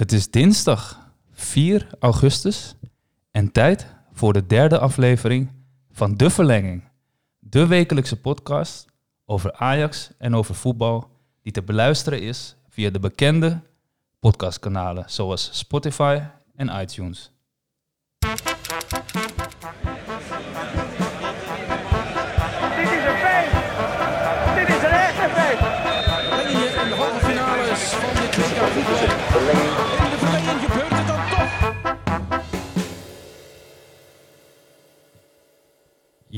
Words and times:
Het 0.00 0.12
is 0.12 0.30
dinsdag 0.30 1.12
4 1.32 1.86
augustus 1.98 2.74
en 3.30 3.52
tijd 3.52 3.86
voor 4.12 4.32
de 4.32 4.46
derde 4.46 4.78
aflevering 4.78 5.50
van 5.90 6.14
De 6.14 6.30
Verlenging. 6.30 6.88
De 7.38 7.66
wekelijkse 7.66 8.20
podcast 8.20 8.86
over 9.24 9.52
Ajax 9.52 10.10
en 10.18 10.34
over 10.34 10.54
voetbal 10.54 11.10
die 11.42 11.52
te 11.52 11.62
beluisteren 11.62 12.22
is 12.22 12.56
via 12.68 12.90
de 12.90 12.98
bekende 12.98 13.60
podcastkanalen 14.20 15.04
zoals 15.06 15.50
Spotify 15.52 16.20
en 16.56 16.80
iTunes. 16.80 17.32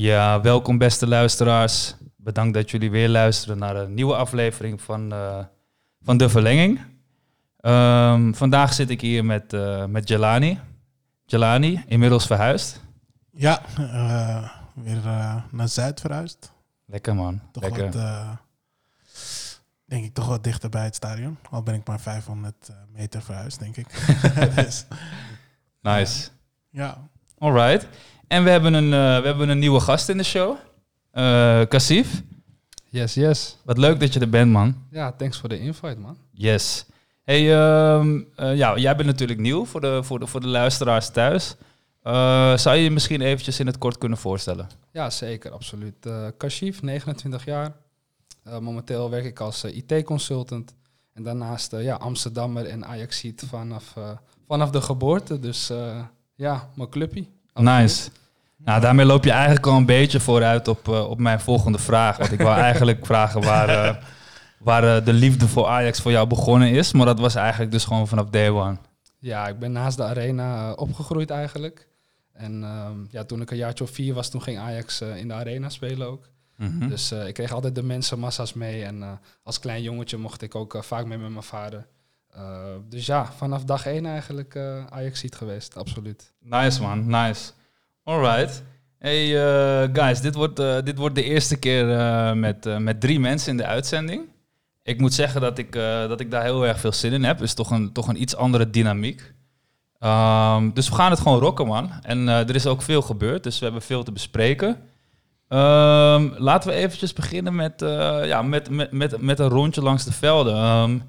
Ja, 0.03 0.41
welkom 0.41 0.77
beste 0.77 1.07
luisteraars. 1.07 1.95
Bedankt 2.15 2.53
dat 2.53 2.71
jullie 2.71 2.91
weer 2.91 3.09
luisteren 3.09 3.57
naar 3.57 3.75
een 3.75 3.93
nieuwe 3.93 4.15
aflevering 4.15 4.81
van, 4.81 5.13
eh, 5.13 5.45
van 6.01 6.17
De 6.17 6.29
Verlenging. 6.29 6.79
Ehm, 7.59 8.33
vandaag 8.33 8.73
zit 8.73 8.89
ik 8.89 9.01
hier 9.01 9.25
met, 9.25 9.53
eh, 9.53 9.85
met 9.85 10.07
Jelani. 10.07 10.59
Jelani, 11.25 11.83
inmiddels 11.87 12.25
verhuisd. 12.25 12.81
Ja, 13.31 13.61
eh, 13.77 14.49
weer 14.73 15.01
naar 15.51 15.67
Zuid 15.67 16.01
verhuisd. 16.01 16.51
Lekker 16.85 17.15
man, 17.15 17.41
Toch 17.51 17.63
lekker. 17.63 17.83
wat, 17.83 18.37
denk 19.85 20.05
ik, 20.05 20.13
toch 20.13 20.27
wat 20.27 20.43
dichter 20.43 20.69
bij 20.69 20.83
het 20.83 20.95
stadion. 20.95 21.37
Al 21.49 21.63
ben 21.63 21.75
ik 21.75 21.87
maar 21.87 21.99
500 21.99 22.69
eh, 22.69 22.75
meter 22.91 23.21
verhuisd, 23.21 23.59
denk 23.59 23.77
ik. 23.77 23.87
dus, 24.55 24.85
Nice. 25.81 26.29
ja, 26.69 26.97
Alright. 27.37 27.87
En 28.33 28.43
we 28.43 28.49
hebben, 28.49 28.73
een, 28.73 28.93
eh, 28.93 29.21
we 29.21 29.27
hebben 29.27 29.49
een 29.49 29.59
nieuwe 29.59 29.79
gast 29.79 30.09
in 30.09 30.17
de 30.17 30.23
show. 30.23 30.57
Eh 31.11 31.61
Kassif. 31.67 32.21
Yes, 32.89 33.13
yes. 33.13 33.57
Wat 33.63 33.77
leuk 33.77 33.99
dat 33.99 34.13
je 34.13 34.19
er 34.19 34.29
bent 34.29 34.51
man. 34.51 34.75
Ja, 34.89 35.11
thanks 35.11 35.39
voor 35.39 35.49
de 35.49 35.59
invite, 35.59 35.99
man. 35.99 36.17
Yes. 36.31 36.85
Hey, 37.23 37.55
ehm, 37.55 38.21
eh, 38.35 38.55
ja, 38.55 38.77
jij 38.77 38.95
bent 38.95 39.07
natuurlijk 39.07 39.39
nieuw 39.39 39.65
voor 39.65 39.81
de, 39.81 40.03
voor 40.03 40.19
de, 40.19 40.27
voor 40.27 40.41
de 40.41 40.47
luisteraars 40.47 41.09
thuis. 41.09 41.55
Zou 42.61 42.75
je 42.75 42.83
je 42.83 42.91
misschien 42.91 43.21
eventjes 43.21 43.59
in 43.59 43.65
het 43.67 43.77
kort 43.77 43.97
kunnen 43.97 44.17
voorstellen? 44.17 44.67
Ja, 44.91 45.09
zeker, 45.09 45.51
absoluut. 45.51 46.09
Kashif, 46.37 46.81
29 46.81 47.45
jaar. 47.45 47.71
Momenteel 48.59 49.09
werk 49.09 49.25
ik 49.25 49.39
als 49.39 49.63
IT-consultant. 49.63 50.73
En 51.13 51.23
daarnaast 51.23 51.71
ja, 51.71 51.95
Amsterdammer 51.95 52.65
en 52.65 52.85
Ajaxiet 52.85 53.43
vanaf, 53.49 53.93
vanaf 54.47 54.69
de 54.69 54.81
geboorte. 54.81 55.39
Dus 55.39 55.71
ja, 56.35 56.69
mijn 56.75 56.89
clubje. 56.89 57.25
Nice. 57.53 58.09
Nou, 58.63 58.81
daarmee 58.81 59.05
loop 59.05 59.23
je 59.23 59.31
eigenlijk 59.31 59.67
al 59.67 59.77
een 59.77 59.85
beetje 59.85 60.19
vooruit 60.19 60.67
op, 60.67 60.87
eh, 60.87 61.09
op 61.09 61.19
mijn 61.19 61.39
volgende 61.39 61.77
vraag. 61.77 62.17
Want 62.17 62.31
ik 62.31 62.41
wou 62.41 62.57
eigenlijk 62.69 63.05
vragen 63.05 63.41
waar, 63.41 63.69
eh, 63.69 63.95
waar 64.59 64.95
eh, 64.97 65.05
de 65.05 65.13
liefde 65.13 65.47
voor 65.47 65.67
Ajax 65.67 66.01
voor 66.01 66.11
jou 66.11 66.27
begonnen 66.27 66.69
is. 66.69 66.91
Maar 66.91 67.05
dat 67.05 67.19
was 67.19 67.35
eigenlijk 67.35 67.71
dus 67.71 67.85
gewoon 67.85 68.07
vanaf 68.07 68.29
day 68.29 68.49
one. 68.49 68.77
Ja, 69.19 69.47
ik 69.47 69.59
ben 69.59 69.71
naast 69.71 69.97
de 69.97 70.03
arena 70.03 70.71
opgegroeid 70.71 71.29
eigenlijk. 71.29 71.87
En 72.33 72.63
ehm, 72.63 72.97
ja, 73.09 73.23
toen 73.23 73.41
ik 73.41 73.51
een 73.51 73.57
jaartje 73.57 73.83
of 73.83 73.89
vier 73.89 74.13
was, 74.13 74.29
toen 74.29 74.41
ging 74.41 74.57
Ajax 74.57 75.01
eh, 75.01 75.17
in 75.17 75.27
de 75.27 75.33
arena 75.33 75.69
spelen 75.69 76.07
ook. 76.07 76.29
Mhm. 76.57 76.89
Dus 76.89 77.11
eh, 77.11 77.27
ik 77.27 77.33
kreeg 77.33 77.51
altijd 77.51 77.75
de 77.75 77.83
mensenmassa's 77.83 78.53
mee. 78.53 78.83
En 78.83 79.03
eh, 79.03 79.11
als 79.43 79.59
klein 79.59 79.81
jongetje 79.81 80.17
mocht 80.17 80.41
ik 80.41 80.55
ook 80.55 80.77
vaak 80.79 81.05
mee 81.05 81.17
met 81.17 81.29
mijn 81.29 81.43
vader. 81.43 81.87
Eh, 82.29 82.75
dus 82.89 83.05
ja, 83.05 83.31
vanaf 83.31 83.63
dag 83.63 83.85
één 83.85 84.05
eigenlijk 84.05 84.55
uh, 84.55 84.85
Ajax-ziet 84.85 85.35
geweest, 85.35 85.77
absoluut. 85.77 86.33
Nice 86.39 86.81
man, 86.81 87.07
nice. 87.07 87.51
Alright. 88.05 88.63
Hey 88.99 89.43
eh, 89.43 89.89
guys, 89.93 90.21
dit 90.21 90.35
wordt, 90.35 90.59
eh, 90.59 90.77
dit 90.83 90.97
wordt 90.97 91.15
de 91.15 91.23
eerste 91.23 91.55
keer 91.55 91.91
eh, 91.91 92.33
met, 92.33 92.79
met 92.79 93.01
drie 93.01 93.19
mensen 93.19 93.51
in 93.51 93.57
de 93.57 93.65
uitzending. 93.65 94.21
Ik 94.81 94.99
moet 94.99 95.13
zeggen 95.13 95.41
dat 95.41 95.57
ik, 95.57 95.71
dat 96.07 96.19
ik 96.19 96.31
daar 96.31 96.43
heel 96.43 96.67
erg 96.67 96.79
veel 96.79 96.91
zin 96.91 97.13
in 97.13 97.23
heb. 97.23 97.41
is 97.41 97.53
toch 97.53 97.71
een, 97.71 97.91
toch 97.91 98.07
een 98.07 98.21
iets 98.21 98.35
andere 98.35 98.69
dynamiek. 98.69 99.33
Ehm, 99.99 100.69
dus 100.73 100.89
we 100.89 100.95
gaan 100.95 101.11
het 101.11 101.19
gewoon 101.19 101.39
rocken 101.39 101.67
man. 101.67 101.91
En 102.01 102.27
er 102.27 102.55
is 102.55 102.67
ook 102.67 102.81
veel 102.81 103.01
gebeurd, 103.01 103.43
dus 103.43 103.59
we 103.59 103.65
hebben 103.65 103.81
veel 103.81 104.03
te 104.03 104.11
bespreken. 104.11 104.77
Ehm, 105.47 106.29
laten 106.37 106.69
we 106.69 106.75
eventjes 106.75 107.13
beginnen 107.13 107.55
met, 107.55 107.73
ja, 108.23 108.41
met, 108.41 108.69
met, 108.69 108.91
met, 108.91 109.21
met 109.21 109.39
een 109.39 109.49
rondje 109.49 109.81
langs 109.81 110.03
de 110.03 110.13
velden. 110.13 110.55
Ehm, 110.55 110.99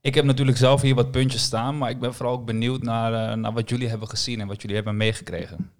ik 0.00 0.14
heb 0.14 0.24
natuurlijk 0.24 0.58
zelf 0.58 0.80
hier 0.80 0.94
wat 0.94 1.10
puntjes 1.10 1.42
staan, 1.42 1.78
maar 1.78 1.90
ik 1.90 2.00
ben 2.00 2.14
vooral 2.14 2.34
ook 2.34 2.46
benieuwd 2.46 2.82
naar, 2.82 3.38
naar 3.38 3.52
wat 3.52 3.68
jullie 3.68 3.88
hebben 3.88 4.08
gezien 4.08 4.40
en 4.40 4.46
wat 4.46 4.60
jullie 4.60 4.76
hebben 4.76 4.96
meegekregen. 4.96 5.70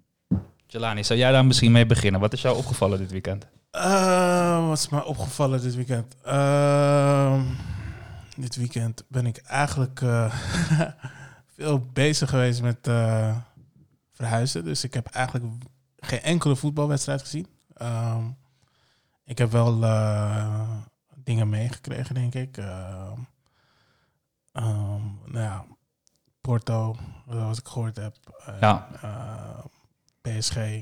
Jelani, 0.75 1.03
zou 1.03 1.19
jij 1.19 1.31
daar 1.31 1.45
misschien 1.45 1.71
mee 1.71 1.85
beginnen? 1.85 2.21
Wat 2.21 2.33
is 2.33 2.41
jou 2.41 2.57
opgevallen 2.57 2.97
dit 2.97 3.11
weekend? 3.11 3.47
Eh, 3.71 4.67
wat 4.67 4.77
is 4.77 4.89
mij 4.89 5.03
opgevallen 5.03 5.61
dit 5.61 5.75
weekend? 5.75 6.15
Ehm, 6.23 7.43
dit 8.35 8.55
weekend 8.55 9.03
ben 9.07 9.25
ik 9.25 9.37
eigenlijk 9.37 10.01
eh, 10.01 10.35
veel 11.57 11.79
bezig 11.93 12.29
geweest 12.29 12.61
met 12.61 12.87
eh, 12.87 13.35
verhuizen. 14.11 14.63
Dus 14.63 14.83
ik 14.83 14.93
heb 14.93 15.07
eigenlijk 15.07 15.45
geen 15.99 16.21
enkele 16.21 16.55
voetbalwedstrijd 16.55 17.21
gezien. 17.21 17.47
Ehm, 17.73 18.23
ik 19.23 19.37
heb 19.37 19.51
wel 19.51 19.79
dingen 21.23 21.49
meegekregen, 21.49 22.15
denk 22.15 22.33
ik. 22.33 22.57
Ehm, 22.57 23.19
nou 25.25 25.39
ja, 25.39 25.65
Porto, 26.41 26.95
zoals 27.29 27.59
ik 27.59 27.67
gehoord 27.67 27.95
heb. 27.95 28.15
Ja. 28.59 28.87
PSG. 30.33 30.55
ehm, 30.55 30.81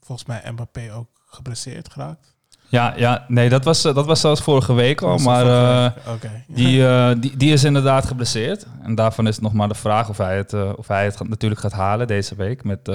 volgens 0.00 0.28
mij 0.28 0.42
Mbappé 0.52 0.92
ook 0.94 1.08
geblesseerd 1.26 1.92
geraakt. 1.92 2.36
Ja, 2.70 2.94
ja 2.96 3.24
nee, 3.28 3.48
dat 3.48 3.64
was, 3.64 3.84
eh, 3.84 3.94
dat 3.94 4.06
was 4.06 4.20
zelfs 4.20 4.40
vorige 4.40 4.74
week 4.74 5.02
al, 5.02 5.18
maar 5.18 5.46
eh, 5.46 5.92
die, 6.46 6.86
eh, 6.86 7.10
die, 7.18 7.36
die 7.36 7.52
is 7.52 7.64
inderdaad 7.64 8.06
geblesseerd. 8.06 8.66
En 8.82 8.94
daarvan 8.94 9.26
is 9.26 9.34
het 9.34 9.44
nog 9.44 9.52
maar 9.52 9.68
de 9.68 9.74
vraag 9.74 10.08
of 10.08 10.18
hij 10.18 10.36
het, 10.36 10.76
of 10.76 10.88
hij 10.88 11.04
het 11.04 11.16
gaat- 11.16 11.28
natuurlijk 11.28 11.60
gaat 11.60 11.72
halen 11.72 12.06
deze 12.06 12.34
week 12.34 12.64
met, 12.64 12.90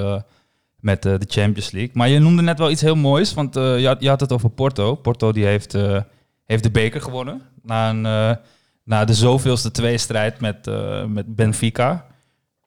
met 0.80 1.02
de 1.02 1.20
Champions 1.26 1.70
League. 1.70 1.90
Maar 1.94 2.08
je 2.08 2.18
noemde 2.18 2.42
net 2.42 2.58
wel 2.58 2.70
iets 2.70 2.80
heel 2.80 2.96
moois, 2.96 3.34
want 3.34 3.54
je, 3.54 3.84
had, 3.86 4.02
je 4.02 4.08
had 4.08 4.20
het 4.20 4.32
over 4.32 4.50
Porto. 4.50 4.94
Porto 4.94 5.32
die 5.32 5.44
heeft, 5.44 5.72
heeft 6.44 6.62
de 6.62 6.70
beker 6.70 7.00
gewonnen 7.00 7.42
na, 7.62 7.88
een, 7.90 8.38
na 8.84 9.04
de 9.04 9.14
zoveelste 9.14 9.70
tweestrijd 9.70 10.40
met, 10.40 10.70
met 11.08 11.36
Benfica. 11.36 12.06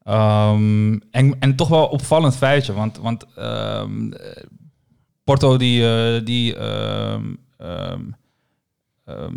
Ehm, 0.07 0.97
en, 1.11 1.39
en 1.39 1.55
toch 1.55 1.67
wel 1.67 1.87
opvallend 1.87 2.35
feitje, 2.35 2.73
want, 2.73 2.97
want 2.97 3.25
ehm, 3.35 4.11
eh, 4.11 4.43
Porto 5.23 5.57
die, 5.57 5.89
eh, 5.89 6.25
die, 6.25 6.55
ehm, 6.55 7.33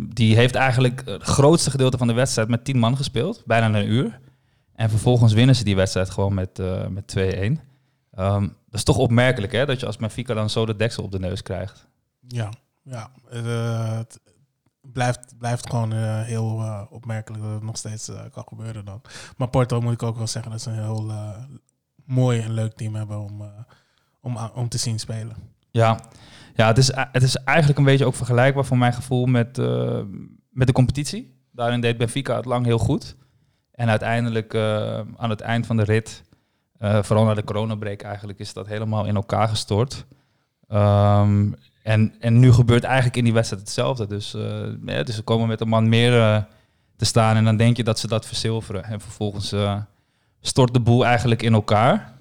die 0.07 0.35
heeft 0.35 0.55
eigenlijk 0.55 1.01
het 1.05 1.23
grootste 1.23 1.71
gedeelte 1.71 1.97
van 1.97 2.07
de 2.07 2.13
wedstrijd 2.13 2.47
met 2.47 2.65
10 2.65 2.77
man 2.77 2.97
gespeeld, 2.97 3.43
bijna 3.45 3.79
een 3.79 3.91
uur. 3.91 4.19
En 4.75 4.89
vervolgens 4.89 5.33
winnen 5.33 5.55
ze 5.55 5.63
die 5.63 5.75
wedstrijd 5.75 6.09
gewoon 6.09 6.33
met, 6.33 6.59
eh, 6.59 6.87
met 6.87 7.07
2-1. 7.07 7.59
Ehm, 8.11 8.41
dat 8.41 8.79
is 8.79 8.83
toch 8.83 8.97
opmerkelijk 8.97 9.51
hè, 9.51 9.65
dat 9.65 9.79
je 9.79 9.85
als 9.85 9.97
Benfica 9.97 10.33
dan 10.33 10.49
zo 10.49 10.65
de 10.65 10.75
deksel 10.75 11.03
op 11.03 11.11
de 11.11 11.19
neus 11.19 11.41
krijgt. 11.41 11.87
Ja, 12.27 12.49
ja. 12.83 13.11
eh, 13.29 13.97
het 13.97 14.19
blijft, 14.93 15.37
blijft 15.37 15.69
gewoon 15.69 15.93
eh, 15.93 16.21
heel 16.21 16.59
eh, 16.59 16.81
opmerkelijk 16.89 17.43
dat 17.43 17.53
het 17.53 17.63
nog 17.63 17.77
steeds 17.77 18.09
eh, 18.09 18.19
kan 18.31 18.43
gebeuren 18.47 18.85
dan. 18.85 19.01
Maar 19.37 19.47
Porto 19.47 19.81
moet 19.81 19.93
ik 19.93 20.03
ook 20.03 20.17
wel 20.17 20.27
zeggen 20.27 20.51
dat 20.51 20.61
ze 20.61 20.69
een 20.69 20.83
heel 20.83 21.13
mooi 22.05 22.39
en 22.39 22.53
leuk 22.53 22.73
team 22.73 22.95
hebben 22.95 23.19
om, 23.19 23.43
om, 24.21 24.37
om 24.37 24.69
te 24.69 24.77
zien 24.77 24.99
spelen. 24.99 25.35
Ja, 25.71 25.99
ja 26.55 26.67
het, 26.67 26.77
is, 26.77 26.91
het 26.95 27.23
is 27.23 27.35
eigenlijk 27.35 27.79
een 27.79 27.85
beetje 27.85 28.05
ook 28.05 28.15
vergelijkbaar 28.15 28.65
voor 28.65 28.77
mijn 28.77 28.93
gevoel 28.93 29.25
met, 29.25 29.57
met 30.49 30.67
de 30.67 30.73
competitie. 30.73 31.39
Daarin 31.51 31.81
deed 31.81 31.97
Benfica 31.97 32.35
het 32.35 32.45
lang 32.45 32.65
heel 32.65 32.77
goed. 32.77 33.15
En 33.71 33.89
uiteindelijk 33.89 34.55
aan 35.15 35.29
het 35.29 35.41
eind 35.41 35.65
van 35.65 35.77
de 35.77 35.83
rit, 35.83 36.23
vooral 36.79 37.25
na 37.25 37.33
de 37.33 37.43
coronabreak 37.43 38.01
eigenlijk, 38.01 38.39
is 38.39 38.53
dat 38.53 38.67
helemaal 38.67 39.05
in 39.05 39.15
elkaar 39.15 39.47
gestort. 39.47 40.05
Ehm, 40.67 41.51
en, 41.83 42.13
en 42.19 42.39
nu 42.39 42.51
gebeurt 42.51 42.83
eigenlijk 42.83 43.17
in 43.17 43.23
die 43.23 43.33
wedstrijd 43.33 43.61
hetzelfde. 43.61 44.07
Dus, 44.07 44.33
eh, 44.33 44.41
ja, 44.85 45.03
dus 45.03 45.15
ze 45.15 45.21
komen 45.21 45.47
met 45.47 45.61
een 45.61 45.67
man 45.67 45.89
meer 45.89 46.19
eh, 46.19 46.41
te 46.95 47.05
staan 47.05 47.35
en 47.35 47.43
dan 47.43 47.57
denk 47.57 47.77
je 47.77 47.83
dat 47.83 47.99
ze 47.99 48.07
dat 48.07 48.25
verzilveren. 48.25 48.83
En 48.83 49.01
vervolgens 49.01 49.51
eh, 49.51 49.81
stort 50.41 50.73
de 50.73 50.79
boel 50.79 51.05
eigenlijk 51.05 51.41
in 51.41 51.53
elkaar. 51.53 52.19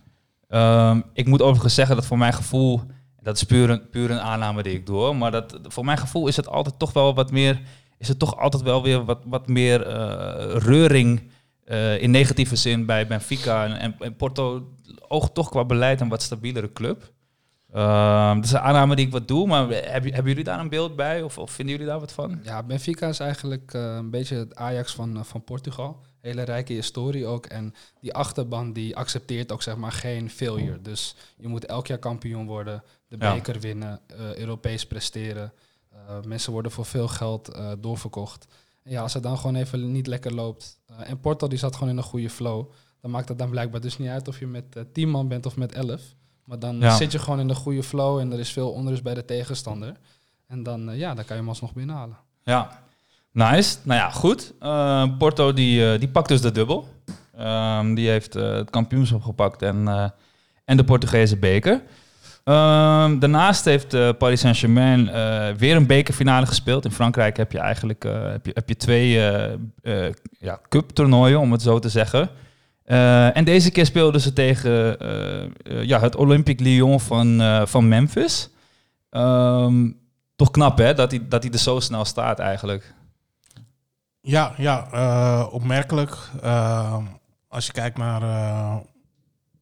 Ehm, 0.48 1.00
ik 1.12 1.26
moet 1.26 1.42
overigens 1.42 1.74
zeggen 1.74 1.96
dat 1.96 2.06
voor 2.06 2.18
mijn 2.18 2.32
gevoel, 2.32 2.80
dat 3.22 3.36
is 3.36 3.44
puur 3.44 4.10
een, 4.10 4.20
aanname 4.20 4.62
die 4.62 4.74
ik 4.74 4.86
doe, 4.86 5.14
maar 5.14 5.30
dat, 5.30 5.58
voor 5.62 5.84
mijn 5.84 5.98
gevoel 5.98 6.28
is 6.28 6.36
het 6.36 6.48
altijd 6.48 6.78
toch 6.78 6.92
wel 6.92 7.14
wat 7.14 7.30
meer, 7.30 7.60
is 7.98 8.08
het 8.08 8.18
toch 8.18 8.36
altijd 8.36 8.62
wel 8.62 8.82
weer 8.82 9.04
wat, 9.04 9.18
wat 9.24 9.48
meer 9.48 9.88
reuring 10.58 11.30
in 11.98 12.10
negatieve 12.10 12.56
zin 12.56 12.86
bij 12.86 13.06
Benfica 13.06 13.64
en, 13.64 13.78
en, 13.78 13.94
en 13.98 14.16
Porto 14.16 14.68
oogt 15.08 15.34
toch 15.34 15.48
qua 15.48 15.64
beleid 15.64 16.00
een 16.00 16.08
wat 16.08 16.22
stabielere 16.22 16.72
club. 16.72 17.12
Ehm, 17.72 18.34
dat 18.34 18.44
is 18.44 18.52
een 18.52 18.58
aanname 18.58 18.96
die 18.96 19.06
ik 19.06 19.12
wat 19.12 19.28
doe, 19.28 19.46
maar 19.46 19.68
heb, 19.68 20.04
hebben 20.04 20.24
jullie 20.24 20.44
daar 20.44 20.60
een 20.60 20.68
beeld 20.68 20.96
bij 20.96 21.22
of, 21.22 21.38
of 21.38 21.50
vinden 21.50 21.74
jullie 21.74 21.90
daar 21.90 22.00
wat 22.00 22.12
van? 22.12 22.40
Ja, 22.42 22.62
Benfica 22.62 23.08
is 23.08 23.20
eigenlijk 23.20 23.74
eh, 23.74 23.94
een 23.94 24.10
beetje 24.10 24.36
het 24.36 24.54
Ajax 24.54 24.94
van, 24.94 25.16
eh, 25.16 25.22
van 25.24 25.44
Portugal. 25.44 26.00
hele 26.20 26.42
rijke 26.42 26.72
historie 26.72 27.26
ook. 27.26 27.46
En 27.46 27.74
die 28.00 28.14
achterban 28.14 28.72
die 28.72 28.96
accepteert 28.96 29.52
ook 29.52 29.62
zeg 29.62 29.76
maar 29.76 29.92
geen 29.92 30.30
failure. 30.30 30.80
Dus 30.82 31.14
je 31.36 31.48
moet 31.48 31.66
elk 31.66 31.86
jaar 31.86 31.98
kampioen 31.98 32.46
worden, 32.46 32.82
de 33.08 33.16
Ja. 33.18 33.34
beker 33.34 33.60
winnen, 33.60 34.00
eh, 34.06 34.36
Europees 34.36 34.86
presteren. 34.86 35.52
Mensen 36.26 36.52
worden 36.52 36.72
voor 36.72 36.84
veel 36.84 37.08
geld 37.08 37.58
doorverkocht. 37.80 38.46
En 38.82 38.90
ja, 38.90 39.02
als 39.02 39.14
het 39.14 39.22
dan 39.22 39.38
gewoon 39.38 39.56
even 39.56 39.92
niet 39.92 40.06
lekker 40.06 40.34
loopt. 40.34 40.78
en 40.98 41.20
Porto 41.20 41.48
die 41.48 41.58
zat 41.58 41.74
gewoon 41.74 41.88
in 41.88 41.96
een 41.96 42.02
goede 42.02 42.30
flow. 42.30 42.70
Dan 43.00 43.10
maakt 43.10 43.28
het 43.28 43.38
dan 43.38 43.50
blijkbaar 43.50 43.80
dus 43.80 43.98
niet 43.98 44.08
uit 44.08 44.28
of 44.28 44.38
je 44.38 44.46
met 44.46 44.76
eh 44.76 44.82
10 44.92 45.08
man 45.10 45.28
bent 45.28 45.46
of 45.46 45.56
met 45.56 45.72
11. 45.72 46.00
Maar 46.50 46.58
dan 46.58 46.78
Ja. 46.78 46.96
zit 46.96 47.12
je 47.12 47.18
gewoon 47.18 47.40
in 47.40 47.48
de 47.48 47.54
goede 47.54 47.82
flow 47.82 48.18
en 48.18 48.32
er 48.32 48.38
is 48.38 48.52
veel 48.52 48.70
onrust 48.70 49.02
bij 49.02 49.14
de 49.14 49.24
tegenstander. 49.24 49.92
En 50.46 50.62
dan, 50.62 50.90
eh, 50.90 50.98
ja, 50.98 51.14
dan 51.14 51.24
kan 51.24 51.36
je 51.36 51.42
hem 51.42 51.48
alsnog 51.48 51.72
binnenhalen. 51.72 52.16
Ja, 52.42 52.82
nice. 53.32 53.76
Nou 53.82 54.00
ja, 54.00 54.10
goed. 54.10 54.52
Eh, 54.60 55.04
Porto 55.18 55.52
die, 55.52 55.92
eh, 55.92 55.98
die 55.98 56.08
pakt 56.08 56.28
dus 56.28 56.40
de 56.40 56.50
dubbel. 56.52 56.88
Ehm, 57.36 57.94
die 57.94 58.08
heeft 58.08 58.34
het 58.34 58.70
kampioenschap 58.70 59.22
gepakt 59.22 59.62
en, 59.62 59.88
en 60.64 60.76
de 60.76 60.84
Portugese 60.84 61.36
beker. 61.36 61.82
Ehm, 62.44 63.18
daarnaast 63.18 63.64
heeft 63.64 64.18
Paris 64.18 64.40
Saint-Germain 64.40 65.04
weer 65.56 65.76
een 65.76 65.86
bekerfinale 65.86 66.46
gespeeld. 66.46 66.84
In 66.84 66.90
Frankrijk 66.92 67.36
heb 67.36 67.52
je 67.52 67.58
eigenlijk 67.58 68.02
heb 68.02 68.46
je, 68.46 68.52
heb 68.54 68.68
je 68.68 68.76
twee 68.76 69.08
ja, 70.38 70.60
cup-toernooien, 70.68 71.40
om 71.40 71.52
het 71.52 71.62
zo 71.62 71.78
te 71.78 71.88
zeggen. 71.88 72.30
Eh, 72.90 73.36
en 73.36 73.44
deze 73.44 73.70
keer 73.70 73.86
speelden 73.86 74.20
ze 74.20 74.32
tegen 74.32 74.98
eh, 74.98 75.42
eh, 75.42 75.50
ja, 75.84 76.00
het 76.00 76.16
Olympique 76.16 76.64
Lyon 76.64 77.00
van, 77.00 77.40
van 77.68 77.88
Memphis. 77.88 78.50
Ehm, 79.10 79.90
toch 80.36 80.50
knap, 80.50 80.78
hè, 80.78 80.94
dat 80.94 81.10
hij, 81.10 81.28
dat 81.28 81.42
hij 81.42 81.52
er 81.52 81.58
zo 81.58 81.80
snel 81.80 82.04
staat 82.04 82.38
eigenlijk. 82.38 82.94
Ja, 84.20 84.54
ja 84.56 85.44
opmerkelijk. 85.44 86.16
Als 87.48 87.66
je 87.66 87.72
kijkt 87.72 87.98
naar 87.98 88.22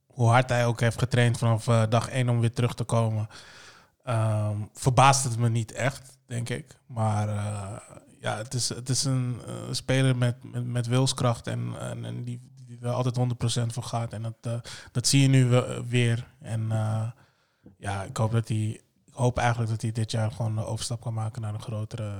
hoe 0.07 0.29
hard 0.29 0.49
hij 0.49 0.67
ook 0.67 0.81
heeft 0.81 0.99
getraind 0.99 1.39
vanaf 1.39 1.65
dag 1.89 2.09
1 2.09 2.29
om 2.29 2.41
weer 2.41 2.53
terug 2.53 2.75
te 2.75 2.85
komen, 2.85 3.29
ehm, 4.05 4.57
verbaast 4.73 5.25
het 5.25 5.39
me 5.39 5.49
niet 5.49 5.73
echt, 5.73 6.19
denk 6.27 6.49
ik. 6.49 6.77
Maar 6.87 7.29
ja, 8.21 8.37
het 8.37 8.55
is, 8.55 8.69
het 8.69 8.89
is 8.89 9.05
een 9.05 9.37
speler 9.71 10.17
met, 10.17 10.37
met, 10.53 10.67
met 10.67 10.87
wilskracht 10.87 11.47
en, 11.47 11.75
en 12.05 12.25
die, 12.25 12.41
altijd 12.83 13.17
100% 13.17 13.73
voor 13.73 13.83
gaat. 13.83 14.13
En 14.13 14.23
dat, 14.23 14.35
eh, 14.41 14.53
dat 14.93 15.07
zie 15.07 15.23
je 15.23 15.29
nu 15.29 15.45
we- 15.45 15.83
weer. 15.89 16.27
En 16.43 16.67
eh, 16.73 17.03
ja, 17.79 18.03
ik 18.03 18.17
hoop, 18.17 18.33
dat 18.33 18.49
hij, 18.49 18.81
ik 19.07 19.15
hoop 19.15 19.39
eigenlijk 19.39 19.71
dat 19.71 19.83
hij 19.83 19.93
dit 19.93 20.11
jaar 20.11 20.31
gewoon 20.31 20.55
de 20.55 20.65
overstap 20.67 21.01
kan 21.01 21.15
maken 21.15 21.43
naar 21.43 21.55
een 21.55 21.63
grotere 21.63 22.11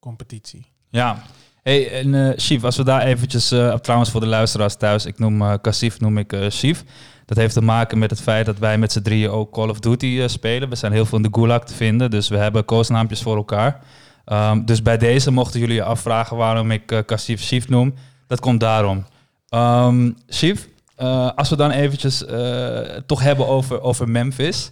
competitie. 0.00 0.66
Ja. 0.90 1.22
Hey, 1.62 2.00
en 2.00 2.14
eh 2.14 2.32
Chief, 2.36 2.64
als 2.64 2.76
we 2.76 2.84
daar 2.84 3.02
eventjes, 3.02 3.50
eh, 3.50 3.74
trouwens 3.74 4.10
voor 4.10 4.20
de 4.20 4.26
luisteraars 4.26 4.76
thuis, 4.76 5.06
ik 5.06 5.18
noem 5.18 5.42
eh 5.42 5.54
Cassif, 5.62 6.00
noem 6.00 6.18
ik 6.18 6.32
eh 6.32 6.46
Chief. 6.48 6.84
Dat 7.24 7.36
heeft 7.36 7.54
te 7.54 7.60
maken 7.62 7.98
met 7.98 8.10
het 8.10 8.20
feit 8.20 8.46
dat 8.46 8.58
wij 8.58 8.78
met 8.78 8.92
z'n 8.92 9.02
drieën 9.02 9.30
ook 9.30 9.52
Call 9.52 9.68
of 9.68 9.80
Duty 9.80 10.18
eh, 10.20 10.28
spelen. 10.28 10.68
We 10.68 10.74
zijn 10.76 10.92
heel 10.92 11.06
veel 11.06 11.16
in 11.18 11.24
de 11.24 11.28
Gulag 11.32 11.64
te 11.64 11.74
vinden, 11.74 12.10
dus 12.10 12.28
we 12.28 12.36
hebben 12.36 12.64
koosnaampjes 12.64 13.22
voor 13.22 13.36
elkaar. 13.36 13.80
Ehm, 14.24 14.64
dus 14.64 14.82
bij 14.82 14.98
deze 14.98 15.30
mochten 15.30 15.60
jullie 15.60 15.74
je 15.74 15.82
afvragen 15.82 16.36
waarom 16.36 16.70
ik 16.70 16.92
eh 16.92 16.98
Cassif 16.98 17.42
Chief 17.42 17.68
noem. 17.68 17.94
Dat 18.26 18.40
komt 18.40 18.60
daarom. 18.60 19.04
Ehm 19.48 20.12
Chief, 20.26 20.68
eh, 20.96 21.30
als 21.34 21.48
we 21.50 21.56
dan 21.56 21.70
eventjes 21.70 22.24
eh, 22.24 22.80
toch 23.06 23.20
hebben 23.20 23.46
over, 23.46 23.80
over 23.80 24.08
Memphis. 24.08 24.70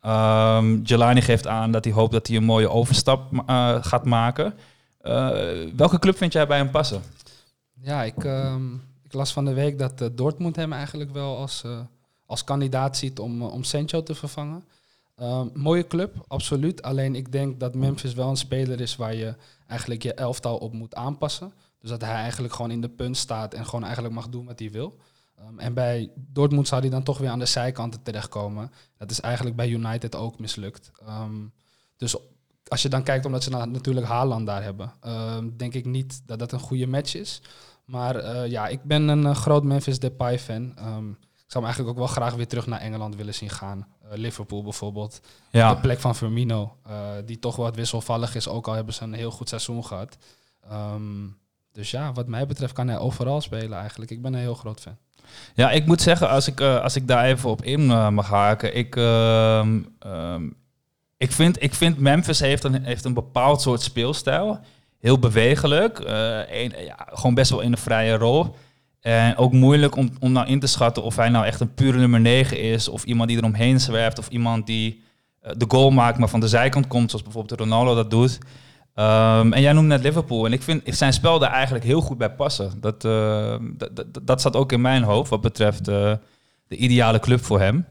Ehm 0.00 0.80
Jelani 0.82 1.20
geeft 1.20 1.46
aan 1.46 1.72
dat 1.72 1.84
hij 1.84 1.92
hoopt 1.92 2.12
dat 2.12 2.26
hij 2.26 2.36
een 2.36 2.44
mooie 2.44 2.70
overstap 2.70 3.42
eh, 3.46 3.76
gaat 3.80 4.04
maken. 4.04 4.54
Welke 5.76 5.98
club 5.98 6.16
vind 6.16 6.32
jij 6.32 6.46
bij 6.46 6.58
hem 6.58 6.70
passen? 6.70 7.02
Ja, 7.80 8.02
ik, 8.02 8.24
ehm, 8.24 8.74
ik 9.02 9.12
las 9.12 9.32
van 9.32 9.44
de 9.44 9.52
week 9.52 9.78
dat 9.78 10.10
Dortmund 10.12 10.56
hem 10.56 10.72
eigenlijk 10.72 11.12
wel 11.12 11.36
als, 11.36 11.64
als 12.26 12.44
kandidaat 12.44 12.96
ziet 12.96 13.18
om, 13.18 13.42
om 13.42 13.64
Sancho 13.64 14.02
te 14.02 14.14
vervangen. 14.14 14.64
Mooie 15.54 15.86
club, 15.86 16.14
absoluut. 16.28 16.82
Alleen 16.82 17.14
ik 17.14 17.32
denk 17.32 17.60
dat 17.60 17.74
Memphis 17.74 18.14
wel 18.14 18.28
een 18.28 18.36
speler 18.36 18.80
is 18.80 18.96
waar 18.96 19.14
je 19.14 19.34
eigenlijk 19.66 20.02
je 20.02 20.14
elftal 20.14 20.56
op 20.56 20.72
moet 20.72 20.94
aanpassen. 20.94 21.52
Dus 21.82 21.90
dat 21.90 22.00
hij 22.00 22.14
eigenlijk 22.14 22.54
gewoon 22.54 22.70
in 22.70 22.80
de 22.80 22.88
punt 22.88 23.16
staat 23.16 23.54
en 23.54 23.64
gewoon 23.64 23.84
eigenlijk 23.84 24.14
mag 24.14 24.28
doen 24.28 24.46
wat 24.46 24.58
hij 24.58 24.70
wil. 24.70 24.96
Ehm, 25.38 25.58
en 25.58 25.74
bij 25.74 26.10
Dortmund 26.14 26.68
zou 26.68 26.80
hij 26.80 26.90
dan 26.90 27.02
toch 27.02 27.18
weer 27.18 27.30
aan 27.30 27.38
de 27.38 27.44
zijkanten 27.46 28.02
terechtkomen. 28.02 28.72
Dat 28.98 29.10
is 29.10 29.20
eigenlijk 29.20 29.56
bij 29.56 29.68
United 29.68 30.14
ook 30.14 30.38
mislukt. 30.38 30.90
Ehm, 31.06 31.34
dus 31.96 32.16
als 32.68 32.82
je 32.82 32.88
dan 32.88 33.02
kijkt, 33.02 33.24
omdat 33.26 33.42
ze 33.42 33.50
na- 33.50 33.64
natuurlijk 33.64 34.06
Haaland 34.06 34.46
daar 34.46 34.62
hebben, 34.62 34.92
ehm, 35.00 35.48
denk 35.56 35.74
ik 35.74 35.84
niet 35.84 36.22
dat 36.26 36.38
dat 36.38 36.52
een 36.52 36.60
goede 36.60 36.86
match 36.86 37.14
is. 37.14 37.42
Maar 37.84 38.16
eh, 38.16 38.50
ja, 38.50 38.66
ik 38.68 38.82
ben 38.82 39.08
een 39.08 39.26
eh, 39.26 39.34
groot 39.34 39.64
Memphis 39.64 39.98
Depay 39.98 40.38
fan. 40.38 40.62
Ik 40.64 41.58
zou 41.58 41.64
hem 41.64 41.64
eigenlijk 41.64 41.88
ook 41.88 41.96
wel 41.96 42.06
graag 42.06 42.34
weer 42.34 42.48
terug 42.48 42.66
naar 42.66 42.80
Engeland 42.80 43.16
willen 43.16 43.34
zien 43.34 43.50
gaan. 43.50 43.86
Eh, 44.02 44.18
Liverpool 44.18 44.62
bijvoorbeeld. 44.62 45.20
De 45.50 45.58
Ja, 45.58 45.74
plek 45.74 46.00
van 46.00 46.14
Firmino, 46.16 46.76
die 47.24 47.38
toch 47.38 47.56
wat 47.56 47.76
wisselvallig 47.76 48.34
is, 48.34 48.48
ook 48.48 48.68
al 48.68 48.74
hebben 48.74 48.94
ze 48.94 49.02
een 49.02 49.12
heel 49.12 49.30
goed 49.30 49.48
seizoen 49.48 49.84
gehad. 49.84 50.16
Ehm, 50.68 51.26
dus 51.72 51.90
ja, 51.90 52.12
wat 52.12 52.26
mij 52.26 52.46
betreft 52.46 52.72
kan 52.72 52.88
hij 52.88 52.98
overal 52.98 53.40
spelen 53.40 53.78
eigenlijk. 53.78 54.10
Ik 54.10 54.22
ben 54.22 54.34
een 54.34 54.40
heel 54.40 54.54
groot 54.54 54.80
fan. 54.80 54.96
ja 55.54 55.70
ik 55.70 55.86
moet 55.86 56.00
zeggen, 56.00 56.28
als 56.28 56.46
ik, 56.48 56.60
eh, 56.60 56.82
als 56.82 56.96
ik 56.96 57.06
daar 57.08 57.24
even 57.24 57.50
op 57.50 57.64
in 57.64 57.90
eh, 57.90 58.08
mag 58.08 58.28
haken. 58.28 58.76
Ik, 58.76 58.96
ehm, 58.96 59.80
ehm, 59.98 60.48
ik, 61.16 61.32
vind, 61.32 61.62
ik 61.62 61.74
vind 61.74 61.98
Memphis 61.98 62.40
heeft 62.40 62.64
een, 62.64 62.84
heeft 62.84 63.04
een 63.04 63.14
bepaald 63.14 63.60
soort 63.60 63.82
speelstijl. 63.82 64.60
Heel 64.98 65.18
bewegelijk. 65.18 65.98
eh, 66.00 66.68
ja, 66.86 67.08
gewoon 67.12 67.34
best 67.34 67.50
wel 67.50 67.60
in 67.60 67.72
een 67.72 67.78
vrije 67.78 68.16
rol. 68.16 68.56
En 69.00 69.36
ook 69.36 69.52
moeilijk 69.52 69.96
om, 69.96 70.10
om 70.20 70.32
nou 70.32 70.46
in 70.46 70.60
te 70.60 70.66
schatten 70.66 71.02
of 71.02 71.16
hij 71.16 71.28
nou 71.28 71.46
echt 71.46 71.60
een 71.60 71.74
pure 71.74 71.98
nummer 71.98 72.20
9 72.20 72.60
is. 72.60 72.88
Of 72.88 73.04
iemand 73.04 73.28
die 73.28 73.38
eromheen 73.38 73.80
zwerft. 73.80 74.18
Of 74.18 74.28
iemand 74.28 74.66
die 74.66 75.02
de 75.56 75.64
goal 75.68 75.90
maakt, 75.90 76.18
maar 76.18 76.28
van 76.28 76.40
de 76.40 76.48
zijkant 76.48 76.86
komt. 76.86 77.10
Zoals 77.10 77.24
bijvoorbeeld 77.24 77.60
Ronaldo 77.60 77.94
dat 77.94 78.10
doet. 78.10 78.38
Ehm, 78.94 79.52
en 79.52 79.60
jij 79.60 79.72
noemde 79.72 79.88
net 79.88 80.02
Liverpool. 80.02 80.46
En 80.46 80.52
ik 80.52 80.62
vind 80.62 80.82
zijn 80.84 81.12
spel 81.12 81.38
daar 81.38 81.52
eigenlijk 81.52 81.84
heel 81.84 82.00
goed 82.00 82.18
bij 82.18 82.30
passen. 82.30 82.80
Dat, 82.80 83.04
eh, 83.04 83.56
dat, 84.22 84.40
zat 84.40 84.56
ook 84.56 84.72
in 84.72 84.80
mijn 84.80 85.02
hoofd 85.02 85.30
wat 85.30 85.40
betreft 85.40 85.88
eh, 85.88 86.12
de 86.66 86.76
ideale 86.76 87.18
club 87.18 87.44
voor 87.44 87.60
hem. 87.60 87.86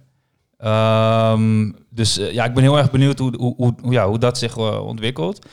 Ehm, 0.57 1.71
dus 1.89 2.17
eh, 2.17 2.31
ja, 2.31 2.45
ik 2.45 2.53
ben 2.53 2.63
heel 2.63 2.77
erg 2.77 2.91
benieuwd 2.91 3.19
hoe, 3.19 3.35
hoe, 3.37 3.55
hoe, 3.57 3.91
ja, 3.91 4.07
hoe 4.07 4.17
dat 4.17 4.37
zich 4.37 4.57
ontwikkelt. 4.57 5.45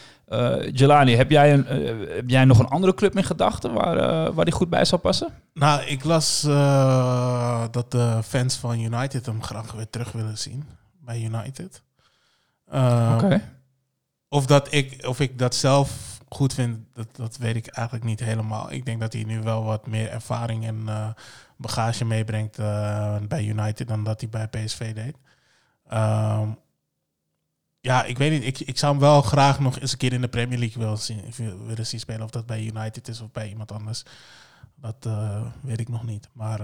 Jelani, 0.73 1.17
heb 1.17 1.31
jij, 1.31 1.53
een, 1.53 1.65
heb 2.09 2.29
jij 2.29 2.45
nog 2.45 2.59
een 2.59 2.69
andere 2.69 2.95
club 2.95 3.17
in 3.17 3.25
gedachten 3.25 3.73
waar, 3.73 4.33
waar 4.33 4.45
die 4.45 4.55
goed 4.55 4.69
bij 4.69 4.85
zou 4.85 5.01
passen? 5.01 5.29
Nou, 5.55 5.83
ik 5.83 6.05
las 6.05 6.41
dat 7.71 7.91
de 7.91 8.21
fans 8.25 8.57
van 8.57 8.81
United 8.81 9.27
hem 9.27 9.43
graag 9.43 9.73
weer 9.73 9.91
terug 9.91 10.13
willen 10.13 10.39
zien 10.39 10.65
bij 11.01 11.23
United. 11.23 11.83
Eh, 12.71 13.35
Of 14.29 14.47
dat 14.47 14.73
ik, 14.73 15.07
of 15.07 15.21
ik 15.21 15.39
dat 15.39 15.55
zelf 15.55 16.19
goed 16.29 16.55
vind, 16.55 16.79
dat, 16.95 17.17
dat 17.17 17.37
weet 17.37 17.57
ik 17.57 17.67
eigenlijk 17.67 18.07
niet 18.07 18.21
helemaal. 18.21 18.73
Ik 18.73 18.85
denk 18.85 19.01
dat 19.01 19.13
hij 19.13 19.25
nu 19.25 19.43
wel 19.43 19.65
wat 19.65 19.87
meer 19.87 20.11
ervaring 20.11 20.65
en 20.65 20.83
eh, 20.87 21.09
bagage 21.57 22.05
meebrengt 22.05 22.59
eh, 22.59 23.17
bij 23.29 23.45
United 23.45 23.89
dan 23.89 24.05
dat 24.05 24.21
hij 24.21 24.31
bij 24.31 24.49
PSV 24.49 24.95
deed. 24.95 25.17
Ehm, 25.89 26.49
ja, 27.81 28.05
ik 28.05 28.19
weet 28.19 28.31
niet. 28.31 28.45
Ik, 28.45 28.69
ik 28.69 28.79
zou 28.79 28.93
hem 28.93 29.01
wel 29.01 29.23
graag 29.23 29.61
nog 29.61 29.79
eens 29.79 29.93
een 29.93 29.99
keer 29.99 30.13
in 30.13 30.21
de 30.21 30.29
Premier 30.29 30.59
League 30.59 30.83
willen 30.83 30.99
zien, 30.99 31.33
willen 31.67 31.87
zien 31.87 32.01
spelen. 32.01 32.23
Of 32.23 32.31
dat 32.31 32.47
bij 32.47 32.65
United 32.65 33.09
is 33.09 33.21
of 33.21 33.33
bij 33.33 33.49
iemand 33.49 33.73
anders. 33.73 34.03
Dat 34.75 35.07
eh, 35.07 35.47
weet 35.61 35.81
ik 35.81 35.89
nog 35.89 36.05
niet. 36.05 36.29
Maar 36.33 36.61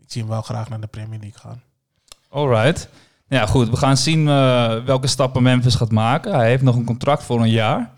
ik 0.00 0.12
zie 0.12 0.22
hem 0.22 0.30
wel 0.30 0.42
graag 0.42 0.68
naar 0.68 0.80
de 0.80 0.86
Premier 0.86 1.20
League 1.20 1.40
gaan. 1.40 1.62
Alright. 2.28 2.88
Ja, 3.32 3.46
goed. 3.46 3.70
We 3.70 3.76
gaan 3.76 3.96
zien 3.96 4.28
eh, 4.28 4.74
welke 4.84 5.06
stappen 5.06 5.42
Memphis 5.42 5.74
gaat 5.74 5.90
maken. 5.90 6.34
Hij 6.34 6.48
heeft 6.48 6.62
nog 6.62 6.76
een 6.76 6.84
contract 6.84 7.22
voor 7.22 7.40
een 7.40 7.50
jaar. 7.50 7.90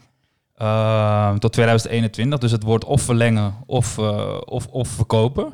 eh, 0.55 1.35
tot 1.35 1.53
2021. 1.53 2.39
Dus 2.39 2.51
het 2.51 2.63
wordt 2.63 2.85
of 2.85 3.03
verlengen 3.03 3.55
of, 3.67 3.99
eh, 3.99 4.37
of, 4.45 4.67
of 4.67 4.89
verkopen. 4.89 5.53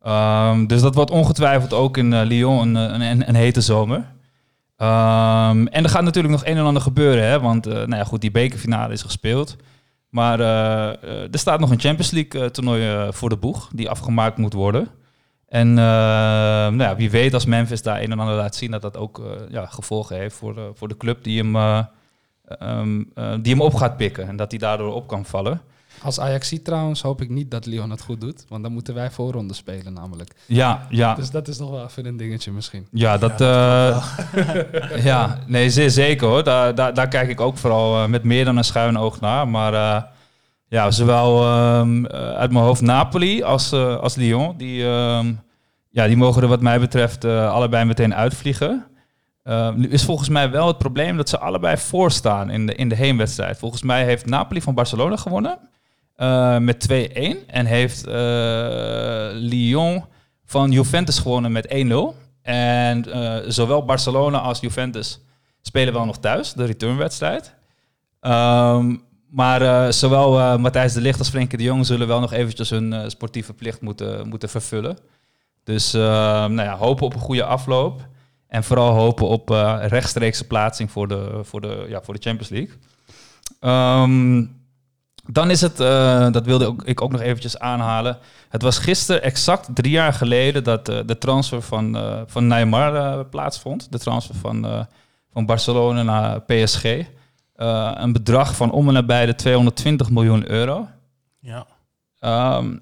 Ehm, 0.00 0.66
dus 0.66 0.80
dat 0.80 0.94
wordt 0.94 1.10
ongetwijfeld 1.10 1.72
ook 1.72 1.96
in 1.96 2.12
eh, 2.12 2.26
Lyon 2.26 2.74
een, 2.74 3.00
een, 3.00 3.28
een, 3.28 3.34
hete 3.34 3.60
zomer. 3.60 4.04
Ehm, 4.76 5.66
en 5.66 5.84
er 5.84 5.90
gaat 5.90 6.02
natuurlijk 6.02 6.34
nog 6.34 6.44
een 6.44 6.56
en 6.56 6.64
ander 6.64 6.82
gebeuren. 6.82 7.24
Hè? 7.28 7.40
Want 7.40 7.64
nou 7.64 7.96
ja, 7.96 8.04
goed, 8.04 8.20
die 8.20 8.30
bekerfinale 8.30 8.92
is 8.92 9.02
gespeeld. 9.02 9.56
Maar 10.08 10.40
er 10.40 11.38
staat 11.38 11.60
nog 11.60 11.70
een 11.70 11.80
Champions 11.80 12.10
League 12.10 12.50
toernooi 12.50 13.12
voor 13.12 13.28
de 13.28 13.36
boeg. 13.36 13.68
Die 13.72 13.90
afgemaakt 13.90 14.38
moet 14.38 14.52
worden. 14.52 14.88
En 15.54 15.68
eh, 15.68 15.84
nou 15.84 16.76
ja, 16.78 16.96
wie 16.96 17.10
weet 17.10 17.34
als 17.34 17.44
Memphis 17.44 17.82
daar 17.82 18.02
een 18.02 18.10
en 18.12 18.18
ander 18.18 18.34
laat 18.36 18.54
zien... 18.56 18.70
dat 18.70 18.82
dat 18.82 18.96
ook 18.96 19.18
eh, 19.18 19.24
ja, 19.50 19.66
gevolgen 19.66 20.16
heeft 20.16 20.36
voor, 20.36 20.54
de- 20.54 20.70
voor 20.74 20.88
de 20.88 20.96
club 20.96 21.24
die 21.24 21.38
hem, 21.42 21.56
eh, 21.56 21.78
ehm, 22.58 23.02
eh, 23.14 23.32
die 23.42 23.52
hem 23.52 23.62
op 23.62 23.74
gaat 23.74 23.96
pikken. 23.96 24.28
En 24.28 24.36
dat 24.36 24.50
hij 24.50 24.58
daardoor 24.60 24.94
op 24.94 25.06
kan 25.08 25.24
vallen. 25.24 25.60
Als 26.02 26.20
Ajax 26.20 26.54
trouwens 26.62 27.02
hoop 27.02 27.20
ik 27.20 27.28
niet 27.28 27.50
dat 27.50 27.66
Lyon 27.66 27.90
het 27.90 28.02
goed 28.02 28.20
doet. 28.20 28.44
Want 28.48 28.62
dan 28.62 28.72
moeten 28.72 28.94
wij 28.94 29.10
voorronde 29.10 29.54
spelen 29.54 29.92
namelijk. 29.92 30.32
Ja, 30.46 30.86
ja. 30.90 31.14
Dus 31.14 31.30
dat 31.30 31.48
is 31.48 31.58
nog 31.58 31.70
wel 31.70 31.84
even 31.84 32.06
een 32.06 32.16
dingetje 32.16 32.52
misschien. 32.52 32.86
Ja, 32.90 33.18
dat, 33.18 33.38
Ja, 33.38 34.00
eh, 34.32 35.04
ja, 35.10 35.38
nee, 35.46 35.70
zeer 35.70 35.90
zeker 35.90 36.26
hoor. 36.26 36.44
Daar, 36.44 36.74
daar, 36.74 36.94
daar 36.94 37.08
kijk 37.08 37.28
ik 37.28 37.40
ook 37.40 37.56
vooral 37.56 38.08
met 38.08 38.22
meer 38.24 38.44
dan 38.44 38.56
een 38.56 38.64
schuin 38.64 38.98
oog 38.98 39.20
naar. 39.20 39.48
Maar 39.48 39.74
eh, 39.74 40.02
ja, 40.74 40.90
zowel 40.90 41.42
ehm, 41.42 42.04
eh, 42.04 42.30
uit 42.30 42.52
mijn 42.52 42.64
hoofd 42.64 42.80
Napoli 42.80 43.42
als, 43.42 43.72
eh, 43.72 43.96
als 43.96 44.14
Lyon. 44.14 44.56
Die, 44.56 44.84
ehm, 44.84 45.32
ja, 45.90 46.06
die 46.06 46.16
mogen 46.16 46.42
er 46.42 46.48
wat 46.48 46.60
mij 46.60 46.80
betreft 46.80 47.24
eh, 47.24 47.52
allebei 47.52 47.84
meteen 47.84 48.14
uitvliegen. 48.14 48.84
Ehm, 49.42 49.78
nu 49.78 49.88
is 49.88 50.04
volgens 50.04 50.28
mij 50.28 50.50
wel 50.50 50.66
het 50.66 50.78
probleem 50.78 51.16
dat 51.16 51.28
ze 51.28 51.38
allebei 51.38 51.76
voorstaan 51.76 52.50
in 52.50 52.66
de, 52.66 52.74
in 52.74 52.88
de 52.88 52.94
heenwedstrijd. 52.94 53.58
Volgens 53.58 53.82
mij 53.82 54.04
heeft 54.04 54.26
Napoli 54.26 54.62
van 54.62 54.74
Barcelona 54.74 55.16
gewonnen 55.16 55.58
met 56.64 56.80
2-1. 56.80 57.46
En 57.46 57.66
heeft 57.66 58.06
Lyon 59.34 60.04
van 60.44 60.70
Juventus 60.70 61.18
gewonnen 61.18 61.52
met 61.52 61.68
1-0. 61.68 62.14
En 62.42 63.04
zowel 63.52 63.84
Barcelona 63.84 64.38
als 64.38 64.60
Juventus 64.60 65.20
spelen 65.60 65.92
wel 65.92 66.04
nog 66.04 66.18
thuis, 66.18 66.52
de 66.52 66.64
returnwedstrijd. 66.64 67.54
Ehm, 68.20 68.94
maar 69.34 69.62
eh, 69.62 69.92
zowel 69.92 70.38
eh, 70.38 70.56
Matthijs 70.56 70.92
de 70.92 71.00
Ligt 71.00 71.18
als 71.18 71.28
Frenkie 71.28 71.58
de 71.58 71.64
Jong 71.64 71.86
zullen 71.86 72.06
wel 72.06 72.20
nog 72.20 72.32
eventjes 72.32 72.70
hun 72.70 72.92
eh, 72.92 73.08
sportieve 73.08 73.52
plicht 73.52 73.80
moeten, 73.80 74.28
moeten 74.28 74.48
vervullen. 74.48 74.98
Dus 75.64 75.92
nou 75.92 76.62
ja, 76.62 76.76
hopen 76.76 77.06
op 77.06 77.14
een 77.14 77.20
goede 77.20 77.44
afloop. 77.44 78.06
En 78.48 78.64
vooral 78.64 78.94
hopen 78.94 79.28
op 79.28 79.48
rechtstreekse 79.80 80.46
plaatsing 80.46 80.90
voor 80.90 81.08
de, 81.08 81.40
voor 81.42 81.60
de, 81.60 81.86
ja, 81.88 82.02
voor 82.02 82.14
de 82.14 82.20
Champions 82.20 82.48
League. 82.48 82.74
Ehm, 83.60 84.46
dan 85.26 85.50
is 85.50 85.60
het, 85.60 85.76
dat 86.32 86.44
wilde 86.44 86.74
ik 86.84 87.00
ook 87.00 87.12
nog 87.12 87.20
eventjes 87.20 87.58
aanhalen. 87.58 88.18
Het 88.48 88.62
was 88.62 88.78
gisteren 88.78 89.22
exact 89.22 89.68
drie 89.74 89.92
jaar 89.92 90.12
geleden 90.12 90.64
dat 90.64 90.86
de 90.86 91.18
transfer 91.18 91.62
van, 91.62 91.98
van 92.26 92.46
Neymar 92.46 93.24
plaatsvond. 93.24 93.92
De 93.92 93.98
transfer 93.98 94.34
van, 94.34 94.86
van 95.32 95.46
Barcelona 95.46 96.02
naar 96.02 96.40
PSG. 96.40 96.84
Eh, 97.54 97.92
een 97.94 98.12
bedrag 98.12 98.56
van 98.56 98.70
om 98.70 98.88
en 98.88 98.94
nabij 98.94 99.26
de 99.26 99.34
220 99.34 100.10
miljoen 100.10 100.50
euro. 100.50 100.88
Ja. 101.40 101.66
Ehm, 102.18 102.76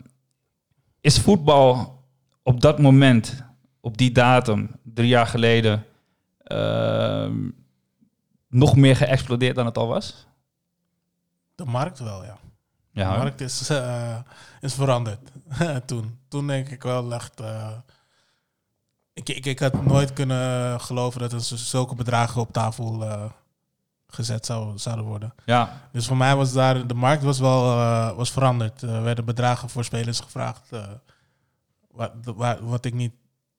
is 1.01 1.19
voetbal 1.21 2.01
op 2.43 2.61
dat 2.61 2.79
moment, 2.79 3.45
op 3.81 3.99
die 3.99 4.13
datum, 4.13 4.71
drie 4.83 5.09
jaar 5.09 5.27
geleden, 5.27 5.87
ehm, 6.43 7.49
nog 8.49 8.77
meer 8.77 8.97
geëxplodeerd 8.97 9.57
dan 9.57 9.67
het 9.67 9.79
al 9.79 9.87
was? 9.87 10.27
De 11.55 11.65
markt 11.65 11.99
wel, 11.99 12.25
ja. 12.25 12.39
Ja, 12.93 13.13
de 13.13 13.19
markt 13.19 13.41
is, 13.41 13.69
eh, 13.71 14.19
is 14.61 14.75
veranderd 14.75 15.31
toen. 15.87 16.19
Toen 16.29 16.47
denk 16.47 16.69
ik 16.69 16.83
wel 16.83 17.15
echt... 17.15 17.41
eh, 17.41 17.71
ik, 19.13 19.29
ik, 19.29 19.47
ik 19.47 19.59
had 19.59 19.85
nooit 19.85 20.13
kunnen 20.13 20.81
geloven 20.81 21.21
dat 21.21 21.33
er 21.33 21.41
zulke 21.41 21.95
bedragen 21.95 22.41
op 22.41 22.53
tafel 22.53 23.05
gezet 24.15 24.47
zou, 24.47 24.79
zouden 24.79 25.05
worden. 25.05 25.35
ja, 25.45 25.81
Dus 25.93 26.07
voor 26.07 26.17
mij 26.17 26.37
was 26.37 26.53
daar... 26.53 26.87
De 26.87 26.95
markt 26.95 27.23
was 27.23 27.39
wel 27.39 27.65
eh, 27.65 28.17
was 28.17 28.31
veranderd. 28.33 28.83
Er 28.83 29.03
werden 29.03 29.25
bedragen 29.25 29.69
voor 29.69 29.85
spelers 29.85 30.21
gevraagd... 30.21 30.73
eh, 30.73 30.89
wat, 31.91 32.13
wat 32.61 32.85
ik 32.85 32.95
niet 32.95 33.13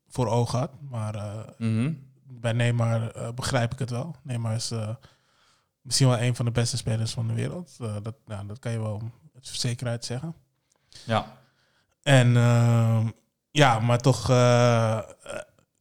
voor 0.10 0.28
ogen 0.28 0.60
had. 0.60 0.72
Maar 0.90 1.16
eh, 1.16 1.40
mhm. 1.58 1.94
bij 2.24 2.52
Neymar 2.54 3.12
eh, 3.12 3.30
begrijp 3.32 3.74
ik 3.74 3.80
het 3.80 3.90
wel. 3.90 4.16
Neymar 4.22 4.54
is 4.56 4.72
eh, 4.72 4.90
misschien 5.82 6.08
wel 6.08 6.20
een 6.20 6.36
van 6.36 6.46
de 6.46 6.52
beste 6.52 6.78
spelers 6.78 7.12
van 7.12 7.28
de 7.28 7.34
wereld. 7.34 7.72
Eh, 7.82 7.96
dat, 8.02 8.16
nou, 8.26 8.48
dat 8.48 8.60
kan 8.60 8.72
je 8.72 8.80
wel 8.82 9.02
met 9.34 9.48
zekerheid 9.48 10.06
zeggen. 10.06 10.36
ja. 11.06 11.26
En 12.04 12.38
ehm, 12.38 13.08
ja, 13.52 13.80
maar 13.80 13.98
toch 14.00 14.30
eh, 14.30 14.98
eh, 14.98 15.04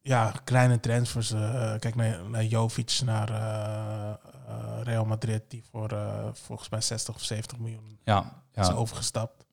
ja, 0.02 0.32
kleine 0.44 0.80
transfers. 0.80 1.30
eh, 1.32 1.74
kijk 1.78 1.94
naar, 1.94 2.18
naar 2.30 2.44
Jovic, 2.44 3.00
naar 3.04 3.28
eh, 3.30 4.08
eh, 4.10 4.31
Real 4.82 5.04
Madrid, 5.04 5.42
die 5.48 5.64
voor 5.70 5.88
eh, 5.88 6.24
volgens 6.32 6.68
mij 6.68 6.80
60 6.80 7.14
of 7.14 7.22
70 7.22 7.58
miljoen 7.58 7.98
ja, 8.04 8.42
is 8.54 8.66
ja. 8.66 8.72
overgestapt. 8.72 9.46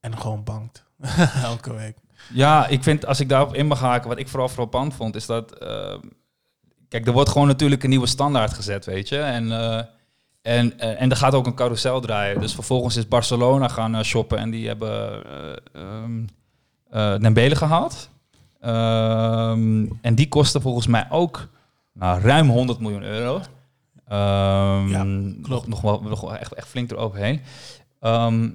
En 0.00 0.18
gewoon 0.18 0.44
bankt. 0.44 0.84
Elke 1.42 1.74
week. 1.74 1.96
Ja, 2.32 2.66
ik 2.66 2.82
vind, 2.82 3.06
als 3.06 3.20
ik 3.20 3.28
daarop 3.28 3.54
in 3.54 3.66
mag 3.66 3.80
haken, 3.80 4.08
wat 4.08 4.18
ik 4.18 4.28
vooral 4.28 4.48
frappant 4.48 4.94
vond, 4.94 5.14
is 5.14 5.26
dat... 5.26 5.52
eh, 5.52 5.98
kijk, 6.88 7.06
er 7.06 7.12
wordt 7.12 7.30
gewoon 7.30 7.46
natuurlijk 7.46 7.82
een 7.82 7.90
nieuwe 7.90 8.06
standaard 8.06 8.52
gezet, 8.52 8.84
weet 8.84 9.08
je. 9.08 9.18
En, 9.18 9.52
eh, 9.52 9.82
en, 10.42 10.78
eh, 10.78 11.00
en 11.00 11.10
er 11.10 11.16
gaat 11.16 11.34
ook 11.34 11.46
een 11.46 11.54
carousel 11.54 12.00
draaien. 12.00 12.40
Dus 12.40 12.54
vervolgens 12.54 12.96
is 12.96 13.08
Barcelona 13.08 13.68
gaan 13.68 13.94
eh, 13.94 14.02
shoppen 14.02 14.38
en 14.38 14.50
die 14.50 14.66
hebben 14.66 15.24
eh 15.24 15.96
eh, 16.90 17.20
Dembele 17.20 17.56
gehaald. 17.56 18.10
Ehm, 18.60 19.86
en 20.00 20.14
die 20.14 20.28
kostte 20.28 20.60
volgens 20.60 20.86
mij 20.86 21.06
ook 21.10 21.48
nou, 21.92 22.20
ruim 22.20 22.48
100 22.48 22.80
miljoen 22.80 23.02
euro. 23.02 23.40
Ehm, 24.06 24.88
Ja, 24.88 25.02
Nog, 25.02 25.42
klopt. 25.42 25.66
nog 25.66 25.80
wel, 25.80 26.02
nog 26.02 26.20
wel 26.20 26.36
echt, 26.36 26.52
echt 26.52 26.68
flink 26.68 26.90
eroverheen. 26.90 27.42
Ehm, 28.00 28.50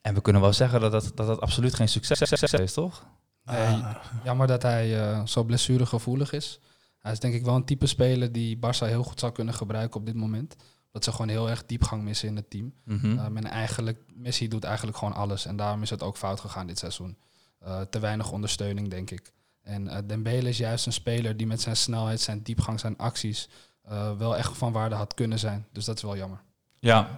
en 0.00 0.14
we 0.14 0.20
kunnen 0.20 0.42
wel 0.42 0.52
zeggen 0.52 0.80
dat 0.80 0.92
dat, 0.92 1.12
dat, 1.14 1.26
dat 1.26 1.40
absoluut 1.40 1.74
geen 1.74 1.88
succes 1.88 2.20
is, 2.60 2.72
toch? 2.72 3.06
Nee, 3.44 3.56
Ah, 3.66 3.94
Jammer 4.24 4.46
dat 4.46 4.62
hij 4.62 5.00
eh, 5.10 5.26
zo 5.26 5.44
blessuregevoelig 5.44 6.32
is. 6.32 6.60
Hij 6.98 7.12
is 7.12 7.20
denk 7.20 7.34
ik 7.34 7.44
wel 7.44 7.54
een 7.54 7.64
type 7.64 7.86
speler 7.86 8.32
die 8.32 8.56
Barça 8.56 8.86
heel 8.86 9.02
goed 9.02 9.20
zou 9.20 9.32
kunnen 9.32 9.54
gebruiken 9.54 10.00
op 10.00 10.06
dit 10.06 10.14
moment. 10.14 10.56
Dat 10.92 11.04
ze 11.04 11.10
gewoon 11.10 11.28
heel 11.28 11.50
erg 11.50 11.66
diepgang 11.66 12.02
missen 12.02 12.28
in 12.28 12.36
het 12.36 12.50
team. 12.50 12.74
Mhm. 12.84 13.18
Ehm, 13.18 13.36
en 13.36 13.44
eigenlijk, 13.44 13.98
Messi 14.14 14.48
doet 14.48 14.64
eigenlijk 14.64 14.96
gewoon 14.96 15.14
alles. 15.14 15.46
En 15.46 15.56
daarom 15.56 15.82
is 15.82 15.90
het 15.90 16.02
ook 16.02 16.16
fout 16.16 16.40
gegaan 16.40 16.66
dit 16.66 16.78
seizoen. 16.78 17.16
Eh, 17.58 17.80
te 17.80 17.98
weinig 17.98 18.30
ondersteuning, 18.32 18.88
denk 18.90 19.10
ik. 19.10 19.32
En 19.62 19.88
eh 19.88 19.98
Dembele 20.06 20.48
is 20.48 20.58
juist 20.58 20.86
een 20.86 20.92
speler 20.92 21.36
die 21.36 21.46
met 21.46 21.60
zijn 21.60 21.76
snelheid, 21.76 22.20
zijn 22.20 22.42
diepgang, 22.42 22.80
zijn 22.80 22.96
acties... 22.96 23.48
eh, 23.84 24.12
wel 24.18 24.36
echt 24.36 24.56
van 24.56 24.72
waarde 24.72 24.94
had 24.94 25.14
kunnen 25.14 25.38
zijn. 25.38 25.66
Dus 25.72 25.84
dat 25.84 25.96
is 25.96 26.02
wel 26.02 26.16
jammer. 26.16 26.42
Ja. 26.78 27.08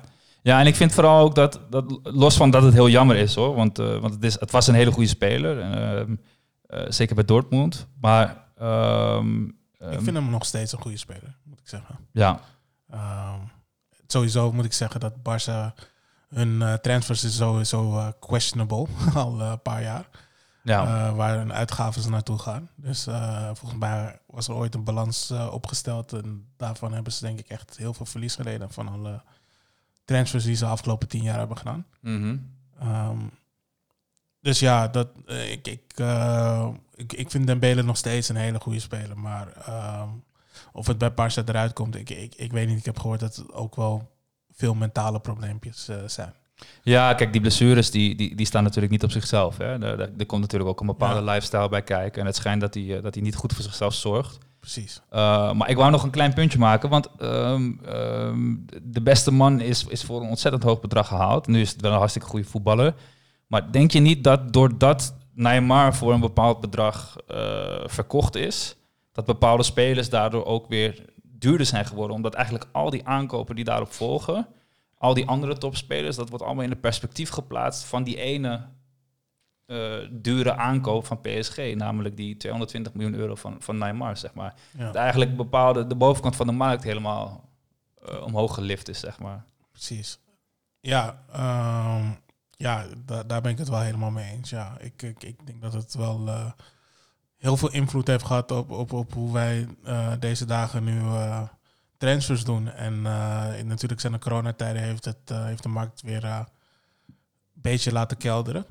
ja, 0.43 0.61
en 0.61 0.67
ik 0.67 0.75
vind 0.77 0.93
vooral 0.93 1.25
ook 1.25 1.35
dat, 1.35 1.61
dat 1.71 1.99
los 2.03 2.37
van 2.37 2.51
dat 2.51 2.63
het 2.63 2.75
heel 2.75 2.89
jammer 2.89 3.17
is 3.17 3.35
hoor, 3.35 3.55
want, 3.55 3.79
eh, 3.79 3.99
want 3.99 4.15
het, 4.15 4.25
is, 4.25 4.41
het 4.41 4.51
was 4.51 4.67
een 4.67 4.75
hele 4.75 4.93
goede 4.93 5.09
speler, 5.09 5.61
ehm, 5.61 6.17
eh, 6.67 6.85
zeker 6.89 7.15
bij 7.15 7.25
Dortmund. 7.25 7.87
Maar 8.01 8.45
ehm, 8.57 9.45
ik 9.45 9.53
ehm, 9.79 10.03
vind 10.03 10.17
hem 10.17 10.31
nog 10.31 10.45
steeds 10.45 10.73
een 10.73 10.81
goede 10.81 10.97
speler, 10.97 11.37
moet 11.45 11.61
ik 11.61 11.69
zeggen. 11.69 11.99
ja, 12.13 12.41
Ehm, 12.91 13.41
sowieso 14.07 14.53
moet 14.53 14.65
ik 14.65 14.73
zeggen 14.73 15.01
dat 15.01 15.13
Barça 15.19 15.85
hun 16.29 16.63
eh, 16.63 16.75
transfers 16.75 17.25
is 17.25 17.37
sowieso 17.37 17.99
eh, 17.99 18.09
questionable 18.21 18.87
al 19.15 19.41
een 19.41 19.63
paar 19.63 19.83
jaar. 19.83 20.09
Ja, 20.67 21.09
eh, 21.09 21.17
waar 21.17 21.37
hun 21.37 21.53
uitgaven 21.53 22.11
naartoe 22.11 22.39
gaan. 22.39 22.69
Dus 22.75 23.07
eh, 23.07 23.51
volgens 23.53 23.81
mij 23.81 24.19
was 24.27 24.49
er 24.49 24.55
ooit 24.55 24.75
een 24.75 24.85
balans 24.85 25.31
eh, 25.31 25.49
opgesteld. 25.53 26.13
En 26.13 26.49
daarvan 26.57 26.93
hebben 26.93 27.13
ze 27.13 27.25
denk 27.25 27.39
ik 27.39 27.49
echt 27.49 27.77
heel 27.77 27.95
veel 27.95 28.07
verlies 28.07 28.35
geleden 28.35 28.71
van 28.73 28.89
alle 28.89 29.23
transfers 30.05 30.45
die 30.45 30.55
ze 30.55 30.65
de 30.65 30.71
afgelopen 30.71 31.09
tien 31.09 31.23
jaar 31.23 31.39
hebben 31.39 31.57
gedaan. 31.57 31.87
Mhm. 32.01 32.37
Ehm, 32.79 33.19
dus 34.41 34.59
ja, 34.59 34.89
dat, 34.89 35.09
ik, 35.27 35.69
ik, 35.69 35.83
eh, 35.95 36.69
ik, 36.95 37.13
ik 37.13 37.31
vind 37.31 37.47
Dembele 37.47 37.83
nog 37.83 37.97
steeds 37.97 38.29
een 38.29 38.37
hele 38.37 38.61
goede 38.61 38.81
speler. 38.81 39.19
Maar 39.19 39.53
ehm, 39.53 40.09
of 40.73 40.87
het 40.87 40.99
bij 40.99 41.15
Barca 41.15 41.43
eruit 41.47 41.73
komt, 41.73 41.95
ik, 41.95 42.11
ik, 42.11 42.35
ik 42.35 42.53
weet 42.53 42.69
niet. 42.69 42.79
Ik 42.79 42.85
heb 42.85 42.99
gehoord 42.99 43.21
dat 43.21 43.37
het 43.37 43.53
ook 43.53 43.77
wel 43.77 44.11
veel 44.53 44.75
mentale 44.75 45.21
probleempjes 45.21 45.89
zijn. 46.07 46.35
Ja, 46.83 47.15
kijk, 47.15 47.33
die 47.33 47.41
blessures 47.41 47.91
die, 47.91 48.15
die, 48.15 48.35
die 48.35 48.47
staan 48.47 48.63
natuurlijk 48.63 48.93
niet 48.93 49.05
op 49.05 49.11
zichzelf. 49.11 49.57
Hè. 49.59 49.97
Er, 49.99 50.27
komt 50.27 50.41
natuurlijk 50.41 50.71
ook 50.71 50.81
een 50.81 50.87
bepaalde 50.87 51.25
Ja. 51.25 51.33
lifestyle 51.33 51.69
bij 51.69 51.83
kijken. 51.83 52.21
En 52.21 52.27
het 52.27 52.37
schijnt 52.37 52.61
dat 52.61 52.75
hij, 52.75 52.97
eh, 52.97 53.03
dat 53.03 53.15
hij 53.15 53.23
niet 53.23 53.35
goed 53.35 53.53
voor 53.53 53.65
zichzelf 53.65 53.95
zorgt. 53.95 54.39
Precies. 54.61 55.01
Uh, 55.13 55.53
maar 55.53 55.71
ik 55.71 55.77
wou 55.77 55.91
nog 55.91 56.03
een 56.03 56.11
klein 56.11 56.35
puntje 56.35 56.59
maken, 56.59 56.89
want 56.89 57.09
ehm, 57.19 57.73
ehm, 57.85 58.55
de 58.83 59.03
beste 59.03 59.31
man 59.31 59.61
is, 59.61 59.85
is 59.85 60.05
voor 60.05 60.21
een 60.21 60.29
ontzettend 60.29 60.63
hoog 60.63 60.81
bedrag 60.81 61.09
gehaald. 61.09 61.47
Nu 61.47 61.61
is 61.61 61.71
het 61.71 61.81
wel 61.81 61.91
een 61.93 61.99
hartstikke 61.99 62.29
goede 62.29 62.47
voetballer. 62.47 62.95
Maar 63.47 63.73
denk 63.73 63.91
je 63.91 64.01
niet 64.01 64.25
dat 64.25 64.53
doordat 64.53 65.15
Neymar 65.35 65.95
voor 65.95 66.13
een 66.13 66.21
bepaald 66.21 66.61
bedrag 66.61 67.17
eh, 67.27 67.37
verkocht 67.85 68.35
is, 68.35 68.77
dat 69.13 69.25
bepaalde 69.25 69.63
spelers 69.63 70.11
daardoor 70.11 70.45
ook 70.45 70.69
weer 70.69 71.05
duurder 71.23 71.67
zijn 71.67 71.87
geworden? 71.87 72.17
Omdat 72.17 72.35
eigenlijk 72.35 72.67
al 72.73 72.91
die 72.91 73.07
aankopen 73.07 73.55
die 73.55 73.65
daarop 73.65 73.93
volgen, 73.93 74.47
al 74.99 75.15
die 75.15 75.27
andere 75.27 75.59
topspelers, 75.59 76.17
dat 76.17 76.29
wordt 76.29 76.45
allemaal 76.45 76.65
in 76.65 76.71
het 76.71 76.81
perspectief 76.81 77.31
geplaatst 77.31 77.85
van 77.85 78.03
die 78.05 78.17
ene 78.17 78.69
eh, 79.67 79.95
dure 80.11 80.55
aankoop 80.57 81.07
van 81.07 81.21
PSG, 81.21 81.57
namelijk 81.75 82.17
die 82.17 82.37
220 82.37 82.95
miljoen 82.95 83.15
euro 83.15 83.35
van, 83.35 83.57
van 83.59 83.79
Neymar, 83.79 84.17
zeg 84.17 84.35
maar 84.35 84.55
Ja, 84.79 84.85
dat 84.87 84.95
eigenlijk 84.95 85.37
bepaalde, 85.37 85.87
de 85.87 85.95
bovenkant 85.95 86.37
van 86.37 86.47
de 86.47 86.53
markt 86.53 86.83
helemaal 86.83 87.49
eh, 88.05 88.23
omhoog 88.23 88.55
gelift 88.55 88.89
is, 88.89 89.01
zeg 89.01 89.19
maar. 89.19 89.45
precies. 89.73 90.19
Ja, 90.81 91.23
ehm, 91.33 92.11
ja 92.51 92.85
da- 93.05 93.23
daar 93.23 93.41
ben 93.41 93.53
ik 93.53 93.59
het 93.59 93.69
wel 93.69 93.81
helemaal 93.81 94.11
mee 94.11 94.33
eens. 94.33 94.51
Ja, 94.51 94.77
ik, 94.81 95.03
ik, 95.03 95.23
ik 95.25 95.47
denk 95.47 95.63
dat 95.63 95.73
het 95.73 95.95
wel 95.95 96.27
eh, 96.29 96.51
heel 97.37 97.57
veel 97.57 97.71
invloed 97.73 98.07
heeft 98.07 98.25
gehad 98.25 98.51
op, 98.51 98.71
op, 98.71 98.93
op 98.93 99.13
hoe 99.13 99.33
wij 99.33 99.69
deze 100.19 100.45
dagen 100.45 100.85
nu 100.85 101.01
transfers 101.99 102.45
doen. 102.45 102.71
En 102.73 102.93
in- 103.57 103.67
natuurlijk 103.67 104.01
zijn 104.01 104.13
de 104.13 104.19
coronatijden 104.19 104.83
heeft, 104.83 105.05
het, 105.05 105.31
eh, 105.31 105.45
heeft 105.45 105.63
de 105.63 105.69
markt 105.69 106.03
weer 106.03 106.25
eh, 106.25 106.41
een 107.07 107.15
beetje 107.55 107.93
laten 107.93 108.17
kelderen. 108.17 108.67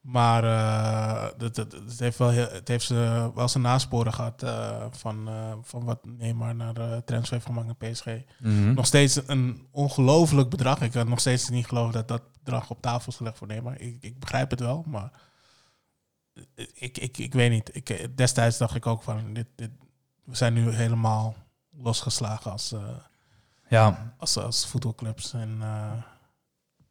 Maar 0.00 0.44
het, 1.38 1.56
het, 1.56 1.72
het 1.72 1.98
heeft 1.98 2.18
wel, 2.18 2.28
heel, 2.30 2.48
het 2.50 2.68
heeft 2.68 2.84
ze, 2.86 3.30
wel 3.34 3.48
zijn 3.48 3.62
nasporen 3.62 4.12
gehad 4.12 4.42
eh, 4.42 4.86
van, 4.90 5.28
van 5.62 5.84
wat 5.84 6.04
Neymar 6.06 6.54
naar 6.54 7.04
transfer 7.04 7.32
heeft 7.34 7.46
gemaakt 7.46 7.66
naar 7.66 7.90
PSG. 7.90 8.06
Mhm. 8.38 8.74
Nog 8.74 8.86
steeds 8.86 9.20
een 9.26 9.66
ongelooflijk 9.70 10.50
bedrag. 10.50 10.80
Ik 10.80 10.90
kan 10.90 11.08
nog 11.08 11.20
steeds 11.20 11.48
niet 11.48 11.66
geloven 11.66 11.92
dat 11.92 12.08
dat 12.08 12.22
bedrag 12.38 12.70
op 12.70 12.82
tafel 12.82 13.10
is 13.12 13.16
gelegd 13.16 13.38
voor 13.38 13.46
Neymar. 13.46 13.80
Ik, 13.80 13.96
ik 14.00 14.18
begrijp 14.18 14.50
het 14.50 14.60
wel, 14.60 14.84
maar 14.86 15.10
ik, 16.74 16.98
ik, 16.98 17.18
ik 17.18 17.32
weet 17.32 17.50
niet. 17.50 17.70
Ik, 17.76 18.16
destijds 18.16 18.58
dacht 18.58 18.74
ik 18.74 18.86
ook 18.86 19.02
van, 19.02 19.32
dit, 19.32 19.46
dit, 19.54 19.70
we 20.24 20.36
zijn 20.36 20.52
nu 20.54 20.70
helemaal 20.70 21.34
losgeslagen 21.82 22.50
als, 22.52 22.72
eh, 22.72 22.80
Ja, 23.68 24.14
als, 24.18 24.36
als 24.36 24.66
voetbalclubs. 24.66 25.32
En 25.32 25.58
eh, 25.60 25.92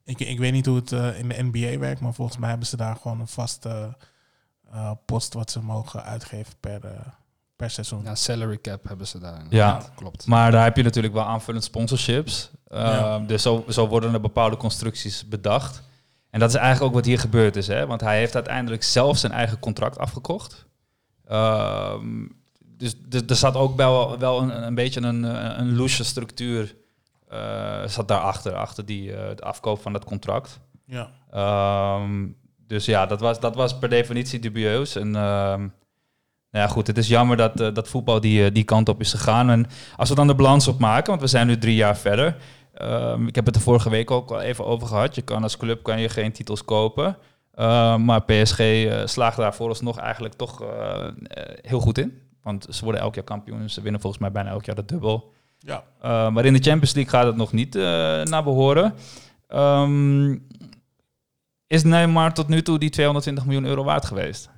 ik, 0.03 0.19
ik 0.19 0.39
weet 0.39 0.51
niet 0.51 0.65
hoe 0.65 0.75
het 0.75 0.91
eh, 0.91 1.19
in 1.19 1.29
de 1.29 1.43
NBA 1.51 1.77
werkt, 1.77 2.01
maar 2.01 2.13
volgens 2.13 2.37
mij 2.37 2.49
hebben 2.49 2.67
ze 2.67 2.77
daar 2.77 2.95
gewoon 2.95 3.19
een 3.19 3.27
vaste 3.27 3.97
eh, 4.71 4.91
post 5.05 5.33
wat 5.33 5.51
ze 5.51 5.61
mogen 5.61 6.03
uitgeven 6.03 6.53
per, 6.59 6.81
per 7.55 7.69
seizoen. 7.69 8.03
Ja, 8.03 8.15
salary 8.15 8.57
cap 8.57 8.87
hebben 8.87 9.07
ze 9.07 9.19
daar. 9.19 9.41
Ja. 9.49 9.81
klopt. 9.95 10.25
maar 10.25 10.51
daar 10.51 10.63
heb 10.63 10.77
je 10.77 10.83
natuurlijk 10.83 11.13
wel 11.13 11.25
aanvullend 11.25 11.63
sponsorships. 11.63 12.51
Uh, 12.67 12.79
Ja. 12.79 13.19
Dus 13.19 13.41
zo, 13.41 13.65
zo 13.69 13.87
worden 13.87 14.13
er 14.13 14.21
bepaalde 14.21 14.57
constructies 14.57 15.27
bedacht. 15.27 15.81
En 16.29 16.39
dat 16.39 16.49
is 16.49 16.55
eigenlijk 16.55 16.85
ook 16.85 16.93
wat 16.93 17.05
hier 17.05 17.19
gebeurd 17.19 17.55
is. 17.55 17.67
Hè? 17.67 17.87
Want 17.87 18.01
hij 18.01 18.17
heeft 18.17 18.35
uiteindelijk 18.35 18.83
zelf 18.83 19.17
zijn 19.17 19.31
eigen 19.31 19.59
contract 19.59 19.97
afgekocht. 19.97 20.65
Ehm, 21.27 22.25
dus 22.81 23.21
er 23.27 23.35
zat 23.35 23.55
ook 23.55 23.75
wel, 23.75 24.17
wel 24.19 24.41
een, 24.41 24.63
een 24.63 24.75
beetje 24.75 25.01
een, 25.01 25.25
eh, 25.25 25.57
een 25.57 25.75
loose 25.75 26.03
structuur 26.03 26.75
eh 27.27 27.87
zat 27.87 28.07
daarachter, 28.07 28.53
achter 28.53 28.85
die, 28.85 29.13
eh, 29.13 29.35
de 29.35 29.43
afkoop 29.43 29.81
van 29.81 29.93
dat 29.93 30.05
contract. 30.05 30.59
Ja. 30.85 31.11
Ehm, 31.31 32.27
dus 32.67 32.85
ja, 32.85 33.05
dat 33.05 33.19
was, 33.19 33.39
dat 33.39 33.55
was 33.55 33.77
per 33.77 33.89
definitie 33.89 34.39
dubieus. 34.39 34.95
En 34.95 35.15
ehm, 35.15 35.59
nou 36.51 36.65
ja, 36.65 36.67
goed, 36.67 36.87
het 36.87 36.97
is 36.97 37.07
jammer 37.07 37.37
dat, 37.37 37.57
dat 37.57 37.87
voetbal 37.87 38.21
die, 38.21 38.51
die 38.51 38.63
kant 38.63 38.89
op 38.89 38.99
is 38.99 39.11
gegaan. 39.11 39.49
En 39.49 39.65
als 39.95 40.09
we 40.09 40.15
dan 40.15 40.27
de 40.27 40.35
balans 40.35 40.67
opmaken, 40.67 41.09
want 41.09 41.21
we 41.21 41.27
zijn 41.27 41.47
nu 41.47 41.57
drie 41.57 41.75
jaar 41.75 41.97
verder. 41.97 42.35
Ehm, 42.73 43.27
ik 43.27 43.35
heb 43.35 43.45
het 43.45 43.55
er 43.55 43.61
vorige 43.61 43.89
week 43.89 44.11
ook 44.11 44.31
al 44.31 44.41
even 44.41 44.65
over 44.65 44.87
gehad. 44.87 45.15
Je 45.15 45.21
kan 45.21 45.43
als 45.43 45.57
club 45.57 45.83
kan 45.83 45.99
je 45.99 46.09
geen 46.09 46.31
titels 46.31 46.65
kopen. 46.65 47.17
Maar 47.97 48.23
PSG 48.23 48.59
slaagt 49.05 49.37
daar 49.37 49.55
vooralsnog 49.55 49.97
eigenlijk 49.97 50.33
toch 50.33 50.63
heel 51.61 51.79
goed 51.79 51.97
in. 51.97 52.30
Want 52.43 52.67
ze 52.69 52.83
worden 52.83 53.01
elk 53.01 53.15
jaar 53.15 53.23
kampioen. 53.23 53.69
Ze 53.69 53.81
winnen 53.81 54.01
volgens 54.01 54.21
mij 54.21 54.31
bijna 54.31 54.49
elk 54.49 54.65
jaar 54.65 54.75
de 54.75 54.85
dubbel. 54.85 55.33
Ja. 55.59 55.83
Uh, 56.03 56.31
maar 56.31 56.45
in 56.45 56.53
de 56.53 56.61
Champions 56.61 56.93
League 56.93 57.11
gaat 57.11 57.25
het 57.25 57.35
nog 57.35 57.51
niet 57.51 57.75
uh, 57.75 57.83
naar 58.23 58.43
behoren. 58.43 58.93
Um, 59.49 60.47
is 61.67 61.83
Neymar 61.83 62.33
tot 62.33 62.47
nu 62.47 62.61
toe 62.61 62.79
die 62.79 62.89
220 62.89 63.45
miljoen 63.45 63.65
euro 63.65 63.83
waard 63.83 64.05
geweest? 64.05 64.49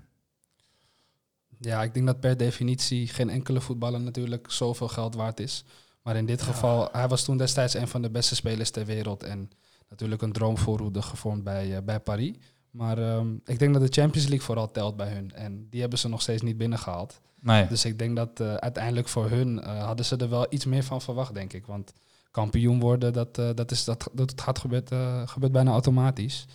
Ja, 1.59 1.83
ik 1.83 1.93
denk 1.93 2.05
dat 2.05 2.19
per 2.19 2.37
definitie 2.37 3.07
geen 3.07 3.29
enkele 3.29 3.61
voetballer 3.61 4.01
natuurlijk 4.01 4.51
zoveel 4.51 4.87
geld 4.87 5.15
waard 5.15 5.39
is. 5.39 5.63
Maar 6.01 6.15
in 6.15 6.25
dit 6.25 6.39
ja. 6.39 6.45
geval, 6.45 6.89
hij 6.91 7.07
was 7.07 7.23
toen 7.23 7.37
destijds 7.37 7.73
een 7.73 7.87
van 7.87 8.01
de 8.01 8.09
beste 8.09 8.35
spelers 8.35 8.69
ter 8.69 8.85
wereld. 8.85 9.23
En 9.23 9.49
natuurlijk 9.89 10.21
een 10.21 10.31
droomvoorhoede 10.31 11.01
gevormd 11.01 11.43
bij, 11.43 11.67
uh, 11.67 11.77
bij 11.83 11.99
Paris. 11.99 12.35
Maar 12.71 12.97
um, 12.97 13.41
ik 13.45 13.59
denk 13.59 13.73
dat 13.73 13.81
de 13.81 14.01
Champions 14.01 14.27
League 14.27 14.45
vooral 14.45 14.71
telt 14.71 14.95
bij 14.95 15.13
hun. 15.13 15.31
En 15.33 15.67
die 15.69 15.81
hebben 15.81 15.99
ze 15.99 16.09
nog 16.09 16.21
steeds 16.21 16.41
niet 16.41 16.57
binnengehaald. 16.57 17.21
Nee. 17.43 17.67
Dus 17.67 17.85
ik 17.85 17.99
denk 17.99 18.15
dat 18.15 18.39
uh, 18.41 18.53
uiteindelijk 18.53 19.07
voor 19.07 19.29
hun 19.29 19.57
uh, 19.57 19.83
hadden 19.83 20.05
ze 20.05 20.15
er 20.15 20.29
wel 20.29 20.45
iets 20.49 20.65
meer 20.65 20.83
van 20.83 21.01
verwacht, 21.01 21.33
denk 21.33 21.53
ik. 21.53 21.65
Want 21.65 21.93
kampioen 22.31 22.79
worden, 22.79 23.13
dat, 23.13 23.37
uh, 23.37 23.49
dat, 23.55 23.71
is, 23.71 23.83
dat, 23.83 24.09
dat 24.13 24.41
gaat 24.41 24.59
gebeurt, 24.59 24.91
gebeurt 25.25 25.51
bijna 25.51 25.71
automatisch 25.71 26.45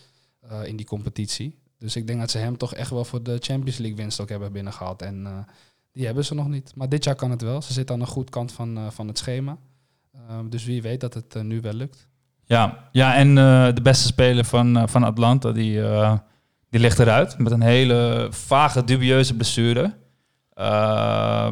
in 0.65 0.77
die 0.77 0.87
competitie. 0.87 1.59
Dus 1.79 1.97
ik 1.97 2.07
denk 2.07 2.21
dat 2.21 2.31
ze 2.31 2.39
hem 2.39 2.57
toch 2.57 2.75
echt 2.75 2.91
wel 2.91 3.05
voor 3.05 3.23
de 3.23 3.37
Champions 3.41 3.79
League 3.79 3.97
winst 3.97 4.21
ook 4.21 4.29
hebben 4.29 4.53
binnengehaald. 4.53 5.03
En 5.03 5.47
die 5.93 6.07
hebben 6.07 6.25
ze 6.25 6.35
nog 6.35 6.49
niet. 6.49 6.73
Maar 6.75 6.89
dit 6.89 7.05
jaar 7.05 7.15
kan 7.15 7.31
het 7.31 7.43
wel. 7.43 7.63
Ze 7.63 7.73
zitten 7.73 7.95
aan 7.95 8.01
de 8.01 8.07
goede 8.07 8.31
kant 8.31 8.53
van, 8.53 8.93
van 8.93 9.09
het 9.09 9.19
schema. 9.19 9.59
dus 10.49 10.65
wie 10.65 10.83
weet 10.83 11.01
dat 11.01 11.15
het 11.15 11.43
nu 11.43 11.61
wel 11.61 11.73
lukt. 11.73 12.09
Ja, 12.45 12.89
ja 12.93 13.15
en 13.15 13.35
de 13.75 13.83
beste 13.83 14.07
speler 14.07 14.45
van, 14.45 14.89
van 14.89 15.03
Atlanta, 15.03 15.53
die, 15.53 15.83
die 16.71 16.81
ligt 16.81 16.99
eruit. 16.99 17.39
Met 17.39 17.53
een 17.53 17.63
hele 17.63 18.29
vage, 18.31 18.85
dubieuze 18.85 19.35
blessure. 19.35 19.95
Uh, 20.59 21.49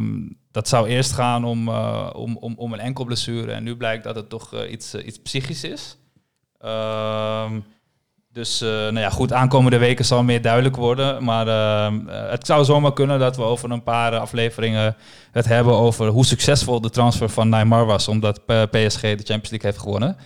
dat 0.51 0.69
zou 0.69 0.89
eerst 0.89 1.13
gaan 1.13 1.45
om, 1.45 1.69
uh, 1.69 2.11
om, 2.13 2.37
om, 2.37 2.55
om 2.57 2.73
een 2.73 2.81
enkel 2.81 3.05
blessure 3.05 3.53
en 3.53 3.63
nu 3.63 3.77
blijkt 3.77 4.05
dat 4.05 4.15
het 4.15 4.29
toch 4.29 4.55
uh, 4.55 4.71
iets, 4.71 4.95
iets 4.95 5.19
psychisch 5.19 5.65
is. 5.65 5.97
Uh, 6.65 7.51
dus 8.33 8.61
nou 8.61 8.99
ja, 8.99 9.11
goed, 9.11 9.33
aankomende 9.33 9.79
weken 9.79 10.05
zal 10.05 10.23
meer 10.23 10.43
duidelijk 10.43 10.77
worden. 10.77 11.25
Maar 11.25 11.49
ehm, 11.49 12.07
het 12.07 12.47
zou 12.47 12.65
zomaar 12.65 12.93
kunnen 12.93 13.19
dat 13.19 13.37
we 13.37 13.43
over 13.43 13.71
een 13.71 13.83
paar 13.83 14.19
afleveringen 14.19 14.97
het 15.33 15.45
hebben 15.45 15.75
over 15.75 16.09
hoe 16.09 16.27
succesvol 16.27 16.81
de 16.81 16.91
transfer 16.91 17.29
van 17.29 17.49
Neymar 17.49 17.87
was. 17.87 18.09
Omdat 18.09 18.45
PSG 18.47 19.01
de 19.01 19.25
Champions 19.25 19.51
League 19.51 19.71
heeft 19.71 19.79
gewonnen. 19.79 20.17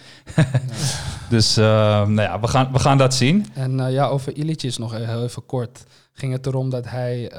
dus 1.31 1.57
nou 1.57 2.21
ja, 2.21 2.41
we 2.41 2.49
gaan, 2.49 2.73
we 2.73 2.79
gaan 2.79 2.99
dat 2.99 3.15
zien. 3.15 3.47
En 3.55 3.93
ja, 3.93 4.07
over 4.07 4.37
Illich 4.37 4.79
nog 4.79 4.93
heel 4.93 5.23
even 5.23 5.47
kort. 5.47 5.85
Ging 6.13 6.33
het 6.33 6.47
erom 6.47 6.71
dat 6.71 6.89
hij... 6.89 7.33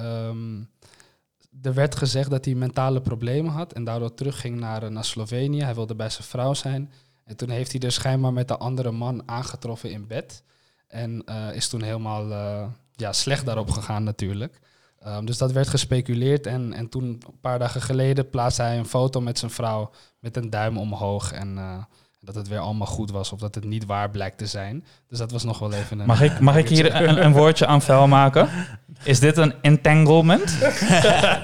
er 1.61 1.73
werd 1.73 1.95
gezegd 1.95 2.29
dat 2.29 2.45
hij 2.45 2.53
mentale 2.55 3.01
problemen 3.01 3.51
had 3.51 3.73
en 3.73 3.83
daardoor 3.83 4.13
terugging 4.13 4.59
naar, 4.59 4.91
naar 4.91 5.05
Slovenië. 5.05 5.63
Hij 5.63 5.75
wilde 5.75 5.95
bij 5.95 6.09
zijn 6.09 6.27
vrouw 6.27 6.53
zijn. 6.53 6.91
En 7.23 7.35
toen 7.35 7.49
heeft 7.49 7.71
hij 7.71 7.81
er 7.81 7.91
schijnbaar 7.91 8.33
met 8.33 8.47
de 8.47 8.57
andere 8.57 8.91
man 8.91 9.23
aangetroffen 9.25 9.91
in 9.91 10.07
bed. 10.07 10.43
En 10.87 11.23
uh, 11.25 11.55
is 11.55 11.69
toen 11.69 11.81
helemaal 11.81 12.29
uh, 12.29 12.65
ja, 12.95 13.13
slecht 13.13 13.45
daarop 13.45 13.69
gegaan 13.69 14.03
natuurlijk. 14.03 14.59
Um, 15.07 15.25
dus 15.25 15.37
dat 15.37 15.51
werd 15.51 15.67
gespeculeerd. 15.67 16.47
En, 16.47 16.73
en 16.73 16.89
toen, 16.89 17.03
een 17.03 17.39
paar 17.41 17.59
dagen 17.59 17.81
geleden, 17.81 18.29
plaatste 18.29 18.61
hij 18.61 18.77
een 18.77 18.85
foto 18.85 19.21
met 19.21 19.39
zijn 19.39 19.51
vrouw 19.51 19.91
met 20.19 20.37
een 20.37 20.49
duim 20.49 20.77
omhoog. 20.77 21.31
En 21.31 21.57
dat 22.23 22.35
het 22.35 22.47
weer 22.47 22.59
allemaal 22.59 22.87
goed 22.87 23.11
was 23.11 23.31
of 23.31 23.39
dat 23.39 23.55
het 23.55 23.63
niet 23.63 23.85
waar 23.85 24.09
blijkt 24.09 24.37
te 24.37 24.45
zijn. 24.45 24.85
Dus 25.07 25.17
dat 25.17 25.31
was 25.31 25.43
nog 25.43 25.59
wel 25.59 25.73
even 25.73 25.99
een... 25.99 26.05
Mag 26.05 26.21
ik, 26.21 26.39
mag 26.39 26.57
ik 26.57 26.69
hier 26.69 26.95
een, 26.95 27.25
een 27.25 27.31
woordje 27.31 27.65
aan 27.65 27.81
vuil 27.81 28.07
maken? 28.07 28.49
Is 29.03 29.19
dit 29.19 29.37
een 29.37 29.53
entanglement? 29.61 30.57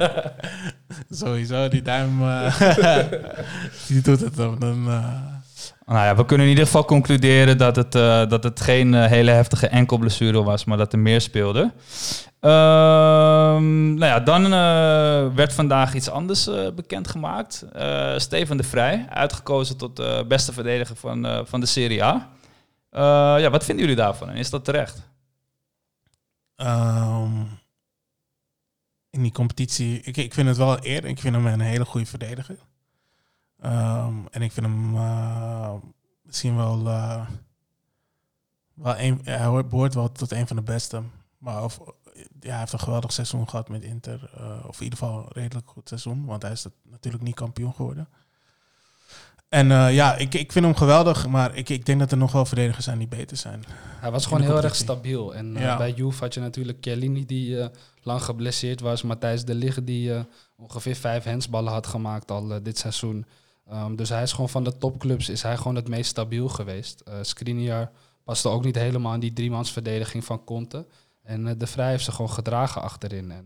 Sowieso, 1.10 1.68
die 1.68 1.82
duim, 1.82 2.22
uh, 2.22 2.60
die 3.88 4.02
doet 4.02 4.20
het 4.20 4.36
dan. 4.36 4.60
dan 4.60 4.88
uh... 4.88 5.06
Nou 5.86 6.06
ja, 6.06 6.16
we 6.16 6.26
kunnen 6.26 6.46
in 6.46 6.52
ieder 6.52 6.66
geval 6.66 6.86
concluderen 6.86 7.58
dat 7.58 7.76
het, 7.76 7.96
uh, 7.96 8.28
dat 8.28 8.44
het 8.44 8.62
geen 8.62 8.94
hele 8.94 9.32
heftige 9.32 9.68
enkelblessure 9.68 10.44
was, 10.44 10.66
maar 10.66 10.78
dat 10.78 10.94
er 10.94 11.00
meer 11.00 11.22
speelde. 11.22 11.72
Ehm, 12.40 13.94
nou 13.94 14.06
ja, 14.06 14.20
dan 14.20 14.50
werd 15.36 15.54
vandaag 15.54 15.94
iets 15.94 16.10
anders 16.10 16.50
bekendgemaakt. 16.76 17.66
Steven 18.18 18.58
de 18.58 18.64
Vrij, 18.64 19.06
uitgekozen 19.10 19.78
tot 19.78 20.28
beste 20.28 20.54
verdediger 20.54 20.96
van, 20.96 21.48
van 21.48 21.60
de 21.60 21.66
Serie 21.66 22.04
A. 22.04 22.30
ja, 23.38 23.50
wat 23.50 23.64
vinden 23.64 23.86
jullie 23.86 24.02
daarvan 24.02 24.30
en 24.30 24.36
is 24.36 24.50
dat 24.50 24.66
terecht? 24.66 25.02
Um, 26.56 27.60
in 29.10 29.22
die 29.22 29.32
competitie, 29.32 30.02
ik, 30.02 30.18
ik 30.18 30.34
vind 30.34 30.48
het 30.48 30.58
wel 30.58 30.86
eer. 30.86 31.06
Ik 31.06 31.20
vind 31.20 31.36
hem 31.36 31.46
een 31.46 31.60
hele 31.60 31.86
goede 31.86 32.06
verdediger. 32.06 32.58
Um, 33.66 34.28
en 34.32 34.42
ik 34.42 34.52
vind 34.52 34.66
hem 34.66 34.92
misschien 36.22 36.56
wel, 36.56 36.84
wel 38.74 38.98
een, 38.98 39.22
hij 39.24 39.66
behoort 39.66 39.94
wel 39.94 40.12
tot 40.12 40.32
een 40.32 40.48
van 40.48 40.56
de 40.56 40.62
beste. 40.62 41.02
Maar 41.38 41.64
of, 41.64 41.80
ja, 42.48 42.54
hij 42.54 42.60
heeft 42.60 42.74
een 42.74 42.80
geweldig 42.80 43.14
seizoen 43.14 43.50
gehad 43.50 43.70
met 43.70 43.84
Inter. 43.84 44.30
Uh, 44.40 44.66
of 44.68 44.78
in 44.78 44.84
ieder 44.84 45.00
geval 45.00 45.18
een 45.18 45.32
redelijk 45.32 45.70
goed 45.70 45.88
seizoen. 45.88 46.26
Want 46.26 46.42
hij 46.42 46.52
is 46.52 46.66
natuurlijk 46.90 47.24
niet 47.24 47.36
kampioen 47.36 47.74
geworden. 47.74 48.08
En 49.50 49.70
uh, 49.70 49.94
ja, 49.94 50.16
ik, 50.16 50.34
ik 50.34 50.52
vind 50.52 50.66
hem 50.66 50.76
geweldig, 50.76 51.28
maar 51.28 51.56
ik, 51.56 51.70
ik 51.70 51.86
denk 51.86 52.00
dat 52.00 52.12
er 52.12 52.18
nog 52.18 52.32
wel 52.32 52.46
verdedigers 52.46 52.86
zijn 52.86 52.98
die 52.98 53.08
beter 53.08 53.38
zijn. 53.38 53.64
Hij 54.00 54.12
was 54.12 54.26
gewoon 54.26 54.42
heel 54.42 54.64
erg 54.64 54.76
stabiel. 54.76 55.36
En 55.36 55.56
uh, 55.56 55.62
ja. 55.62 55.78
bij 55.78 55.92
Juve 55.92 56.24
had 56.24 56.34
je 56.34 56.40
natuurlijk 56.40 56.78
Chiellini 56.82 57.26
die 57.26 57.50
uh, 57.50 57.66
lang 58.02 58.24
geblesseerd 58.24 58.82
was. 58.82 59.02
Matthijs 59.02 59.46
de 59.46 59.56
Ligge 59.56 59.84
die 59.84 60.26
ongeveer 60.56 60.96
vijf 60.96 61.24
hensballen 61.24 61.74
had 61.74 61.88
gemaakt 61.88 62.32
al 62.32 62.64
dit 62.64 62.78
seizoen. 62.78 63.26
Um, 63.74 63.96
dus 63.96 64.10
hij 64.10 64.22
is 64.22 64.32
gewoon 64.32 64.50
van 64.50 64.64
de 64.64 64.78
topclubs 64.78 65.30
is 65.30 65.42
hij 65.42 65.58
gewoon 65.58 65.76
het 65.76 65.88
meest 65.88 66.10
stabiel 66.10 66.48
geweest. 66.48 67.04
Skriniar 67.22 67.92
paste 68.24 68.50
ook 68.50 68.64
niet 68.64 68.76
helemaal 68.76 69.14
in 69.14 69.20
die 69.20 69.34
driemansverdediging 69.34 70.26
van 70.26 70.44
Conte. 70.44 70.86
En 71.28 71.58
de 71.58 71.68
Vrij 71.68 71.90
heeft 71.90 72.04
ze 72.04 72.12
gewoon 72.12 72.32
gedragen 72.32 72.82
achterin. 72.82 73.32
En 73.32 73.46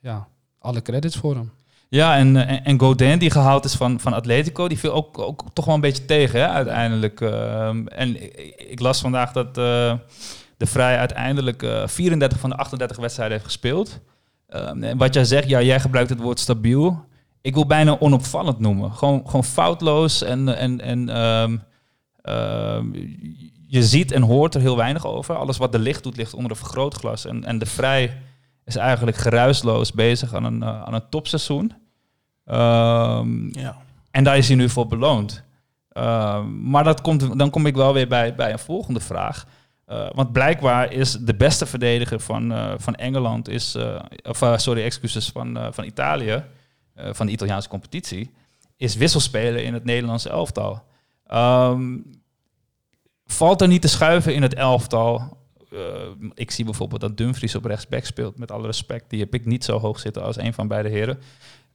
ja, 0.00 0.28
alle 0.58 0.82
credits 0.82 1.16
voor 1.16 1.34
hem. 1.34 1.52
Ja, 1.88 2.16
en, 2.16 2.36
en, 2.36 2.64
en 2.64 2.80
Godin, 2.80 3.18
die 3.18 3.30
gehaald 3.30 3.64
is 3.64 3.74
van, 3.74 4.00
van 4.00 4.12
Atletico, 4.12 4.68
die 4.68 4.78
viel 4.78 4.92
ook, 4.92 5.18
ook 5.18 5.44
toch 5.52 5.64
wel 5.64 5.74
een 5.74 5.80
beetje 5.80 6.04
tegen, 6.04 6.40
hè, 6.40 6.48
uiteindelijk. 6.48 7.20
Uh, 7.20 7.68
en 7.68 8.22
ik, 8.70 8.80
las 8.80 9.00
vandaag 9.00 9.32
dat 9.32 9.54
de 9.54 10.66
Vrij 10.66 10.98
uiteindelijk 10.98 11.62
uh, 11.62 11.86
34 11.86 12.38
van 12.38 12.50
de 12.50 12.56
38 12.56 12.96
wedstrijden 12.96 13.34
heeft 13.36 13.48
gespeeld. 13.48 14.00
en 14.46 14.96
wat 14.96 15.14
jij 15.14 15.24
zegt, 15.24 15.48
ja, 15.48 15.62
jij 15.62 15.80
gebruikt 15.80 16.10
het 16.10 16.20
woord 16.20 16.40
stabiel. 16.40 17.04
Ik 17.40 17.54
wil 17.54 17.66
bijna 17.66 17.98
onopvallend 17.98 18.58
noemen. 18.58 18.92
Gewoon, 18.92 19.22
gewoon 19.24 19.44
foutloos 19.44 20.22
en, 20.22 20.56
en, 20.56 20.80
en 20.80 21.08
um, 21.22 21.62
je 23.66 23.82
ziet 23.82 24.12
en 24.12 24.22
hoort 24.22 24.54
er 24.54 24.60
heel 24.60 24.76
weinig 24.76 25.06
over. 25.06 25.36
Alles 25.36 25.56
wat 25.56 25.72
de 25.72 25.78
licht 25.78 26.02
doet, 26.02 26.16
ligt 26.16 26.34
onder 26.34 26.50
een 26.50 26.56
vergrootglas. 26.56 27.24
En, 27.26 27.44
en 27.44 27.58
de 27.58 27.66
Vrij 27.66 28.16
is 28.64 28.76
eigenlijk 28.76 29.16
geruisloos 29.16 29.92
bezig 29.92 30.34
aan 30.34 30.44
een, 30.44 30.62
eh, 30.62 30.82
aan 30.82 30.94
een 30.94 31.08
topseizoen. 31.10 31.72
Ehm, 32.44 33.58
Ja. 33.58 33.76
en 34.10 34.24
daar 34.24 34.36
is 34.36 34.46
hij 34.48 34.56
nu 34.56 34.68
voor 34.68 34.86
beloond. 34.86 35.44
Ehm, 35.88 36.70
maar 36.70 36.84
dat 36.84 37.00
komt, 37.00 37.38
dan 37.38 37.50
kom 37.50 37.66
ik 37.66 37.74
wel 37.74 37.92
weer 37.92 38.08
bij, 38.08 38.34
bij 38.34 38.52
een 38.52 38.58
volgende 38.58 39.00
vraag. 39.00 39.46
Eh, 39.84 40.08
want 40.14 40.32
blijkbaar 40.32 40.92
is 40.92 41.12
de 41.12 41.34
beste 41.34 41.66
verdediger 41.66 42.20
van, 42.20 42.52
eh, 42.52 42.72
van 42.76 42.94
Engeland, 42.94 43.48
is, 43.48 43.76
of 44.22 44.42
sorry, 44.56 44.82
excuses, 44.82 45.28
van, 45.28 45.58
van 45.70 45.84
Italië, 45.84 46.44
van 46.96 47.26
de 47.26 47.32
Italiaanse 47.32 47.68
competitie, 47.68 48.30
is 48.76 48.96
wisselspeler 48.96 49.62
in 49.62 49.74
het 49.74 49.84
Nederlandse 49.84 50.28
elftal. 50.28 50.82
Ehm, 51.26 51.96
valt 53.26 53.60
er 53.60 53.68
niet 53.68 53.82
te 53.82 53.88
schuiven 53.88 54.34
in 54.34 54.42
het 54.42 54.54
elftal? 54.54 55.38
Eh, 55.70 56.28
ik 56.34 56.50
zie 56.50 56.64
bijvoorbeeld 56.64 57.00
dat 57.00 57.16
Dumfries 57.16 57.54
op 57.54 57.64
rechtsback 57.64 58.04
speelt, 58.04 58.38
met 58.38 58.50
alle 58.50 58.66
respect. 58.66 59.10
Die 59.10 59.20
heb 59.20 59.34
ik 59.34 59.44
niet 59.44 59.64
zo 59.64 59.78
hoog 59.78 60.00
zitten 60.00 60.22
als 60.22 60.36
een 60.36 60.54
van 60.54 60.68
beide 60.68 60.88
heren. 60.88 61.18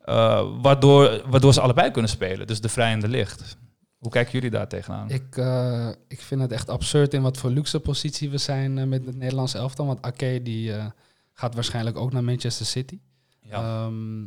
Eh, 0.01 0.47
waardoor, 0.61 1.21
waardoor 1.25 1.53
ze 1.53 1.61
allebei 1.61 1.91
kunnen 1.91 2.11
spelen, 2.11 2.47
dus 2.47 2.61
de 2.61 2.69
vrij 2.69 2.91
en 2.91 2.99
de 2.99 3.07
licht. 3.07 3.57
Hoe 3.97 4.11
kijken 4.11 4.31
jullie 4.31 4.49
daar 4.49 4.67
tegenaan? 4.67 5.09
Ik, 5.09 5.37
eh, 5.37 5.89
ik 6.07 6.21
vind 6.21 6.41
het 6.41 6.51
echt 6.51 6.69
absurd 6.69 7.13
in 7.13 7.21
wat 7.21 7.37
voor 7.37 7.49
luxe 7.49 7.79
positie 7.79 8.29
we 8.29 8.37
zijn 8.37 8.89
met 8.89 9.05
het 9.05 9.15
Nederlandse 9.15 9.57
elftal. 9.57 9.85
Want 9.85 10.01
Ake 10.01 10.39
die 10.43 10.73
gaat 11.33 11.53
waarschijnlijk 11.55 11.97
ook 11.97 12.11
naar 12.11 12.23
Manchester 12.23 12.65
City. 12.65 12.99
ja. 13.41 13.85
Ehm, 13.85 14.25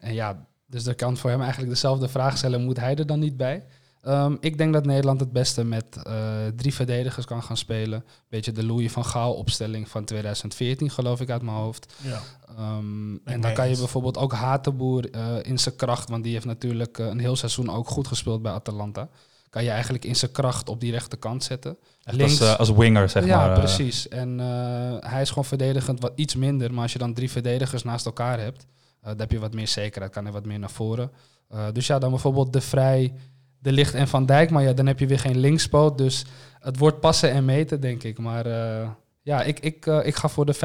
en 0.00 0.14
ja, 0.14 0.46
dus 0.66 0.86
er 0.86 0.94
kan 0.94 1.16
voor 1.16 1.30
hem 1.30 1.40
eigenlijk 1.40 1.72
dezelfde 1.72 2.08
vraag 2.08 2.36
stellen, 2.36 2.64
moet 2.64 2.76
hij 2.76 2.96
er 2.96 3.06
dan 3.06 3.18
niet 3.18 3.36
bij? 3.36 3.66
Ehm, 4.02 4.36
ik 4.40 4.58
denk 4.58 4.72
dat 4.72 4.84
Nederland 4.86 5.20
het 5.20 5.32
beste 5.32 5.64
met 5.64 6.02
eh, 6.02 6.14
drie 6.56 6.74
verdedigers 6.74 7.26
kan 7.26 7.42
gaan 7.42 7.56
spelen. 7.56 8.04
Beetje 8.28 8.52
de 8.52 8.64
Louis 8.64 8.92
van 8.92 9.04
Gaal 9.04 9.34
opstelling 9.34 9.88
van 9.88 10.04
2014 10.04 10.90
geloof 10.90 11.20
ik 11.20 11.30
uit 11.30 11.42
mijn 11.42 11.56
hoofd. 11.56 11.94
ja. 12.02 12.20
Ehm, 12.56 13.16
en 13.24 13.40
dan 13.40 13.52
kan 13.52 13.68
je 13.68 13.76
bijvoorbeeld 13.76 14.18
ook 14.18 14.32
Hatenboer 14.32 15.10
eh, 15.10 15.22
in 15.42 15.58
zijn 15.58 15.76
kracht, 15.76 16.08
want 16.08 16.22
die 16.24 16.32
heeft 16.32 16.44
natuurlijk 16.44 16.98
eh, 16.98 17.06
een 17.06 17.18
heel 17.18 17.36
seizoen 17.36 17.70
ook 17.70 17.88
goed 17.88 18.06
gespeeld 18.06 18.42
bij 18.42 18.52
Atalanta. 18.52 19.08
Kan 19.50 19.64
je 19.64 19.70
eigenlijk 19.70 20.04
in 20.04 20.16
zijn 20.16 20.32
kracht 20.32 20.68
op 20.68 20.80
die 20.80 20.90
rechterkant 20.92 21.44
zetten. 21.44 21.76
Echt 22.02 22.20
als, 22.22 22.56
als 22.58 22.70
winger, 22.70 23.08
zeg 23.08 23.24
ja, 23.26 23.36
maar. 23.36 23.50
eh. 23.52 23.58
precies. 23.58 24.08
En 24.08 24.40
eh, 24.40 25.10
hij 25.10 25.22
is 25.22 25.28
gewoon 25.28 25.44
verdedigend 25.44 26.00
wat 26.00 26.12
iets 26.14 26.34
minder. 26.34 26.72
Maar 26.72 26.82
als 26.82 26.92
je 26.92 26.98
dan 26.98 27.14
drie 27.14 27.30
verdedigers 27.30 27.82
naast 27.82 28.06
elkaar 28.06 28.40
hebt, 28.40 28.66
dan 29.02 29.18
heb 29.18 29.30
je 29.30 29.38
wat 29.38 29.54
meer 29.54 29.68
zekerheid. 29.68 30.12
Kan 30.12 30.26
er 30.26 30.32
wat 30.32 30.46
meer 30.46 30.58
naar 30.58 30.70
voren. 30.70 31.10
Eh, 31.48 31.66
dus 31.72 31.86
ja, 31.86 31.98
dan 31.98 32.10
bijvoorbeeld 32.10 32.52
De 32.52 32.60
Vrij, 32.60 33.14
De 33.62 33.72
Licht 33.72 33.94
en 33.94 34.08
Van 34.08 34.26
Dijk. 34.26 34.50
Maar 34.50 34.62
ja, 34.62 34.72
dan 34.72 34.86
heb 34.86 34.98
je 34.98 35.06
weer 35.06 35.18
geen 35.18 35.38
linkspoot. 35.38 35.98
Dus 35.98 36.24
het 36.60 36.78
wordt 36.78 37.00
passen 37.00 37.30
en 37.30 37.44
meten, 37.44 37.80
denk 37.80 38.02
ik. 38.02 38.18
Maar 38.18 38.46
eh, 38.46 38.88
ja, 39.22 39.42
ik, 39.42 39.60
ik, 39.60 39.86
eh, 39.86 40.06
ik 40.06 40.14
ga 40.16 40.28
voor 40.28 40.46
de 40.46 40.54
5-3-2, 40.54 40.58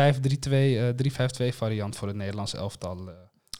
eh 0.52 1.50
3-5-2 1.54 1.56
variant 1.56 1.96
voor 1.96 2.08
het 2.08 2.18
Nederlandse 2.18 2.58
elftal. 2.58 2.98
eh. 3.08 3.14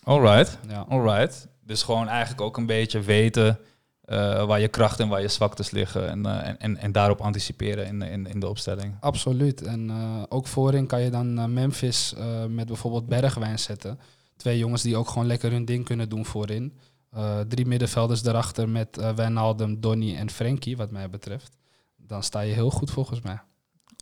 Alright, 0.04 0.58
ja. 0.68 0.86
alright. 0.90 1.48
Dus 1.62 1.84
gewoon 1.84 2.08
eigenlijk 2.08 2.42
ook 2.42 2.58
een 2.58 2.66
beetje 2.66 3.00
weten 3.00 3.60
eh, 4.02 4.46
waar 4.46 4.60
je 4.60 4.68
krachten 4.68 5.04
en 5.04 5.10
waar 5.12 5.22
je 5.22 5.28
zwaktes 5.28 5.72
liggen. 5.72 6.10
En, 6.10 6.26
eh, 6.26 6.48
en, 6.48 6.58
en, 6.60 6.78
en 6.78 6.92
daarop 6.92 7.22
anticiperen 7.22 7.86
in, 7.86 8.02
in, 8.02 8.28
in 8.28 8.40
de 8.40 8.48
opstelling. 8.50 8.96
Absoluut. 9.00 9.62
En 9.62 9.90
eh, 9.90 10.24
ook 10.30 10.48
voorin 10.48 10.86
kan 10.88 11.02
je 11.02 11.10
dan 11.10 11.38
eh, 11.40 11.46
Memphis 11.46 12.14
eh, 12.18 12.46
met 12.46 12.68
bijvoorbeeld 12.68 13.08
Bergwijn 13.08 13.60
zetten. 13.60 14.00
Twee 14.38 14.58
jongens 14.58 14.82
die 14.82 14.98
ook 14.98 15.10
gewoon 15.10 15.28
lekker 15.28 15.52
hun 15.52 15.66
ding 15.66 15.86
kunnen 15.86 16.10
doen 16.10 16.26
voorin. 16.26 16.78
Eh, 17.16 17.40
drie 17.48 17.66
middenvelders 17.66 18.22
daarachter 18.22 18.70
met 18.70 18.98
eh 18.98 19.10
Wijnaldum, 19.10 19.80
Donny 19.80 20.16
en 20.16 20.30
Frenkie, 20.30 20.78
wat 20.78 20.92
mij 20.92 21.10
betreft. 21.10 21.58
Dan 21.98 22.24
sta 22.24 22.40
je 22.40 22.54
heel 22.54 22.70
goed 22.70 22.92
volgens 22.92 23.22
mij. 23.22 23.40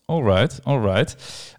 Alright, 0.05 0.59
alright. 0.63 1.15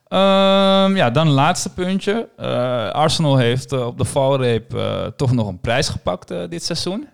Ehm, 0.08 0.96
ja, 0.96 1.10
dan 1.10 1.28
laatste 1.28 1.72
puntje. 1.72 2.28
Eh, 2.36 2.90
Arsenal 2.90 3.36
heeft 3.36 3.72
op 3.72 3.98
de 3.98 4.04
valreep 4.04 4.78
toch 5.16 5.32
nog 5.32 5.48
een 5.48 5.60
prijs 5.60 5.88
gepakt 5.88 6.28
dit 6.28 6.64
seizoen. 6.64 7.08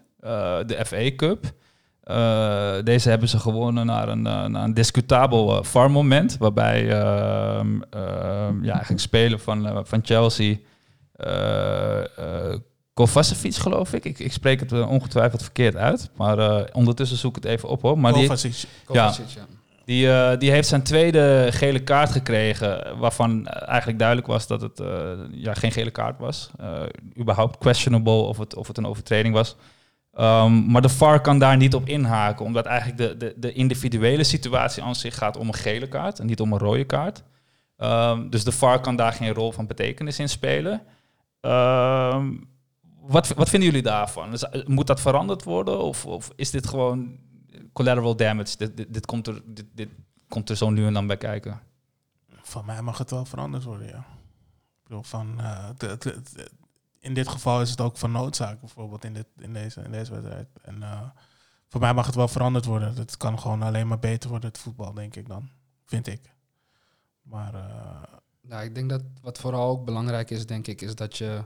De 0.66 0.80
FA 0.84 1.14
Cup. 1.16 1.52
Deze 2.84 3.08
hebben 3.08 3.28
ze 3.28 3.38
gewonnen 3.38 3.86
naar 3.86 4.08
een, 4.08 4.22
naar 4.22 4.54
een 4.54 4.74
discutabel 4.74 5.64
VAR-moment. 5.64 6.36
Waarbij 6.38 6.90
ehm, 6.90 7.82
ehm, 7.90 8.64
ja, 8.64 8.72
eigenlijk 8.72 9.00
spelen 9.00 9.40
van, 9.40 9.86
van 9.86 10.00
Chelsea... 10.02 10.56
Kovacevic, 13.00 13.54
geloof 13.54 13.92
ik. 13.92 14.04
ik. 14.04 14.18
Ik 14.18 14.32
spreek 14.32 14.60
het 14.60 14.72
eh, 14.72 14.90
ongetwijfeld 14.90 15.42
verkeerd 15.42 15.76
uit. 15.76 16.10
Maar 16.16 16.38
eh, 16.38 16.64
ondertussen 16.72 17.18
zoek 17.18 17.36
ik 17.36 17.42
het 17.42 17.52
even 17.52 17.68
op 17.68 17.82
hoor. 17.82 17.98
Maar 17.98 18.12
die, 18.12 18.22
Kovacic. 18.22 18.68
Kovacic, 18.84 19.28
ja. 19.28 19.46
die, 19.84 20.12
eh, 20.12 20.38
die 20.38 20.50
heeft 20.50 20.68
zijn 20.68 20.82
tweede 20.82 21.48
gele 21.50 21.78
kaart 21.78 22.10
gekregen, 22.10 22.98
waarvan 22.98 23.46
eigenlijk 23.48 23.98
duidelijk 23.98 24.28
was 24.28 24.46
dat 24.46 24.60
het 24.60 24.82
ja, 25.30 25.54
geen 25.54 25.72
gele 25.72 25.90
kaart 25.90 26.18
was. 26.18 26.50
Überhaupt 27.18 27.58
questionable 27.58 28.12
of 28.12 28.38
het, 28.38 28.54
of 28.56 28.66
het 28.66 28.78
een 28.78 28.86
overtreding 28.86 29.34
was. 29.34 29.56
Ehm, 30.12 30.70
maar 30.70 30.82
de 30.82 30.88
VAR 30.88 31.20
kan 31.20 31.38
daar 31.38 31.56
niet 31.56 31.74
op 31.74 31.88
inhaken, 31.88 32.44
omdat 32.44 32.66
eigenlijk 32.66 32.98
de, 32.98 33.16
de, 33.16 33.34
de 33.36 33.52
individuele 33.52 34.24
situatie 34.24 34.82
aan 34.82 34.94
zich 34.94 35.14
gaat 35.14 35.36
om 35.36 35.48
een 35.48 35.54
gele 35.54 35.88
kaart 35.88 36.18
en 36.18 36.26
niet 36.26 36.40
om 36.40 36.52
een 36.52 36.58
rode 36.58 36.84
kaart. 36.84 37.22
Ehm, 37.76 38.28
dus 38.28 38.44
de 38.44 38.52
VAR 38.52 38.80
kan 38.80 38.96
daar 38.96 39.12
geen 39.12 39.34
rol 39.34 39.52
van 39.52 39.66
betekenis 39.66 40.18
in 40.18 40.28
spelen. 40.28 40.82
Ehm, 41.40 42.26
wat, 43.00 43.28
wat 43.28 43.48
vinden 43.48 43.68
jullie 43.68 43.84
daarvan? 43.84 44.30
Dus, 44.30 44.48
eh, 44.48 44.66
moet 44.66 44.86
dat 44.86 45.00
veranderd 45.00 45.44
worden 45.44 45.78
of, 45.78 46.06
of 46.06 46.30
is 46.36 46.50
dit 46.50 46.66
gewoon 46.66 47.18
collateral 47.72 48.16
damage? 48.16 48.56
Dit, 48.56 48.76
dit, 48.76 48.94
dit 48.94 49.06
komt 49.06 49.26
er, 49.26 49.42
dit, 49.44 49.66
dit 49.74 49.88
komt 50.28 50.50
er 50.50 50.56
zo 50.56 50.70
nu 50.70 50.86
en 50.86 50.92
dan 50.92 51.06
bij 51.06 51.16
kijken. 51.16 51.60
Van 52.42 52.64
mij 52.64 52.82
mag 52.82 52.98
het 52.98 53.10
wel 53.10 53.24
veranderd 53.24 53.64
worden, 53.64 53.86
ja. 53.86 53.98
Ik 53.98 54.82
bedoel, 54.82 55.02
van, 55.02 55.40
eh, 55.40 55.68
in 57.00 57.14
dit 57.14 57.28
geval 57.28 57.60
is 57.60 57.70
het 57.70 57.80
ook 57.80 57.96
van 57.96 58.12
noodzaak, 58.12 58.60
bijvoorbeeld 58.60 59.04
in, 59.04 59.12
dit, 59.12 59.26
in, 59.38 59.52
deze, 59.52 59.80
in 59.80 59.90
deze 59.90 60.12
wedstrijd. 60.12 60.48
En 60.62 60.82
eh, 60.82 61.02
voor 61.68 61.80
mij 61.80 61.94
mag 61.94 62.06
het 62.06 62.14
wel 62.14 62.28
veranderd 62.28 62.64
worden. 62.64 62.94
Het 62.94 63.16
kan 63.16 63.38
gewoon 63.38 63.62
alleen 63.62 63.88
maar 63.88 63.98
beter 63.98 64.30
worden, 64.30 64.48
het 64.48 64.58
voetbal, 64.58 64.92
denk 64.94 65.16
ik 65.16 65.28
dan. 65.28 65.48
Vind 65.84 66.06
ik. 66.06 66.34
Maar 67.22 67.54
eh, 67.54 68.02
Nou, 68.40 68.64
ik 68.64 68.74
denk 68.74 68.90
dat 68.90 69.02
wat 69.22 69.38
vooral 69.38 69.68
ook 69.68 69.84
belangrijk 69.84 70.30
is, 70.30 70.46
denk 70.46 70.66
ik, 70.66 70.80
is 70.80 70.94
dat 70.94 71.16
je... 71.16 71.44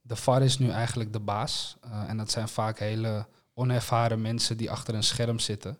De 0.00 0.16
VAR 0.16 0.42
is 0.42 0.58
nu 0.58 0.70
eigenlijk 0.70 1.12
de 1.12 1.20
baas. 1.20 1.76
Eh, 1.80 2.08
en 2.08 2.16
dat 2.16 2.30
zijn 2.30 2.48
vaak 2.48 2.78
hele 2.78 3.26
onervaren 3.54 4.20
mensen 4.20 4.56
die 4.56 4.70
achter 4.70 4.94
een 4.94 5.02
scherm 5.02 5.38
zitten. 5.38 5.78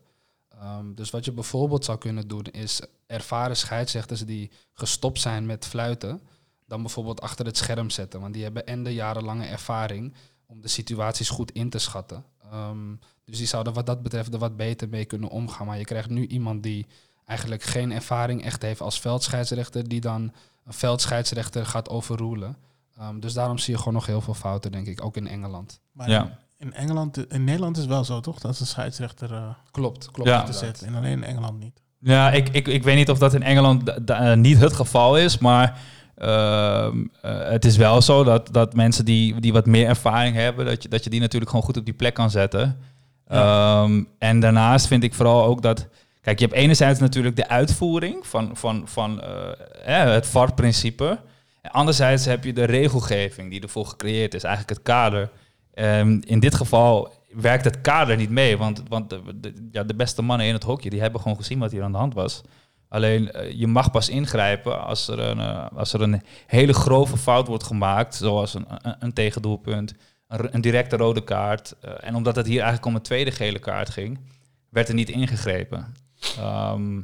Ehm, 0.48 0.94
dus 0.94 1.10
wat 1.10 1.24
je 1.24 1.32
bijvoorbeeld 1.32 1.84
zou 1.84 1.98
kunnen 1.98 2.28
doen, 2.28 2.44
is 2.44 2.80
ervaren 3.06 3.56
scheidsrechters 3.56 4.24
die 4.24 4.50
gestopt 4.72 5.20
zijn 5.20 5.46
met 5.46 5.66
fluiten, 5.66 6.20
dan 6.66 6.82
bijvoorbeeld 6.82 7.20
achter 7.20 7.46
het 7.46 7.56
scherm 7.56 7.90
zetten. 7.90 8.20
Want 8.20 8.34
die 8.34 8.42
hebben 8.42 8.66
en 8.66 8.82
de 8.82 8.94
jarenlange 8.94 9.46
ervaring 9.46 10.14
om 10.46 10.60
de 10.60 10.68
situaties 10.68 11.28
goed 11.28 11.52
in 11.52 11.70
te 11.70 11.78
schatten. 11.78 12.24
Ehm, 12.50 12.94
dus 13.24 13.38
die 13.38 13.46
zouden 13.46 13.72
wat 13.72 13.86
dat 13.86 14.02
betreft 14.02 14.32
er 14.32 14.38
wat 14.38 14.56
beter 14.56 14.88
mee 14.88 15.04
kunnen 15.04 15.28
omgaan. 15.28 15.66
Maar 15.66 15.78
je 15.78 15.84
krijgt 15.84 16.10
nu 16.10 16.26
iemand 16.26 16.62
die 16.62 16.86
eigenlijk 17.24 17.62
geen 17.62 17.92
ervaring 17.92 18.44
echt 18.44 18.62
heeft 18.62 18.80
als 18.80 19.00
veldscheidsrechter, 19.00 19.88
die 19.88 20.00
dan 20.00 20.32
een 20.64 20.72
veldscheidsrechter 20.72 21.66
gaat 21.66 21.88
overroelen. 21.88 22.56
Ehm, 23.00 23.20
dus 23.20 23.32
daarom 23.32 23.58
zie 23.58 23.72
je 23.72 23.78
gewoon 23.78 23.94
nog 23.94 24.06
heel 24.06 24.20
veel 24.20 24.34
fouten, 24.34 24.72
denk 24.72 24.86
ik, 24.86 25.04
ook 25.04 25.16
in 25.16 25.26
Engeland. 25.28 25.80
Maar 25.92 26.08
Ja. 26.10 26.38
in 26.58 26.72
Engeland, 26.74 27.32
in 27.32 27.44
Nederland 27.44 27.76
is 27.76 27.82
het 27.82 27.92
wel 27.92 28.04
zo, 28.04 28.20
toch? 28.20 28.38
Dat 28.40 28.52
is 28.52 28.60
een 28.60 28.66
scheidsrechter 28.66 29.32
eh 29.32 29.42
Klopt, 29.70 30.10
klopt. 30.10 30.28
Ja. 30.28 30.42
te 30.42 30.52
zetten. 30.52 30.86
En 30.86 30.94
alleen 30.94 31.12
in 31.12 31.24
Engeland 31.24 31.58
niet. 31.58 31.82
Ja, 31.98 32.30
ik, 32.30 32.48
ik, 32.48 32.68
ik 32.68 32.82
weet 32.82 32.96
niet 32.96 33.10
of 33.10 33.18
dat 33.18 33.34
in 33.34 33.42
Engeland 33.42 34.04
eh, 34.10 34.34
niet 34.34 34.58
het 34.58 34.72
geval 34.72 35.18
is, 35.18 35.38
maar 35.38 35.78
ehm, 36.14 37.04
eh, 37.22 37.48
het 37.48 37.64
is 37.64 37.76
wel 37.76 38.02
zo 38.02 38.24
dat, 38.24 38.52
dat 38.52 38.74
mensen 38.74 39.04
die, 39.04 39.40
die 39.40 39.52
wat 39.52 39.66
meer 39.66 39.86
ervaring 39.86 40.36
hebben, 40.36 40.66
dat 40.66 40.82
je, 40.82 40.88
dat 40.88 41.04
je 41.04 41.10
die 41.10 41.20
natuurlijk 41.20 41.50
gewoon 41.50 41.66
goed 41.66 41.76
op 41.76 41.84
die 41.84 41.94
plek 41.94 42.14
kan 42.14 42.30
zetten. 42.30 42.78
Ehm, 43.26 44.02
en 44.18 44.40
daarnaast 44.40 44.86
vind 44.86 45.02
ik 45.02 45.14
vooral 45.14 45.44
ook 45.44 45.62
dat, 45.62 45.88
kijk, 46.20 46.38
je 46.38 46.44
hebt 46.44 46.56
enerzijds 46.56 47.00
natuurlijk 47.00 47.36
de 47.36 47.48
uitvoering 47.48 48.26
van, 48.26 48.50
van, 48.56 48.82
van 48.88 49.20
eh, 49.20 50.04
het 50.04 50.26
VAR-principe. 50.26 51.18
En 51.62 51.70
anderzijds 51.70 52.24
heb 52.24 52.44
je 52.44 52.52
de 52.52 52.64
regelgeving 52.64 53.50
die 53.50 53.60
ervoor 53.60 53.86
gecreëerd 53.86 54.34
is, 54.34 54.44
eigenlijk 54.44 54.78
het 54.78 54.86
kader. 54.86 55.30
Ehm, 55.74 56.20
in 56.26 56.40
dit 56.40 56.54
geval 56.54 57.12
werkt 57.32 57.64
het 57.64 57.80
kader 57.80 58.16
niet 58.16 58.30
mee, 58.30 58.56
want, 58.56 58.82
want 58.88 59.10
de, 59.10 59.68
ja, 59.70 59.84
de 59.84 59.94
beste 59.94 60.22
mannen 60.22 60.46
in 60.46 60.52
het 60.52 60.62
hokje 60.62 60.90
die 60.90 61.00
hebben 61.00 61.20
gewoon 61.20 61.36
gezien 61.36 61.58
wat 61.58 61.70
hier 61.70 61.82
aan 61.82 61.92
de 61.92 61.98
hand 61.98 62.14
was. 62.14 62.42
Alleen 62.88 63.32
eh, 63.32 63.52
je 63.52 63.66
mag 63.66 63.90
pas 63.90 64.08
ingrijpen 64.08 64.84
als 64.84 65.08
er, 65.08 65.18
een, 65.18 65.40
eh, 65.40 65.66
als 65.74 65.92
er 65.92 66.00
een 66.00 66.22
hele 66.46 66.72
grove 66.72 67.16
fout 67.16 67.46
wordt 67.46 67.64
gemaakt, 67.64 68.14
zoals 68.14 68.54
een, 68.54 68.64
een, 68.68 68.96
een 68.98 69.12
tegendoelpunt, 69.12 69.94
een, 70.28 70.54
een 70.54 70.60
directe 70.60 70.96
rode 70.96 71.24
kaart. 71.24 71.76
Eh, 71.80 71.92
en 72.00 72.14
omdat 72.14 72.36
het 72.36 72.46
hier 72.46 72.60
eigenlijk 72.60 72.86
om 72.86 72.94
een 72.94 73.02
tweede 73.02 73.30
gele 73.30 73.58
kaart 73.58 73.90
ging, 73.90 74.20
werd 74.68 74.88
er 74.88 74.94
niet 74.94 75.08
ingegrepen. 75.08 75.94
Ehm, 76.36 77.00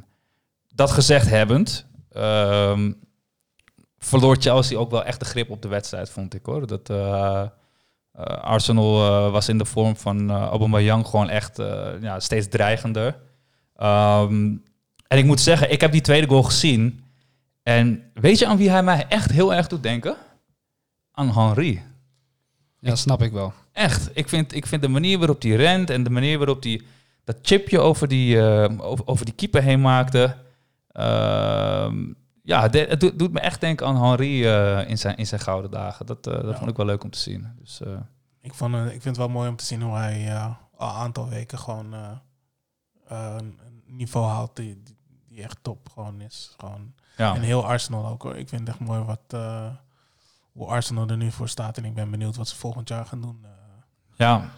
dat 0.75 0.91
gezegd 0.91 1.29
hebbend, 1.29 1.87
ehm, 2.11 2.93
verloor 4.07 4.37
Chelsea 4.39 4.79
ook 4.79 4.91
wel 4.91 5.05
echt 5.05 5.21
de 5.21 5.27
grip 5.27 5.51
op 5.51 5.63
de 5.63 5.69
wedstrijd, 5.69 6.11
vond 6.11 6.35
ik 6.35 6.47
hoor. 6.47 6.67
Dat, 6.67 6.91
eh, 6.91 7.43
eh, 8.13 8.23
Arsenal 8.43 9.07
eh, 9.07 9.33
was 9.33 9.49
in 9.49 9.59
de 9.59 9.65
vorm 9.65 9.97
van 9.97 10.31
eh 10.31 10.43
Aubameyang 10.43 11.07
gewoon 11.07 11.29
echt 11.29 11.57
ja, 12.01 12.21
steeds 12.21 12.49
dreigender. 12.49 13.17
Ehm, 13.77 14.55
En 15.09 15.19
ik 15.19 15.25
moet 15.25 15.41
zeggen, 15.41 15.73
ik 15.73 15.81
heb 15.81 15.93
die 15.93 16.01
tweede 16.01 16.27
goal 16.27 16.43
gezien. 16.43 17.05
En 17.63 18.11
weet 18.15 18.39
je 18.39 18.47
aan 18.47 18.57
wie 18.57 18.71
hij 18.71 18.83
mij 18.83 19.07
echt 19.09 19.31
heel 19.31 19.55
erg 19.55 19.67
doet 19.67 19.83
denken? 19.83 20.17
Aan 21.13 21.33
Henry. 21.33 21.83
Ja, 22.81 22.95
snap 22.95 23.23
ik 23.23 23.33
wel. 23.33 23.53
Echt. 23.73 24.11
Ik 24.15 24.29
vind, 24.29 24.55
ik 24.55 24.67
vind 24.67 24.83
de 24.83 24.89
manier 24.89 25.19
waarop 25.19 25.43
hij 25.43 25.51
rent 25.51 25.91
en 25.91 26.03
de 26.03 26.11
manier 26.11 26.39
waarop 26.39 26.63
hij 26.63 26.83
dat 27.25 27.37
chipje 27.43 27.79
over 27.79 28.09
die, 28.09 28.43
over, 28.79 29.07
over 29.07 29.25
die 29.25 29.35
keeper 29.35 29.63
heen 29.63 29.81
maakte. 29.81 30.37
Ehm, 30.93 31.95
ja, 32.47 32.69
de- 32.69 32.87
het 32.89 33.01
doet, 33.01 33.19
doet 33.19 33.33
me 33.33 33.41
echt 33.41 33.61
denken 33.61 33.87
aan 33.87 34.03
Henry 34.05 34.47
eh, 34.47 34.89
in, 34.89 34.99
zijn, 34.99 35.17
in 35.17 35.27
zijn 35.27 35.41
gouden 35.41 35.71
dagen. 35.71 36.07
Dat, 36.07 36.27
eh, 36.27 36.33
dat 36.35 36.45
Ja. 36.51 36.57
vond 36.57 36.71
ik 36.71 36.77
wel 36.77 36.87
leuk 36.87 37.05
om 37.05 37.11
te 37.11 37.19
zien. 37.19 37.53
Dus, 37.61 37.81
eh, 37.81 37.93
Ik, 38.41 38.55
vond, 38.55 38.75
ik 38.75 38.91
vind 38.91 39.05
het 39.05 39.17
wel 39.17 39.29
mooi 39.29 39.49
om 39.49 39.57
te 39.57 39.65
zien 39.65 39.83
hoe 39.83 39.97
hij 39.97 40.37
al 40.77 40.89
een 40.89 40.95
aantal 40.95 41.29
weken 41.29 41.59
gewoon 41.59 41.93
een 43.09 43.59
niveau 43.87 44.27
haalt 44.27 44.57
die, 44.57 44.83
die, 45.29 45.43
echt 45.43 45.59
top 45.63 45.89
gewoon 45.93 46.21
is. 46.21 46.55
Gewoon. 46.59 46.93
ja. 47.17 47.35
En 47.35 47.41
heel 47.41 47.67
Arsenal 47.67 48.07
ook 48.07 48.23
hoor. 48.23 48.37
Ik 48.37 48.49
vind 48.49 48.61
het 48.61 48.71
echt 48.71 48.81
mooi 48.89 49.01
wat, 49.03 49.41
hoe 50.53 50.67
Arsenal 50.67 51.09
er 51.09 51.17
nu 51.17 51.31
voor 51.31 51.49
staat. 51.49 51.77
En 51.79 51.85
ik 51.85 51.95
ben 51.95 52.11
benieuwd 52.11 52.37
wat 52.37 52.49
ze 52.49 52.57
volgend 52.57 52.89
jaar 52.89 53.07
gaan 53.07 53.21
doen. 53.21 53.45
Ja. 54.17 54.51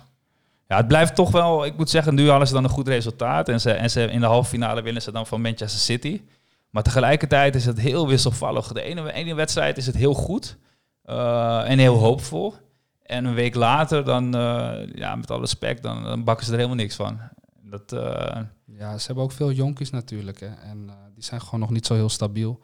ja, 0.66 0.76
het 0.76 0.88
blijft 0.88 1.14
toch 1.14 1.30
wel... 1.30 1.64
Ik 1.64 1.76
moet 1.76 1.90
zeggen, 1.90 2.14
nu 2.14 2.28
hadden 2.28 2.48
ze 2.48 2.54
dan 2.54 2.64
een 2.64 2.70
goed 2.70 2.88
resultaat. 2.88 3.48
En, 3.48 3.60
ze, 3.60 3.72
en 3.72 3.90
ze, 3.90 4.02
in 4.04 4.20
de 4.20 4.26
halve 4.26 4.48
finale 4.48 4.82
winnen 4.82 5.02
ze 5.02 5.12
dan 5.12 5.26
van 5.26 5.40
Manchester 5.40 5.80
City. 5.80 6.22
Maar 6.70 6.82
tegelijkertijd 6.82 7.54
is 7.54 7.66
het 7.66 7.80
heel 7.80 8.08
wisselvallig. 8.08 8.72
De 8.72 8.82
ene, 8.82 9.12
ene 9.12 9.34
wedstrijd 9.34 9.76
is 9.76 9.86
het 9.86 9.96
heel 9.96 10.14
goed 10.14 10.58
eh, 11.02 11.70
en 11.70 11.78
heel 11.78 11.96
hoopvol. 11.96 12.54
En 13.02 13.24
een 13.24 13.34
week 13.34 13.54
later, 13.54 14.04
dan, 14.04 14.34
eh, 14.34 14.94
ja, 14.94 15.16
met 15.16 15.30
alle 15.30 15.40
respect, 15.40 15.82
dan, 15.82 16.02
dan 16.02 16.24
bakken 16.24 16.44
ze 16.46 16.50
er 16.50 16.56
helemaal 16.56 16.78
niks 16.78 16.96
van. 16.96 17.18
Dat, 17.62 17.92
eh, 17.92 18.40
Ja, 18.64 18.98
ze 18.98 19.06
hebben 19.06 19.24
ook 19.24 19.32
veel 19.32 19.52
jonkies 19.52 19.90
natuurlijk. 19.90 20.40
Hè. 20.40 20.46
En 20.46 20.90
die 21.14 21.24
zijn 21.24 21.40
gewoon 21.40 21.60
nog 21.60 21.70
niet 21.70 21.86
zo 21.86 21.94
heel 21.94 22.08
stabiel. 22.08 22.60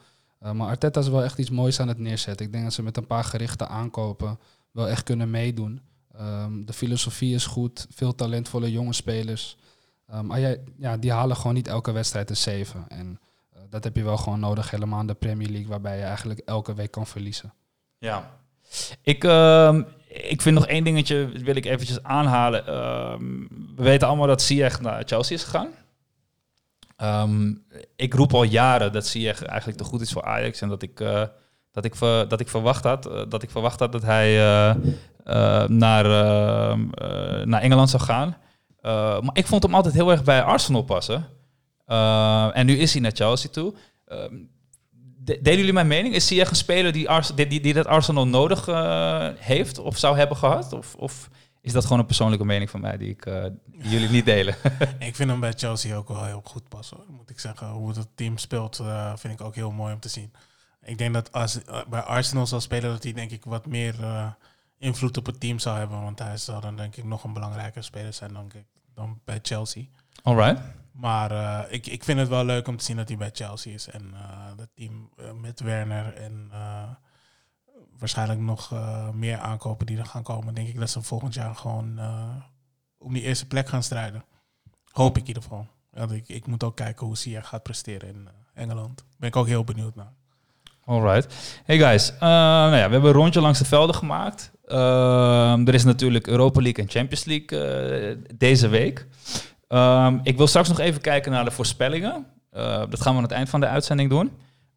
Maar 0.53 0.69
Arteta 0.69 1.01
is 1.01 1.09
wel 1.09 1.23
echt 1.23 1.39
iets 1.39 1.51
moois 1.51 1.81
aan 1.81 1.89
het 1.89 1.99
neerzetten. 1.99 2.47
Ik 2.47 2.53
denk 2.53 2.65
dat 2.65 2.73
ze 2.73 2.83
met 2.83 2.97
een 2.97 3.07
paar 3.07 3.25
gerichte 3.25 3.67
aankopen 3.67 4.39
wel 4.71 4.89
echt 4.89 5.03
kunnen 5.03 5.31
meedoen. 5.31 5.81
Ehm, 6.13 6.65
de 6.65 6.73
filosofie 6.73 7.35
is 7.35 7.47
goed. 7.47 7.87
Veel 7.91 8.15
talentvolle 8.15 8.71
jonge 8.71 8.93
spelers. 8.93 9.57
Ehm, 10.07 10.27
maar 10.27 10.41
jij, 10.41 10.63
ja, 10.79 10.97
die 10.97 11.13
halen 11.13 11.37
gewoon 11.37 11.55
niet 11.55 11.69
elke 11.69 11.93
wedstrijd 11.93 12.31
een 12.31 12.37
7. 12.37 12.85
En 12.89 13.21
dat 13.75 13.85
heb 13.85 13.97
je 13.97 14.03
wel 14.05 14.17
gewoon 14.17 14.41
nodig, 14.41 14.71
helemaal 14.71 15.01
in 15.01 15.07
de 15.07 15.15
Premier 15.15 15.49
League, 15.49 15.69
waarbij 15.69 15.97
je 15.97 16.03
eigenlijk 16.03 16.39
elke 16.45 16.75
week 16.75 16.91
kan 16.91 17.07
verliezen. 17.07 17.53
Ja. 17.99 18.31
Ik, 19.03 19.25
ehm, 19.25 19.83
ik 20.09 20.43
vind 20.43 20.55
nog 20.55 20.67
één 20.67 20.85
dingetje, 20.85 21.29
wil 21.29 21.57
ik 21.57 21.65
eventjes 21.65 22.03
aanhalen. 22.03 22.67
Ehm, 22.67 23.23
we 23.77 23.83
weten 23.83 24.09
allemaal 24.09 24.27
dat 24.27 24.43
Ziyech 24.43 24.81
naar 24.81 25.03
Chelsea 25.07 25.37
is 25.37 25.45
gegaan. 25.45 25.69
Ehm, 26.97 27.53
ik 27.97 28.15
roep 28.15 28.35
al 28.35 28.43
jaren 28.43 28.93
dat 28.93 29.07
Ziyech 29.07 29.43
eigenlijk 29.43 29.79
te 29.79 29.85
goed 29.85 30.01
is 30.01 30.13
voor 30.13 30.25
Ajax. 30.25 30.61
En 30.61 30.69
dat 30.69 30.83
ik, 30.83 31.01
eh, 31.01 31.23
dat 31.73 31.85
ik, 31.85 31.95
ver- 31.95 32.29
dat 32.29 32.41
ik, 32.41 32.49
verwacht, 32.49 32.85
had, 32.85 33.07
eh, 33.07 33.23
dat 33.29 33.43
ik 33.43 33.51
verwacht 33.51 33.81
had 33.81 33.93
dat 33.93 34.03
hij 34.03 34.27
eh, 34.39 34.71
eh, 35.25 35.69
naar, 35.69 36.05
ehm, 36.05 36.81
eh, 36.95 37.45
naar 37.47 37.61
Engeland 37.61 37.91
zou 37.91 38.03
gaan. 38.03 38.37
Eh, 38.81 39.21
maar 39.21 39.37
ik 39.37 39.47
vond 39.47 39.63
hem 39.63 39.75
altijd 39.75 39.95
heel 39.95 40.11
erg 40.11 40.25
bij 40.25 40.43
Arsenal 40.43 40.83
passen. 40.83 41.27
Eh, 41.85 42.57
en 42.57 42.67
nu 42.67 42.77
is 42.77 42.93
hij 42.93 43.01
naar 43.03 43.13
Chelsea 43.15 43.51
toe. 43.51 43.75
De- 45.17 45.39
delen 45.43 45.59
jullie 45.59 45.73
mijn 45.73 45.87
mening? 45.87 46.15
Is 46.15 46.27
Ziyech 46.27 46.51
een 46.51 46.57
speler 46.57 46.93
die, 46.93 47.09
Ars 47.09 47.29
die, 47.35 47.47
die, 47.47 47.61
die 47.61 47.73
dat 47.75 47.87
Arsenal 47.87 48.27
nodig 48.27 48.69
eh, 48.69 49.29
heeft 49.37 49.79
of 49.79 49.99
zou 49.99 50.17
hebben 50.17 50.37
gehad? 50.37 50.73
Of, 50.73 50.95
of 50.95 51.29
is 51.61 51.73
dat 51.73 51.83
gewoon 51.83 51.99
een 51.99 52.07
persoonlijke 52.07 52.45
mening 52.45 52.71
van 52.71 52.81
mij 52.81 52.97
die, 52.97 53.09
ik, 53.09 53.27
eh, 53.27 53.45
die 53.67 53.91
jullie 53.91 54.09
niet 54.09 54.25
delen? 54.25 54.55
Ik 54.99 55.17
vind 55.17 55.31
hem 55.31 55.41
bij 55.41 55.53
Chelsea 55.53 55.97
ook 55.97 56.09
wel 56.09 56.25
heel 56.25 56.43
goed 56.45 56.69
passen. 56.69 56.97
hoor, 56.97 57.07
Moet 57.09 57.31
ik 57.31 57.41
zeggen. 57.41 57.69
Hoe 57.69 57.89
het 57.93 58.09
team 58.15 58.39
speelt, 58.39 58.83
vind 59.15 59.41
ik 59.41 59.47
ook 59.47 59.55
heel 59.55 59.71
mooi 59.71 59.95
om 59.95 60.01
te 60.01 60.09
zien. 60.09 60.33
Ik 60.83 60.99
denk 60.99 61.15
dat 61.15 61.33
als 61.33 61.59
bij 61.89 62.01
Arsenal 62.01 62.47
zal 62.47 62.61
spelen, 62.61 62.91
dat 62.91 63.03
hij 63.03 63.13
denk 63.13 63.31
ik 63.31 63.45
wat 63.45 63.67
meer 63.67 63.95
invloed 64.79 65.17
op 65.17 65.27
het 65.27 65.41
team 65.41 65.59
zou 65.59 65.79
hebben. 65.79 66.03
Want 66.03 66.19
hij 66.19 66.37
zal 66.37 66.61
dan 66.61 66.77
denk 66.77 66.97
ik 66.97 67.05
nog 67.05 67.25
een 67.25 67.33
belangrijker 67.33 67.85
speler 67.85 68.13
zijn 68.13 68.33
dan, 68.33 68.51
dan 68.95 69.21
bij 69.25 69.39
Chelsea. 69.43 69.83
Alright. 70.23 70.61
Maar 70.95 71.31
eh, 71.31 71.73
ik, 71.73 71.87
ik 71.87 72.05
vind 72.05 72.19
het 72.19 72.29
wel 72.29 72.45
leuk 72.45 72.69
om 72.69 72.77
te 72.77 72.85
zien 72.85 72.97
dat 72.97 73.09
hij 73.09 73.17
bij 73.17 73.31
Chelsea 73.33 73.73
is. 73.73 73.89
En 73.89 74.11
eh 74.15 74.57
dat 74.57 74.69
team 74.75 75.11
eh, 75.17 75.33
met 75.33 75.61
Werner 75.61 76.15
en 76.15 76.51
waarschijnlijk 77.99 78.41
nog 78.41 78.73
meer 79.13 79.39
aankopen 79.39 79.87
die 79.87 79.99
er 79.99 80.07
gaan 80.07 80.23
komen. 80.23 80.55
Denk 80.55 80.69
ik 80.69 80.79
dat 80.79 80.91
ze 80.91 81.03
volgend 81.03 81.35
jaar 81.35 81.55
gewoon 81.55 82.01
om 82.99 83.13
die 83.13 83.23
eerste 83.23 83.47
plek 83.47 83.69
gaan 83.69 83.83
strijden. 83.83 84.25
Hoop 84.91 85.17
ik 85.17 85.23
in 85.23 85.29
ieder 85.29 85.43
geval. 85.43 85.67
Want 85.91 86.13
ik, 86.13 86.29
ik 86.29 86.47
moet 86.47 86.65
ook 86.65 86.77
kijken 86.77 87.07
hoe 87.07 87.17
Sia 87.17 87.41
gaat 87.41 87.63
presteren 87.63 88.09
in 88.09 88.29
Engeland. 88.55 89.05
Ben 89.19 89.29
ik 89.29 89.37
ook 89.37 89.47
heel 89.47 89.65
benieuwd 89.65 89.95
naar. 89.95 90.13
Alright. 90.85 91.61
Hey 91.65 91.79
guys, 91.79 92.13
nou 92.21 92.77
ja, 92.77 92.87
we 92.87 92.93
hebben 92.93 93.05
een 93.05 93.17
rondje 93.17 93.41
langs 93.41 93.59
de 93.59 93.65
velden 93.65 93.95
gemaakt. 93.95 94.53
Er 95.67 95.75
is 95.75 95.85
natuurlijk 95.85 96.27
Europa 96.27 96.61
League 96.61 96.85
en 96.85 96.91
Champions 96.91 97.25
League 97.25 98.37
deze 98.37 98.69
week. 98.69 99.07
Ehm, 99.69 100.19
ik 100.23 100.37
wil 100.37 100.47
straks 100.47 100.69
nog 100.69 100.79
even 100.79 101.01
kijken 101.01 101.33
naar 101.33 101.45
de 101.45 101.51
voorspellingen. 101.51 102.27
Eh, 102.55 102.83
dat 102.89 103.01
gaan 103.01 103.13
we 103.13 103.19
aan 103.19 103.25
het 103.25 103.33
eind 103.33 103.49
van 103.49 103.61
de 103.61 103.67
uitzending 103.67 104.11
doen. 104.11 104.31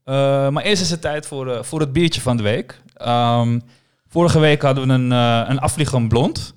Eh, 0.03 0.49
maar 0.49 0.63
eerst 0.63 0.81
is 0.81 0.89
het 0.89 1.01
tijd 1.01 1.27
voor, 1.27 1.51
eh, 1.51 1.63
voor 1.63 1.79
het 1.79 1.93
biertje 1.93 2.21
van 2.21 2.37
de 2.37 2.43
week. 2.43 2.81
Ehm, 2.93 3.59
vorige 4.07 4.39
week 4.39 4.61
hadden 4.61 4.87
we 4.87 4.93
een, 4.93 5.11
een 5.51 5.59
afvliegend 5.59 6.07
blond. 6.07 6.53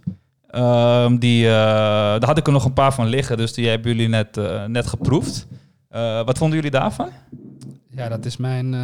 Ehm, 0.47 1.17
die, 1.17 1.45
daar 1.45 2.25
had 2.27 2.39
ik 2.39 2.47
er 2.47 2.53
nog 2.53 2.65
een 2.65 2.73
paar 2.73 2.95
van 2.95 3.07
liggen, 3.07 3.37
dus 3.37 3.53
die 3.53 3.69
hebben 3.69 3.91
jullie 3.93 4.09
net, 4.09 4.41
net 4.67 4.87
geproefd. 4.87 5.47
Wat 6.25 6.39
vonden 6.39 6.57
jullie 6.57 6.71
daarvan? 6.71 7.11
Ja, 7.91 8.09
dat 8.09 8.25
is 8.25 8.37
mijn, 8.37 8.75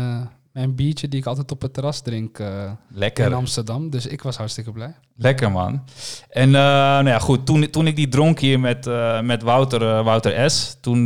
mijn 0.57 0.75
biertje 0.75 1.09
die 1.09 1.21
ik 1.21 1.27
altijd 1.27 1.51
op 1.51 1.63
het 1.63 1.75
terras 1.75 2.01
drink 2.01 2.39
uh, 2.39 2.71
Lekker. 2.89 3.27
in 3.27 3.33
Amsterdam. 3.33 3.91
Dus 3.91 4.07
ik 4.07 4.23
was 4.23 4.37
hartstikke 4.37 4.73
blij. 4.73 4.95
Lekker 5.17 5.51
man. 5.51 5.85
En 6.29 6.49
uh, 6.49 6.55
nou 6.55 7.09
ja, 7.09 7.19
goed, 7.19 7.47
toen, 7.47 7.71
toen 7.71 7.87
ik 7.87 7.97
die 7.97 8.09
dronk 8.09 8.39
hier 8.39 8.61
met, 8.61 8.87
uh, 8.87 9.21
met 9.21 9.43
Wouter, 9.43 10.03
Wouter 10.03 10.51
S., 10.51 10.77
toen, 10.81 11.05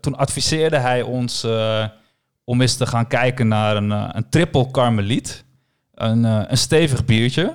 toen 0.00 0.16
adviseerde 0.16 0.76
hij 0.76 1.02
ons 1.02 1.46
om 2.44 2.60
eens 2.60 2.76
te 2.76 2.86
gaan 2.86 3.06
kijken 3.06 3.48
naar 3.48 3.76
een, 3.76 3.90
een 3.90 4.28
triple 4.28 4.70
karmeliet. 4.70 5.44
Een, 5.94 6.24
een 6.24 6.58
stevig 6.58 7.04
biertje. 7.04 7.54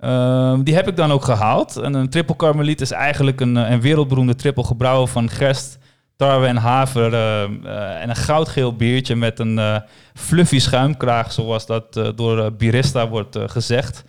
Uh, 0.00 0.58
die 0.62 0.74
heb 0.74 0.88
ik 0.88 0.96
dan 0.96 1.10
ook 1.10 1.24
gehaald. 1.24 1.76
En 1.76 1.94
een 1.94 2.08
triple 2.08 2.36
karmeliet 2.36 2.80
is 2.80 2.90
eigenlijk 2.90 3.40
een, 3.40 3.56
een 3.56 3.80
wereldberoemde 3.80 4.34
triple 4.34 4.64
gebrouwen 4.64 5.08
van 5.08 5.30
gerst, 5.30 5.78
tarwe 6.16 6.46
en 6.46 6.56
haver. 6.56 7.12
Uh, 7.12 7.50
uh, 7.64 8.02
en 8.02 8.08
een 8.08 8.16
goudgeel 8.16 8.76
biertje 8.76 9.16
met 9.16 9.38
een 9.38 9.56
uh, 9.56 9.76
fluffy 10.14 10.58
schuimkraag, 10.58 11.32
zoals 11.32 11.66
dat 11.66 11.92
door 12.16 12.52
Birista 12.52 13.08
wordt 13.08 13.38
gezegd. 13.46 14.04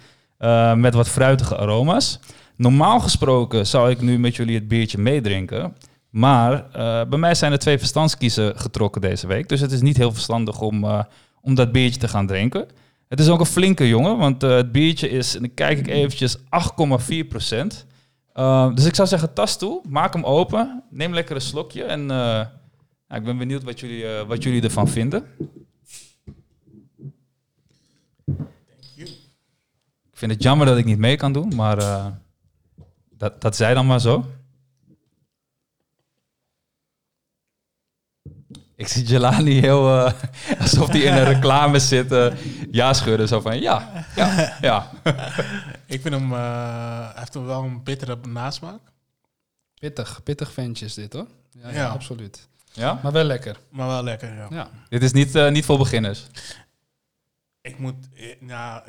met 0.75 0.93
wat 0.93 1.09
fruitige 1.09 1.57
aroma's. 1.57 2.19
Normaal 2.55 2.99
gesproken 2.99 3.67
zou 3.67 3.89
ik 3.89 4.01
nu 4.01 4.19
met 4.19 4.35
jullie 4.35 4.55
het 4.55 4.67
biertje 4.67 4.97
meedrinken. 4.97 5.75
Maar 6.09 6.65
bij 7.09 7.19
mij 7.19 7.35
zijn 7.35 7.51
er 7.51 7.59
twee 7.59 7.77
verstandskiezen 7.77 8.59
getrokken 8.59 9.01
deze 9.01 9.27
week. 9.27 9.49
Dus 9.49 9.59
het 9.59 9.71
is 9.71 9.81
niet 9.81 9.97
heel 9.97 10.11
verstandig 10.11 10.61
om, 10.61 11.05
om 11.41 11.55
dat 11.55 11.71
biertje 11.71 11.99
te 11.99 12.07
gaan 12.07 12.27
drinken. 12.27 12.65
Het 13.07 13.19
is 13.19 13.29
ook 13.29 13.39
een 13.39 13.45
flinke 13.45 13.87
jongen, 13.87 14.17
want 14.17 14.41
het 14.41 14.71
biertje 14.71 15.09
is, 15.09 15.35
en 15.35 15.41
dan 15.41 15.53
kijk 15.53 15.79
ik 15.79 15.87
eventjes, 15.87 16.37
8,4 16.37 16.43
procent. 17.29 17.85
Uh, 18.35 18.75
dus 18.75 18.85
ik 18.85 18.95
zou 18.95 19.07
zeggen, 19.07 19.33
tas 19.33 19.57
toe, 19.57 19.81
maak 19.89 20.13
hem 20.13 20.23
open, 20.23 20.83
neem 20.89 21.13
lekker 21.13 21.35
een 21.35 21.41
slokje 21.41 21.83
en 21.83 22.01
uh, 22.01 22.07
nou, 22.07 23.19
ik 23.21 23.23
ben 23.23 23.37
benieuwd 23.37 23.63
wat 23.63 23.79
jullie, 23.79 24.05
wat 24.27 24.43
jullie 24.43 24.61
ervan 24.61 24.87
vinden. 24.87 25.25
Ik 30.11 30.21
vind 30.21 30.31
het 30.31 30.43
jammer 30.43 30.65
dat 30.67 30.77
ik 30.77 30.85
niet 30.85 30.97
mee 30.97 31.15
kan 31.15 31.33
doen, 31.33 31.55
maar 31.55 31.77
dat, 33.09 33.41
dat 33.41 33.55
zij 33.55 33.73
dan 33.73 33.85
maar 33.85 33.99
zo. 34.01 34.25
Ik 38.75 38.88
zie 38.88 39.03
Jelani 39.03 39.59
heel 39.59 39.97
uh, 39.97 40.13
alsof 40.59 40.88
hij 40.88 40.99
in 40.99 41.13
een 41.13 41.23
reclame 41.23 41.79
zit. 41.79 42.11
Uh, 42.11 42.33
ja, 42.71 42.93
schudden. 42.93 43.27
Zo 43.27 43.39
van 43.39 43.61
ja, 43.61 44.05
ja, 44.15 44.57
ja. 44.61 44.91
Ik 45.85 46.01
vind 46.01 46.13
hem, 46.13 46.31
uh, 46.31 47.09
hij 47.09 47.13
heeft 47.15 47.33
hem 47.33 47.45
wel 47.45 47.63
een 47.63 47.83
bittere 47.83 48.17
nasmaak. 48.27 48.79
Pittig, 49.79 50.23
pittig 50.23 50.51
ventjes 50.51 50.93
dit 50.93 51.13
hoor. 51.13 51.27
Ja, 51.51 51.69
ja. 51.69 51.75
ja, 51.75 51.88
absoluut. 51.88 52.47
Ja? 52.71 52.99
Maar 53.03 53.11
wel 53.11 53.23
lekker. 53.23 53.57
Maar 53.69 53.88
wel 53.88 54.03
lekker, 54.03 54.35
ja. 54.35 54.47
ja. 54.49 54.69
Dit 54.89 55.03
is 55.03 55.11
niet, 55.11 55.35
uh, 55.35 55.51
niet 55.51 55.65
voor 55.65 55.77
beginners. 55.77 56.27
Ik 57.61 57.79
moet, 57.79 57.95
nou, 58.39 58.81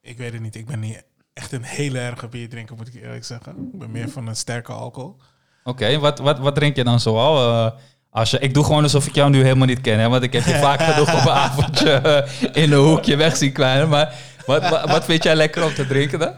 ik 0.00 0.18
weet 0.18 0.32
het 0.32 0.42
niet. 0.42 0.54
Ik 0.54 0.66
ben 0.66 0.80
niet 0.80 1.02
echt 1.32 1.52
een 1.52 1.62
hele 1.62 1.98
erge 1.98 2.28
bier 2.28 2.48
drinker, 2.48 2.76
moet 2.76 2.88
ik 2.88 2.94
eerlijk 2.94 3.24
zeggen. 3.24 3.70
Ik 3.72 3.78
ben 3.78 3.90
meer 3.90 4.08
van 4.08 4.26
een 4.26 4.36
sterke 4.36 4.72
alcohol. 4.72 5.16
Oké, 5.64 5.84
okay, 5.84 5.98
wat, 5.98 6.18
wat, 6.18 6.38
wat 6.38 6.54
drink 6.54 6.76
je 6.76 6.84
dan 6.84 7.00
zoal? 7.00 7.72
Als 8.14 8.30
je, 8.30 8.38
ik 8.38 8.54
doe 8.54 8.64
gewoon 8.64 8.82
alsof 8.82 9.06
ik 9.06 9.14
jou 9.14 9.30
nu 9.30 9.42
helemaal 9.42 9.66
niet 9.66 9.80
ken, 9.80 9.98
hè, 9.98 10.08
want 10.08 10.22
ik 10.22 10.32
heb 10.32 10.44
je 10.44 10.54
vaak 10.68 10.82
genoeg 10.82 11.14
op 11.14 11.20
een 11.26 11.32
avondje 11.32 12.02
uh, 12.06 12.62
in 12.62 12.72
een 12.72 12.78
hoekje 12.78 13.16
weg 13.16 13.36
zien 13.36 13.52
kwijnen. 13.52 13.88
Maar 13.88 14.14
wat, 14.46 14.68
wat, 14.68 14.90
wat, 14.90 15.04
vind 15.04 15.22
jij 15.22 15.34
lekker 15.34 15.64
om 15.64 15.74
te 15.74 15.86
drinken 15.86 16.18
dan? 16.18 16.34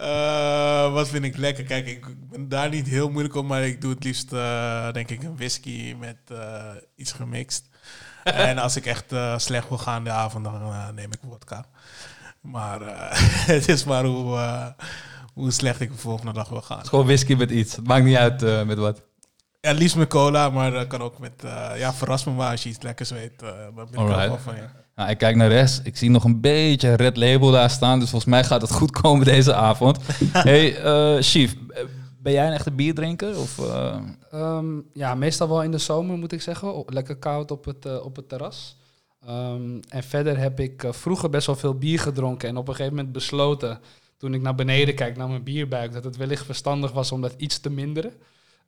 Uh, 0.00 0.84
Eh, 0.84 0.92
wat 0.92 1.08
vind 1.08 1.24
ik 1.24 1.36
lekker? 1.36 1.64
Kijk, 1.64 1.86
ik 1.86 2.06
ben 2.30 2.48
daar 2.48 2.68
niet 2.68 2.88
heel 2.88 3.08
moeilijk 3.10 3.34
op, 3.34 3.44
maar 3.46 3.62
ik 3.62 3.80
doe 3.80 3.90
het 3.94 4.04
liefst, 4.04 4.32
eh, 4.32 4.92
denk 4.92 5.10
ik, 5.10 5.22
een 5.22 5.36
whisky 5.36 5.94
met 5.98 6.16
eh, 6.28 6.62
iets 6.96 7.12
gemixt. 7.12 7.68
en 8.24 8.58
als 8.58 8.76
ik 8.76 8.86
echt 8.86 9.12
eh, 9.12 9.38
slecht 9.38 9.68
wil 9.68 9.78
gaan 9.78 10.04
de 10.04 10.10
avond, 10.10 10.44
dan 10.44 10.54
eh, 10.62 10.88
neem 10.94 11.12
ik 11.12 11.18
vodka. 11.28 11.64
Maar 12.40 12.80
eh, 12.82 12.96
het 13.54 13.68
is 13.68 13.84
maar 13.84 14.04
hoe, 14.04 14.36
eh, 14.36 14.66
hoe 15.34 15.50
slecht 15.50 15.80
ik 15.80 15.90
de 15.92 15.98
volgende 15.98 16.32
dag 16.32 16.48
wil 16.48 16.62
gaan. 16.62 16.76
Het 16.76 16.84
is 16.84 16.90
gewoon 16.90 17.06
whisky 17.06 17.34
met 17.34 17.50
iets. 17.50 17.76
Het 17.76 17.86
maakt 17.86 18.04
niet 18.04 18.16
uit 18.16 18.42
eh, 18.42 18.62
met 18.62 18.78
wat. 18.78 19.02
Ja, 19.66 19.72
liefst 19.72 19.96
met 19.96 20.08
cola, 20.08 20.50
maar 20.50 20.70
dat 20.70 20.86
kan 20.86 21.00
ook 21.00 21.18
met... 21.18 21.32
eh, 21.44 21.70
ja, 21.76 21.92
verras 21.94 22.24
me 22.24 22.32
maar 22.32 22.50
als 22.50 22.62
je 22.62 22.68
iets 22.68 22.82
lekkers 22.82 23.10
weet. 23.10 23.42
eh 23.42 23.48
van 24.38 24.54
je. 24.54 24.62
Nou, 24.96 25.10
ik 25.10 25.18
kijk 25.18 25.36
naar 25.36 25.48
rechts. 25.48 25.80
Ik 25.82 25.96
zie 25.96 26.10
nog 26.10 26.24
een 26.24 26.40
beetje 26.40 26.94
red 26.94 27.16
label 27.16 27.50
daar 27.50 27.70
staan. 27.70 27.98
Dus 27.98 28.10
volgens 28.10 28.30
mij 28.30 28.44
gaat 28.44 28.60
het 28.60 28.72
goed 28.72 28.90
komen 28.90 29.24
deze 29.24 29.54
avond. 29.54 29.98
hey, 30.32 30.76
eh 30.76 31.22
Chief. 31.22 31.56
Ben 32.18 32.32
jij 32.32 32.46
een 32.46 32.52
echte 32.52 32.70
bierdrinker? 32.70 33.38
Of, 33.38 33.58
eh, 33.58 33.96
Ehm, 34.30 34.80
ja, 34.92 35.14
meestal 35.14 35.48
wel 35.48 35.62
in 35.62 35.70
de 35.70 35.78
zomer 35.78 36.16
moet 36.18 36.32
ik 36.32 36.42
zeggen. 36.42 36.84
Lekker 36.86 37.16
koud 37.16 37.50
op 37.50 37.64
het, 37.64 38.02
op 38.02 38.16
het 38.16 38.28
terras. 38.28 38.76
Ehm, 39.26 39.78
en 39.88 40.02
verder 40.02 40.38
heb 40.38 40.60
ik 40.60 40.84
eh, 40.84 40.92
vroeger 40.92 41.30
best 41.30 41.46
wel 41.46 41.56
veel 41.56 41.74
bier 41.78 41.98
gedronken. 42.00 42.48
En 42.48 42.56
op 42.56 42.68
een 42.68 42.74
gegeven 42.74 42.96
moment 42.96 43.12
besloten, 43.12 43.80
toen 44.16 44.34
ik 44.34 44.42
naar 44.42 44.54
beneden 44.54 44.94
kijk, 44.94 45.16
naar 45.16 45.28
mijn 45.28 45.42
bierbuik, 45.42 45.92
dat 45.92 46.04
het 46.04 46.16
wellicht 46.16 46.44
verstandig 46.44 46.92
was 46.92 47.12
om 47.12 47.20
dat 47.20 47.34
iets 47.36 47.58
te 47.58 47.70
minderen. 47.70 48.12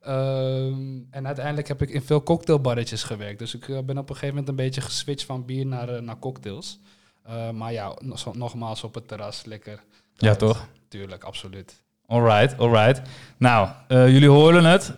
Ehm, 0.05 0.97
en 1.11 1.25
uiteindelijk 1.25 1.67
heb 1.67 1.81
ik 1.81 1.89
in 1.89 2.01
veel 2.01 2.23
cocktailbarretjes 2.23 3.03
gewerkt. 3.03 3.39
Dus 3.39 3.55
ik 3.55 3.69
eh, 3.69 3.79
ben 3.79 3.97
op 3.97 4.09
een 4.09 4.15
gegeven 4.15 4.27
moment 4.27 4.47
een 4.47 4.55
beetje 4.55 4.81
geswitcht 4.81 5.25
van 5.25 5.45
bier 5.45 5.65
naar, 5.65 5.89
eh, 5.89 6.01
naar 6.01 6.19
cocktails. 6.19 6.79
Eh, 7.23 7.49
maar 7.49 7.73
ja, 7.73 7.97
nogmaals 8.33 8.83
op 8.83 8.93
het 8.93 9.07
terras, 9.07 9.45
lekker. 9.45 9.83
ja, 10.17 10.35
toch? 10.35 10.67
Tuurlijk, 10.87 11.23
absoluut. 11.23 11.81
Alright, 12.07 12.57
alright. 12.57 13.01
Nou, 13.37 13.69
jullie 13.87 14.29
horen 14.29 14.65
het. 14.65 14.93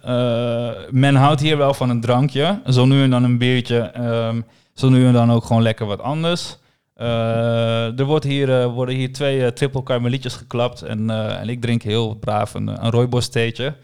Men 0.91 1.15
houdt 1.15 1.41
hier 1.41 1.57
wel 1.57 1.73
van 1.73 1.89
een 1.89 2.01
drankje. 2.01 2.61
Zo 2.67 2.85
nu 2.85 3.03
en 3.03 3.09
dan 3.09 3.23
een 3.23 3.37
biertje. 3.37 3.79
ehm, 3.79 4.41
zo 4.73 4.89
nu 4.89 5.05
en 5.05 5.13
dan 5.13 5.31
ook 5.31 5.45
gewoon 5.45 5.61
lekker 5.61 5.85
wat 5.85 6.01
anders. 6.01 6.57
Er 6.95 8.05
wordt 8.05 8.25
hier, 8.25 8.67
worden 8.67 8.95
hier 8.95 9.13
twee 9.13 9.53
triple 9.53 9.83
karmelietjes 9.83 10.35
geklapt. 10.35 10.81
En, 10.81 11.09
en 11.09 11.49
ik 11.49 11.61
drink 11.61 11.81
heel 11.81 12.15
braaf 12.15 12.53
een, 12.53 12.67
een 12.67 12.91
rooibos 12.91 13.29
theetje. 13.29 13.75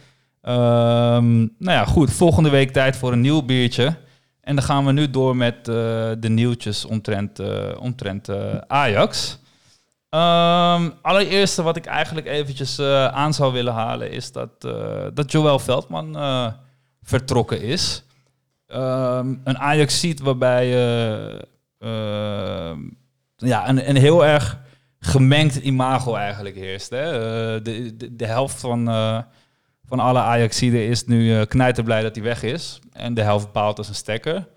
Ehm, 0.44 1.38
nou 1.38 1.50
ja, 1.78 1.86
goed. 1.86 2.12
Volgende 2.12 2.50
week 2.50 2.72
tijd 2.72 2.96
voor 2.96 3.12
een 3.12 3.22
nieuw 3.22 3.42
biertje. 3.42 3.98
En 4.42 4.56
dan 4.56 4.64
gaan 4.64 4.86
we 4.86 4.92
nu 4.92 5.10
door 5.10 5.36
met 5.36 5.58
eh, 5.58 5.66
de 6.20 6.30
nieuwtjes 6.30 6.86
omtrent, 6.86 7.40
eh, 7.40 7.70
omtrent 7.80 8.30
eh, 8.30 8.58
Ajax. 8.68 9.40
Ehm 10.10 10.90
allereerste 11.02 11.64
wat 11.64 11.76
ik 11.76 11.86
eigenlijk 11.86 12.28
eventjes 12.28 12.80
aan 13.12 13.34
zou 13.34 13.54
willen 13.54 13.74
halen 13.74 14.12
is 14.12 14.32
dat, 14.32 14.62
dat 15.14 15.32
Joël 15.32 15.60
Veldman 15.60 16.18
vertrokken 17.02 17.62
is. 17.62 18.04
Ehm, 18.68 19.36
een 19.44 19.58
Ajax 19.58 20.00
ziet 20.00 20.20
waarbij 20.20 20.68
ja, 23.36 23.70
een, 23.70 23.90
een 23.90 23.98
heel 23.98 24.26
erg 24.26 24.60
gemengd 25.00 25.56
imago 25.56 26.16
eigenlijk 26.16 26.56
heerst. 26.56 26.90
Hè? 26.90 27.12
De, 27.62 27.96
de, 28.16 28.26
helft 28.26 28.60
van, 28.60 28.88
van 29.94 30.06
alle 30.06 30.20
Ajaxiden 30.20 30.88
is 30.88 31.06
nu 31.06 31.38
uh, 31.38 31.46
knijterblij 31.46 32.02
dat 32.02 32.16
hij 32.16 32.24
weg 32.24 32.44
is. 32.44 32.80
En 32.92 33.14
de 33.14 33.22
helft 33.22 33.52
baalt 33.52 33.78
als 33.78 33.88
een 33.88 33.96
stekker. 33.96 34.48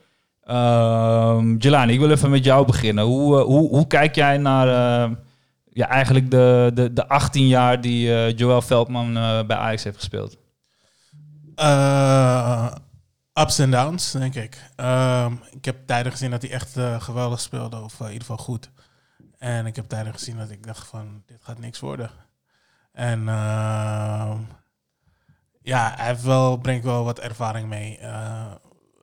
Ehm 0.43 1.57
Jelani, 1.57 1.93
ik 1.93 1.99
wil 1.99 2.11
even 2.11 2.31
met 2.31 2.45
jou 2.45 2.67
beginnen. 2.67 3.05
Hoe, 3.05 3.39
eh, 3.39 3.45
hoe, 3.45 3.69
hoe 3.69 3.87
kijk 3.87 4.15
jij 4.15 4.39
naar 4.39 4.69
eh, 4.69 5.11
ja, 5.65 5.89
eigenlijk 5.89 6.31
de, 6.31 6.71
de, 6.75 6.93
de 6.93 7.09
18 7.09 7.47
jaar 7.47 7.81
die 7.81 8.15
eh, 8.15 8.37
Joël 8.37 8.63
Veldman 8.63 9.17
eh, 9.17 9.43
bij 9.47 9.57
Ajax 9.57 9.85
heeft 9.85 9.97
gespeeld? 9.97 10.37
Eh, 11.55 12.73
ups 13.35 13.59
en 13.59 13.71
downs, 13.71 14.13
denk 14.13 14.35
ik. 14.35 14.71
Ehm, 14.77 15.33
ik 15.51 15.65
heb 15.65 15.87
tijden 15.87 16.13
gezien 16.13 16.31
dat 16.31 16.43
hij 16.43 16.51
echt 16.51 16.77
eh, 16.77 17.01
geweldig 17.01 17.41
speelde, 17.41 17.81
of 17.81 18.01
eh, 18.01 18.07
in 18.07 18.13
ieder 18.13 18.27
geval 18.27 18.45
goed. 18.45 18.71
En 19.39 19.67
ik 19.67 19.77
heb 19.77 19.89
tijden 19.89 20.13
gezien 20.13 20.37
dat 20.37 20.51
ik 20.51 20.67
dacht 20.67 20.87
van, 20.87 21.23
dit 21.27 21.39
gaat 21.43 21.59
niks 21.59 21.81
worden. 21.81 22.11
En 22.93 23.29
ehm, 23.29 24.39
ja, 25.67 25.95
hij 25.97 26.07
heeft 26.07 26.23
wel, 26.23 26.57
brengt 26.57 26.85
wel 26.85 27.05
wat 27.05 27.19
ervaring 27.21 27.69
mee. 27.69 27.99
eh, 27.99 28.53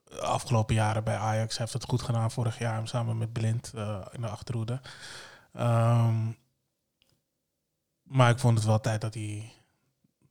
de 0.04 0.20
afgelopen 0.20 0.74
jaren 0.74 1.04
bij 1.04 1.16
Ajax. 1.16 1.56
Hij 1.56 1.66
heeft 1.66 1.72
het 1.72 1.90
goed 1.90 2.02
gedaan 2.02 2.30
vorig 2.30 2.58
jaar 2.58 2.88
samen 2.88 3.18
met 3.18 3.32
Blind 3.32 3.72
eh, 3.74 4.00
in 4.12 4.20
de 4.20 4.28
achterhoede. 4.28 4.80
Ehm, 5.52 6.30
maar 8.02 8.30
ik 8.30 8.38
vond 8.38 8.58
het 8.58 8.66
wel 8.66 8.80
tijd 8.80 9.00
dat 9.00 9.14
hij, 9.14 9.52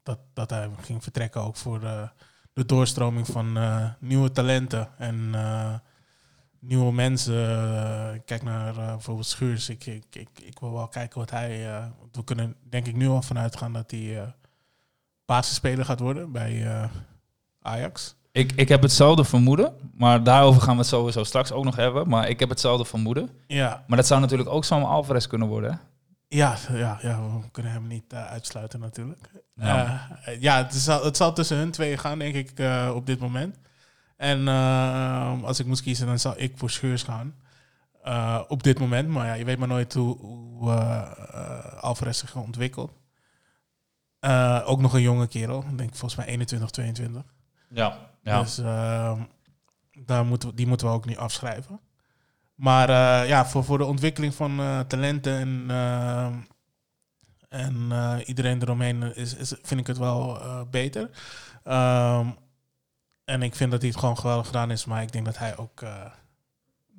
dat, 0.04 0.20
dat 0.34 0.50
hij 0.50 0.70
ging 0.82 1.04
vertrekken 1.04 1.42
ook 1.42 1.56
voor 1.56 1.80
de, 1.80 2.10
de 2.54 2.66
doorstroming 2.66 3.28
van 3.28 3.58
eh, 3.58 3.90
nieuwe 4.00 4.32
talenten 4.32 4.90
en 4.98 5.32
nieuwe 6.60 6.94
mensen. 6.94 7.36
Kijk 8.26 8.44
naar 8.44 8.74
bijvoorbeeld 8.74 9.28
Schuurs. 9.28 9.70
Ik, 9.70 9.86
ik, 9.86 10.06
ik, 10.42 10.60
wil 10.60 10.74
wel 10.74 10.88
kijken 10.88 11.20
wat 11.20 11.30
hij... 11.30 11.50
we 12.12 12.24
kunnen 12.24 12.56
denk 12.70 12.88
ik 12.88 12.96
nu 12.96 13.08
al 13.08 13.22
vanuit 13.22 13.58
gaan 13.58 13.74
dat 13.74 13.92
hij 13.92 14.34
basisspeler 15.26 15.86
gaat 15.86 16.00
worden 16.00 16.32
bij 16.32 16.66
eh, 16.66 16.90
Ajax. 17.62 18.16
Ik, 18.32 18.52
ik 18.52 18.70
heb 18.70 18.82
hetzelfde 18.82 19.24
vermoeden, 19.24 19.74
maar 19.94 20.24
daarover 20.24 20.62
gaan 20.62 20.74
we 20.74 20.80
het 20.80 20.90
sowieso 20.90 21.24
straks 21.24 21.52
ook 21.52 21.64
nog 21.64 21.76
hebben. 21.76 22.10
Maar 22.10 22.30
ik 22.30 22.40
heb 22.40 22.50
hetzelfde 22.50 22.86
vermoeden. 22.86 23.30
Ja, 23.48 23.84
Maar 23.88 23.98
dat 23.98 24.08
zou 24.08 24.22
natuurlijk 24.22 24.50
ook 24.50 24.66
zo'n 24.66 24.86
Alvarez 24.86 25.28
kunnen 25.28 25.48
worden. 25.48 25.72
Hè? 25.72 25.78
ja, 26.38 26.58
ja, 26.72 26.98
ja, 27.02 27.22
we 27.22 27.52
kunnen 27.52 27.72
hem 27.72 27.88
niet 27.88 28.14
eh, 28.14 28.26
uitsluiten 28.26 28.80
natuurlijk. 28.80 29.30
Ja. 29.56 30.08
Eh, 30.24 30.42
ja, 30.42 30.58
het, 30.58 30.74
zal, 30.74 31.04
het 31.04 31.18
zal 31.18 31.34
tussen 31.34 31.58
hun 31.58 31.72
twee 31.72 31.98
gaan, 31.98 32.20
denk 32.20 32.36
ik, 32.36 32.52
op 32.94 33.06
dit 33.06 33.20
moment. 33.20 33.58
En 34.18 34.48
als 35.44 35.60
ik 35.60 35.66
moest 35.66 35.82
kiezen, 35.82 36.08
dan 36.08 36.20
zou 36.20 36.38
ik 36.38 36.58
voor 36.58 36.70
Scheurs 36.70 37.04
gaan. 37.04 37.36
Op 38.48 38.64
dit 38.64 38.80
moment. 38.80 39.10
Maar 39.10 39.26
ja, 39.26 39.34
je 39.34 39.46
weet 39.46 39.58
maar 39.58 39.68
nooit 39.68 39.94
hoe, 39.94 40.18
hoe 40.18 40.72
Alvarez 41.80 42.20
zich 42.20 42.36
ontwikkelt. 42.36 42.92
Eh, 44.24 44.62
ook 44.66 44.82
nog 44.82 44.94
een 44.94 45.02
jonge 45.02 45.28
kerel. 45.28 45.64
Ik 45.70 45.78
denk 45.78 45.90
volgens 45.90 46.16
mij 46.16 46.26
21, 46.26 46.70
22. 46.70 47.24
Ja. 47.70 47.98
ja. 48.22 48.42
Dus 48.42 48.58
ehm, 48.58 49.22
daar 50.06 50.26
moeten 50.26 50.50
we, 50.50 50.56
die 50.56 50.68
moeten 50.68 50.88
we 50.88 50.94
ook 50.94 51.06
niet 51.06 51.18
afschrijven. 51.18 51.80
Maar 52.56 52.90
eh, 52.90 53.28
ja, 53.28 53.46
voor, 53.46 53.64
voor 53.64 53.78
de 53.78 53.86
ontwikkeling 53.86 54.36
van 54.36 54.60
eh, 54.60 54.80
talenten 54.80 55.34
en, 55.40 55.66
ehm, 55.70 56.34
en 57.50 58.22
iedereen 58.26 58.62
eromheen 58.62 59.16
is, 59.16 59.36
is, 59.36 59.54
vind 59.62 59.80
ik 59.80 59.88
het 59.88 59.98
wel 59.98 60.40
beter. 60.70 61.10
Ehm, 61.64 62.28
en 63.26 63.42
ik 63.42 63.56
vind 63.56 63.72
dat 63.72 63.82
hij 63.82 63.90
het 63.90 64.00
gewoon 64.00 64.18
geweldig 64.18 64.46
gedaan 64.46 64.72
is. 64.72 64.86
Maar 64.86 65.02
ik 65.02 65.12
denk 65.12 65.26
dat 65.26 65.38
hij 65.38 65.58
ook 65.58 65.84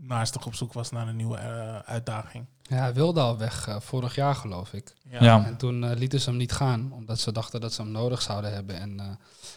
naastig 0.06 0.46
op 0.46 0.54
zoek 0.54 0.72
was 0.72 0.90
naar 0.90 1.08
een 1.08 1.16
nieuwe 1.16 1.36
eh, 1.36 1.78
uitdaging. 1.78 2.46
Ja, 2.62 2.76
hij 2.76 2.94
wilde 2.94 3.20
al 3.20 3.38
weg 3.38 3.68
eh, 3.68 3.80
vorig 3.80 4.14
jaar, 4.14 4.34
geloof 4.34 4.72
ik. 4.72 4.94
Ja. 5.08 5.46
En 5.46 5.56
toen 5.56 5.84
eh, 5.84 5.96
lieten 5.96 6.20
ze 6.20 6.28
hem 6.28 6.38
niet 6.38 6.52
gaan, 6.52 6.92
omdat 6.92 7.18
ze 7.18 7.32
dachten 7.32 7.60
dat 7.60 7.72
ze 7.72 7.82
hem 7.82 7.90
nodig 7.90 8.22
zouden 8.22 8.52
hebben. 8.52 8.80
En 8.80 9.00
eh, 9.00 9.06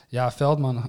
ja, 0.08 0.32
Veldman, 0.32 0.84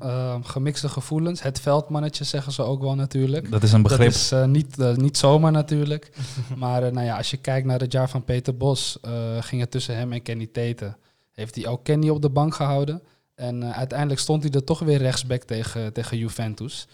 gemixte 0.45 0.89
gevoelens. 0.89 1.43
Het 1.43 1.61
Veldmannetje 1.61 2.25
zeggen 2.25 2.53
ze 2.53 2.63
ook 2.63 2.81
wel 2.81 2.95
natuurlijk. 2.95 3.51
Dat 3.51 3.63
is 3.63 3.73
een 3.73 3.83
begrip. 3.83 4.13
Dat 4.13 4.15
is 4.15 4.33
niet, 4.47 4.77
niet 4.97 5.17
zomaar 5.17 5.53
natuurlijk. 5.53 6.13
maar 6.57 6.83
eh, 6.83 6.93
nou 6.93 7.07
ja, 7.07 7.17
als 7.17 7.31
je 7.31 7.37
kijkt 7.37 7.67
naar 7.67 7.81
het 7.81 7.93
jaar 7.93 8.09
van 8.09 8.25
Peter 8.25 8.57
Bos, 8.57 8.99
eh, 9.01 9.13
ging 9.41 9.61
het 9.61 9.71
tussen 9.71 9.97
hem 9.97 10.13
en 10.13 10.23
Kenny 10.23 10.47
Teten. 10.47 10.97
Heeft 11.33 11.55
hij 11.55 11.67
ook 11.67 11.85
Kenny 11.85 12.09
op 12.09 12.23
de 12.23 12.31
bank 12.31 12.55
gehouden. 12.55 13.03
En 13.35 13.63
eh, 13.63 13.77
uiteindelijk 13.77 14.21
stond 14.21 14.43
hij 14.43 14.53
er 14.53 14.65
toch 14.65 14.79
weer 14.79 14.99
rechtsback 14.99 15.43
tegen, 15.43 15.93
tegen 15.93 16.19
Juventus. 16.19 16.87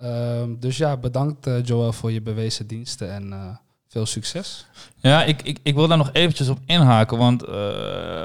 Ehm, 0.00 0.54
dus 0.58 0.76
ja, 0.76 0.96
bedankt 0.96 1.46
eh, 1.46 1.64
Joel 1.64 1.92
voor 1.92 2.12
je 2.12 2.22
bewezen 2.22 2.66
diensten 2.66 3.10
en 3.10 3.32
eh, 3.32 3.56
veel 3.88 4.06
succes. 4.06 4.66
Ja, 4.96 5.24
ik, 5.24 5.42
ik, 5.42 5.58
ik 5.62 5.74
wil 5.74 5.88
daar 5.88 5.98
nog 5.98 6.10
eventjes 6.12 6.48
op 6.48 6.58
inhaken. 6.66 7.18
Want 7.18 7.42
eh, 7.42 7.54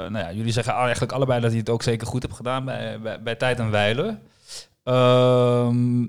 nou 0.08 0.18
ja, 0.18 0.32
jullie 0.32 0.52
zeggen 0.52 0.72
eigenlijk 0.72 1.12
allebei 1.12 1.40
dat 1.40 1.50
hij 1.50 1.58
het 1.58 1.70
ook 1.70 1.82
zeker 1.82 2.06
goed 2.06 2.22
heeft 2.22 2.36
gedaan 2.36 2.64
bij, 2.64 3.20
bij, 3.22 3.34
Tijd 3.34 3.58
en 3.58 3.70
Weilen. 3.70 4.22
Ehm, 4.82 6.02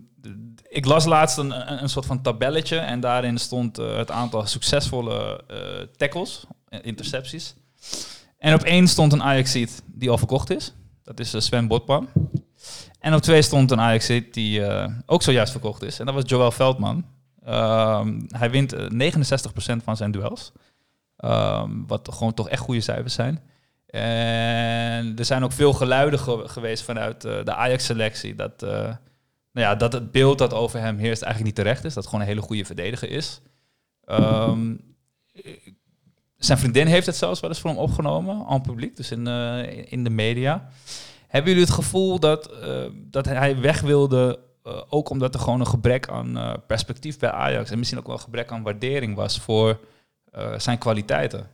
ik 0.67 0.85
las 0.85 1.05
laatst 1.05 1.37
een, 1.37 1.81
een, 1.81 1.89
soort 1.89 2.05
van 2.05 2.21
tabelletje. 2.21 2.77
En 2.77 2.99
daarin 2.99 3.37
stond 3.37 3.77
het 3.77 4.11
aantal 4.11 4.45
succesvolle 4.45 5.43
tackles, 5.97 6.45
intercepties. 6.81 7.55
En 8.37 8.53
op 8.53 8.61
één 8.61 8.87
stond 8.87 9.13
een 9.13 9.23
Ajaxiet 9.23 9.83
die 9.85 10.09
al 10.09 10.17
verkocht 10.17 10.49
is. 10.49 10.73
Dat 11.03 11.19
is 11.19 11.45
Sven 11.45 11.67
Botman. 11.67 12.07
En 13.07 13.13
op 13.13 13.21
twee 13.21 13.41
stond 13.41 13.71
een 13.71 13.79
Ajaxiet 13.79 14.33
die 14.33 14.65
eh, 14.65 14.91
ook 15.05 15.21
zojuist 15.21 15.51
verkocht 15.51 15.83
is. 15.83 15.99
En 15.99 16.05
dat 16.05 16.15
was 16.15 16.23
Joël 16.25 16.51
Veldman. 16.51 17.05
Ehm, 17.45 18.21
hij 18.27 18.49
wint 18.51 18.73
eh, 18.73 18.87
69% 18.89 19.83
van 19.83 19.97
zijn 19.97 20.11
duels. 20.11 20.51
Ehm, 21.17 21.71
wat 21.87 22.09
gewoon 22.13 22.33
toch 22.33 22.49
echt 22.49 22.61
goede 22.61 22.81
cijfers 22.81 23.13
zijn. 23.13 23.41
En 23.87 25.15
er 25.17 25.25
zijn 25.25 25.43
ook 25.43 25.51
veel 25.51 25.73
geluiden 25.73 26.19
ge- 26.19 26.43
geweest 26.47 26.83
vanuit 26.83 27.25
eh, 27.25 27.43
de 27.43 27.53
Ajax-selectie 27.53 28.35
dat, 28.35 28.63
eh, 28.63 28.69
nou 29.51 29.67
ja, 29.67 29.75
dat 29.75 29.93
het 29.93 30.11
beeld 30.11 30.37
dat 30.37 30.53
over 30.53 30.79
hem 30.79 30.97
heerst 30.97 31.21
eigenlijk 31.21 31.55
niet 31.55 31.65
terecht 31.65 31.83
is. 31.85 31.93
Dat 31.93 32.05
gewoon 32.05 32.21
een 32.21 32.27
hele 32.27 32.41
goede 32.41 32.65
verdediger 32.65 33.09
is. 33.09 33.41
Ehm, 34.05 34.75
zijn 36.37 36.57
vriendin 36.57 36.87
heeft 36.87 37.05
het 37.05 37.15
zelfs 37.15 37.39
wel 37.39 37.49
eens 37.49 37.59
voor 37.59 37.69
hem 37.69 37.79
opgenomen, 37.79 38.45
aan 38.47 38.61
publiek, 38.61 38.95
dus 38.95 39.11
in, 39.11 39.27
eh, 39.27 39.91
in 39.91 40.03
de 40.03 40.09
media. 40.09 40.69
Hebben 41.27 41.51
jullie 41.51 41.65
het 41.65 41.75
gevoel 41.75 42.19
dat, 42.19 42.51
eh, 42.51 42.85
dat 42.93 43.25
hij 43.25 43.59
weg 43.59 43.81
wilde, 43.81 44.39
eh, 44.63 44.81
ook 44.89 45.09
omdat 45.09 45.33
er 45.33 45.39
gewoon 45.39 45.59
een 45.59 45.67
gebrek 45.67 46.09
aan 46.09 46.37
eh, 46.37 46.53
perspectief 46.67 47.19
bij 47.19 47.31
Ajax 47.31 47.71
en 47.71 47.77
misschien 47.77 47.99
ook 47.99 48.05
wel 48.05 48.15
een 48.15 48.21
gebrek 48.21 48.51
aan 48.51 48.63
waardering 48.63 49.15
was 49.15 49.39
voor 49.39 49.79
zijn 50.57 50.77
kwaliteiten? 50.77 51.49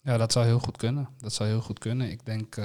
Ja, 0.00 0.16
dat 0.16 0.32
zou 0.32 0.46
heel 0.46 0.58
goed 0.58 0.76
kunnen. 0.76 1.08
Dat 1.18 1.32
zou 1.32 1.48
heel 1.48 1.60
goed 1.60 1.78
kunnen. 1.78 2.10
Ik 2.10 2.26
denk, 2.26 2.58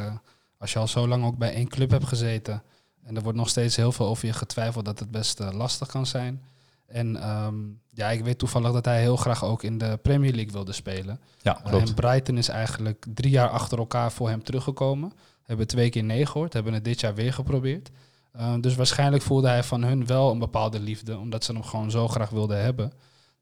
als 0.58 0.74
je 0.74 0.80
al 0.80 0.88
zo 0.88 1.08
lang 1.08 1.26
ook 1.26 1.38
bij 1.38 1.54
één 1.54 1.68
club 1.68 1.92
hebt 1.92 2.08
gezeten... 2.08 2.64
en 3.04 3.16
er 3.16 3.22
wordt 3.22 3.38
nog 3.38 3.50
steeds 3.50 3.76
heel 3.76 3.92
veel 3.92 4.06
over 4.06 4.26
je 4.26 4.34
getwijfeld... 4.34 4.86
dat 4.86 5.00
het 5.00 5.12
best 5.12 5.40
lastig 5.40 5.88
kan 5.88 6.06
zijn. 6.06 6.44
En 6.90 7.22
ehm, 7.22 7.56
ja, 7.90 8.10
ik 8.10 8.24
weet 8.24 8.38
toevallig 8.38 8.72
dat 8.72 8.86
hij 8.86 9.02
heel 9.02 9.16
graag 9.16 9.44
ook 9.44 9.64
in 9.64 9.78
de 9.78 10.00
Premier 10.02 10.34
League 10.34 10.52
wilde 10.52 10.72
spelen. 10.72 11.20
Ja, 11.42 11.62
Uh, 11.66 11.74
en 11.74 11.94
Brighton 11.94 12.38
is 12.38 12.48
eigenlijk 12.48 13.06
drie 13.14 13.32
jaar 13.32 13.50
achter 13.50 13.78
elkaar 13.78 14.12
voor 14.12 14.30
hem 14.30 14.44
teruggekomen. 14.44 15.14
Hebben 15.50 15.68
twee 15.68 15.90
keer 15.90 16.04
nee 16.04 16.26
gehoord, 16.26 16.54
hebben 16.54 16.74
het 16.74 16.84
dit 16.84 17.00
jaar 17.00 17.16
weer 17.16 17.34
geprobeerd. 17.34 17.90
Uh, 18.36 18.54
dus 18.60 18.76
waarschijnlijk 18.76 19.24
voelde 19.24 19.48
hij 19.48 19.64
van 19.64 19.84
hun 19.84 20.06
wel 20.06 20.32
een 20.32 20.40
bepaalde 20.40 20.80
liefde, 20.80 21.18
omdat 21.18 21.44
ze 21.44 21.52
hem 21.52 21.64
gewoon 21.64 21.92
zo 21.92 22.08
graag 22.08 22.30
wilden 22.30 22.62
hebben. 22.62 22.92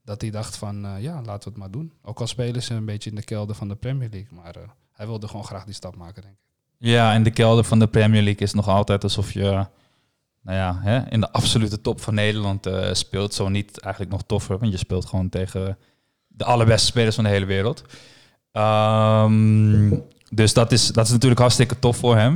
Dat 0.03 0.21
hij 0.21 0.29
dacht 0.29 0.57
van, 0.57 0.85
uh, 0.85 1.01
ja, 1.01 1.13
laten 1.13 1.43
we 1.43 1.49
het 1.49 1.57
maar 1.57 1.71
doen. 1.71 1.93
Ook 2.01 2.19
al 2.19 2.27
spelen 2.27 2.63
ze 2.63 2.73
een 2.73 2.85
beetje 2.85 3.09
in 3.09 3.15
de 3.15 3.23
kelder 3.23 3.55
van 3.55 3.67
de 3.67 3.75
Premier 3.75 4.09
League. 4.11 4.37
Maar 4.43 4.57
uh, 4.57 4.63
hij 4.91 5.07
wilde 5.07 5.27
gewoon 5.27 5.45
graag 5.45 5.65
die 5.65 5.73
stap 5.73 5.95
maken, 5.95 6.21
denk 6.21 6.33
ik. 6.33 6.39
Ja, 6.77 7.13
in 7.13 7.23
de 7.23 7.31
kelder 7.31 7.63
van 7.63 7.79
de 7.79 7.87
Premier 7.87 8.23
League 8.23 8.41
is 8.41 8.53
nog 8.53 8.67
altijd 8.67 9.03
alsof 9.03 9.31
je 9.31 9.65
nou 10.41 10.57
ja, 10.57 10.79
hè, 10.81 11.09
in 11.09 11.19
de 11.19 11.31
absolute 11.31 11.81
top 11.81 12.01
van 12.01 12.13
Nederland 12.13 12.67
uh, 12.67 12.93
speelt. 12.93 13.33
Zo 13.33 13.49
niet 13.49 13.79
eigenlijk 13.79 14.13
nog 14.13 14.23
toffer, 14.25 14.57
want 14.57 14.71
je 14.71 14.77
speelt 14.77 15.05
gewoon 15.05 15.29
tegen 15.29 15.77
de 16.27 16.45
allerbeste 16.45 16.87
spelers 16.87 17.15
van 17.15 17.23
de 17.23 17.29
hele 17.29 17.45
wereld. 17.45 17.83
Um, 18.51 20.03
dus 20.29 20.53
dat 20.53 20.71
is, 20.71 20.87
dat 20.87 21.05
is 21.05 21.11
natuurlijk 21.11 21.39
hartstikke 21.39 21.79
tof 21.79 21.97
voor 21.97 22.15
hem. 22.15 22.33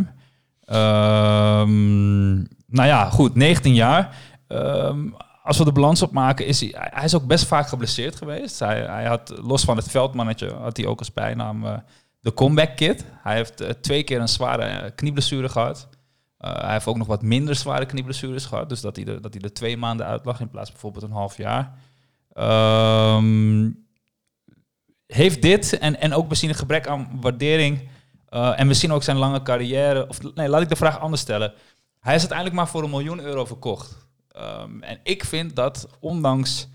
Um, 0.71 2.47
nou 2.67 2.87
ja, 2.87 3.09
goed, 3.09 3.35
19 3.35 3.73
jaar. 3.73 4.15
Um, 4.47 5.15
als 5.43 5.57
we 5.57 5.63
de 5.63 5.71
balans 5.71 6.01
opmaken, 6.01 6.45
is 6.45 6.59
hij, 6.59 6.71
hij 6.73 7.03
is 7.03 7.15
ook 7.15 7.25
best 7.25 7.45
vaak 7.45 7.67
geblesseerd 7.67 8.15
geweest. 8.15 8.59
Hij, 8.59 8.81
hij 8.81 9.05
had, 9.05 9.33
los 9.41 9.63
van 9.63 9.77
het 9.77 9.89
veldmannetje, 9.89 10.53
had 10.53 10.77
hij 10.77 10.85
ook 10.85 10.99
als 10.99 11.13
bijnaam 11.13 11.65
uh, 11.65 11.77
de 12.19 12.33
comeback 12.33 12.75
kid. 12.75 13.05
Hij 13.23 13.35
heeft 13.35 13.61
uh, 13.61 13.69
twee 13.69 14.03
keer 14.03 14.19
een 14.19 14.27
zware 14.27 14.83
uh, 14.83 14.89
knieblessure 14.95 15.49
gehad. 15.49 15.89
Hij 16.37 16.71
heeft 16.71 16.87
ook 16.87 16.97
nog 16.97 17.07
wat 17.07 17.21
minder 17.21 17.55
zware 17.55 17.85
knieblessures 17.85 18.45
gehad. 18.45 18.69
Dus 18.69 18.81
dat 18.81 18.95
hij, 18.95 19.05
er, 19.05 19.21
dat 19.21 19.33
hij 19.33 19.43
er 19.43 19.53
twee 19.53 19.77
maanden 19.77 20.05
uit 20.05 20.25
lag 20.25 20.39
in 20.39 20.49
plaats 20.49 20.69
van 20.69 20.73
bijvoorbeeld 20.73 21.03
een 21.03 21.17
half 21.17 21.37
jaar. 21.37 21.73
Um, 23.17 23.80
heeft 25.13 25.41
dit 25.41 25.77
en, 25.77 25.99
en 25.99 26.13
ook 26.13 26.27
misschien 26.27 26.49
een 26.49 26.55
gebrek 26.55 26.87
aan 26.87 27.17
waardering... 27.21 27.89
Uh, 28.29 28.59
en 28.59 28.67
misschien 28.67 28.91
ook 28.91 29.03
zijn 29.03 29.17
lange 29.17 29.41
carrière... 29.41 30.07
Of 30.07 30.33
nee, 30.35 30.47
laat 30.47 30.61
ik 30.61 30.69
de 30.69 30.75
vraag 30.75 30.99
anders 30.99 31.21
stellen. 31.21 31.53
Hij 31.99 32.15
is 32.15 32.19
uiteindelijk 32.19 32.57
maar 32.57 32.67
voor 32.67 32.83
een 32.83 32.89
miljoen 32.89 33.19
euro 33.19 33.45
verkocht. 33.45 34.07
Um, 34.37 34.83
en 34.83 34.99
ik 35.03 35.23
vind 35.25 35.55
dat, 35.55 35.87
ondanks 35.99 36.67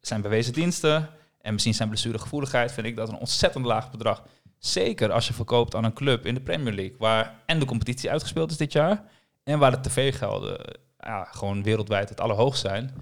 zijn 0.00 0.20
bewezen 0.20 0.52
diensten... 0.52 1.08
en 1.40 1.52
misschien 1.52 1.74
zijn 1.74 1.88
blessuregevoeligheid... 1.88 2.72
vind 2.72 2.86
ik 2.86 2.96
dat 2.96 3.08
een 3.08 3.18
ontzettend 3.18 3.64
laag 3.64 3.90
bedrag... 3.90 4.22
Zeker 4.58 5.12
als 5.12 5.26
je 5.26 5.32
verkoopt 5.32 5.74
aan 5.74 5.84
een 5.84 5.92
club 5.92 6.26
in 6.26 6.34
de 6.34 6.40
Premier 6.40 6.74
League, 6.74 6.96
waar 6.98 7.34
en 7.46 7.58
de 7.58 7.64
competitie 7.64 8.10
uitgespeeld 8.10 8.50
is 8.50 8.56
dit 8.56 8.72
jaar, 8.72 9.02
en 9.42 9.58
waar 9.58 9.70
de 9.70 9.88
tv-gelden 9.88 10.78
ja, 10.98 11.24
gewoon 11.24 11.62
wereldwijd 11.62 12.08
het 12.08 12.20
allerhoogst 12.20 12.60
zijn. 12.60 12.94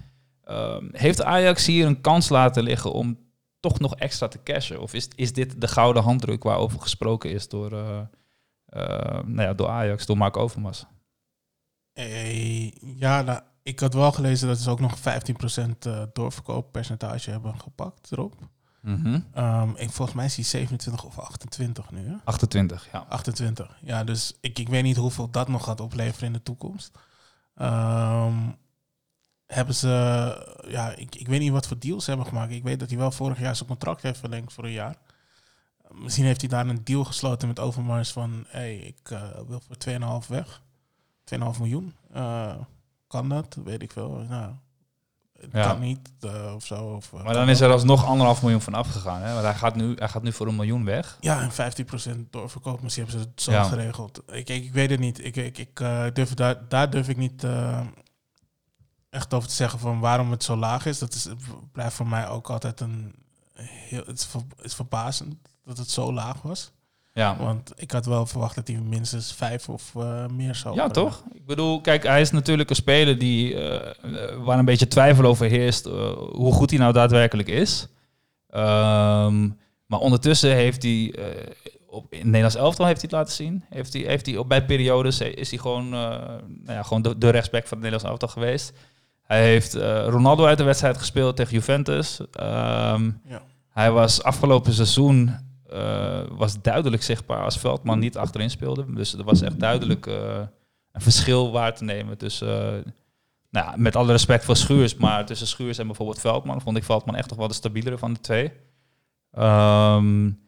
Um, 0.49 0.89
heeft 0.91 1.23
Ajax 1.23 1.65
hier 1.65 1.85
een 1.85 2.01
kans 2.01 2.29
laten 2.29 2.63
liggen 2.63 2.91
om 2.91 3.17
toch 3.59 3.79
nog 3.79 3.95
extra 3.95 4.27
te 4.27 4.43
cashen? 4.43 4.81
Of 4.81 4.93
is, 4.93 5.07
is 5.15 5.33
dit 5.33 5.61
de 5.61 5.67
gouden 5.67 6.03
handdruk 6.03 6.43
waarover 6.43 6.81
gesproken 6.81 7.31
is 7.31 7.47
door, 7.47 7.73
uh, 7.73 7.99
uh, 8.69 9.23
nou 9.23 9.41
ja, 9.41 9.53
door 9.53 9.67
Ajax, 9.67 10.05
door 10.05 10.17
Mark 10.17 10.37
Overmars? 10.37 10.85
Hey, 11.93 12.73
ja, 12.81 13.21
nou, 13.21 13.41
ik 13.63 13.79
had 13.79 13.93
wel 13.93 14.11
gelezen 14.11 14.47
dat 14.47 14.57
ze 14.57 14.69
ook 14.69 14.79
nog 14.79 14.97
15% 14.97 15.01
doorverkooppercentage 16.13 17.31
hebben 17.31 17.59
gepakt 17.59 18.11
erop. 18.11 18.35
Mm 18.81 19.01
-hmm. 19.03 19.43
um, 19.43 19.75
ik, 19.75 19.89
volgens 19.89 20.17
mij 20.17 20.25
is 20.25 20.35
hij 20.35 20.45
27 20.45 21.05
of 21.05 21.19
28 21.19 21.91
nu. 21.91 22.07
Hè? 22.07 22.15
28, 22.23 22.87
ja. 22.91 23.05
28, 23.09 23.77
ja. 23.81 24.03
Dus 24.03 24.37
ik, 24.41 24.59
ik 24.59 24.69
weet 24.69 24.83
niet 24.83 24.97
hoeveel 24.97 25.29
dat 25.29 25.47
nog 25.47 25.63
gaat 25.63 25.79
opleveren 25.79 26.27
in 26.27 26.33
de 26.33 26.43
toekomst. 26.43 26.97
Um, 27.55 28.55
hebben 29.53 29.75
ze, 29.75 29.87
ja, 30.67 30.95
ik, 30.95 31.15
ik 31.15 31.27
weet 31.27 31.39
niet 31.39 31.51
wat 31.51 31.67
voor 31.67 31.79
deals 31.79 32.03
ze 32.03 32.09
hebben 32.09 32.27
gemaakt. 32.27 32.51
Ik 32.51 32.63
weet 32.63 32.79
dat 32.79 32.89
hij 32.89 32.97
wel 32.97 33.11
vorig 33.11 33.39
jaar 33.39 33.55
zijn 33.55 33.69
contract 33.69 34.01
heeft 34.01 34.19
verlengd 34.19 34.53
voor 34.53 34.63
een 34.63 34.71
jaar. 34.71 34.95
Misschien 35.91 36.25
heeft 36.25 36.41
hij 36.41 36.49
daar 36.49 36.67
een 36.67 36.83
deal 36.83 37.03
gesloten 37.03 37.47
met 37.47 37.59
Overmars 37.59 38.11
van, 38.11 38.45
hey, 38.47 38.75
ik 38.75 39.09
uh, 39.09 39.21
wil 39.47 39.61
voor 39.67 39.75
2,5 40.23 40.27
weg. 40.27 40.61
2,5 41.33 41.39
miljoen. 41.59 41.95
Uh, 42.15 42.55
kan 43.07 43.29
dat? 43.29 43.57
Weet 43.63 43.81
ik 43.81 43.91
veel. 43.91 44.25
Nou, 44.29 44.51
het 45.39 45.49
ja. 45.51 45.67
kan 45.67 45.79
niet 45.79 46.09
uh, 46.25 46.53
of 46.55 46.65
zo. 46.65 46.83
Of, 46.83 47.11
maar 47.11 47.33
dan 47.33 47.49
is 47.49 47.61
er 47.61 47.71
alsnog 47.71 48.05
anderhalf 48.05 48.41
miljoen 48.41 48.61
van 48.61 48.73
afgegaan. 48.73 49.21
Hè? 49.21 49.31
Want 49.33 49.45
hij 49.45 49.55
gaat, 49.55 49.75
nu, 49.75 49.95
hij 49.95 50.09
gaat 50.09 50.23
nu 50.23 50.31
voor 50.31 50.47
een 50.47 50.55
miljoen 50.55 50.85
weg. 50.85 51.17
Ja, 51.19 51.41
en 51.41 51.73
15% 52.25 52.29
doorverkoop. 52.29 52.81
Misschien 52.81 53.05
hebben 53.05 53.21
ze 53.21 53.29
het 53.29 53.41
zo 53.41 53.51
ja. 53.51 53.63
geregeld. 53.63 54.21
Ik, 54.27 54.49
ik, 54.49 54.63
ik, 54.63 54.73
weet 54.73 54.89
het 54.89 54.99
niet. 54.99 55.25
Ik, 55.25 55.35
ik, 55.35 55.57
ik 55.57 55.75
durf, 56.13 56.33
daar, 56.33 56.67
daar 56.67 56.89
durf 56.89 57.09
ik 57.09 57.17
niet 57.17 57.45
echt 59.09 59.33
over 59.33 59.49
te 59.49 59.55
zeggen 59.55 59.79
van 59.79 59.99
waarom 59.99 60.31
het 60.31 60.43
zo 60.43 60.55
laag 60.55 60.85
is. 60.85 60.99
Dat 60.99 61.13
is, 61.13 61.27
blijft 61.71 61.95
voor 61.95 62.07
mij 62.07 62.27
ook 62.27 62.49
altijd 62.49 62.79
een... 62.79 63.15
Heel, 63.53 64.03
het, 64.05 64.17
is 64.19 64.25
ver, 64.25 64.41
is 64.61 64.73
verbazend 64.73 65.35
dat 65.65 65.77
het 65.77 65.89
zo 65.89 66.13
laag 66.13 66.41
was. 66.41 66.71
Ja. 67.13 67.37
Want 67.37 67.71
ik 67.75 67.91
had 67.91 68.05
wel 68.05 68.25
verwacht 68.25 68.55
dat 68.55 68.67
hij 68.67 68.77
minstens 68.77 69.33
vijf 69.33 69.69
of 69.69 69.93
uh, 69.97 70.27
meer 70.27 70.55
zou 70.55 70.75
Ja, 70.75 70.87
brengen. 70.87 71.09
toch? 71.11 71.23
Ik 71.33 71.45
bedoel, 71.45 71.81
kijk, 71.81 72.03
hij 72.03 72.21
is 72.21 72.31
natuurlijk 72.31 72.69
een 72.69 72.75
speler 72.75 73.17
die, 73.17 73.53
uh, 73.53 73.79
waar 74.37 74.59
een 74.59 74.65
beetje 74.65 74.87
twijfel 74.87 75.25
over 75.25 75.45
heerst 75.47 75.85
uh, 75.87 76.11
hoe 76.13 76.53
goed 76.53 76.69
hij 76.69 76.79
nou 76.79 76.93
daadwerkelijk 76.93 77.47
is. 77.49 77.87
Um, 78.49 79.57
maar 79.85 79.99
ondertussen 79.99 80.53
heeft 80.53 80.83
hij, 80.83 81.15
op, 81.87 82.05
in 82.09 82.17
het 82.17 82.25
Nederlands 82.25 82.55
elftal 82.55 82.85
heeft 82.85 83.01
hij 83.01 83.09
het 83.09 83.19
laten 83.19 83.35
zien. 83.35 83.63
Heeft 83.69 83.93
hij, 83.93 84.01
heeft 84.01 84.25
hij 84.25 84.37
op, 84.37 84.49
bij 84.49 84.65
periodes 84.65 85.19
is 85.21 85.49
hij 85.49 85.59
gewoon, 85.59 85.89
nou 85.89 86.41
ja, 86.65 86.83
gewoon 86.83 87.01
de, 87.01 87.17
de 87.17 87.29
rechtsback 87.29 87.67
van 87.67 87.77
het 87.77 87.87
Nederlands 87.87 88.09
elftal 88.09 88.27
geweest. 88.27 88.73
Hij 89.29 89.43
heeft 89.43 89.73
Ronaldo 90.07 90.45
uit 90.45 90.57
de 90.57 90.63
wedstrijd 90.63 90.97
gespeeld 90.97 91.35
tegen 91.35 91.53
Juventus. 91.53 92.19
Um, 92.19 93.21
ja. 93.25 93.41
Hij 93.69 93.91
was 93.91 94.23
afgelopen 94.23 94.73
seizoen 94.73 95.35
uh, 95.73 96.19
was 96.29 96.61
duidelijk 96.61 97.03
zichtbaar 97.03 97.43
als 97.43 97.57
Veldman 97.57 97.99
niet 97.99 98.17
achterin 98.17 98.49
speelde. 98.49 98.93
Dus 98.93 99.13
er 99.13 99.23
was 99.23 99.41
echt 99.41 99.59
duidelijk 99.59 100.05
uh, 100.05 100.15
een 100.91 101.01
verschil 101.01 101.51
waar 101.51 101.75
te 101.75 101.83
nemen 101.83 102.17
tussen, 102.17 102.83
nou 103.49 103.65
ja, 103.65 103.73
met 103.75 103.95
alle 103.95 104.11
respect 104.11 104.45
voor 104.45 104.55
Schuurs, 104.55 104.95
maar 104.95 105.25
tussen 105.25 105.47
Schuurs 105.47 105.77
en 105.77 105.87
bijvoorbeeld 105.87 106.19
Veldman 106.19 106.61
vond 106.61 106.77
ik 106.77 106.83
Veldman 106.83 107.15
echt 107.15 107.27
toch 107.27 107.37
wel 107.37 107.47
de 107.47 107.53
stabielere 107.53 107.97
van 107.97 108.13
de 108.13 108.19
twee. 108.19 108.51
Um, 109.39 110.39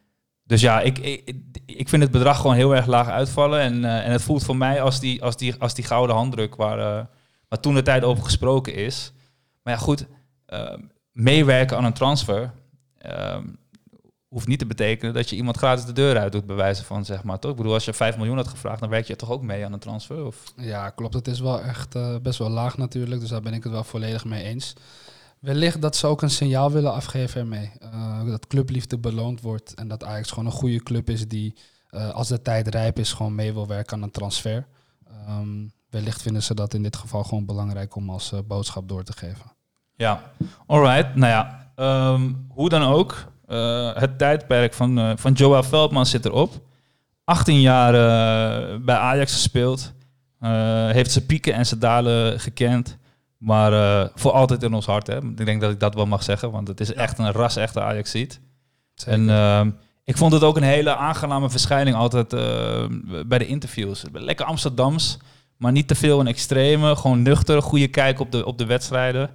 dus 0.44 0.62
ja, 0.62 0.82
ik, 0.82 0.98
ik, 0.98 1.36
ik 1.66 1.90
vind 1.90 2.02
het 2.02 2.12
bedrag 2.12 2.38
gewoon 2.38 2.56
heel 2.56 2.76
erg 2.76 2.86
laag 2.86 3.08
uitvallen. 3.08 3.60
En, 3.60 3.86
en 3.86 4.12
het 4.12 4.22
voelt 4.22 4.44
voor 4.44 4.58
mij 4.58 4.82
als 4.82 5.00
die, 5.00 5.24
als 5.24 5.38
die, 5.38 5.56
als 5.60 5.74
die 5.74 5.86
gouden 5.86 6.16
handdruk 6.16 6.56
waar, 6.56 7.10
waar 7.52 7.60
toen 7.60 7.74
de 7.74 7.82
tijd 7.82 8.04
over 8.04 8.24
gesproken 8.24 8.74
is. 8.74 9.12
Maar 9.64 9.74
ja, 9.74 9.80
goed, 9.80 10.06
meewerken 11.12 11.78
aan 11.78 11.86
een 11.86 11.93
transfer 11.93 12.52
um, 13.06 13.60
hoeft 14.28 14.47
niet 14.47 14.60
te 14.60 14.66
betekenen 14.66 15.14
dat 15.14 15.30
je 15.30 15.36
iemand 15.36 15.58
gratis 15.58 15.86
de 15.86 15.91
deur 15.91 16.18
uit 16.18 16.32
doet, 16.32 16.45
bewijzen 16.45 16.86
van, 16.86 17.06
zeg 17.06 17.24
maar, 17.24 17.39
toch? 17.39 17.52
Ik 17.52 17.58
bedoel, 17.58 17.74
als 17.74 17.86
je 17.86 17.93
5 17.93 18.18
miljoen 18.18 18.36
had 18.36 18.47
gevraagd, 18.47 18.80
dan 18.80 18.89
werk 18.89 19.08
je 19.08 19.16
toch 19.16 19.32
ook 19.32 19.41
mee 19.41 19.66
aan 19.66 19.74
een 19.74 19.80
transfer? 19.80 20.26
Of? 20.26 20.54
Ja, 20.56 20.89
klopt. 20.89 21.14
Het 21.14 21.28
is 21.28 21.39
wel 21.39 21.62
echt 21.62 21.95
uh, 21.95 22.16
best 22.22 22.39
wel 22.39 22.49
laag 22.49 22.78
natuurlijk, 22.78 23.22
dus 23.22 23.30
daar 23.30 23.41
ben 23.41 23.54
ik 23.54 23.64
het 23.64 23.72
wel 23.72 23.84
volledig 23.84 24.26
mee 24.26 24.43
eens. 24.43 24.74
Wellicht 25.39 25.82
dat 25.82 25.95
ze 25.95 26.08
ook 26.08 26.22
een 26.22 26.30
signaal 26.30 26.72
willen 26.72 26.93
afgeven 26.93 27.41
ermee. 27.41 27.72
Uh, 27.84 28.26
dat 28.26 28.47
clubliefde 28.47 28.97
beloond 28.97 29.41
wordt 29.41 29.74
en 29.74 29.88
dat 29.88 30.04
Ajax 30.04 30.30
gewoon 30.30 30.45
een 30.45 30.52
goede 30.52 30.84
club 30.84 31.10
is 31.10 31.28
die, 31.28 31.56
uh, 31.91 32.10
als 32.10 32.28
de 32.28 32.41
tijd 32.41 32.68
rijp 32.68 32.99
is, 32.99 33.14
gewoon 33.14 33.36
mee 33.36 33.54
wil 33.54 33.68
werken 33.68 33.97
aan 33.97 34.04
een 34.04 34.12
transfer. 34.12 34.68
Um, 35.30 35.72
wellicht 35.92 36.22
vinden 36.22 36.44
ze 36.44 36.54
dat 36.54 36.74
in 36.74 36.84
dit 36.84 36.96
geval 36.96 37.24
gewoon 37.24 37.46
belangrijk 37.46 37.96
om 37.96 38.10
als 38.10 38.34
boodschap 38.48 38.88
door 38.89 39.04
te 39.04 39.14
geven. 39.14 39.52
Ja, 39.96 40.32
alright. 40.66 41.16
Nou 41.16 41.32
ja, 41.32 41.72
um, 42.14 42.46
hoe 42.50 42.70
dan 42.70 42.84
ook, 42.84 43.26
uh, 43.48 43.96
het 43.96 44.18
tijdperk 44.18 44.74
van, 44.74 45.00
uh, 45.00 45.12
van 45.16 45.34
Joao 45.34 45.62
Veldman 45.62 46.06
zit 46.06 46.26
erop. 46.26 46.60
18 47.24 47.62
jaar 47.62 47.94
uh, 47.94 48.78
bij 48.86 48.96
Ajax 48.96 49.34
gespeeld. 49.34 49.94
heeft 50.92 51.12
zijn 51.12 51.26
pieken 51.26 51.54
en 51.54 51.66
zijn 51.66 51.80
dalen 51.80 52.39
gekend. 52.39 52.98
Maar 53.38 54.10
voor 54.16 54.32
altijd 54.32 54.64
in 54.64 54.74
ons 54.74 54.86
hart. 54.86 55.08
Hè. 55.08 55.18
Ik 55.18 55.46
denk 55.46 55.62
dat 55.62 55.72
ik 55.72 55.80
dat 55.80 55.96
wel 55.96 56.06
mag 56.06 56.24
zeggen. 56.24 56.52
Want 56.52 56.68
het 56.68 56.80
is 56.80 56.94
echt 56.94 57.20
een 57.20 57.32
ras-echte 57.32 57.82
Ajax-ziet. 57.82 58.42
En 59.06 59.30
ehm, 59.30 59.70
ik 60.04 60.18
vond 60.18 60.34
het 60.34 60.44
ook 60.44 60.58
een 60.58 60.64
hele 60.64 60.96
aangename 60.96 61.50
verschijning 61.50 61.96
altijd 61.96 62.30
bij 63.28 63.38
de 63.38 63.48
interviews. 63.48 64.04
Lekker 64.12 64.46
Amsterdams. 64.46 65.18
Maar 65.62 65.72
niet 65.72 65.88
te 65.88 65.95
veel 65.95 66.20
in 66.20 66.28
extreme. 66.28 66.95
Gewoon 66.95 67.22
nuchter. 67.22 67.62
Goede 67.62 67.88
kijk 67.88 68.20
op 68.20 68.32
de, 68.32 68.45
op 68.45 68.57
de 68.57 68.66
wedstrijden. 68.66 69.30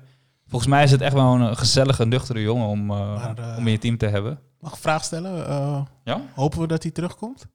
Volgens 0.46 0.70
mij 0.70 0.82
is 0.82 0.90
het 0.90 1.00
echt 1.00 1.12
wel 1.14 1.34
een 1.34 1.56
gezellige, 1.56 2.04
nuchtere 2.06 2.42
jongen 2.42 2.66
om, 2.66 2.90
uh, 2.90 2.96
maar, 3.16 3.38
uh, 3.38 3.54
om 3.58 3.66
in 3.66 3.72
je 3.72 3.78
team 3.78 3.96
te 3.96 4.06
hebben. 4.06 4.38
Mag 4.60 4.70
ik 4.70 4.76
een 4.76 4.82
vraag 4.82 5.04
stellen? 5.04 5.46
Eh, 5.46 5.82
Ja? 6.04 6.20
hopen 6.34 6.60
we 6.60 6.66
dat 6.66 6.82
hij 6.82 6.92
terugkomt? 6.92 7.46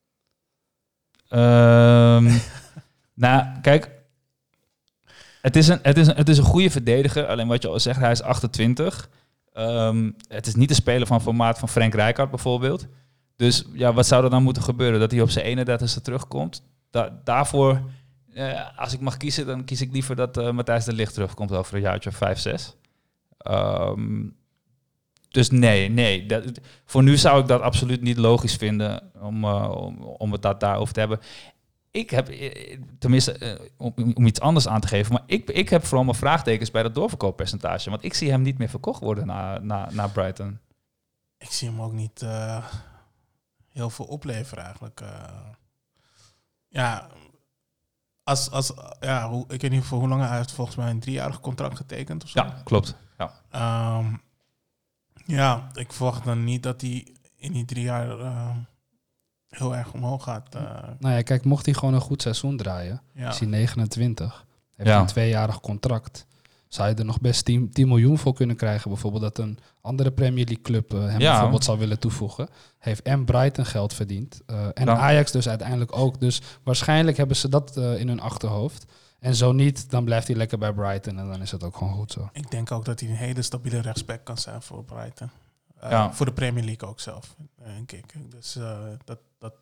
Ehm, 1.27 2.31
nou, 3.23 3.45
kijk. 3.61 3.91
Het 5.41 5.55
is, 5.55 5.67
een, 5.67 5.79
het, 5.81 5.97
is 5.97 6.07
een, 6.07 6.15
het 6.15 6.29
is 6.29 6.37
een 6.37 6.43
goede 6.43 6.69
verdediger. 6.69 7.27
Alleen 7.27 7.47
wat 7.47 7.61
je 7.61 7.67
al 7.67 7.79
zegt, 7.79 7.99
hij 7.99 8.11
is 8.11 8.21
28. 8.21 9.09
Ehm, 9.53 10.11
het 10.27 10.47
is 10.47 10.55
niet 10.55 10.69
de 10.69 10.73
speler 10.75 11.07
van 11.07 11.21
formaat 11.21 11.59
van 11.59 11.69
Frank 11.69 11.93
Rijkaard 11.93 12.29
bijvoorbeeld. 12.29 12.87
Dus 13.35 13.65
ja, 13.73 13.93
wat 13.93 14.07
zou 14.07 14.23
er 14.23 14.29
dan 14.29 14.43
moeten 14.43 14.63
gebeuren? 14.63 14.99
Dat 14.99 15.11
hij 15.11 15.21
op 15.21 15.29
zijn 15.29 15.67
31ste 15.67 16.01
terugkomt? 16.01 16.63
Da- 16.89 17.19
daarvoor, 17.23 17.81
eh, 18.33 18.77
als 18.77 18.93
ik 18.93 18.99
mag 18.99 19.17
kiezen, 19.17 19.45
dan 19.45 19.63
kies 19.65 19.81
ik 19.81 19.91
liever 19.91 20.15
dat 20.15 20.37
eh, 20.37 20.51
Matthijs 20.51 20.85
de 20.85 20.93
Licht 20.93 21.13
terugkomt 21.13 21.51
over 21.51 21.75
een 21.75 21.81
jaartje 21.81 22.09
of 22.09 22.15
5, 22.15 22.39
6. 22.39 22.75
Ehm, 23.37 24.27
dus 25.29 25.49
nee, 25.49 25.89
nee. 25.89 26.25
Dat, 26.25 26.43
voor 26.85 27.03
nu 27.03 27.17
zou 27.17 27.41
ik 27.41 27.47
dat 27.47 27.61
absoluut 27.61 28.01
niet 28.01 28.17
logisch 28.17 28.55
vinden 28.55 29.11
om, 29.21 29.43
eh, 29.43 29.71
om, 29.71 30.01
om 30.01 30.31
het 30.31 30.41
dat 30.41 30.59
daarover 30.59 30.93
te 30.93 30.99
hebben. 30.99 31.19
Ik 31.91 32.09
heb, 32.09 32.33
tenminste, 32.99 33.59
om, 33.77 34.25
iets 34.25 34.39
anders 34.39 34.67
aan 34.67 34.81
te 34.81 34.87
geven, 34.87 35.13
maar 35.13 35.23
ik, 35.25 35.49
ik 35.49 35.69
heb 35.69 35.85
vooral 35.85 36.03
mijn 36.03 36.17
vraagtekens 36.17 36.71
bij 36.71 36.83
dat 36.83 36.95
doorverkooppercentage. 36.95 37.89
Want 37.89 38.03
ik 38.03 38.13
zie 38.13 38.29
hem 38.29 38.41
niet 38.41 38.57
meer 38.57 38.69
verkocht 38.69 39.01
worden 39.01 39.27
naar, 39.27 39.65
naar, 39.65 39.93
naar 39.93 40.09
Brighton. 40.09 40.59
Ik 41.37 41.51
zie 41.51 41.69
hem 41.69 41.81
ook 41.81 41.93
niet 41.93 42.25
heel 43.67 43.89
veel 43.89 44.05
opleveren 44.05 44.63
eigenlijk. 44.63 45.01
ja, 46.67 47.09
als, 48.31 48.51
als, 48.51 48.71
ja 48.99 49.29
hoe, 49.29 49.45
ik 49.47 49.61
weet 49.61 49.71
niet 49.71 49.83
voor 49.83 49.99
hoe 49.99 50.07
lang 50.07 50.21
hij 50.27 50.37
heeft 50.37 50.51
volgens 50.51 50.75
mij 50.77 50.89
een 50.89 50.99
driejarig 50.99 51.39
contract 51.39 51.77
getekend 51.77 52.23
of 52.23 52.29
zo. 52.29 52.39
Ja, 52.39 52.61
klopt. 52.63 52.95
Ja. 53.17 53.31
Ehm, 53.49 54.13
ja, 55.25 55.67
ik 55.73 55.91
verwacht 55.93 56.23
dan 56.25 56.43
niet 56.43 56.63
dat 56.63 56.81
hij 56.81 57.07
in 57.35 57.51
die 57.51 57.65
drie 57.65 57.83
jaar 57.83 58.19
eh, 58.19 58.49
heel 59.49 59.75
erg 59.75 59.93
omhoog 59.93 60.23
gaat. 60.23 60.55
eh. 60.55 60.61
Nou 60.99 61.15
ja, 61.15 61.21
kijk, 61.21 61.45
mocht 61.45 61.65
hij 61.65 61.73
gewoon 61.75 61.93
een 61.93 62.01
goed 62.01 62.21
seizoen 62.21 62.57
draaien, 62.57 63.01
ja. 63.13 63.29
is 63.29 63.39
hij 63.39 63.47
29, 63.47 64.45
heeft 64.75 64.89
Ja. 64.89 64.99
een 64.99 65.05
tweejarig 65.05 65.59
contract, 65.59 66.25
zou 66.73 66.89
je 66.89 66.95
er 66.95 67.05
nog 67.05 67.21
best 67.21 67.45
10, 67.45 67.69
10 67.71 67.87
miljoen 67.87 68.17
voor 68.17 68.33
kunnen 68.33 68.55
krijgen. 68.55 68.89
Bijvoorbeeld 68.91 69.23
dat 69.23 69.37
een 69.37 69.57
andere 69.81 70.11
Premier 70.11 70.45
League 70.45 70.63
club 70.63 70.93
eh, 70.93 70.99
hem 71.05 71.19
Ja. 71.19 71.31
bijvoorbeeld 71.31 71.63
zou 71.63 71.79
willen 71.79 71.99
toevoegen. 71.99 72.49
Heeft 72.79 73.01
en 73.01 73.25
Brighton 73.25 73.65
geld 73.65 73.93
verdiend. 73.93 74.41
eh, 74.45 74.65
en 74.73 74.85
Dan- 74.85 74.97
Ajax 74.97 75.31
dus 75.31 75.49
uiteindelijk 75.49 75.95
ook. 75.97 76.19
Dus 76.19 76.41
waarschijnlijk 76.63 77.17
hebben 77.17 77.35
ze 77.35 77.49
dat 77.49 77.77
eh, 77.77 77.99
in 77.99 78.07
hun 78.07 78.19
achterhoofd. 78.19 78.85
En 79.19 79.35
zo 79.35 79.51
niet, 79.51 79.89
dan 79.89 80.03
blijft 80.05 80.27
hij 80.27 80.35
lekker 80.35 80.57
bij 80.57 80.73
Brighton 80.73 81.19
en 81.19 81.27
dan 81.31 81.41
is 81.41 81.51
het 81.51 81.63
ook 81.63 81.75
gewoon 81.77 81.93
goed 81.93 82.11
zo. 82.11 82.29
Ik 82.33 82.51
denk 82.51 82.71
ook 82.71 82.85
dat 82.85 82.99
hij 82.99 83.09
een 83.09 83.15
hele 83.15 83.41
stabiele 83.41 83.79
rechtsback 83.81 84.23
kan 84.23 84.37
zijn 84.37 84.61
voor 84.61 84.83
Brighton. 84.83 85.29
Eh, 85.79 85.89
Ja. 85.89 86.13
Voor 86.13 86.25
de 86.25 86.33
Premier 86.33 86.63
League 86.63 86.89
ook 86.89 86.99
zelf, 86.99 87.35
denk 87.63 87.91
ik. 87.91 88.13
Dus 88.29 88.55
eh, 88.55 88.77
dat, 89.05 89.17
dat, 89.39 89.53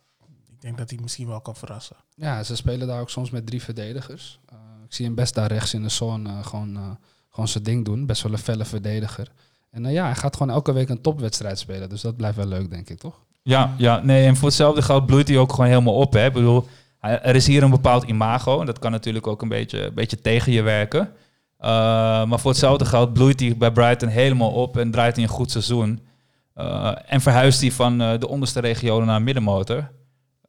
ik 0.49 0.61
denk 0.61 0.77
dat 0.77 0.89
hij 0.89 0.99
misschien 1.01 1.27
wel 1.27 1.41
kan 1.41 1.55
verrassen. 1.55 1.95
Ja, 2.15 2.43
ze 2.43 2.55
spelen 2.55 2.87
daar 2.87 2.99
ook 3.01 3.09
soms 3.09 3.29
met 3.29 3.45
drie 3.45 3.61
verdedigers. 3.63 4.39
Ik 4.89 4.95
zie 4.95 5.05
hem 5.05 5.15
best 5.15 5.33
daar 5.35 5.51
rechts 5.51 5.73
in 5.73 5.81
de 5.81 5.89
zone 5.89 6.29
eh, 6.29 6.45
gewoon, 6.45 6.75
eh, 6.75 6.81
gewoon 7.29 7.47
zijn 7.47 7.63
ding 7.63 7.85
doen. 7.85 8.05
Best 8.05 8.21
wel 8.21 8.31
een 8.31 8.37
felle 8.37 8.65
verdediger. 8.65 9.27
En 9.71 9.85
eh, 9.85 9.93
ja, 9.93 10.05
hij 10.05 10.15
gaat 10.15 10.35
gewoon 10.35 10.53
elke 10.53 10.71
week 10.71 10.89
een 10.89 11.01
topwedstrijd 11.01 11.59
spelen. 11.59 11.89
Dus 11.89 12.01
dat 12.01 12.17
blijft 12.17 12.37
wel 12.37 12.47
leuk, 12.47 12.69
denk 12.69 12.89
ik, 12.89 12.99
toch? 12.99 13.19
Ja, 13.41 13.73
ja, 13.77 14.01
nee, 14.03 14.25
en 14.25 14.35
voor 14.35 14.47
hetzelfde 14.47 14.81
geld 14.81 15.05
bloeit 15.05 15.27
hij 15.27 15.37
ook 15.37 15.51
gewoon 15.51 15.69
helemaal 15.69 15.93
op. 15.93 16.13
Hè. 16.13 16.25
Ik 16.25 16.33
bedoel, 16.33 16.67
er 16.99 17.35
is 17.35 17.47
hier 17.47 17.63
een 17.63 17.69
bepaald 17.69 18.03
imago. 18.03 18.59
En 18.59 18.65
dat 18.65 18.79
kan 18.79 18.91
natuurlijk 18.91 19.27
ook 19.27 19.41
een 19.41 19.47
beetje, 19.47 19.85
een 19.85 19.93
beetje 19.93 20.21
tegen 20.21 20.51
je 20.51 20.61
werken. 20.61 21.11
Maar 22.27 22.39
voor 22.39 22.51
hetzelfde 22.51 22.85
geld 22.85 23.13
bloeit 23.13 23.39
hij 23.39 23.57
bij 23.57 23.71
Brighton 23.71 24.09
helemaal 24.09 24.51
op 24.51 24.77
en 24.77 24.91
draait 24.91 25.15
hij 25.15 25.23
een 25.23 25.29
goed 25.29 25.51
seizoen. 25.51 25.99
En 27.05 27.21
verhuist 27.21 27.61
hij 27.61 27.71
van 27.71 27.97
de 27.97 28.27
onderste 28.27 28.59
regionen 28.59 29.07
naar 29.07 29.21
middenmotor. 29.21 29.91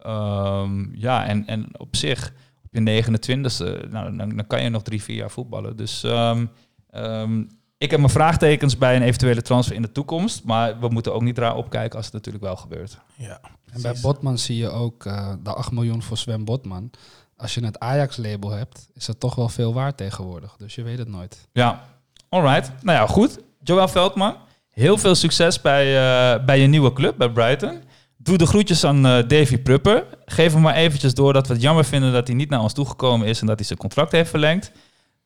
Um, 0.07 0.91
ja, 0.95 1.27
en, 1.27 1.47
en 1.47 1.67
op 1.77 1.97
zich, 1.97 2.33
op 2.73 2.87
je 2.87 3.03
29e, 3.05 3.91
nou, 3.91 4.17
dan, 4.17 4.29
dan 4.37 4.47
kan 4.47 4.63
je 4.63 4.69
nog 4.69 4.83
drie, 4.83 5.03
vier 5.03 5.17
jaar 5.17 5.31
voetballen. 5.31 5.77
Dus 5.77 6.03
um, 6.03 6.51
um, 6.95 7.49
ik 7.79 7.91
heb 7.91 8.01
mijn 8.01 8.13
vraagtekens 8.13 8.79
bij 8.79 8.97
een 8.97 9.03
eventuele 9.03 9.43
transfer 9.43 9.77
in 9.77 9.83
de 9.83 9.93
toekomst. 9.93 10.45
Maar 10.45 10.81
we 10.81 10.89
moeten 10.89 11.15
ook 11.15 11.23
niet 11.23 11.39
raar 11.39 11.57
opkijken 11.57 11.97
als 11.97 12.05
het 12.05 12.15
natuurlijk 12.15 12.45
wel 12.45 12.57
gebeurt. 12.57 12.99
Ja, 13.15 13.41
en 13.73 13.83
bij 13.83 13.95
Botman 14.03 14.39
zie 14.39 14.57
je 14.57 14.69
ook 14.69 15.05
uh, 15.05 15.33
de 15.43 15.53
8 15.53 15.73
miljoen 15.73 16.03
voor 16.03 16.17
Sven 16.17 16.45
Botman. 16.45 16.91
Als 17.37 17.55
je 17.55 17.65
het 17.65 17.79
Ajax-label 17.79 18.51
hebt, 18.51 18.89
is 18.95 19.07
dat 19.07 19.21
toch 19.21 19.35
wel 19.35 19.49
veel 19.49 19.75
waard 19.75 19.97
tegenwoordig. 19.97 20.57
Dus 20.57 20.75
je 20.75 20.83
weet 20.83 20.99
het 20.99 21.09
nooit. 21.09 21.49
Ja, 21.53 21.85
alright. 22.29 22.73
Nou 22.83 22.99
ja, 22.99 23.07
goed. 23.07 23.39
Joël 23.63 23.89
Veldman, 23.89 24.37
heel 24.71 24.99
veel 24.99 25.15
succes 25.15 25.61
bij, 25.61 25.87
uh, 25.87 26.45
bij 26.45 26.61
je 26.61 26.67
nieuwe 26.67 26.93
club, 26.93 27.17
bij 27.17 27.31
Brighton. 27.31 27.83
Doe 28.23 28.39
de 28.39 28.47
groetjes 28.47 28.85
aan 28.85 29.07
uh, 29.07 29.23
Davy 29.27 29.59
Prupper. 29.59 30.05
Geef 30.25 30.53
hem 30.53 30.63
maar 30.63 30.75
eventjes 30.75 31.15
door 31.15 31.33
dat 31.33 31.47
we 31.47 31.53
het 31.53 31.63
jammer 31.63 31.85
vinden 31.85 32.13
dat 32.13 32.27
hij 32.27 32.37
niet 32.37 32.51
naar 32.51 32.61
ons 32.61 32.73
toegekomen 32.73 33.27
is 33.27 33.41
en 33.41 33.47
dat 33.47 33.57
hij 33.57 33.67
zijn 33.67 33.79
contract 33.79 34.13
heeft 34.13 34.31
verlengd. 34.31 34.73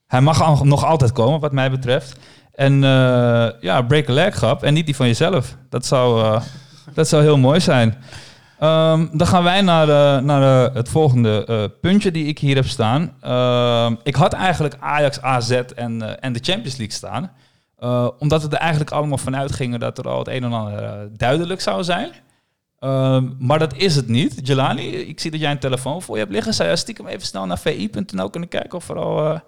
Hij 0.06 0.20
mag 0.20 0.64
nog 0.64 0.84
altijd 0.84 1.12
komen, 1.12 1.40
wat 1.40 1.52
mij 1.52 1.70
betreft. 1.70 2.18
En 2.52 2.72
uh, 2.72 3.48
ja, 3.60 3.82
break 3.82 4.08
a 4.08 4.12
leg 4.12 4.34
grap. 4.34 4.62
En 4.62 4.74
niet 4.74 4.86
die 4.86 4.96
van 4.96 5.06
jezelf. 5.06 5.56
Dat 5.68 5.86
zou, 5.86 6.22
uh, 6.22 6.40
dat 6.92 7.08
zou 7.08 7.22
heel 7.22 7.38
mooi 7.38 7.60
zijn. 7.60 7.88
Um, 8.62 9.10
dan 9.12 9.26
gaan 9.26 9.42
wij 9.42 9.60
naar, 9.60 10.22
naar 10.22 10.72
het 10.74 10.88
volgende 10.88 11.70
puntje 11.80 12.10
die 12.10 12.26
ik 12.26 12.38
hier 12.38 12.54
heb 12.54 12.66
staan. 12.66 13.12
Ehm, 13.20 13.94
ik 14.02 14.14
had 14.14 14.32
eigenlijk 14.32 14.76
Ajax, 14.80 15.20
AZ 15.20 15.50
en, 15.50 16.20
en 16.20 16.32
de 16.32 16.40
Champions 16.42 16.76
League 16.76 16.96
staan. 16.96 17.30
Omdat 18.18 18.42
we 18.42 18.48
er 18.48 18.58
eigenlijk 18.58 18.90
allemaal 18.90 19.18
vanuit 19.18 19.52
gingen 19.52 19.80
dat 19.80 19.98
er 19.98 20.08
al 20.08 20.18
het 20.18 20.28
een 20.28 20.44
en 20.44 20.52
ander 20.52 21.08
duidelijk 21.16 21.60
zou 21.60 21.84
zijn. 21.84 22.10
Um, 22.84 23.36
maar 23.38 23.58
dat 23.58 23.74
is 23.76 23.96
het 23.96 24.08
niet. 24.08 24.46
Jelani, 24.46 24.86
ik 24.88 25.20
zie 25.20 25.30
dat 25.30 25.40
jij 25.40 25.50
een 25.50 25.58
telefoon 25.58 26.02
voor 26.02 26.14
je 26.14 26.20
hebt 26.20 26.34
liggen. 26.34 26.54
Zou 26.54 26.68
jij 26.68 26.76
stiekem 26.76 27.06
even 27.06 27.26
snel 27.26 27.46
naar 27.46 27.58
vi.nl 27.58 28.30
kunnen 28.30 28.48
kijken 28.48 28.78
of 28.78 28.88
er 28.88 28.96
al, 28.96 29.40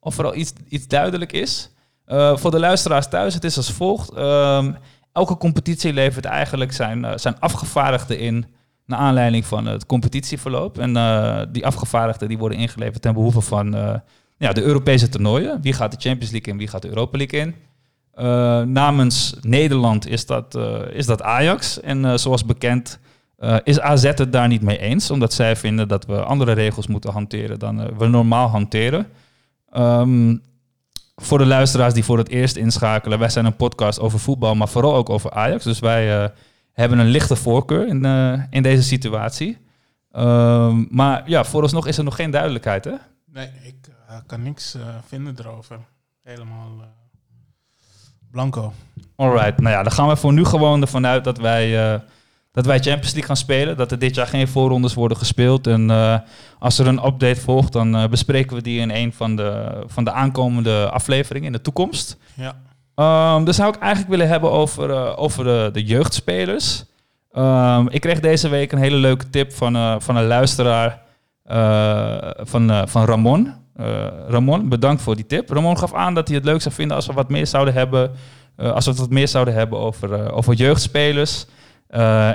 of 0.00 0.18
er 0.18 0.34
iets, 0.34 0.52
iets 0.68 0.86
duidelijk 0.86 1.32
is? 1.32 1.70
Uh, 2.06 2.36
voor 2.36 2.50
de 2.50 2.58
luisteraars 2.58 3.08
thuis, 3.08 3.34
het 3.34 3.44
is 3.44 3.56
als 3.56 3.72
volgt. 3.72 4.16
Um, 4.16 4.76
elke 5.12 5.36
competitie 5.36 5.92
levert 5.92 6.24
eigenlijk 6.24 6.72
zijn, 6.72 7.04
uh, 7.04 7.12
zijn 7.14 7.40
afgevaardigden 7.40 8.18
in... 8.18 8.46
naar 8.86 8.98
aanleiding 8.98 9.46
van 9.46 9.66
het 9.66 9.86
competitieverloop. 9.86 10.78
En 10.78 10.92
die 11.52 11.66
afgevaardigden 11.66 12.28
die 12.28 12.38
worden 12.38 12.58
ingeleverd 12.58 13.02
ten 13.02 13.14
behoeve 13.14 13.40
van 13.40 13.72
ja, 14.38 14.52
de 14.52 14.62
Europese 14.62 15.08
toernooien. 15.08 15.60
Wie 15.62 15.72
gaat 15.72 15.90
de 15.90 16.08
Champions 16.08 16.30
League 16.30 16.52
in, 16.52 16.58
wie 16.58 16.68
gaat 16.68 16.82
de 16.82 16.88
Europa 16.88 17.16
League 17.18 17.40
in? 17.40 17.54
Uh, 18.16 18.60
namens 18.60 19.34
Nederland 19.40 20.06
is 20.06 20.26
dat, 20.26 20.54
uh, 20.54 20.80
is 20.90 21.06
dat 21.06 21.22
Ajax. 21.22 21.80
En 21.80 22.04
uh, 22.04 22.16
zoals 22.16 22.44
bekend 22.44 22.98
is 23.62 23.80
AZ 23.80 24.02
het 24.02 24.32
daar 24.32 24.48
niet 24.48 24.62
mee 24.62 24.78
eens. 24.78 25.10
Omdat 25.10 25.32
zij 25.32 25.56
vinden 25.56 25.88
dat 25.88 26.06
we 26.06 26.22
andere 26.22 26.52
regels 26.52 26.86
moeten 26.86 27.12
hanteren 27.12 27.58
dan 27.58 27.96
we 27.98 28.06
normaal 28.06 28.48
hanteren. 28.48 29.06
Um, 29.76 30.42
voor 31.14 31.38
de 31.38 31.46
luisteraars 31.46 31.94
die 31.94 32.04
voor 32.04 32.18
het 32.18 32.28
eerst 32.28 32.56
inschakelen. 32.56 33.18
Wij 33.18 33.28
zijn 33.28 33.44
een 33.44 33.56
podcast 33.56 34.00
over 34.00 34.18
voetbal, 34.18 34.54
maar 34.54 34.68
vooral 34.68 34.94
ook 34.94 35.10
over 35.10 35.30
Ajax. 35.30 35.64
Dus 35.64 35.78
wij 35.78 36.32
hebben 36.72 36.98
een 36.98 37.06
lichte 37.06 37.36
voorkeur 37.36 37.86
in, 37.86 38.04
in 38.50 38.62
deze 38.62 38.82
situatie. 38.82 39.58
Um, 40.12 40.86
maar 40.90 41.22
ja, 41.26 41.44
vooralsnog 41.44 41.86
is 41.86 41.98
er 41.98 42.04
nog 42.04 42.16
geen 42.16 42.30
duidelijkheid, 42.30 42.84
hè? 42.84 42.94
Nee, 43.32 43.50
ik 43.62 43.76
kan 44.26 44.42
niks 44.42 44.76
vinden 45.06 45.34
erover. 45.38 45.78
Helemaal 46.22 46.70
blanco. 48.36 48.72
Alright, 49.16 49.60
nou 49.60 49.74
ja, 49.74 49.82
dan 49.82 49.92
gaan 49.92 50.08
we 50.08 50.16
voor 50.16 50.32
nu 50.32 50.44
gewoon 50.44 50.80
ervan 50.80 51.06
uit 51.06 51.24
dat 51.24 51.38
wij, 51.38 51.92
uh, 51.92 52.00
dat 52.52 52.66
wij 52.66 52.78
Champions 52.78 53.12
League 53.12 53.24
gaan 53.24 53.36
spelen. 53.36 53.76
Dat 53.76 53.90
er 53.90 53.98
dit 53.98 54.14
jaar 54.14 54.26
geen 54.26 54.48
voorrondes 54.48 54.94
worden 54.94 55.16
gespeeld. 55.16 55.66
En 55.66 55.88
uh, 55.88 56.18
als 56.58 56.78
er 56.78 56.86
een 56.86 57.06
update 57.06 57.40
volgt, 57.40 57.72
dan 57.72 57.96
uh, 57.96 58.08
bespreken 58.08 58.56
we 58.56 58.62
die 58.62 58.80
in 58.80 58.90
een 58.90 59.12
van 59.12 59.36
de, 59.36 59.82
van 59.86 60.04
de 60.04 60.12
aankomende 60.12 60.90
afleveringen 60.90 61.46
in 61.46 61.52
de 61.52 61.60
toekomst. 61.60 62.16
Ja. 62.34 62.54
Um, 63.36 63.44
dan 63.44 63.54
zou 63.54 63.74
ik 63.74 63.80
eigenlijk 63.80 64.10
willen 64.10 64.28
hebben 64.28 64.50
over, 64.50 65.16
over 65.16 65.44
de, 65.44 65.70
de 65.72 65.84
jeugdspelers. 65.84 66.84
Um, 67.32 67.88
ik 67.88 68.00
kreeg 68.00 68.20
deze 68.20 68.48
week 68.48 68.72
een 68.72 68.78
hele 68.78 68.96
leuke 68.96 69.30
tip 69.30 69.52
van, 69.52 70.02
van 70.02 70.16
een 70.16 70.26
luisteraar 70.26 71.02
van, 72.44 72.88
van 72.88 73.04
Ramon. 73.04 73.54
Uh, 73.80 74.06
Ramon, 74.28 74.68
bedankt 74.68 75.02
voor 75.02 75.16
die 75.16 75.26
tip. 75.26 75.50
Ramon 75.50 75.78
gaf 75.78 75.94
aan 75.94 76.14
dat 76.14 76.28
hij 76.28 76.36
het 76.36 76.46
leuk 76.46 76.60
zou 76.60 76.74
vinden 76.74 76.96
als 76.96 77.06
we 77.06 77.12
wat 77.12 77.28
meer 77.28 77.46
zouden 77.46 77.74
hebben, 77.74 78.10
uh, 78.56 78.72
als 78.72 78.86
we 78.86 78.94
wat 78.94 79.10
meer 79.10 79.28
zouden 79.28 79.54
hebben 79.54 79.78
over, 79.78 80.20
uh, 80.20 80.36
over 80.36 80.54
jeugdspelers. 80.54 81.46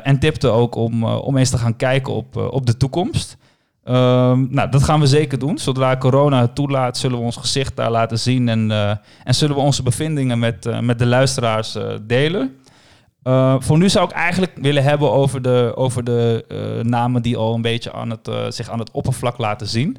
en 0.03 0.19
tipte 0.19 0.47
ook 0.47 0.75
om, 0.75 1.03
om 1.03 1.37
eens 1.37 1.49
te 1.49 1.57
gaan 1.57 1.75
kijken 1.75 2.13
op, 2.13 2.35
op 2.35 2.65
de 2.65 2.77
toekomst. 2.77 3.37
Ehm, 3.83 4.45
nou, 4.49 4.69
dat 4.69 4.83
gaan 4.83 4.99
we 4.99 5.07
zeker 5.07 5.39
doen. 5.39 5.57
Zodra 5.57 5.97
corona 5.97 6.41
het 6.41 6.55
toelaat, 6.55 6.97
zullen 6.97 7.17
we 7.17 7.23
ons 7.23 7.37
gezicht 7.37 7.75
daar 7.75 7.91
laten 7.91 8.19
zien 8.19 8.49
en, 8.49 8.71
en 9.23 9.35
zullen 9.35 9.55
we 9.55 9.61
onze 9.61 9.83
bevindingen 9.83 10.39
met, 10.39 10.81
met 10.81 10.99
de 10.99 11.05
luisteraars 11.05 11.77
delen. 12.01 12.55
voor 13.59 13.77
nu 13.77 13.89
zou 13.89 14.05
ik 14.05 14.11
eigenlijk 14.11 14.51
willen 14.55 14.83
hebben 14.83 15.11
over 15.11 15.41
de, 15.41 15.71
over 15.75 16.03
de 16.03 16.45
namen 16.83 17.21
die 17.21 17.37
al 17.37 17.53
een 17.53 17.61
beetje 17.61 17.93
aan 17.93 18.09
het, 18.09 18.29
zich 18.49 18.69
aan 18.69 18.79
het 18.79 18.91
oppervlak 18.91 19.37
laten 19.37 19.67
zien. 19.67 19.97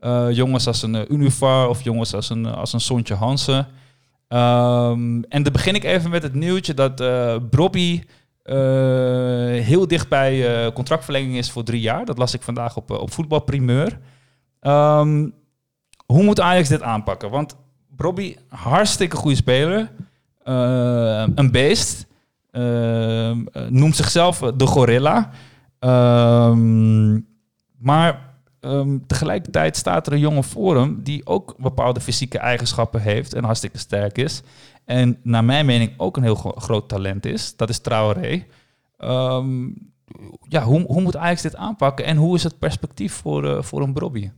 Uh, 0.00 0.26
jongens 0.30 0.66
als 0.66 0.82
een 0.82 0.94
uh, 0.94 1.00
Univar 1.08 1.68
of 1.68 1.82
jongens 1.82 2.14
als 2.14 2.30
een, 2.30 2.46
als 2.46 2.72
een 2.72 2.80
Sontje 2.80 3.14
Hansen. 3.14 3.66
Um, 4.28 5.24
en 5.24 5.42
dan 5.42 5.52
begin 5.52 5.74
ik 5.74 5.84
even 5.84 6.10
met 6.10 6.22
het 6.22 6.34
nieuwtje 6.34 6.74
dat 6.74 7.00
uh, 7.00 7.36
Brobby 7.50 8.02
eh, 8.48 9.64
heel 9.64 9.88
dicht 9.88 10.08
bij 10.08 10.64
eh, 10.64 10.72
contractverlenging 10.72 11.36
is 11.36 11.50
voor 11.50 11.62
drie 11.62 11.80
jaar. 11.80 12.04
Dat 12.04 12.18
las 12.18 12.34
ik 12.34 12.42
vandaag 12.42 12.76
op, 12.76 12.90
eh, 12.90 12.98
op 12.98 13.12
voetbalprimeur. 13.12 13.98
Ehm, 14.60 15.28
hoe 16.06 16.22
moet 16.22 16.40
Ajax 16.40 16.68
dit 16.68 16.82
aanpakken? 16.82 17.30
Want 17.30 17.56
Bobby, 17.88 18.36
hartstikke 18.48 19.16
goede 19.16 19.36
speler. 19.36 19.90
Eh, 20.42 21.24
een 21.34 21.50
beest. 21.50 22.06
Ehm, 22.50 23.46
eh, 23.52 23.62
noemt 23.68 23.96
zichzelf 23.96 24.38
de 24.38 24.66
gorilla. 24.66 25.30
Ehm, 25.78 27.12
maar 27.78 28.27
ehm, 28.60 28.98
tegelijkertijd 29.06 29.76
staat 29.76 30.06
er 30.06 30.12
een 30.12 30.18
jongen 30.18 30.44
voor 30.44 30.76
hem 30.76 31.02
die 31.02 31.26
ook 31.26 31.54
bepaalde 31.58 32.00
fysieke 32.00 32.38
eigenschappen 32.38 33.00
heeft 33.00 33.34
en 33.34 33.44
hartstikke 33.44 33.78
sterk 33.78 34.18
is. 34.18 34.42
En 34.84 35.18
naar 35.22 35.44
mijn 35.44 35.66
mening 35.66 35.92
ook 35.96 36.16
een 36.16 36.22
heel 36.22 36.34
gro- 36.34 36.54
groot 36.56 36.88
talent 36.88 37.26
is. 37.26 37.56
Dat 37.56 37.68
is 37.68 37.78
Traoré. 37.78 38.46
Ehm, 38.96 39.66
ja, 40.48 40.64
hoe, 40.64 40.82
hoe 40.82 41.00
moet 41.00 41.16
Ajax 41.16 41.42
dit 41.42 41.56
aanpakken 41.56 42.04
en 42.04 42.16
hoe 42.16 42.34
is 42.34 42.42
het 42.42 42.58
perspectief 42.58 43.12
voor, 43.12 43.56
eh, 43.56 43.62
voor 43.62 43.82
een 43.82 43.92
Brobby? 43.92 44.30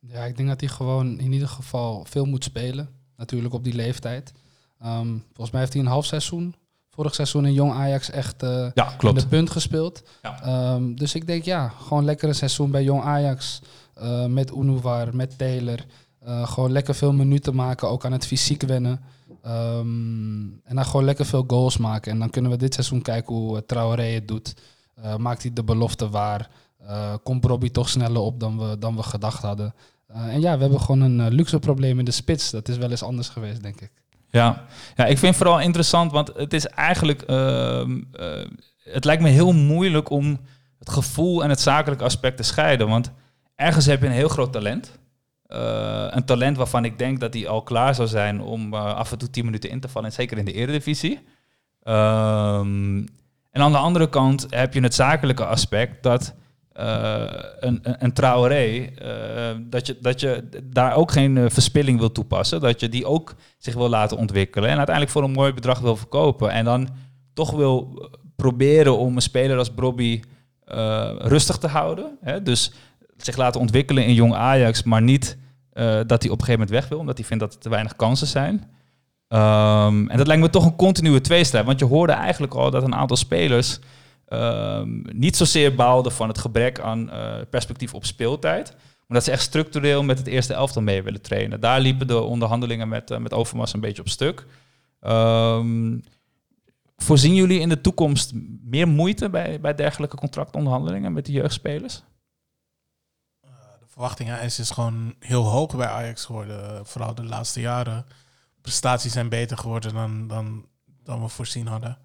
Ja, 0.00 0.24
ik 0.24 0.36
denk 0.36 0.48
dat 0.48 0.60
hij 0.60 0.68
gewoon 0.68 1.18
in 1.20 1.32
ieder 1.32 1.48
geval 1.48 2.04
veel 2.04 2.24
moet 2.24 2.44
spelen. 2.44 2.88
Natuurlijk 3.16 3.54
op 3.54 3.64
die 3.64 3.74
leeftijd. 3.74 4.32
Ehm, 4.80 5.16
volgens 5.26 5.50
mij 5.50 5.60
heeft 5.60 5.72
hij 5.72 5.82
een 5.82 5.88
half 5.88 6.04
seizoen, 6.04 6.54
vorig 6.98 7.14
seizoen 7.14 7.46
in 7.46 7.52
Jong 7.52 7.72
Ajax, 7.72 8.10
echt 8.10 8.42
eh, 8.42 8.66
Ja, 8.74 8.92
in 9.00 9.14
de 9.14 9.26
punt 9.26 9.50
gespeeld. 9.50 10.02
Ja. 10.22 10.42
Ehm, 10.42 10.94
dus 10.94 11.14
ik 11.14 11.26
denk 11.26 11.44
ja, 11.44 11.68
gewoon 11.68 12.04
lekker 12.04 12.28
een 12.28 12.34
seizoen 12.34 12.70
bij 12.70 12.82
Jong 12.82 13.02
Ajax. 13.02 13.60
eh, 13.94 14.26
met 14.26 14.50
Unuvar, 14.50 15.16
met 15.16 15.38
Taylor. 15.38 15.84
Eh, 16.20 16.48
gewoon 16.48 16.72
lekker 16.72 16.94
veel 16.94 17.12
minuten 17.12 17.54
maken, 17.54 17.88
ook 17.88 18.04
aan 18.04 18.12
het 18.12 18.26
fysiek 18.26 18.62
wennen. 18.62 19.00
Ehm, 19.42 20.42
en 20.64 20.74
dan 20.74 20.84
gewoon 20.84 21.04
lekker 21.04 21.26
veel 21.26 21.44
goals 21.46 21.76
maken. 21.76 22.12
En 22.12 22.18
dan 22.18 22.30
kunnen 22.30 22.50
we 22.50 22.56
dit 22.56 22.74
seizoen 22.74 23.02
kijken 23.02 23.34
hoe 23.34 23.66
Traoré 23.66 24.02
het 24.02 24.28
doet. 24.28 24.54
Maakt 25.18 25.42
hij 25.42 25.52
de 25.52 25.64
belofte 25.64 26.08
waar? 26.08 26.50
Komt 27.22 27.44
Robbie 27.44 27.70
toch 27.70 27.88
sneller 27.88 28.20
op 28.20 28.40
dan 28.40 28.58
we, 28.58 28.78
dan 28.78 28.96
we 28.96 29.02
gedacht 29.02 29.42
hadden? 29.42 29.74
En 30.06 30.40
ja, 30.40 30.54
we 30.54 30.60
hebben 30.60 30.80
gewoon 30.80 31.00
een 31.00 31.32
luxe 31.32 31.58
probleem 31.58 31.98
in 31.98 32.04
de 32.04 32.10
spits. 32.10 32.50
Dat 32.50 32.68
is 32.68 32.76
wel 32.76 32.90
eens 32.90 33.02
anders 33.02 33.28
geweest, 33.28 33.62
denk 33.62 33.80
ik. 33.80 33.90
Ja. 34.30 34.64
ja, 34.96 35.04
ik 35.04 35.18
vind 35.18 35.34
het 35.34 35.36
vooral 35.36 35.60
interessant, 35.60 36.12
want 36.12 36.30
het 36.36 36.52
is 36.52 36.66
eigenlijk. 36.66 37.22
ehm, 37.22 38.02
eh, 38.12 38.46
het 38.78 39.04
lijkt 39.04 39.22
me 39.22 39.28
heel 39.28 39.52
moeilijk 39.52 40.10
om 40.10 40.40
het 40.78 40.90
gevoel 40.90 41.42
en 41.42 41.50
het 41.50 41.60
zakelijke 41.60 42.04
aspect 42.04 42.36
te 42.36 42.42
scheiden. 42.42 42.88
Want 42.88 43.12
ergens 43.56 43.86
heb 43.86 44.00
je 44.00 44.06
een 44.06 44.12
heel 44.12 44.28
groot 44.28 44.52
talent. 44.52 44.98
Eh, 45.46 46.06
een 46.10 46.24
talent 46.24 46.56
waarvan 46.56 46.84
ik 46.84 46.98
denk 46.98 47.20
dat 47.20 47.34
hij 47.34 47.48
al 47.48 47.62
klaar 47.62 47.94
zou 47.94 48.08
zijn 48.08 48.40
om 48.40 48.74
eh, 48.74 48.94
af 48.94 49.12
en 49.12 49.18
toe 49.18 49.30
10 49.30 49.44
minuten 49.44 49.70
in 49.70 49.80
te 49.80 49.88
vallen, 49.88 50.08
en 50.08 50.14
zeker 50.14 50.38
in 50.38 50.44
de 50.44 50.52
Eredivisie. 50.52 51.20
Ehm, 51.82 52.96
en 53.50 53.62
aan 53.62 53.72
de 53.72 53.78
andere 53.78 54.08
kant 54.08 54.46
heb 54.50 54.74
je 54.74 54.80
het 54.80 54.94
zakelijke 54.94 55.44
aspect 55.44 56.02
dat 56.02 56.34
eh, 56.78 57.22
een, 57.60 57.80
een, 57.82 58.12
Traoré, 58.12 58.84
eh, 58.84 59.56
dat, 59.60 59.86
je, 59.86 59.96
dat 60.00 60.20
je 60.20 60.48
daar 60.64 60.94
ook 60.94 61.12
geen 61.12 61.36
eh, 61.36 61.44
verspilling 61.48 61.98
wil 61.98 62.12
toepassen. 62.12 62.60
Dat 62.60 62.80
je 62.80 62.88
die 62.88 63.06
ook 63.06 63.34
zich 63.58 63.74
wil 63.74 63.88
laten 63.88 64.16
ontwikkelen 64.16 64.70
en 64.70 64.76
uiteindelijk 64.76 65.14
voor 65.14 65.24
een 65.24 65.32
mooi 65.32 65.52
bedrag 65.52 65.78
wil 65.78 65.96
verkopen. 65.96 66.50
En 66.50 66.64
dan 66.64 66.88
toch 67.34 67.50
wil 67.50 68.08
proberen 68.36 68.98
om 68.98 69.16
een 69.16 69.22
speler 69.22 69.58
als 69.58 69.74
Bobby 69.74 70.20
eh, 70.64 71.10
rustig 71.18 71.56
te 71.56 71.68
houden. 71.68 72.18
Hè? 72.20 72.42
Dus 72.42 72.72
zich 73.16 73.36
laten 73.36 73.60
ontwikkelen 73.60 74.04
in 74.04 74.14
jong 74.14 74.34
Ajax, 74.34 74.82
maar 74.82 75.02
niet 75.02 75.36
dat 76.06 76.22
hij 76.22 76.30
op 76.30 76.38
een 76.38 76.44
gegeven 76.44 76.50
moment 76.50 76.70
weg 76.70 76.88
wil, 76.88 76.98
omdat 76.98 77.16
hij 77.16 77.26
vindt 77.26 77.42
dat 77.42 77.54
er 77.54 77.60
te 77.60 77.68
weinig 77.68 77.96
kansen 77.96 78.26
zijn. 78.26 78.70
Ehm, 79.28 80.08
en 80.08 80.16
dat 80.16 80.26
lijkt 80.26 80.42
me 80.42 80.50
toch 80.50 80.64
een 80.64 80.76
continue 80.76 81.20
tweestrijd. 81.20 81.64
Want 81.64 81.78
je 81.78 81.84
hoorde 81.84 82.12
eigenlijk 82.12 82.54
al 82.54 82.70
dat 82.70 82.82
een 82.82 82.94
aantal 82.94 83.16
spelers 83.16 83.78
ehm, 84.28 84.88
niet 85.02 85.36
zozeer 85.36 85.74
baalden 85.74 86.12
van 86.12 86.28
het 86.28 86.38
gebrek 86.38 86.80
aan 86.80 87.10
eh, 87.10 87.36
perspectief 87.50 87.94
op 87.94 88.04
speeltijd. 88.04 88.76
Maar 89.06 89.16
dat 89.16 89.24
ze 89.24 89.30
echt 89.30 89.42
structureel 89.42 90.02
met 90.02 90.18
het 90.18 90.26
eerste 90.26 90.54
elftal 90.54 90.82
mee 90.82 91.02
willen 91.02 91.22
trainen. 91.22 91.60
Daar 91.60 91.80
liepen 91.80 92.06
de 92.06 92.20
onderhandelingen 92.20 92.88
met, 92.88 93.10
eh, 93.10 93.18
met 93.18 93.32
Overmars 93.32 93.72
een 93.72 93.80
beetje 93.80 94.02
op 94.02 94.08
stuk. 94.08 94.46
Ehm, 95.00 95.98
voorzien 96.96 97.34
jullie 97.34 97.60
in 97.60 97.68
de 97.68 97.80
toekomst 97.80 98.32
meer 98.62 98.88
moeite 98.88 99.30
bij, 99.30 99.60
bij 99.60 99.74
dergelijke 99.74 100.16
contractonderhandelingen 100.16 101.12
met 101.12 101.26
de 101.26 101.32
jeugdspelers? 101.32 102.02
De 103.80 103.86
verwachtingen 103.86 104.42
is 104.42 104.56
dus 104.56 104.70
gewoon 104.70 105.14
heel 105.18 105.44
hoog 105.44 105.76
bij 105.76 105.86
Ajax 105.86 106.24
geworden. 106.24 106.86
Vooral 106.86 107.14
de 107.14 107.24
laatste 107.24 107.60
jaren. 107.60 108.06
Prestaties 108.60 109.12
zijn 109.12 109.28
beter 109.28 109.58
geworden 109.58 109.94
dan, 109.94 110.28
dan, 110.28 110.66
dan 111.02 111.22
we 111.22 111.28
voorzien 111.28 111.66
hadden. 111.66 111.98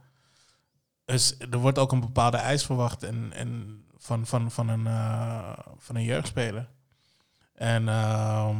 Dus 1.05 1.37
er 1.37 1.57
wordt 1.57 1.77
ook 1.77 1.91
een 1.91 1.99
bepaalde 1.99 2.37
eis 2.37 2.65
verwacht 2.65 3.03
en, 3.03 3.33
en 3.33 3.83
van, 3.97 4.25
van, 4.25 4.51
van, 4.51 4.67
een, 4.67 4.87
eh, 4.87 5.57
van 5.77 5.95
een 5.95 6.03
jeugdspeler. 6.03 6.69
En 7.53 7.87
ehm, 7.87 8.57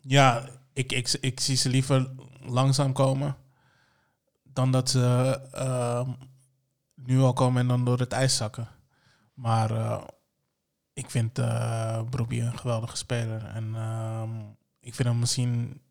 ja, 0.00 0.48
ik, 0.72 0.92
ik, 0.92 1.12
ik 1.20 1.40
zie 1.40 1.56
ze 1.56 1.68
liever 1.68 2.10
langzaam 2.40 2.92
komen 2.92 3.36
dan 4.42 4.72
dat 4.72 4.90
ze 4.90 5.40
ehm, 5.52 6.10
nu 6.94 7.20
al 7.20 7.32
komen 7.32 7.60
en 7.60 7.68
dan 7.68 7.84
door 7.84 7.98
het 7.98 8.12
ijs 8.12 8.36
zakken. 8.36 8.68
Maar 9.34 9.70
eh, 9.70 10.02
ik 10.96 11.10
vind 11.10 11.38
uh, 11.38 12.02
Brobbey 12.10 12.40
een 12.40 12.58
geweldige 12.58 12.96
speler. 12.96 13.44
En 13.44 13.74
ehm, 13.74 14.40
ik 14.80 14.94
vind 14.94 15.08
hem 15.08 15.18
misschien 15.18 15.82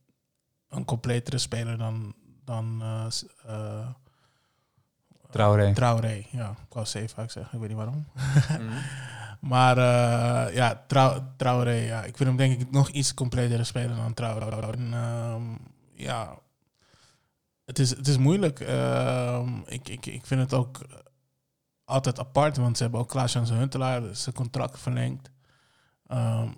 een 0.70 0.86
completere 0.86 1.38
speler 1.38 1.78
dan, 1.78 2.16
dan 2.44 2.82
eh, 2.82 3.08
eh, 3.46 3.90
Traoré. 5.36 5.74
Traoré. 5.74 6.26
Ja, 6.32 6.50
ik 6.50 6.74
wou 6.74 6.86
zeven 6.86 7.10
vaak 7.10 7.32
zeggen, 7.32 7.54
ik 7.54 7.60
weet 7.60 7.70
niet 7.70 7.78
waarom. 7.78 8.06
maar 9.52 9.78
eh, 9.78 10.56
ja, 10.56 10.84
Trau 10.88 11.22
Traoré, 11.38 11.72
ja, 11.72 12.04
ik 12.04 12.18
vind 12.18 12.30
hem 12.30 12.38
denk 12.38 12.62
ik 12.62 12.72
nog 12.72 12.90
iets 12.90 13.14
completere 13.14 13.64
speler 13.64 13.96
dan 13.96 14.14
Traoré. 14.14 14.72
En, 14.72 14.94
ehm, 14.94 15.42
ja, 15.94 16.38
het 17.66 17.80
is, 17.80 17.90
het 17.90 18.08
is 18.08 18.18
moeilijk. 18.18 18.60
Ehm, 18.60 19.50
ik, 19.66 19.90
ik, 19.90 20.06
ik 20.06 20.26
vind 20.26 20.42
het 20.42 20.54
ook 20.54 20.80
altijd 21.86 22.20
apart, 22.20 22.58
want 22.58 22.78
ze 22.78 22.84
hebben 22.84 23.02
ook 23.02 23.10
Klaas-Jan 23.10 23.46
Huntelaar 23.46 24.02
zijn 24.12 24.36
contract 24.36 24.80
verlengd. 24.80 25.30
Ehm, 26.08 26.50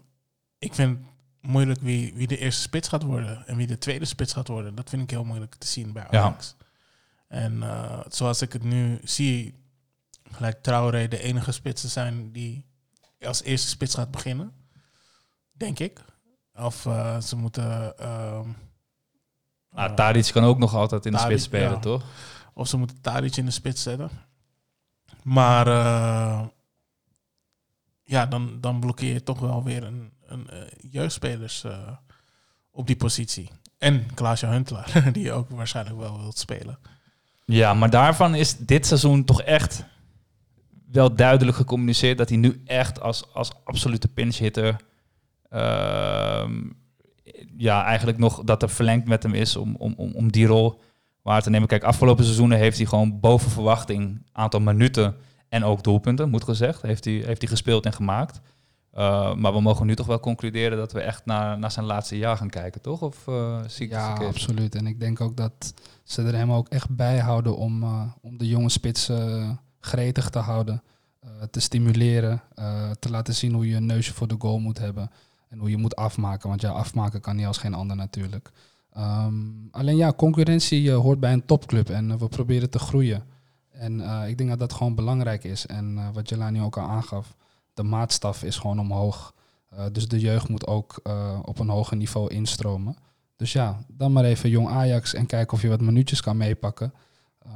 ik 0.58 0.74
vind 0.74 0.98
het 0.98 1.08
moeilijk 1.52 1.82
wie, 1.82 2.14
wie 2.14 2.28
de 2.28 2.38
eerste 2.38 2.62
spits 2.62 2.88
gaat 2.88 3.04
worden 3.04 3.48
en 3.48 3.56
wie 3.56 3.68
de 3.68 3.78
tweede 3.78 4.06
spits 4.06 4.34
gaat 4.34 4.48
worden. 4.48 4.76
Dat 4.76 4.90
vind 4.90 5.02
ik 5.02 5.10
heel 5.10 5.24
moeilijk 5.24 5.56
te 5.56 5.68
zien 5.68 5.94
bij 5.94 6.08
Ja. 6.10 6.36
En 7.28 7.64
eh, 7.64 8.00
zoals 8.10 8.42
ik 8.42 8.54
het 8.54 8.64
nu 8.64 9.00
zie, 9.04 9.56
lijkt 10.38 10.64
Traoré 10.64 11.08
de 11.08 11.22
enige 11.22 11.52
spits 11.52 11.82
te 11.82 11.88
zijn 11.88 12.32
die 12.32 12.66
als 13.20 13.44
eerste 13.44 13.68
spits 13.68 13.96
gaat 13.96 14.12
beginnen. 14.12 14.54
Denk 15.52 15.80
ik. 15.80 16.02
Of 16.54 16.86
eh, 16.86 17.22
ze 17.22 17.36
moeten... 17.36 17.94
Nou, 19.72 19.96
Tadic 19.96 20.30
kan 20.32 20.44
ook 20.44 20.58
nog 20.58 20.74
altijd 20.74 21.06
in 21.06 21.12
de 21.12 21.18
spits 21.18 21.44
spelen, 21.44 21.70
ja. 21.70 21.80
toch? 21.80 22.04
of 22.54 22.68
ze 22.68 22.78
moeten 22.78 23.02
Tadic 23.02 23.36
in 23.36 23.46
de 23.46 23.52
spits 23.52 23.84
zetten. 23.84 24.10
Maar 25.24 25.68
eh, 25.68 26.48
ja, 28.04 28.26
dan, 28.26 28.62
dan 28.62 28.80
blokkeer 28.80 29.14
je 29.14 29.24
toch 29.24 29.40
wel 29.40 29.64
weer 29.64 29.84
een, 29.84 30.14
een 30.26 30.50
jeugdspelers 30.90 31.66
op 32.72 32.88
die 32.88 32.96
positie. 32.96 33.50
En 33.78 34.14
Klaasje 34.14 34.46
Huntelaar, 34.46 35.04
die 35.14 35.24
je 35.24 35.32
ook 35.32 35.50
waarschijnlijk 35.50 35.98
wel 35.98 36.20
wilt 36.20 36.38
spelen. 36.38 36.80
Ja, 37.52 37.74
maar 37.74 37.90
daarvan 37.90 38.36
is 38.36 38.58
dit 38.58 38.86
seizoen 38.86 39.24
toch 39.24 39.42
echt 39.42 39.84
wel 40.92 41.16
duidelijk 41.16 41.58
gecommuniceerd 41.58 42.18
dat 42.18 42.30
hij 42.30 42.38
nu 42.38 42.62
echt 42.66 43.02
als, 43.02 43.34
als 43.34 43.52
absolute 43.64 44.08
pinch 44.08 44.38
hitter 44.38 44.76
ehm, 45.50 46.54
ja, 47.58 47.84
eigenlijk 47.84 48.18
nog 48.18 48.44
dat 48.44 48.62
er 48.62 48.70
verlengd 48.70 49.08
met 49.08 49.24
hem 49.24 49.34
is 49.34 49.56
om, 49.56 49.76
om, 49.76 49.94
om, 49.98 50.12
om 50.14 50.32
die 50.32 50.46
rol 50.46 50.82
waar 51.22 51.42
te 51.42 51.50
nemen. 51.50 51.68
Kijk, 51.68 51.84
afgelopen 51.84 52.24
seizoenen 52.24 52.58
heeft 52.58 52.78
hij 52.78 52.86
gewoon 52.86 53.20
boven 53.20 53.52
verwachting 53.52 54.22
aantal 54.32 54.60
minuten 54.60 55.16
en 55.50 55.64
ook 55.64 55.84
doelpunten, 55.84 56.30
moet 56.30 56.44
gezegd, 56.44 56.82
heeft 56.82 57.06
hij, 57.06 57.14
heeft 57.14 57.42
hij 57.42 57.50
gespeeld 57.50 57.86
en 57.86 57.94
gemaakt. 57.94 58.42
Uh, 58.98 59.34
maar 59.34 59.54
we 59.54 59.62
mogen 59.62 59.86
nu 59.86 59.96
toch 59.96 60.06
wel 60.06 60.20
concluderen 60.20 60.78
dat 60.78 60.92
we 60.92 61.02
echt 61.02 61.26
naar, 61.26 61.60
naar 61.60 61.72
zijn 61.72 61.86
laatste 61.86 62.18
jaar 62.18 62.38
gaan 62.38 62.50
kijken, 62.50 62.82
toch? 62.82 63.02
Of 63.02 63.28
uh, 63.28 63.60
zie 63.68 63.90
Ja, 63.90 64.14
absoluut. 64.14 64.76
En 64.76 64.88
ik 64.88 65.00
denk 65.00 65.22
ook 65.22 65.38
dat 65.38 65.74
ze 66.04 66.24
er 66.24 66.36
hem 66.36 66.52
ook 66.52 66.68
echt 66.68 66.96
bij 66.96 67.18
houden 67.20 67.58
om, 67.58 67.84
uh, 67.84 68.02
om 68.22 68.38
de 68.38 68.48
jonge 68.48 68.70
spitsen 68.70 69.60
gretig 69.80 70.30
te 70.30 70.40
houden. 70.40 70.82
Te 71.52 71.60
stimuleren, 71.60 72.42
te 73.00 73.10
laten 73.10 73.36
zien 73.36 73.54
hoe 73.54 73.68
je 73.68 73.76
een 73.76 73.86
neusje 73.86 74.14
voor 74.14 74.28
de 74.28 74.36
goal 74.38 74.60
moet 74.60 74.78
hebben. 74.78 75.12
En 75.50 75.60
hoe 75.60 75.70
je 75.70 75.78
moet 75.78 75.96
afmaken. 75.96 76.50
Want 76.50 76.62
ja, 76.62 76.70
afmaken 76.70 77.22
kan 77.22 77.36
niet 77.36 77.46
als 77.46 77.58
geen 77.58 77.74
ander 77.74 77.96
natuurlijk. 77.96 78.52
Um, 78.98 79.68
alleen 79.72 79.96
ja, 79.96 80.14
concurrentie 80.14 80.92
hoort 80.92 81.20
bij 81.20 81.34
een 81.34 81.46
topclub 81.46 81.90
en 81.90 82.18
we 82.18 82.28
proberen 82.28 82.70
te 82.70 82.80
groeien. 82.80 83.24
En 83.72 84.00
ik 84.28 84.38
denk 84.38 84.50
dat 84.50 84.60
dat 84.60 84.74
gewoon 84.74 84.96
belangrijk 84.96 85.44
is. 85.44 85.66
En 85.66 86.14
wat 86.14 86.30
Jelani 86.30 86.62
ook 86.62 86.78
al 86.78 86.88
aangaf, 86.88 87.36
de 87.78 87.84
maatstaf 87.84 88.44
is 88.44 88.58
gewoon 88.58 88.80
omhoog. 88.80 89.34
Uh, 89.74 89.80
dus 89.92 90.08
de 90.08 90.20
jeugd 90.20 90.50
moet 90.50 90.68
ook 90.68 91.00
uh, 91.04 91.40
op 91.44 91.60
een 91.60 91.70
hoger 91.70 91.98
niveau 91.98 92.34
instromen. 92.34 92.96
Dus 93.36 93.52
ja, 93.52 93.78
dan 93.88 94.12
maar 94.12 94.24
even 94.24 94.50
jong 94.50 94.70
Ajax 94.70 95.14
en 95.14 95.26
kijken 95.26 95.54
of 95.54 95.62
je 95.62 95.68
wat 95.68 95.82
minuutjes 95.82 96.22
kan 96.22 96.38
meepakken. 96.38 96.94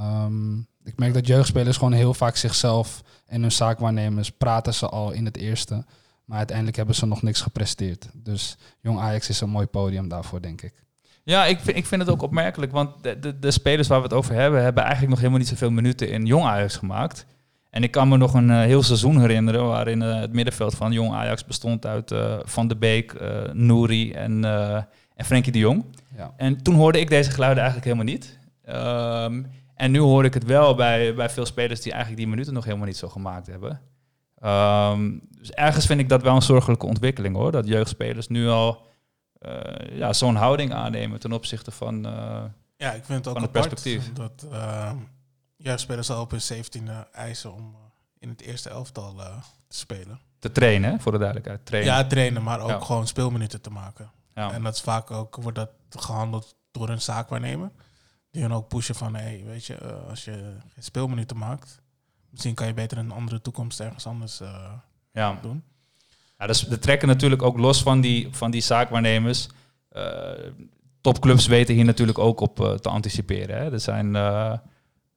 Um, 0.02 0.68
Ik 0.84 0.98
merk 0.98 1.14
dat 1.14 1.28
jeugdspelers 1.28 1.78
gewoon 1.78 1.94
heel 1.94 2.14
vaak 2.14 2.36
zichzelf 2.36 3.04
en 3.26 3.42
hun 3.42 3.52
zaakwaarnemers 3.52 4.32
praten 4.32 4.74
ze 4.74 4.90
al 4.90 5.12
in 5.12 5.26
het 5.26 5.38
eerste. 5.38 5.86
Maar 6.26 6.38
uiteindelijk 6.38 6.78
hebben 6.78 6.96
ze 6.96 7.06
nog 7.06 7.22
niks 7.22 7.42
gepresteerd. 7.42 8.10
Dus 8.14 8.58
Jong 8.80 9.00
Ajax 9.00 9.30
is 9.30 9.42
een 9.42 9.50
mooi 9.50 9.66
podium 9.66 10.08
daarvoor, 10.08 10.42
denk 10.42 10.62
ik. 10.62 10.74
Ja, 11.24 11.46
ik 11.46 11.60
vind, 11.60 11.78
ik 11.78 11.86
vind 11.86 12.02
het 12.02 12.12
ook 12.12 12.22
opmerkelijk, 12.22 12.72
want 12.72 13.04
de, 13.04 13.20
de, 13.20 13.40
de 13.40 13.52
spelers 13.52 13.88
waar 13.88 13.98
we 13.98 14.04
het 14.04 14.14
over 14.14 14.34
hebben, 14.34 14.64
hebben 14.64 14.84
eigenlijk 14.84 15.12
nog 15.12 15.20
helemaal 15.20 15.40
niet 15.40 15.50
zoveel 15.50 15.72
minuten 15.72 16.10
in 16.10 16.26
Jong 16.26 16.46
Ajax 16.46 16.76
gemaakt. 16.76 17.26
En 17.72 17.84
ik 17.84 17.92
kan 17.92 18.08
me 18.08 18.18
nog 18.18 18.34
een 18.34 18.50
eh, 18.50 18.58
heel 18.58 18.84
seizoen 18.84 19.20
herinneren 19.20 19.66
waarin 19.68 20.02
eh, 20.02 20.20
het 20.20 20.34
middenveld 20.34 20.76
van 20.76 20.92
Jong 20.92 21.14
Ajax 21.14 21.46
bestond 21.46 21.86
uit 21.86 22.12
eh, 22.12 22.40
Van 22.44 22.68
de 22.68 22.76
Beek, 22.76 23.20
Nouri 23.54 24.12
en, 24.12 24.46
eh, 24.46 24.76
en 25.16 25.26
Frenkie 25.26 25.52
de 25.52 25.60
Jong. 25.60 25.86
Ja. 26.18 26.34
En 26.38 26.64
toen 26.64 26.76
hoorde 26.76 27.00
ik 27.00 27.10
deze 27.10 27.32
geluiden 27.32 27.64
eigenlijk 27.64 27.94
helemaal 27.94 28.14
niet. 28.14 28.40
Ehm, 28.66 29.44
en 29.76 29.92
nu 29.92 30.00
hoor 30.00 30.26
ik 30.26 30.34
het 30.34 30.44
wel 30.46 30.76
bij, 30.76 31.14
bij 31.16 31.30
veel 31.30 31.46
spelers 31.46 31.82
die 31.82 31.92
eigenlijk 31.92 32.22
die 32.22 32.30
minuten 32.32 32.54
nog 32.54 32.64
helemaal 32.66 32.86
niet 32.88 32.98
zo 32.98 33.10
gemaakt 33.10 33.48
hebben. 33.48 33.82
Ehm, 34.40 35.12
dus 35.40 35.52
ergens 35.52 35.86
vind 35.86 36.00
ik 36.00 36.10
dat 36.10 36.22
wel 36.22 36.36
een 36.36 36.42
zorgelijke 36.42 36.86
ontwikkeling 36.86 37.36
hoor. 37.36 37.52
Dat 37.52 37.68
jeugdspelers 37.68 38.28
nu 38.28 38.48
al 38.48 38.82
eh, 39.40 39.98
ja, 39.98 40.14
zo'n 40.14 40.36
houding 40.36 40.74
aannemen 40.74 41.20
ten 41.20 41.32
opzichte 41.32 41.72
van. 41.72 42.06
eh, 42.06 42.44
Ja, 42.78 42.92
ik 42.92 43.04
vind 43.06 43.18
het 43.26 43.28
ook 43.28 43.34
Van 43.34 43.42
het 43.48 43.56
apart 43.56 43.70
perspectief. 43.70 44.14
dat 44.14 44.46
uh, 44.52 44.92
jeugdspelers 45.64 46.10
al 46.10 46.22
op 46.22 46.32
hun 46.32 46.42
17e 46.42 47.10
eisen 47.12 47.54
om 47.54 47.76
eh, 47.76 47.80
in 48.20 48.30
het 48.30 48.42
eerste 48.42 48.70
elftal 48.70 49.22
eh, 49.22 49.38
te 49.68 49.78
spelen. 49.78 50.20
te 50.40 50.52
trainen, 50.52 51.02
voor 51.02 51.12
de 51.12 51.18
duidelijkheid. 51.18 51.66
Trainen. 51.66 51.94
Ja, 51.94 52.06
trainen, 52.08 52.44
maar 52.44 52.60
ook 52.60 52.70
Ja. 52.70 52.80
gewoon 52.80 53.08
speelminuten 53.08 53.62
te 53.62 53.70
maken. 53.70 54.12
Ja. 54.34 54.52
En 54.52 54.64
dat 54.64 54.76
is 54.76 54.82
vaak 54.82 55.12
ook, 55.12 55.36
wordt 55.36 55.58
dat 55.58 55.70
gehandeld 55.90 56.56
door 56.72 56.90
een 56.90 57.02
zaakwaarnemer. 57.02 57.72
Die 58.32 58.42
hun 58.42 58.54
ook 58.54 58.68
pushen 58.68 58.96
van, 58.96 59.16
hey, 59.16 59.44
weet 59.46 59.66
je, 59.66 59.76
eh, 59.76 60.10
als 60.10 60.26
je 60.26 60.32
geen 60.74 60.84
speelminuten 60.84 61.38
maakt, 61.38 61.82
misschien 62.30 62.54
kan 62.54 62.68
je 62.68 62.74
beter 62.74 62.98
een 62.98 63.12
andere 63.12 63.42
toekomst 63.42 63.80
ergens 63.80 64.06
anders 64.08 64.40
eh, 64.42 64.72
ja. 65.12 65.40
doen. 65.42 65.64
Ja, 66.38 66.48
dus 66.48 66.60
de 66.60 66.80
trekken 66.80 67.08
natuurlijk 67.08 67.42
ook 67.42 67.58
los 67.58 67.84
van 67.84 68.02
die, 68.02 68.28
van 68.32 68.52
die 68.52 68.62
zaakwaarnemers. 68.62 69.48
Topclubs 71.02 71.48
weten 71.48 71.76
hier 71.76 71.86
natuurlijk 71.86 72.20
ook 72.20 72.40
op 72.40 72.56
te 72.82 72.90
anticiperen. 72.90 73.58
Hè. 73.58 73.72
Er 73.72 73.80
zijn 73.80 74.12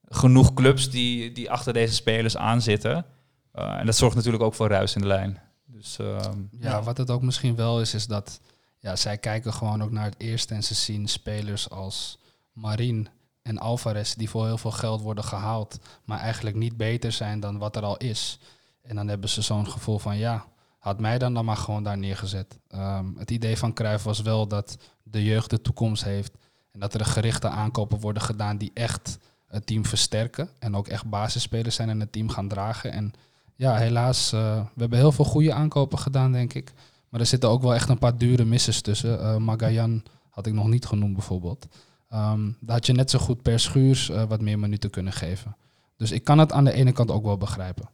genoeg 0.08 0.54
clubs 0.54 0.90
die, 0.90 1.32
die 1.32 1.50
achter 1.50 1.72
deze 1.72 1.94
spelers 1.94 2.36
aanzitten. 2.36 3.06
Eh, 3.52 3.78
en 3.78 3.86
dat 3.86 3.96
zorgt 3.96 4.16
natuurlijk 4.16 4.42
ook 4.42 4.54
voor 4.54 4.68
ruis 4.68 4.94
in 4.94 5.00
de 5.00 5.06
lijn. 5.06 5.40
Dus 5.66 5.98
ehm, 5.98 6.40
Ja, 6.60 6.82
wat 6.82 6.96
het 6.96 7.10
ook 7.10 7.22
misschien 7.22 7.56
wel 7.56 7.80
is, 7.80 7.94
is 7.94 8.06
dat 8.06 8.40
ja, 8.78 8.96
zij 8.96 9.18
kijken 9.18 9.52
gewoon 9.52 9.82
ook 9.82 9.90
naar 9.90 10.04
het 10.04 10.18
eerste 10.18 10.54
en 10.54 10.64
ze 10.64 10.74
zien 10.74 11.08
spelers 11.08 11.70
als 11.70 12.18
Marin 12.52 13.08
en 13.42 13.58
Alvarez 13.58 14.14
die 14.14 14.30
voor 14.30 14.46
heel 14.46 14.58
veel 14.58 14.70
geld 14.70 15.00
worden 15.00 15.24
gehaald, 15.24 15.78
maar 16.04 16.18
eigenlijk 16.18 16.56
niet 16.56 16.76
beter 16.76 17.12
zijn 17.12 17.40
dan 17.40 17.58
wat 17.58 17.76
er 17.76 17.82
al 17.82 17.96
is. 17.96 18.38
En 18.82 18.96
dan 18.96 19.08
hebben 19.08 19.28
ze 19.28 19.42
zo'n 19.42 19.70
gevoel 19.70 19.98
van 19.98 20.16
ja, 20.16 20.46
had 20.78 21.00
mij 21.00 21.18
dan 21.18 21.34
dan 21.34 21.44
maar 21.44 21.56
gewoon 21.56 21.82
daar 21.82 21.98
neergezet. 21.98 22.58
Ehm, 22.68 23.06
het 23.16 23.30
idee 23.30 23.56
van 23.58 23.72
Cruijff 23.72 24.04
was 24.04 24.20
wel 24.20 24.46
dat 24.46 24.76
de 25.02 25.24
jeugd 25.24 25.50
de 25.50 25.60
toekomst 25.60 26.04
heeft 26.04 26.32
en 26.72 26.80
dat 26.80 26.94
er 26.94 27.04
gerichte 27.04 27.48
aankopen 27.48 28.00
worden 28.00 28.22
gedaan 28.22 28.56
die 28.56 28.70
echt 28.74 29.18
het 29.54 29.66
team 29.66 29.86
versterken 29.86 30.48
en 30.58 30.76
ook 30.76 30.88
echt 30.88 31.06
basisspelers 31.06 31.74
zijn 31.74 31.88
en 31.88 32.00
het 32.00 32.12
team 32.12 32.28
gaan 32.28 32.48
dragen. 32.48 32.92
En 32.92 33.12
ja, 33.56 33.76
helaas, 33.76 34.32
eh, 34.32 34.56
we 34.56 34.80
hebben 34.80 34.98
heel 34.98 35.12
veel 35.12 35.24
goede 35.24 35.52
aankopen 35.52 35.98
gedaan, 35.98 36.32
denk 36.32 36.54
ik. 36.54 36.72
Maar 37.08 37.20
er 37.20 37.26
zitten 37.26 37.48
ook 37.48 37.62
wel 37.62 37.74
echt 37.74 37.88
een 37.88 37.98
paar 37.98 38.18
dure 38.18 38.44
missers 38.44 38.80
tussen. 38.80 39.20
Eh 39.20 39.36
Magayan 39.36 40.02
had 40.30 40.46
ik 40.46 40.52
nog 40.52 40.68
niet 40.68 40.86
genoemd, 40.86 41.12
bijvoorbeeld. 41.12 41.66
Ehm 42.10 42.44
daar 42.60 42.76
had 42.76 42.86
je 42.86 42.92
net 42.92 43.10
zo 43.10 43.18
goed 43.18 43.42
per 43.42 43.60
schuurs 43.60 44.10
eh, 44.10 44.22
wat 44.22 44.40
meer 44.40 44.58
minuten 44.58 44.90
kunnen 44.90 45.12
geven. 45.12 45.56
Dus 45.96 46.10
ik 46.10 46.24
kan 46.24 46.38
het 46.38 46.52
aan 46.52 46.64
de 46.64 46.72
ene 46.72 46.92
kant 46.92 47.10
ook 47.10 47.24
wel 47.24 47.36
begrijpen. 47.36 47.88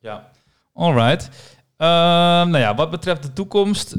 Ja, 0.00 0.30
alright. 0.72 1.28
Ehm, 1.76 2.50
nou 2.50 2.58
ja, 2.58 2.74
wat 2.74 2.90
betreft 2.90 3.22
de 3.22 3.32
toekomst, 3.32 3.90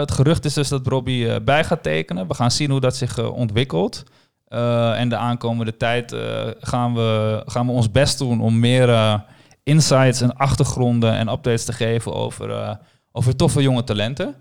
het 0.00 0.10
gerucht 0.10 0.44
is 0.44 0.54
dus 0.54 0.68
dat 0.68 0.86
Robbie 0.86 1.40
bij 1.40 1.64
gaat 1.64 1.82
tekenen. 1.82 2.28
We 2.28 2.34
gaan 2.34 2.50
zien 2.50 2.70
hoe 2.70 2.80
dat 2.80 2.96
zich 2.96 3.18
ontwikkelt. 3.18 4.04
Eh, 4.48 5.00
en 5.00 5.08
de 5.08 5.16
aankomende 5.16 5.76
tijd 5.76 6.12
eh, 6.12 6.46
gaan, 6.60 6.94
we, 6.94 7.42
gaan 7.46 7.66
we 7.66 7.72
ons 7.72 7.90
best 7.90 8.18
doen 8.18 8.40
om 8.40 8.58
meer 8.58 8.88
eh, 8.88 9.20
insights 9.62 10.20
en 10.20 10.36
achtergronden 10.36 11.12
en 11.12 11.28
updates 11.28 11.64
te 11.64 11.72
geven 11.72 12.14
over, 12.14 12.78
over 13.12 13.36
toffe 13.36 13.62
jonge 13.62 13.84
talenten. 13.84 14.34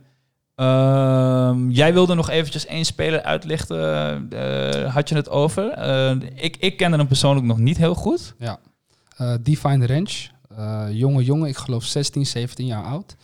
Ehm, 0.56 1.70
jij 1.70 1.94
wilde 1.94 2.14
nog 2.14 2.30
eventjes 2.30 2.66
één 2.66 2.86
speler 2.86 3.22
uitlichten, 3.22 4.90
had 4.92 5.10
je 5.10 5.16
het 5.16 5.30
over? 5.30 5.78
Ik, 6.36 6.58
ik 6.58 6.78
kende 6.78 6.98
hem 6.98 7.08
persoonlijk 7.08 7.46
nog 7.46 7.58
niet 7.58 7.78
heel 7.78 7.96
goed. 7.96 8.36
Ja. 8.40 8.60
Define 9.42 9.88
Range, 9.88 10.30
eh, 10.56 10.86
jonge 10.92 11.24
jongen, 11.24 11.50
ik 11.50 11.58
geloof 11.58 11.84
16, 11.84 12.26
17 12.26 12.66
jaar 12.66 12.84
oud. 12.84 13.16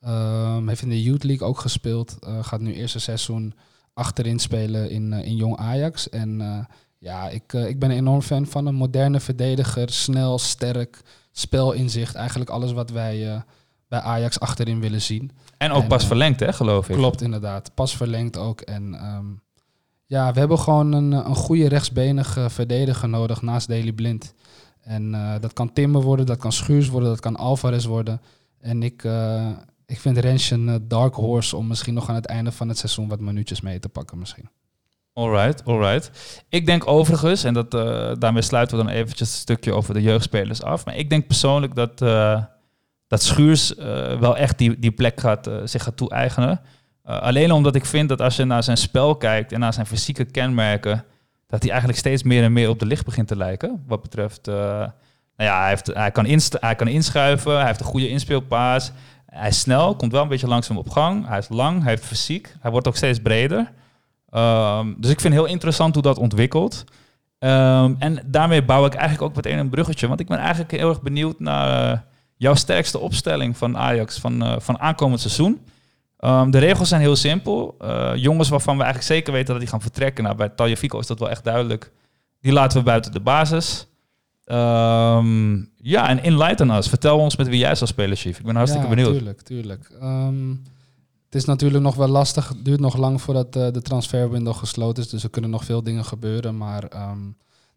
Ehm, 0.00 0.68
heeft 0.68 0.82
in 0.82 0.88
de 0.88 1.02
Youth 1.02 1.24
League 1.24 1.46
ook 1.46 1.58
gespeeld. 1.58 2.18
Gaat 2.40 2.60
nu 2.60 2.74
eerste 2.74 2.98
seizoen 3.00 3.54
achterin 4.00 4.38
spelen 4.38 4.90
in, 4.90 5.12
eh, 5.12 5.26
in 5.26 5.36
Jong 5.36 5.56
Ajax. 5.56 6.08
En 6.08 6.40
eh, 6.40 6.58
ja, 6.98 7.28
ik, 7.28 7.52
eh, 7.52 7.68
ik 7.68 7.78
ben 7.78 7.90
een 7.90 7.96
enorm 7.96 8.22
fan 8.22 8.46
van 8.46 8.66
een 8.66 8.74
moderne 8.74 9.20
verdediger. 9.20 9.90
Snel, 9.90 10.38
sterk, 10.38 11.00
spelinzicht. 11.32 12.14
Eigenlijk 12.14 12.50
alles 12.50 12.72
wat 12.72 12.90
wij 12.90 13.42
bij 13.88 14.00
Ajax 14.00 14.40
achterin 14.40 14.80
willen 14.80 15.02
zien. 15.02 15.30
En 15.56 15.70
ook 15.70 15.82
En, 15.82 15.88
pas 15.88 16.06
verlengd, 16.06 16.40
hè, 16.40 16.52
geloof 16.52 16.88
ik. 16.88 16.96
Klopt, 16.96 17.22
inderdaad. 17.22 17.74
Pas 17.74 17.96
verlengd 17.96 18.36
ook. 18.36 18.60
En 18.60 18.94
ehm, 18.94 19.26
ja, 20.06 20.32
we 20.32 20.38
hebben 20.38 20.58
gewoon 20.58 20.92
een, 20.92 21.12
een 21.12 21.34
goede 21.34 21.68
rechtsbenige 21.68 22.50
verdediger 22.50 23.08
nodig 23.08 23.42
naast 23.42 23.68
Daley 23.68 23.92
Blind. 23.92 24.34
En 24.80 25.10
dat 25.40 25.52
kan 25.52 25.72
Timber 25.72 26.02
worden, 26.02 26.26
dat 26.26 26.38
kan 26.38 26.52
Schuurs 26.52 26.88
worden, 26.88 27.08
dat 27.08 27.20
kan 27.20 27.36
Alvarez 27.36 27.84
worden. 27.84 28.20
En 28.60 28.82
ik, 28.82 29.02
ik 29.90 30.00
vind 30.00 30.18
Rens 30.18 30.50
een 30.50 30.68
eh, 30.68 30.74
dark 30.82 31.14
horse 31.14 31.56
om 31.56 31.66
misschien 31.66 31.94
nog 31.94 32.08
aan 32.08 32.14
het 32.14 32.26
einde 32.26 32.52
van 32.52 32.68
het 32.68 32.78
seizoen 32.78 33.08
wat 33.08 33.20
minuutjes 33.20 33.60
mee 33.60 33.78
te 33.78 33.88
pakken 33.88 34.18
misschien. 34.18 34.48
Alright, 35.12 35.64
alright. 35.64 36.10
Ik 36.48 36.66
denk 36.66 36.86
overigens, 36.86 37.44
en 37.44 37.54
dat, 37.54 37.74
eh, 37.74 38.12
daarmee 38.18 38.42
sluiten 38.42 38.76
we 38.76 38.84
dan 38.84 38.92
eventjes 38.92 39.32
een 39.32 39.38
stukje 39.38 39.72
over 39.72 39.94
de 39.94 40.02
jeugdspelers 40.02 40.62
af. 40.62 40.84
Maar 40.84 40.96
ik 40.96 41.10
denk 41.10 41.26
persoonlijk 41.26 41.74
dat, 41.74 42.02
eh, 42.02 42.42
dat 43.06 43.22
Schuurs 43.22 43.74
wel 44.20 44.36
echt 44.36 44.58
die, 44.58 44.78
die 44.78 44.90
plek 44.90 45.20
gaat, 45.20 45.50
zich 45.64 45.82
gaat 45.82 45.96
toe-eigenen. 45.96 46.60
Alleen 47.04 47.52
omdat 47.52 47.74
ik 47.74 47.84
vind 47.84 48.08
dat 48.08 48.20
als 48.20 48.36
je 48.36 48.44
naar 48.44 48.62
zijn 48.62 48.76
spel 48.76 49.16
kijkt 49.16 49.52
en 49.52 49.60
naar 49.60 49.72
zijn 49.72 49.86
fysieke 49.86 50.24
kenmerken, 50.24 51.04
dat 51.46 51.60
hij 51.60 51.70
eigenlijk 51.70 52.00
steeds 52.00 52.22
meer 52.22 52.42
en 52.42 52.52
meer 52.52 52.68
op 52.68 52.78
de 52.78 52.86
licht 52.86 53.04
begint 53.04 53.28
te 53.28 53.36
lijken. 53.36 53.84
Wat 53.86 54.02
betreft, 54.02 54.46
nou 54.46 54.92
ja, 55.36 55.60
hij, 55.60 55.68
heeft, 55.68 55.86
hij, 55.86 56.10
kan 56.10 56.26
hij 56.60 56.74
kan 56.74 56.88
inschuiven, 56.88 57.56
hij 57.56 57.66
heeft 57.66 57.80
een 57.80 57.86
goede 57.86 58.08
inspeelpaas. 58.08 58.92
Hij 59.30 59.48
is 59.48 59.60
snel, 59.60 59.96
komt 59.96 60.12
wel 60.12 60.22
een 60.22 60.28
beetje 60.28 60.46
langzaam 60.46 60.78
op 60.78 60.90
gang. 60.90 61.26
Hij 61.26 61.38
is 61.38 61.48
lang, 61.48 61.80
hij 61.82 61.90
heeft 61.90 62.04
fysiek. 62.04 62.54
Hij 62.60 62.70
wordt 62.70 62.88
ook 62.88 62.96
steeds 62.96 63.18
breder. 63.18 63.72
Ehm, 64.30 64.92
dus 64.96 65.10
ik 65.10 65.20
vind 65.20 65.34
heel 65.34 65.44
interessant 65.44 65.94
hoe 65.94 66.02
dat 66.02 66.18
ontwikkelt. 66.18 66.84
Ehm, 67.38 67.94
en 67.98 68.22
daarmee 68.26 68.64
bouw 68.64 68.86
ik 68.86 68.94
eigenlijk 68.94 69.22
ook 69.30 69.36
meteen 69.36 69.58
een 69.58 69.68
bruggetje. 69.68 70.08
Want 70.08 70.20
ik 70.20 70.26
ben 70.26 70.38
eigenlijk 70.38 70.70
heel 70.70 70.88
erg 70.88 71.02
benieuwd 71.02 71.40
naar 71.40 71.92
eh, 71.92 71.98
jouw 72.36 72.54
sterkste 72.54 72.98
opstelling 72.98 73.56
van 73.56 73.76
Ajax 73.76 74.18
van, 74.18 74.42
eh, 74.42 74.54
van 74.58 74.78
aankomend 74.80 75.20
seizoen. 75.20 75.60
Ehm, 76.16 76.50
de 76.50 76.58
regels 76.58 76.88
zijn 76.88 77.00
heel 77.00 77.16
simpel. 77.16 77.74
Eh, 77.78 78.12
jongens 78.14 78.48
waarvan 78.48 78.76
we 78.76 78.82
eigenlijk 78.82 79.12
zeker 79.12 79.32
weten 79.32 79.48
dat 79.48 79.58
die 79.58 79.68
gaan 79.68 79.80
vertrekken. 79.80 80.24
Nou, 80.24 80.36
bij 80.36 80.48
Talje 80.48 80.76
Fico 80.76 80.98
is 80.98 81.06
dat 81.06 81.18
wel 81.18 81.30
echt 81.30 81.44
duidelijk. 81.44 81.92
Die 82.40 82.52
laten 82.52 82.78
we 82.78 82.84
buiten 82.84 83.12
de 83.12 83.20
basis. 83.20 83.86
Ehm, 84.50 85.54
ja, 85.76 86.08
en 86.08 86.22
enlighten 86.22 86.70
us. 86.70 86.88
Vertel 86.88 87.18
ons 87.18 87.36
met 87.36 87.48
wie 87.48 87.58
jij 87.58 87.74
zal 87.74 87.86
spelen, 87.86 88.16
Chief. 88.16 88.38
Ik 88.38 88.44
ben 88.44 88.56
hartstikke 88.56 88.88
ja, 88.88 88.94
benieuwd. 88.94 89.12
tuurlijk, 89.12 89.42
tuurlijk. 89.42 89.90
Ehm, 90.00 90.50
het 91.24 91.34
is 91.34 91.44
natuurlijk 91.44 91.82
nog 91.82 91.94
wel 91.94 92.08
lastig. 92.08 92.48
Het 92.48 92.64
duurt 92.64 92.80
nog 92.80 92.96
lang 92.96 93.22
voordat 93.22 93.56
eh, 93.56 93.70
de 93.72 93.82
transferwindow 93.82 94.54
gesloten 94.54 95.02
is. 95.02 95.08
Dus 95.08 95.22
er 95.22 95.30
kunnen 95.30 95.50
nog 95.50 95.64
veel 95.64 95.82
dingen 95.82 96.04
gebeuren. 96.04 96.56
Maar 96.56 96.84
ehm, 96.84 97.20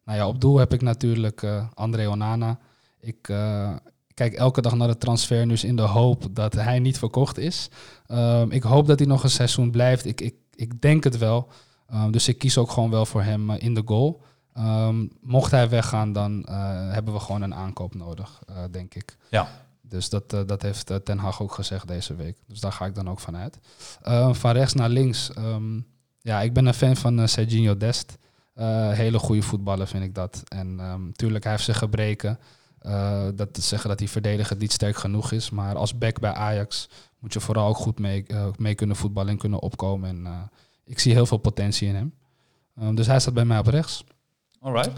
nou 0.05 0.17
ja, 0.17 0.27
op 0.27 0.41
doel 0.41 0.57
heb 0.57 0.73
ik 0.73 0.81
natuurlijk 0.81 1.43
eh, 1.43 1.65
André 1.73 2.09
Onana. 2.09 2.59
Ik 2.99 3.29
eh, 3.29 3.75
kijk 4.13 4.33
elke 4.33 4.61
dag 4.61 4.75
naar 4.75 4.87
de 4.87 4.97
transfernieuws 4.97 5.63
in 5.63 5.75
de 5.75 5.81
hoop 5.81 6.27
dat 6.31 6.53
hij 6.53 6.79
niet 6.79 6.97
verkocht 6.97 7.37
is. 7.37 7.69
Ik 8.49 8.63
hoop 8.63 8.87
dat 8.87 8.99
hij 8.99 9.07
nog 9.07 9.23
een 9.23 9.29
seizoen 9.29 9.71
blijft. 9.71 10.05
Ik, 10.05 10.21
ik, 10.21 10.35
ik 10.55 10.81
denk 10.81 11.03
het 11.03 11.17
wel. 11.17 11.47
Dus 12.11 12.27
ik 12.27 12.37
kies 12.37 12.57
ook 12.57 12.71
gewoon 12.71 12.89
wel 12.89 13.05
voor 13.05 13.23
hem 13.23 13.51
in 13.51 13.73
de 13.73 13.81
goal. 13.85 14.21
Ehm, 14.53 15.05
mocht 15.21 15.51
hij 15.51 15.69
weggaan, 15.69 16.13
dan 16.13 16.43
eh, 16.43 16.55
hebben 16.91 17.13
we 17.13 17.19
gewoon 17.19 17.41
een 17.41 17.55
aankoop 17.55 17.95
nodig, 17.95 18.41
eh, 18.47 18.55
denk 18.71 18.95
ik. 18.95 19.17
Ja. 19.29 19.47
Dus 19.81 20.09
dat, 20.09 20.33
eh, 20.33 20.39
dat 20.45 20.61
heeft 20.61 20.91
Ten 21.03 21.17
Hag 21.17 21.41
ook 21.41 21.53
gezegd 21.53 21.87
deze 21.87 22.15
week. 22.15 22.37
Dus 22.47 22.59
daar 22.59 22.71
ga 22.71 22.85
ik 22.85 22.95
dan 22.95 23.09
ook 23.09 23.19
van 23.19 23.37
uit. 23.37 23.59
Eh, 24.01 24.33
van 24.33 24.51
rechts 24.51 24.73
naar 24.73 24.89
links. 24.89 25.33
ehm, 25.33 25.79
ja, 26.21 26.41
ik 26.41 26.53
ben 26.53 26.65
een 26.65 26.73
fan 26.73 26.95
van 26.95 27.19
uh, 27.19 27.25
Serginho 27.25 27.77
Dest. 27.77 28.17
Hele 28.93 29.19
goede 29.19 29.41
voetballer 29.41 29.87
vind 29.87 30.03
ik 30.03 30.15
dat. 30.15 30.43
En 30.47 30.79
ehm, 30.79 31.11
tuurlijk, 31.11 31.43
hij 31.43 31.53
heeft 31.53 31.65
zijn 31.65 31.77
gebreken. 31.77 32.39
Dat 33.35 33.53
te 33.53 33.61
zeggen 33.61 33.89
dat 33.89 33.99
hij 33.99 34.07
verdediger 34.07 34.57
niet 34.57 34.71
sterk 34.71 34.95
genoeg 34.95 35.31
is. 35.31 35.49
Maar 35.49 35.75
als 35.75 35.97
back 35.97 36.19
bij 36.19 36.33
Ajax 36.33 36.89
moet 37.19 37.33
je 37.33 37.39
vooral 37.39 37.67
ook 37.67 37.77
goed 37.77 37.99
mee, 37.99 38.25
mee 38.57 38.75
kunnen 38.75 38.95
voetballen 38.95 39.31
en 39.31 39.37
kunnen 39.37 39.61
opkomen. 39.61 40.09
En 40.09 40.49
ik 40.85 40.99
zie 40.99 41.13
heel 41.13 41.25
veel 41.25 41.37
potentie 41.37 41.87
in 41.87 41.95
hem. 41.95 42.13
Ehm, 42.75 42.95
dus 42.95 43.07
hij 43.07 43.19
staat 43.19 43.33
bij 43.33 43.45
mij 43.45 43.59
op 43.59 43.67
rechts. 43.67 44.03
Alright. 44.63 44.91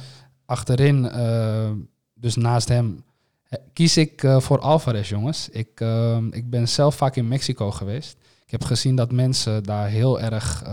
achterin, 0.45 1.09
eh, 1.09 1.71
dus 2.13 2.35
naast 2.35 2.67
hem, 2.67 3.03
eh, 3.47 3.59
kies 3.73 3.97
ik 3.97 4.23
eh, 4.23 4.39
voor 4.39 4.59
Alvarez, 4.59 5.09
jongens. 5.09 5.49
Ik, 5.49 5.83
ik 6.31 6.49
ben 6.49 6.67
zelf 6.67 6.95
vaak 6.95 7.15
in 7.15 7.27
Mexico 7.27 7.71
geweest. 7.71 8.17
Ik 8.45 8.51
heb 8.51 8.63
gezien 8.63 8.95
dat 8.95 9.11
mensen 9.11 9.63
daar 9.63 9.87
heel 9.87 10.21
erg 10.21 10.63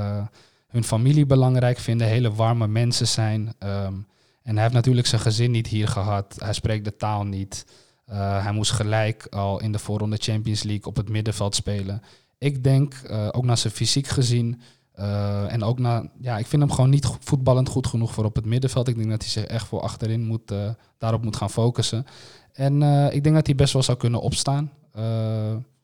hun 0.69 0.85
familie 0.85 1.27
belangrijk 1.27 1.79
vinden, 1.79 2.07
hele 2.07 2.33
warme 2.33 2.67
mensen 2.67 3.07
zijn. 3.09 3.55
Ehm, 3.59 3.95
en 4.43 4.55
hij 4.55 4.63
heeft 4.63 4.75
natuurlijk 4.75 5.07
zijn 5.07 5.21
gezin 5.21 5.51
niet 5.51 5.67
hier 5.67 5.89
gehad. 5.89 6.37
Hij 6.39 6.53
spreekt 6.53 6.85
de 6.85 6.97
taal 6.97 7.25
niet. 7.25 7.67
Hij 8.15 8.53
moest 8.53 8.71
gelijk 8.71 9.27
al 9.31 9.61
in 9.61 9.73
de 9.73 9.79
voorronde 9.79 10.17
Champions 10.17 10.63
League 10.63 10.85
op 10.85 10.97
het 10.97 11.09
middenveld 11.09 11.55
spelen. 11.55 12.03
Ik 12.39 12.65
denk, 12.65 12.95
ook 13.31 13.45
naar 13.45 13.59
zijn 13.59 13.73
fysiek 13.73 14.07
gezien, 14.07 14.61
eh, 14.93 15.53
en 15.53 15.63
ook 15.63 15.79
naar, 15.79 16.03
ja, 16.21 16.39
ik 16.39 16.47
vind 16.47 16.63
hem 16.63 16.71
gewoon 16.71 16.91
niet 16.91 17.11
voetballend 17.21 17.69
goed 17.69 17.87
genoeg 17.87 18.13
voor 18.13 18.25
op 18.25 18.35
het 18.35 18.47
middenveld. 18.47 18.89
Ik 18.89 18.97
denk 18.97 19.11
dat 19.11 19.21
hij 19.21 19.31
zich 19.31 19.45
echt 19.45 19.67
voor 19.67 19.81
achterin 19.81 20.27
moet, 20.27 20.51
eh, 20.51 20.69
daarop 20.99 21.23
moet 21.23 21.37
gaan 21.37 21.51
focussen. 21.51 22.07
En 22.53 22.83
eh, 22.83 23.15
ik 23.15 23.23
denk 23.23 23.35
dat 23.35 23.47
hij 23.47 23.55
best 23.55 23.73
wel 23.73 23.83
zou 23.83 23.99
kunnen 23.99 24.21
opstaan. 24.21 24.71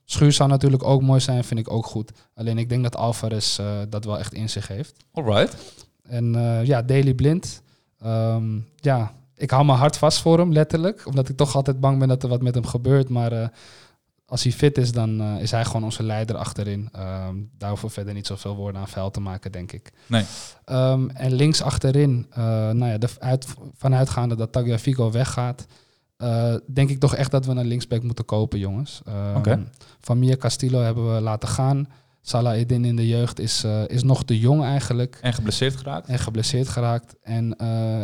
Schuur 0.05 0.33
zou 0.33 0.49
natuurlijk 0.49 0.83
ook 0.83 1.03
mooi 1.03 1.21
zijn, 1.21 1.45
vind 1.45 1.61
ik 1.61 1.71
ook 1.71 1.87
goed. 1.87 2.13
Alleen 2.35 2.59
ik 2.59 2.69
denk 2.69 2.83
dat 2.83 2.97
Alvarez 2.97 3.61
dat 3.89 4.05
wel 4.05 4.19
echt 4.19 4.35
in 4.35 4.49
zich 4.49 4.69
heeft. 4.69 5.05
Alright. 5.13 5.57
En 6.03 6.33
ja, 6.65 6.83
Daily 6.83 7.15
Blind. 7.15 7.63
Ehm, 8.01 8.59
ja, 8.77 9.13
ik 9.35 9.51
hou 9.51 9.65
mijn 9.65 9.79
hart 9.79 9.97
vast 9.97 10.21
voor 10.21 10.39
hem, 10.39 10.53
letterlijk. 10.53 11.07
Omdat 11.07 11.29
ik 11.29 11.37
toch 11.37 11.55
altijd 11.55 11.81
bang 11.81 11.99
ben 11.99 12.09
dat 12.09 12.23
er 12.23 12.29
wat 12.29 12.43
met 12.43 12.55
hem 12.55 12.67
gebeurt. 12.67 13.09
Maar 13.09 13.53
als 14.29 14.43
hij 14.43 14.53
fit 14.53 14.79
is, 14.79 14.93
dan 14.93 15.21
eh, 15.21 15.41
is 15.41 15.51
hij 15.51 15.65
gewoon 15.65 15.85
onze 15.85 16.03
leider 16.03 16.37
achterin. 16.37 16.89
Ehm 16.93 17.37
daar 17.59 17.69
hoeven 17.69 17.89
we 17.89 17.95
verder 17.95 18.15
niet 18.15 18.27
zoveel 18.27 18.57
woorden 18.57 18.81
aan 18.81 18.89
vuil 18.89 19.11
te 19.11 19.21
maken, 19.21 19.53
denk 19.53 19.73
ik. 19.73 19.93
Nee. 20.07 20.25
Ehm, 20.65 21.09
en 21.09 21.33
links 21.33 21.63
achterin, 21.63 22.27
eh, 22.31 22.45
nou 22.71 22.87
ja, 22.87 22.99
de, 22.99 23.09
uit, 23.19 23.47
vanuitgaande 23.77 24.37
dat 24.37 24.53
Tagliafico 24.53 25.11
weggaat... 25.11 25.67
eh, 26.17 26.55
denk 26.67 26.91
ik 26.91 27.01
toch 27.01 27.15
echt 27.15 27.31
dat 27.31 27.47
we 27.47 27.53
een 27.53 27.67
linksback 27.67 28.03
moeten 28.03 28.25
kopen, 28.25 28.59
jongens. 28.59 29.01
Ehm 29.05 29.37
Oké. 29.37 29.67
Van 30.01 30.19
Mia 30.19 30.37
Castillo 30.37 30.81
hebben 30.81 31.15
we 31.15 31.21
laten 31.21 31.49
gaan. 31.49 31.89
Salah 32.23 32.59
Eddin 32.59 32.85
in 32.85 32.97
de 32.97 33.09
jeugd 33.09 33.39
is, 33.39 33.65
is 33.87 34.03
nog 34.03 34.25
te 34.25 34.39
jong 34.39 34.63
eigenlijk. 34.63 35.19
En 35.21 35.33
geblesseerd 35.33 35.77
geraakt. 35.77 36.09
En 36.09 36.19
geblesseerd 36.19 36.69
geraakt. 36.69 37.15
En 37.23 37.57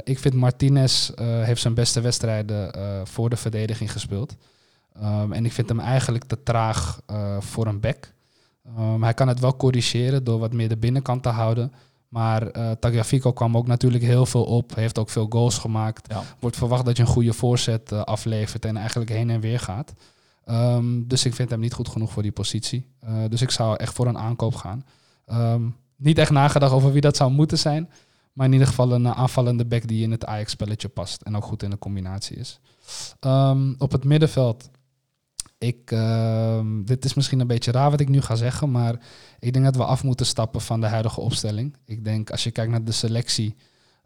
ik 0.05 0.19
vind 0.19 0.35
Martinez 0.35 1.11
heeft 1.21 1.61
zijn 1.61 1.75
beste 1.75 2.01
wedstrijden 2.01 2.71
voor 3.07 3.31
de 3.31 3.37
verdediging 3.37 3.93
gespeeld. 3.93 4.37
Ehm, 5.01 5.33
en 5.33 5.45
ik 5.45 5.53
vind 5.53 5.69
hem 5.69 5.81
eigenlijk 5.81 6.25
te 6.25 6.43
traag 6.43 7.01
eh, 7.07 7.41
voor 7.41 7.67
een 7.67 7.81
back. 7.81 8.13
Ehm, 8.77 9.03
hij 9.03 9.15
kan 9.15 9.29
het 9.29 9.41
wel 9.41 9.57
corrigeren 9.57 10.25
door 10.25 10.39
wat 10.39 10.53
meer 10.53 10.69
de 10.69 10.77
binnenkant 10.77 11.23
te 11.23 11.29
houden. 11.29 11.73
Maar 12.09 12.47
eh 12.47 12.71
Tagliafico 12.71 13.33
kwam 13.33 13.57
ook 13.57 13.67
natuurlijk 13.67 14.05
heel 14.05 14.27
veel 14.27 14.45
op. 14.45 14.75
Heeft 14.75 14.99
ook 14.99 15.11
veel 15.11 15.27
goals 15.29 15.59
gemaakt. 15.59 16.13
Ja. 16.13 16.23
Wordt 16.39 16.57
verwacht 16.57 16.85
dat 16.85 16.97
je 16.97 17.03
een 17.03 17.09
goede 17.09 17.33
voorzet 17.33 17.93
eh, 17.93 18.03
aflevert 18.03 18.65
en 18.65 18.77
eigenlijk 18.77 19.11
heen 19.11 19.31
en 19.31 19.41
weer 19.41 19.61
gaat. 19.61 19.93
Ehm, 20.45 21.03
dus 21.07 21.25
ik 21.25 21.35
vind 21.35 21.51
hem 21.51 21.61
niet 21.61 21.73
goed 21.73 21.89
genoeg 21.89 22.13
voor 22.13 22.23
die 22.23 22.33
positie. 22.33 22.93
Dus 23.29 23.43
ik 23.43 23.51
zou 23.51 23.77
echt 23.77 23.95
voor 23.95 24.07
een 24.07 24.19
aankoop 24.19 24.55
gaan. 24.55 24.85
Niet 25.97 26.19
echt 26.19 26.31
nagedacht 26.31 26.73
over 26.73 26.93
wie 26.93 27.01
dat 27.01 27.17
zou 27.17 27.31
moeten 27.31 27.59
zijn. 27.59 27.91
Maar 28.33 28.47
in 28.47 28.53
ieder 28.53 28.69
geval 28.69 28.93
een 28.93 29.09
aanvallende 29.09 29.65
back 29.65 29.87
die 29.87 30.03
in 30.03 30.11
het 30.11 30.27
Ajax-spelletje 30.27 30.89
past. 30.89 31.23
En 31.23 31.37
ook 31.37 31.45
goed 31.45 31.63
in 31.63 31.71
de 31.71 31.79
combinatie 31.79 32.37
is. 32.37 32.61
Op 33.79 33.93
het 33.93 34.05
middenveld. 34.05 34.71
Ik, 35.67 35.91
ehm, 35.91 36.85
dit 36.85 37.05
is 37.05 37.15
misschien 37.15 37.41
een 37.41 37.47
beetje 37.47 37.71
raar 37.73 37.91
wat 37.91 38.01
ik 38.01 38.09
nu 38.09 38.21
ga 38.21 38.35
zeggen. 38.35 38.71
Maar 38.71 38.99
ik 39.39 39.53
denk 39.53 39.65
dat 39.65 39.77
we 39.77 39.85
af 39.85 40.05
moeten 40.05 40.27
stappen 40.27 40.61
van 40.61 40.81
de 40.81 40.87
huidige 40.87 41.21
opstelling. 41.21 41.77
Ik 41.85 42.05
denk 42.05 42.31
als 42.31 42.45
je 42.45 42.51
kijkt 42.51 42.71
naar 42.71 42.85
de 42.85 42.93
selectie. 42.93 43.57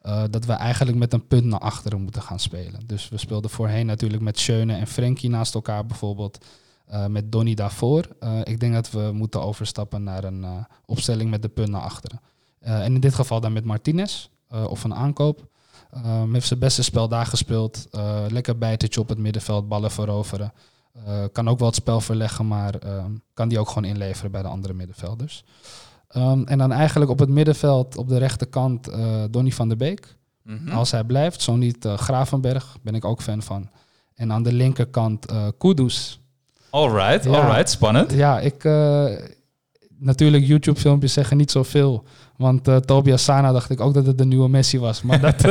eh, 0.02 0.22
dat 0.30 0.44
we 0.44 0.52
eigenlijk 0.52 0.98
met 0.98 1.12
een 1.12 1.26
punt 1.26 1.44
naar 1.44 1.60
achteren 1.60 2.02
moeten 2.02 2.22
gaan 2.22 2.38
spelen. 2.40 2.80
Dus 2.86 3.08
we 3.08 3.18
speelden 3.18 3.50
voorheen 3.50 3.86
natuurlijk 3.86 4.22
met 4.22 4.38
Schöne 4.38 4.74
en 4.74 4.86
Frenkie 4.86 5.30
naast 5.30 5.54
elkaar 5.54 5.86
bijvoorbeeld. 5.86 6.44
eh, 6.86 7.06
met 7.06 7.32
Donny 7.32 7.54
daarvoor. 7.54 8.08
Eh, 8.20 8.40
ik 8.44 8.60
denk 8.60 8.72
dat 8.74 8.90
we 8.90 9.10
moeten 9.12 9.42
overstappen 9.42 10.02
naar 10.02 10.24
een 10.24 10.66
opstelling 10.86 11.30
met 11.30 11.42
de 11.42 11.48
punt 11.48 11.68
naar 11.68 11.80
achteren. 11.80 12.20
En 12.60 12.94
in 12.94 13.00
dit 13.00 13.14
geval 13.14 13.40
dan 13.40 13.52
met 13.52 13.64
Martinez 13.64 14.28
of 14.48 14.84
een 14.84 14.94
aankoop. 14.94 15.46
Um, 16.06 16.32
heeft 16.34 16.46
zijn 16.46 16.58
beste 16.58 16.82
spel 16.82 17.08
daar 17.08 17.26
gespeeld. 17.26 17.88
Lekker 18.28 18.58
bijtetje 18.58 19.00
op 19.00 19.08
het 19.08 19.18
middenveld, 19.18 19.68
ballen 19.68 19.90
veroveren. 19.90 20.52
Eh, 21.06 21.24
kan 21.32 21.48
ook 21.48 21.58
wel 21.58 21.66
het 21.66 21.76
spel 21.76 22.00
verleggen, 22.00 22.46
maar 22.46 22.74
ehm, 22.74 23.10
kan 23.34 23.48
die 23.48 23.58
ook 23.58 23.68
gewoon 23.68 23.84
inleveren 23.84 24.30
bij 24.30 24.42
de 24.42 24.48
andere 24.48 24.74
middenvelders. 24.74 25.44
Ehm, 26.08 26.42
en 26.44 26.58
dan 26.58 26.72
eigenlijk 26.72 27.10
op 27.10 27.18
het 27.18 27.28
middenveld, 27.28 27.96
op 27.96 28.08
de 28.08 28.18
rechterkant, 28.18 28.88
eh 28.88 29.22
Donny 29.30 29.50
van 29.50 29.68
der 29.68 29.76
Beek. 29.76 30.16
Mhm. 30.42 30.68
Als 30.70 30.90
hij 30.90 31.04
blijft, 31.04 31.42
zo 31.42 31.56
niet 31.56 31.84
eh, 31.84 31.98
Gravenberg, 31.98 32.76
ben 32.82 32.94
ik 32.94 33.04
ook 33.04 33.22
fan 33.22 33.42
van. 33.42 33.68
En 34.14 34.32
aan 34.32 34.42
de 34.42 34.52
linkerkant 34.52 35.26
eh 35.26 35.46
Kudus. 35.58 36.20
Alright, 36.70 37.24
Ja. 37.24 37.30
alright. 37.30 37.70
Spannend. 37.70 38.12
Ja, 38.12 38.40
ik... 38.40 38.64
natuurlijk, 39.98 40.44
YouTube-filmpjes 40.44 41.12
zeggen 41.12 41.36
niet 41.36 41.50
zoveel. 41.50 42.04
Want 42.36 42.86
Tobias 42.86 43.24
Sana 43.24 43.52
dacht 43.52 43.70
ik 43.70 43.80
ook 43.80 43.94
dat 43.94 44.06
het 44.06 44.18
de 44.18 44.24
nieuwe 44.24 44.48
Messi 44.48 44.78
was. 44.78 45.02
Maar 45.02 45.20
dat 45.20 45.44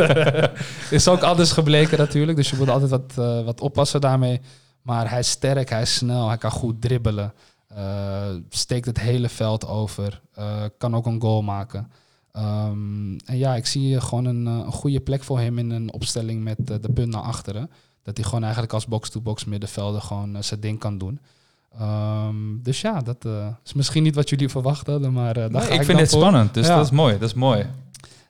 is 0.99 1.07
ook 1.07 1.21
anders 1.21 1.51
gebleken 1.51 1.97
natuurlijk. 1.97 2.37
Dus 2.37 2.49
je 2.49 2.55
moet 2.57 2.69
altijd 2.69 2.89
wat, 2.89 3.13
wat 3.45 3.61
oppassen 3.61 4.01
daarmee. 4.01 4.41
Maar 4.87 5.09
hij 5.09 5.19
is 5.19 5.29
sterk, 5.29 5.69
hij 5.69 5.81
is 5.81 5.95
snel, 5.95 6.27
hij 6.27 6.37
kan 6.37 6.51
goed 6.51 6.81
dribbelen. 6.81 7.33
eh, 7.67 8.29
steekt 8.49 8.85
het 8.85 8.99
hele 8.99 9.29
veld 9.29 9.67
over. 9.67 10.21
eh, 10.33 10.63
kan 10.77 10.95
ook 10.95 11.05
een 11.05 11.21
goal 11.21 11.41
maken. 11.41 11.91
Ehm, 12.31 13.17
en 13.25 13.37
ja, 13.37 13.55
ik 13.55 13.65
zie 13.65 14.01
gewoon 14.01 14.25
een, 14.25 14.47
eh, 14.47 14.53
een 14.53 14.71
goede 14.71 14.99
plek 14.99 15.23
voor 15.23 15.39
hem 15.39 15.57
in 15.57 15.69
een 15.69 15.93
opstelling 15.93 16.43
met 16.43 16.57
de 16.67 16.89
punt 16.93 17.11
naar 17.11 17.21
achteren. 17.21 17.69
Dat 18.03 18.17
hij 18.17 18.25
gewoon 18.25 18.43
eigenlijk 18.43 18.73
als 18.73 18.85
box-to-box 18.87 19.45
middenvelder 19.45 20.01
gewoon 20.01 20.43
zijn 20.43 20.59
ding 20.59 20.79
kan 20.79 20.97
doen. 20.97 21.19
Ehm, 21.79 22.35
dus 22.63 22.81
ja, 22.81 23.01
dat 23.01 23.25
is 23.63 23.73
misschien 23.73 24.03
niet 24.03 24.15
wat 24.15 24.29
jullie 24.29 24.49
verwacht 24.49 24.87
hadden, 24.87 25.13
maar 25.13 25.33
daar 25.33 25.51
Nee, 25.51 25.61
ga 25.61 25.73
ik 25.73 25.79
ik 25.79 25.85
vind 25.85 25.97
dit 25.97 26.09
voor. 26.09 26.19
spannend, 26.19 26.53
dus 26.53 26.67
Ja. 26.67 26.75
dat 26.75 26.85
is 26.85 26.91
mooi. 26.91 27.13
Dat 27.17 27.29
is 27.29 27.33
mooi. 27.35 27.65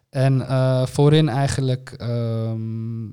En 0.10 0.45
voorin 0.88 1.30
eigenlijk, 1.30 1.93
ehm, 1.97 3.05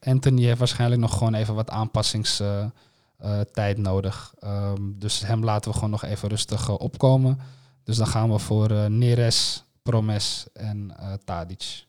Anthony 0.00 0.42
heeft 0.42 0.58
waarschijnlijk 0.58 1.00
nog 1.00 1.18
gewoon 1.18 1.34
even 1.34 1.54
wat 1.54 1.70
aanpassingstijd 1.70 2.72
tijd 3.52 3.78
nodig. 3.78 4.34
Ehm, 4.40 4.82
dus 4.94 5.26
hem 5.26 5.44
laten 5.44 5.70
we 5.70 5.74
gewoon 5.74 5.90
nog 5.90 6.04
even 6.04 6.28
rustig 6.28 6.68
eh, 6.68 6.74
opkomen. 6.78 7.38
Dus 7.84 7.96
dan 7.96 8.06
gaan 8.06 8.32
we 8.32 8.38
voor 8.38 8.70
eh, 8.70 8.84
Neres, 8.84 9.64
Promes 9.82 10.46
en 10.52 10.92
eh 10.98 11.12
Tadic. 11.24 11.86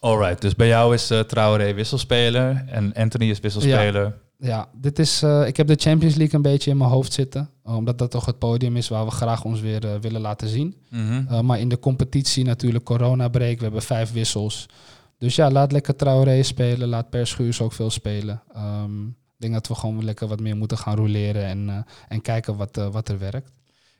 Alright, 0.00 0.40
dus 0.40 0.54
bij 0.54 0.66
jou 0.66 0.94
is 0.94 1.10
eh 1.10 1.20
Traoré 1.20 1.74
wisselspeler 1.74 2.64
en 2.66 2.94
Anthony 2.94 3.30
is 3.30 3.40
wisselspeler. 3.40 4.18
Ja, 4.40 4.68
dit 4.72 4.98
is, 4.98 5.22
ik 5.22 5.56
heb 5.56 5.66
de 5.66 5.74
Champions 5.76 6.14
League 6.14 6.34
een 6.34 6.42
beetje 6.42 6.70
in 6.70 6.76
mijn 6.76 6.90
hoofd 6.90 7.12
zitten. 7.12 7.50
Omdat 7.62 7.98
dat 7.98 8.10
toch 8.10 8.26
het 8.26 8.38
podium 8.38 8.76
is 8.76 8.88
waar 8.88 9.04
we 9.04 9.10
graag 9.10 9.44
ons 9.44 9.60
weer 9.60 10.00
willen 10.00 10.20
laten 10.20 10.48
zien. 10.48 10.76
Mhm. 10.90 11.24
Uh, 11.30 11.40
maar 11.40 11.60
in 11.60 11.68
de 11.68 11.78
competitie 11.78 12.44
natuurlijk 12.44 12.84
corona-break. 12.84 13.56
We 13.56 13.62
hebben 13.62 13.82
vijf 13.82 14.12
wissels. 14.12 14.66
Dus 15.18 15.34
ja, 15.34 15.50
laat 15.50 15.72
lekker 15.72 15.96
Traoré 15.96 16.42
spelen. 16.42 16.88
Laat 16.88 17.10
Per 17.10 17.26
Schuurs 17.26 17.60
ook 17.60 17.72
veel 17.72 17.90
spelen. 17.90 18.42
Ehm, 18.54 19.06
ik 19.06 19.44
denk 19.44 19.52
dat 19.52 19.68
we 19.68 19.74
gewoon 19.74 20.04
lekker 20.04 20.28
wat 20.28 20.40
meer 20.40 20.56
moeten 20.56 20.78
gaan 20.78 20.96
roleren 20.96 21.44
en, 21.44 21.68
eh, 21.68 21.76
en 22.08 22.20
kijken 22.20 22.56
wat, 22.56 22.76
eh, 22.76 22.88
wat 22.88 23.08
er 23.08 23.18
werkt. 23.18 23.52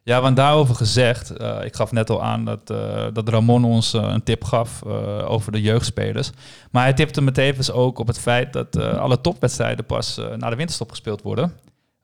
Ja, 0.02 0.20
want 0.20 0.36
daarover 0.36 0.74
gezegd, 0.74 1.30
eh, 1.30 1.64
ik 1.64 1.74
gaf 1.74 1.92
net 1.92 2.10
al 2.10 2.22
aan 2.22 2.44
dat, 2.44 2.66
dat 3.14 3.28
Ramon 3.28 3.64
ons 3.64 3.92
een 3.92 4.22
tip 4.22 4.44
gaf 4.44 4.82
over 5.24 5.52
de 5.52 5.60
jeugdspelers. 5.60 6.30
Maar 6.70 6.82
hij 6.82 6.92
tipte 6.92 7.20
me 7.20 7.32
tevens 7.32 7.70
ook 7.70 7.98
op 7.98 8.06
het 8.06 8.18
feit 8.18 8.52
dat 8.52 8.76
alle 8.76 9.20
topwedstrijden 9.20 9.84
pas 9.84 10.20
na 10.36 10.50
de 10.50 10.56
winterstop 10.56 10.90
gespeeld 10.90 11.22
worden. 11.22 11.52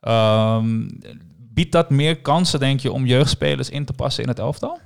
Ehm, 0.00 0.88
biedt 1.36 1.72
dat 1.72 1.90
meer 1.90 2.20
kansen, 2.20 2.60
denk 2.60 2.80
je, 2.80 2.92
om 2.92 3.06
jeugdspelers 3.06 3.70
in 3.70 3.84
te 3.84 3.92
passen 3.92 4.22
in 4.22 4.28
het 4.28 4.38
elftal? 4.38 4.78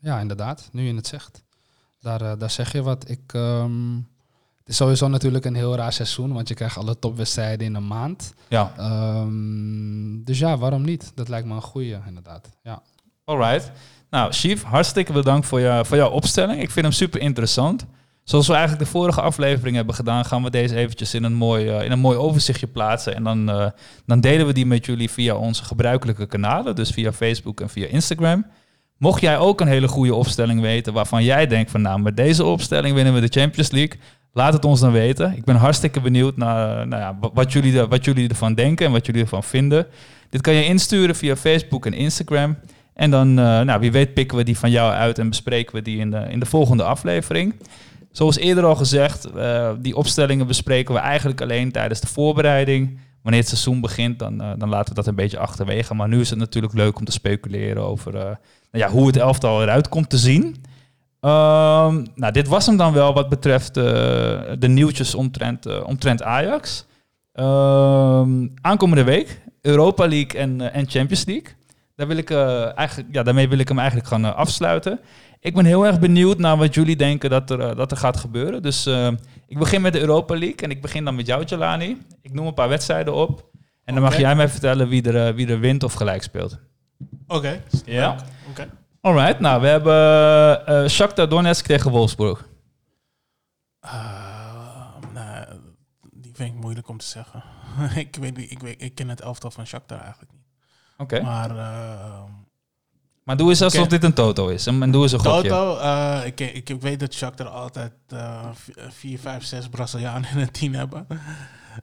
Ja, 0.00 0.20
inderdaad. 0.20 0.68
Nu 0.72 0.86
je 0.86 0.94
het 0.94 1.06
zegt. 1.06 1.43
Daar, 2.04 2.20
eh, 2.20 2.32
daar 2.38 2.50
zeg 2.50 2.72
je 2.72 2.82
wat. 2.82 3.10
Ik, 3.10 3.20
ehm, 3.26 3.94
het 4.58 4.68
is 4.68 4.76
sowieso 4.76 5.08
natuurlijk 5.08 5.44
een 5.44 5.54
heel 5.54 5.76
raar 5.76 5.92
seizoen, 5.92 6.32
want 6.32 6.48
je 6.48 6.54
krijgt 6.54 6.76
alle 6.76 6.98
topwedstrijden 6.98 7.66
in 7.66 7.74
een 7.74 7.86
maand. 7.86 8.34
Ja, 8.48 8.72
Ehm, 8.76 10.24
dus 10.24 10.38
ja, 10.38 10.58
waarom 10.58 10.82
niet? 10.82 11.12
Dat 11.14 11.28
lijkt 11.28 11.46
me 11.46 11.54
een 11.54 11.62
goeie, 11.62 11.96
inderdaad. 12.06 12.48
Ja. 12.62 12.82
alright. 13.24 13.70
Nou, 14.10 14.32
Chief, 14.32 14.62
hartstikke 14.62 15.12
bedankt 15.12 15.46
voor, 15.46 15.60
je, 15.60 15.84
voor 15.84 15.96
jouw 15.96 16.10
opstelling. 16.10 16.60
Ik 16.62 16.70
vind 16.70 16.86
hem 16.86 16.94
super 16.94 17.20
interessant. 17.20 17.86
Zoals 18.24 18.46
we 18.46 18.52
eigenlijk 18.52 18.84
de 18.84 18.90
vorige 18.90 19.20
aflevering 19.20 19.76
hebben 19.76 19.94
gedaan, 19.94 20.24
gaan 20.24 20.42
we 20.42 20.50
deze 20.50 20.76
eventjes 20.76 21.14
in 21.14 21.24
een 21.24 21.34
mooi, 21.34 21.68
eh, 21.68 21.84
in 21.84 21.92
een 21.92 21.98
mooi 21.98 22.18
overzichtje 22.18 22.66
plaatsen. 22.66 23.14
En 23.14 23.24
dan, 23.24 23.50
eh, 23.50 23.66
dan 24.06 24.20
delen 24.20 24.46
we 24.46 24.52
die 24.52 24.66
met 24.66 24.86
jullie 24.86 25.10
via 25.10 25.34
onze 25.34 25.64
gebruikelijke 25.64 26.26
kanalen, 26.26 26.74
dus 26.74 26.90
via 26.90 27.12
Facebook 27.12 27.60
en 27.60 27.68
via 27.68 27.86
Instagram. 27.86 28.46
Mocht 28.98 29.20
jij 29.20 29.38
ook 29.38 29.60
een 29.60 29.66
hele 29.68 29.88
goede 29.88 30.14
opstelling 30.14 30.60
weten 30.60 30.92
waarvan 30.92 31.24
jij 31.24 31.46
denkt 31.46 31.70
van 31.70 31.80
nou, 31.82 32.00
met 32.00 32.16
deze 32.16 32.44
opstelling 32.44 32.94
winnen 32.94 33.14
we 33.14 33.20
de 33.20 33.40
Champions 33.40 33.70
League, 33.70 33.98
laat 34.32 34.52
het 34.52 34.64
ons 34.64 34.80
dan 34.80 34.92
weten. 34.92 35.36
Ik 35.36 35.44
ben 35.44 35.56
hartstikke 35.56 36.00
benieuwd 36.00 36.36
naar 36.36 36.86
nou 36.86 37.02
ja, 37.02 37.16
wa- 37.20 37.30
wat, 37.34 37.52
jullie 37.52 37.78
er, 37.78 37.88
wat 37.88 38.04
jullie 38.04 38.28
ervan 38.28 38.54
denken 38.54 38.86
en 38.86 38.92
wat 38.92 39.06
jullie 39.06 39.22
ervan 39.22 39.42
vinden. 39.42 39.86
Dit 40.30 40.40
kan 40.40 40.54
je 40.54 40.64
insturen 40.64 41.14
via 41.16 41.36
Facebook 41.36 41.86
en 41.86 41.92
Instagram. 41.92 42.56
En 42.94 43.10
dan, 43.10 43.28
eh, 43.38 43.60
nou, 43.60 43.80
wie 43.80 43.92
weet, 43.92 44.14
pikken 44.14 44.36
we 44.38 44.44
die 44.44 44.58
van 44.58 44.70
jou 44.70 44.92
uit 44.92 45.18
en 45.18 45.28
bespreken 45.28 45.74
we 45.74 45.82
die 45.82 45.98
in 45.98 46.10
de, 46.10 46.26
in 46.30 46.40
de 46.40 46.46
volgende 46.46 46.82
aflevering. 46.82 47.54
Zoals 48.12 48.36
eerder 48.38 48.64
al 48.64 48.76
gezegd, 48.76 49.24
eh, 49.24 49.70
die 49.80 49.96
opstellingen 49.96 50.46
bespreken 50.46 50.94
we 50.94 51.00
eigenlijk 51.00 51.40
alleen 51.40 51.72
tijdens 51.72 52.00
de 52.00 52.06
voorbereiding. 52.06 52.98
Wanneer 53.24 53.42
het 53.42 53.50
seizoen 53.50 53.80
begint, 53.80 54.18
dan, 54.18 54.40
eh, 54.40 54.50
dan 54.58 54.68
laten 54.68 54.88
we 54.88 54.94
dat 54.94 55.06
een 55.06 55.14
beetje 55.14 55.38
achterwege. 55.38 55.94
Maar 55.94 56.08
nu 56.08 56.20
is 56.20 56.30
het 56.30 56.38
natuurlijk 56.38 56.74
leuk 56.74 56.98
om 56.98 57.04
te 57.04 57.12
speculeren 57.12 57.82
over 57.82 58.16
eh, 58.16 58.22
nou 58.22 58.36
ja, 58.70 58.88
hoe 58.88 59.06
het 59.06 59.16
elftal 59.16 59.62
eruit 59.62 59.88
komt 59.88 60.10
te 60.10 60.18
zien. 60.18 60.56
Ehm, 61.20 62.04
nou, 62.14 62.32
dit 62.32 62.48
was 62.48 62.66
hem 62.66 62.76
dan 62.76 62.92
wel 62.92 63.14
wat 63.14 63.28
betreft 63.28 63.76
eh, 63.76 63.84
de 64.58 64.68
nieuwtjes 64.68 65.14
omtrent, 65.14 65.82
omtrent 65.84 66.22
Ajax. 66.22 66.86
Ehm, 67.32 68.46
aankomende 68.60 69.04
week, 69.04 69.40
Europa 69.60 70.08
League 70.08 70.40
en, 70.40 70.72
en 70.72 70.88
Champions 70.88 71.24
League. 71.24 71.52
Daar 71.96 72.06
wil 72.06 72.16
ik, 72.16 72.30
eigenlijk, 72.30 73.08
ja, 73.14 73.22
daarmee 73.22 73.48
wil 73.48 73.58
ik 73.58 73.68
hem 73.68 73.78
eigenlijk 73.78 74.08
gaan 74.08 74.36
afsluiten. 74.36 75.00
Ik 75.40 75.54
ben 75.54 75.64
heel 75.64 75.86
erg 75.86 75.98
benieuwd 75.98 76.38
naar 76.38 76.56
wat 76.56 76.74
jullie 76.74 76.96
denken 76.96 77.30
dat 77.30 77.50
er, 77.50 77.76
dat 77.76 77.90
er 77.90 77.96
gaat 77.96 78.16
gebeuren. 78.16 78.62
Dus 78.62 78.88
ik 79.46 79.58
begin 79.58 79.82
met 79.82 79.92
de 79.92 80.00
Europa 80.00 80.34
League 80.38 80.56
en 80.56 80.70
ik 80.70 80.82
begin 80.82 81.04
dan 81.04 81.14
met 81.14 81.26
jou, 81.26 81.44
Jelani. 81.44 81.98
Ik 82.22 82.32
noem 82.32 82.46
een 82.46 82.54
paar 82.54 82.68
wedstrijden 82.68 83.14
op. 83.14 83.50
En 83.84 83.94
dan 83.94 84.02
mag 84.02 84.16
jij 84.18 84.36
mij 84.36 84.48
vertellen 84.48 84.88
wie 84.88 85.02
er, 85.12 85.26
eh, 85.28 85.34
wie 85.34 85.46
er 85.48 85.58
wint 85.60 85.82
of 85.82 85.92
gelijk 85.94 86.22
speelt. 86.22 86.58
Oké. 87.26 87.62
Ja? 87.84 88.16
Oké. 88.50 88.68
Alright, 89.00 89.40
nou 89.40 89.60
we 89.60 89.66
hebben 89.66 90.66
eh 90.66 90.88
Shakhtar 90.88 91.28
Donetsk 91.28 91.66
tegen 91.66 91.90
Wolfsburg. 91.90 92.48
Nou, 95.12 95.46
die 96.12 96.32
vind 96.34 96.54
ik 96.54 96.60
moeilijk 96.60 96.88
om 96.88 96.98
te 96.98 97.06
zeggen. 97.06 97.42
ik, 97.96 98.16
weet, 98.16 98.36
niet- 98.36 98.50
ik, 98.50 98.58
weet, 98.58 98.82
ik 98.82 98.94
ken 98.94 99.08
het 99.08 99.20
elftal 99.20 99.50
van 99.50 99.66
Shakhtar 99.66 100.00
eigenlijk 100.00 100.32
niet. 100.32 100.42
Oké. 100.96 101.20
Maar 101.20 101.50
eh, 101.56 102.22
Maar 103.24 103.36
doe 103.36 103.48
eens 103.48 103.62
alsof 103.62 103.86
dit 103.86 104.04
een 104.04 104.12
toto 104.14 104.48
is. 104.48 104.66
En, 104.66 104.90
doe 104.90 105.02
eens 105.02 105.12
een 105.12 105.18
gokje. 105.20 105.48
Toto, 105.48 105.78
eh, 105.78 106.20
ik, 106.26 106.40
ik, 106.40 106.68
ik 106.70 106.80
weet 106.80 107.00
dat 107.00 107.14
Shakhtar 107.14 107.48
altijd 107.48 107.92
eh, 108.08 108.48
v- 108.54 108.68
vier, 108.94 109.18
vijf, 109.18 109.44
zes 109.44 109.68
Brazilianen 109.68 110.30
in 110.30 110.38
het 110.38 110.52
team 110.52 110.74
hebben. 110.74 111.06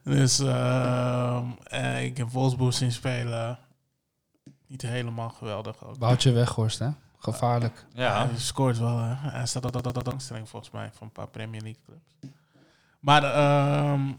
Dus 0.03 0.39
eh, 0.39 1.41
eh, 1.63 2.03
ik 2.03 2.17
heb 2.17 2.29
Wolfsburg 2.29 2.73
zien 2.73 2.91
spelen. 2.91 3.59
Niet 4.67 4.81
helemaal 4.81 5.29
geweldig 5.29 5.85
ook. 5.85 5.95
Woutje 5.99 6.31
Weghorst, 6.31 6.79
hè? 6.79 6.89
Gevaarlijk. 7.17 7.85
Ja. 7.93 8.27
Hij 8.27 8.37
scoort 8.37 8.77
wel. 8.77 8.97
hè. 8.97 9.13
Hij 9.29 9.45
staat 9.45 9.61
dat, 9.63 9.73
dat, 9.73 9.83
dat, 9.83 9.93
dat 9.93 10.09
angststelling 10.11 10.49
volgens 10.49 10.71
mij 10.71 10.89
van 10.93 11.07
een 11.07 11.13
paar 11.13 11.27
Premier 11.27 11.61
League 11.61 11.81
clubs. 11.85 12.33
Maar 12.99 13.23
ehm, 13.23 14.11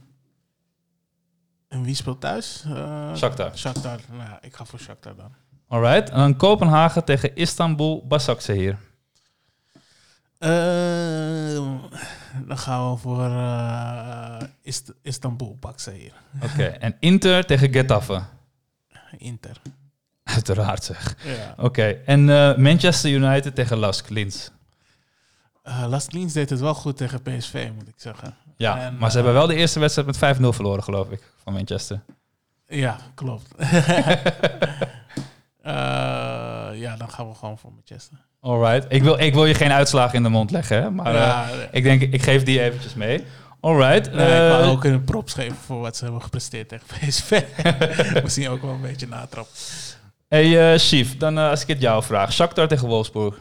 en 1.68 1.82
wie 1.82 1.94
speelt 1.94 2.20
thuis? 2.20 2.64
Eh 2.66 3.14
Shakhtar. 3.14 3.56
Shakhtar. 3.58 3.98
Nou, 4.10 4.22
ja, 4.22 4.38
ik 4.42 4.54
ga 4.56 4.64
voor 4.64 4.78
Shakhtar 4.78 5.16
dan. 5.16 5.32
Alright. 5.72 6.10
En 6.10 6.16
dan 6.18 6.36
Kopenhagen 6.36 7.04
tegen 7.04 7.34
Istanbul 7.34 8.04
Başakşehir. 8.08 8.76
Ehm, 10.38 11.76
dan 12.46 12.58
gaan 12.58 12.90
we 12.90 12.96
voor 12.96 13.24
eh, 13.24 14.42
Ist- 14.62 14.92
Istanbul 15.02 15.58
hier. 15.92 16.12
Oké. 16.42 16.64
en 16.64 16.96
Inter 17.00 17.44
tegen 17.46 17.72
Getafe. 17.72 18.22
Inter. 19.18 19.56
Uiteraard 20.24 20.84
zeg. 20.84 21.16
Ja. 21.24 21.54
Oké. 21.56 21.82
En 22.06 22.30
eh, 22.30 22.56
Manchester 22.56 23.10
United 23.10 23.54
tegen 23.54 23.78
Lask 23.78 24.08
Linz. 24.08 24.48
Uh, 25.64 25.98
deed 26.32 26.50
het 26.50 26.60
wel 26.60 26.74
goed 26.74 26.96
tegen 26.96 27.22
PSV, 27.22 27.68
moet 27.74 27.88
ik 27.88 27.94
zeggen. 27.96 28.34
Ja, 28.56 28.78
En, 28.78 28.96
maar 28.98 29.10
ze 29.10 29.18
eh, 29.18 29.24
hebben 29.24 29.32
wel 29.42 29.46
de 29.46 29.54
eerste 29.60 29.80
wedstrijd 29.80 30.06
met 30.20 30.36
5-0 30.36 30.48
verloren, 30.48 30.82
geloof 30.82 31.10
ik, 31.10 31.22
van 31.42 31.52
Manchester. 31.52 32.00
Ja, 32.66 32.96
klopt. 33.14 33.48
Eh, 35.62 35.72
ja, 36.74 36.96
dan 36.96 37.10
gaan 37.10 37.28
we 37.28 37.34
gewoon 37.34 37.58
voor 37.58 37.72
Manchester. 37.72 38.18
Alright. 38.40 38.86
Ik 38.88 39.02
wil, 39.02 39.18
ik 39.18 39.34
wil 39.34 39.46
je 39.46 39.54
geen 39.54 39.72
uitslagen 39.72 40.14
in 40.14 40.22
de 40.22 40.28
mond 40.28 40.50
leggen, 40.50 40.82
hè? 40.82 40.90
maar 40.90 41.12
ja, 41.12 41.50
eh, 41.50 41.56
ik 41.70 41.82
denk, 41.82 42.02
ik 42.02 42.22
geef 42.22 42.42
die 42.42 42.60
eventjes 42.60 42.94
mee. 42.94 43.24
Alright. 43.60 44.12
Nee, 44.12 44.44
ik 44.44 44.50
wou 44.50 44.62
eh, 44.62 44.70
ook 44.70 44.84
een 44.84 45.04
props 45.04 45.34
geven 45.34 45.56
voor 45.56 45.80
wat 45.80 45.96
ze 45.96 46.04
hebben 46.04 46.22
gepresteerd 46.22 46.68
tegen 46.68 46.86
PSV. 46.86 47.42
Misschien 48.22 48.48
ook 48.52 48.62
wel 48.62 48.70
een 48.70 48.80
beetje 48.80 49.08
natrap. 49.08 49.46
hey, 50.28 50.72
eh 50.72 50.78
Chief, 50.78 51.16
dan 51.16 51.38
eh, 51.38 51.48
als 51.48 51.62
ik 51.62 51.68
het 51.68 51.80
jou 51.80 52.02
vraag. 52.02 52.32
Shakhtar 52.32 52.68
tegen 52.68 52.88
Wolfsburg. 52.88 53.38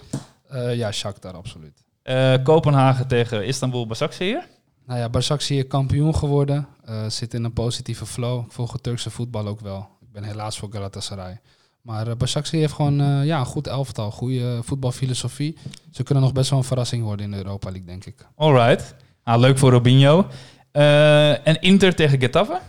Eh, 0.47 0.75
ja, 0.75 0.91
Shakhtar, 0.91 1.33
absoluut. 1.33 1.83
Eh, 2.03 2.33
Kopenhagen 2.43 3.07
tegen 3.07 3.45
Istanbul 3.45 3.87
Başakşehir. 3.87 4.41
Nou 4.85 4.99
ja, 4.99 5.09
Başakşehir 5.13 5.69
kampioen 5.69 6.15
geworden. 6.15 6.67
Eh, 6.85 7.05
zit 7.09 7.33
in 7.33 7.43
een 7.43 7.53
positieve 7.53 8.05
flow. 8.05 8.45
Ik 8.45 8.51
volg 8.51 8.71
het 8.73 8.83
Turkse 8.83 9.09
voetbal 9.09 9.47
ook 9.47 9.59
wel. 9.59 9.87
Ik 10.01 10.11
ben 10.11 10.23
helaas 10.23 10.57
voor 10.57 10.69
Galatasaray. 10.71 11.39
Maar 11.81 12.07
uh, 12.07 12.43
heeft 12.43 12.73
gewoon 12.73 13.01
eh, 13.01 13.25
ja, 13.25 13.39
een 13.39 13.45
goed 13.45 13.67
elftal. 13.67 14.11
Goede 14.11 14.59
voetbalfilosofie. 14.63 15.57
Ze 15.91 16.03
kunnen 16.03 16.23
nog 16.23 16.33
best 16.33 16.49
wel 16.49 16.59
een 16.59 16.65
verrassing 16.65 17.03
worden 17.03 17.25
in 17.25 17.31
de 17.31 17.37
Europa 17.37 17.69
League, 17.69 17.87
denk 17.87 18.05
ik. 18.05 18.27
Alright. 18.35 18.95
Ah, 19.23 19.39
leuk 19.39 19.57
voor 19.57 19.71
Robinho. 19.71 20.27
Eh, 20.71 21.47
en 21.47 21.61
Inter 21.61 21.95
tegen 21.95 22.19
Getafe. 22.19 22.59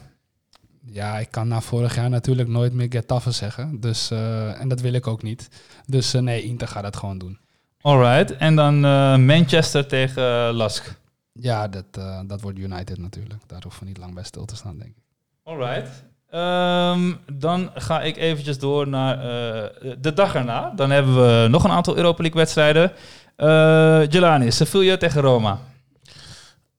Ja, 0.85 1.19
ik 1.19 1.31
kan 1.31 1.49
na 1.49 1.61
vorig 1.61 1.95
jaar 1.95 2.11
natuurlijk 2.11 2.49
nooit 2.49 2.73
meer 2.73 2.87
Getafe 2.91 3.31
zeggen. 3.31 3.81
Dus, 3.81 4.11
en 4.11 4.69
dat 4.69 4.81
wil 4.81 4.93
ik 4.93 5.07
ook 5.07 5.23
niet. 5.23 5.49
Dus 5.87 6.13
nee, 6.13 6.43
Inter 6.43 6.69
gaat 6.69 6.83
dat 6.83 6.97
gewoon 6.97 7.19
doen. 7.19 7.39
Alright. 7.81 8.37
En 8.37 8.57
dan 8.57 8.81
Manchester 9.25 9.87
tegen 9.87 10.53
Lask. 10.53 11.01
Ja, 11.33 11.69
dat, 11.69 11.85
dat 12.27 12.41
wordt 12.41 12.59
United 12.59 12.99
natuurlijk. 12.99 13.41
Daar 13.47 13.63
hoeven 13.63 13.81
we 13.81 13.89
niet 13.89 13.99
lang 13.99 14.15
bij 14.15 14.25
stil 14.25 14.45
te 14.45 14.57
staan, 14.57 14.79
denk 14.79 14.91
ik. 14.97 15.03
Alright. 15.43 16.05
Ehm, 16.33 17.13
dan 17.33 17.71
ga 17.75 18.03
ik 18.03 18.17
eventjes 18.17 18.59
door 18.59 18.89
naar 18.89 19.15
eh, 19.19 19.71
de 19.99 20.13
dag 20.13 20.35
erna. 20.35 20.73
Dan 20.77 20.91
hebben 20.91 21.15
we 21.15 21.49
nog 21.49 21.65
een 21.65 21.71
aantal 21.71 21.97
Europa 21.97 22.23
League 22.23 22.41
wedstrijden. 22.41 22.93
Eh 23.37 24.09
Jelani, 24.09 24.51
Sevilla 24.51 24.97
tegen 24.97 25.21
Roma. 25.21 25.59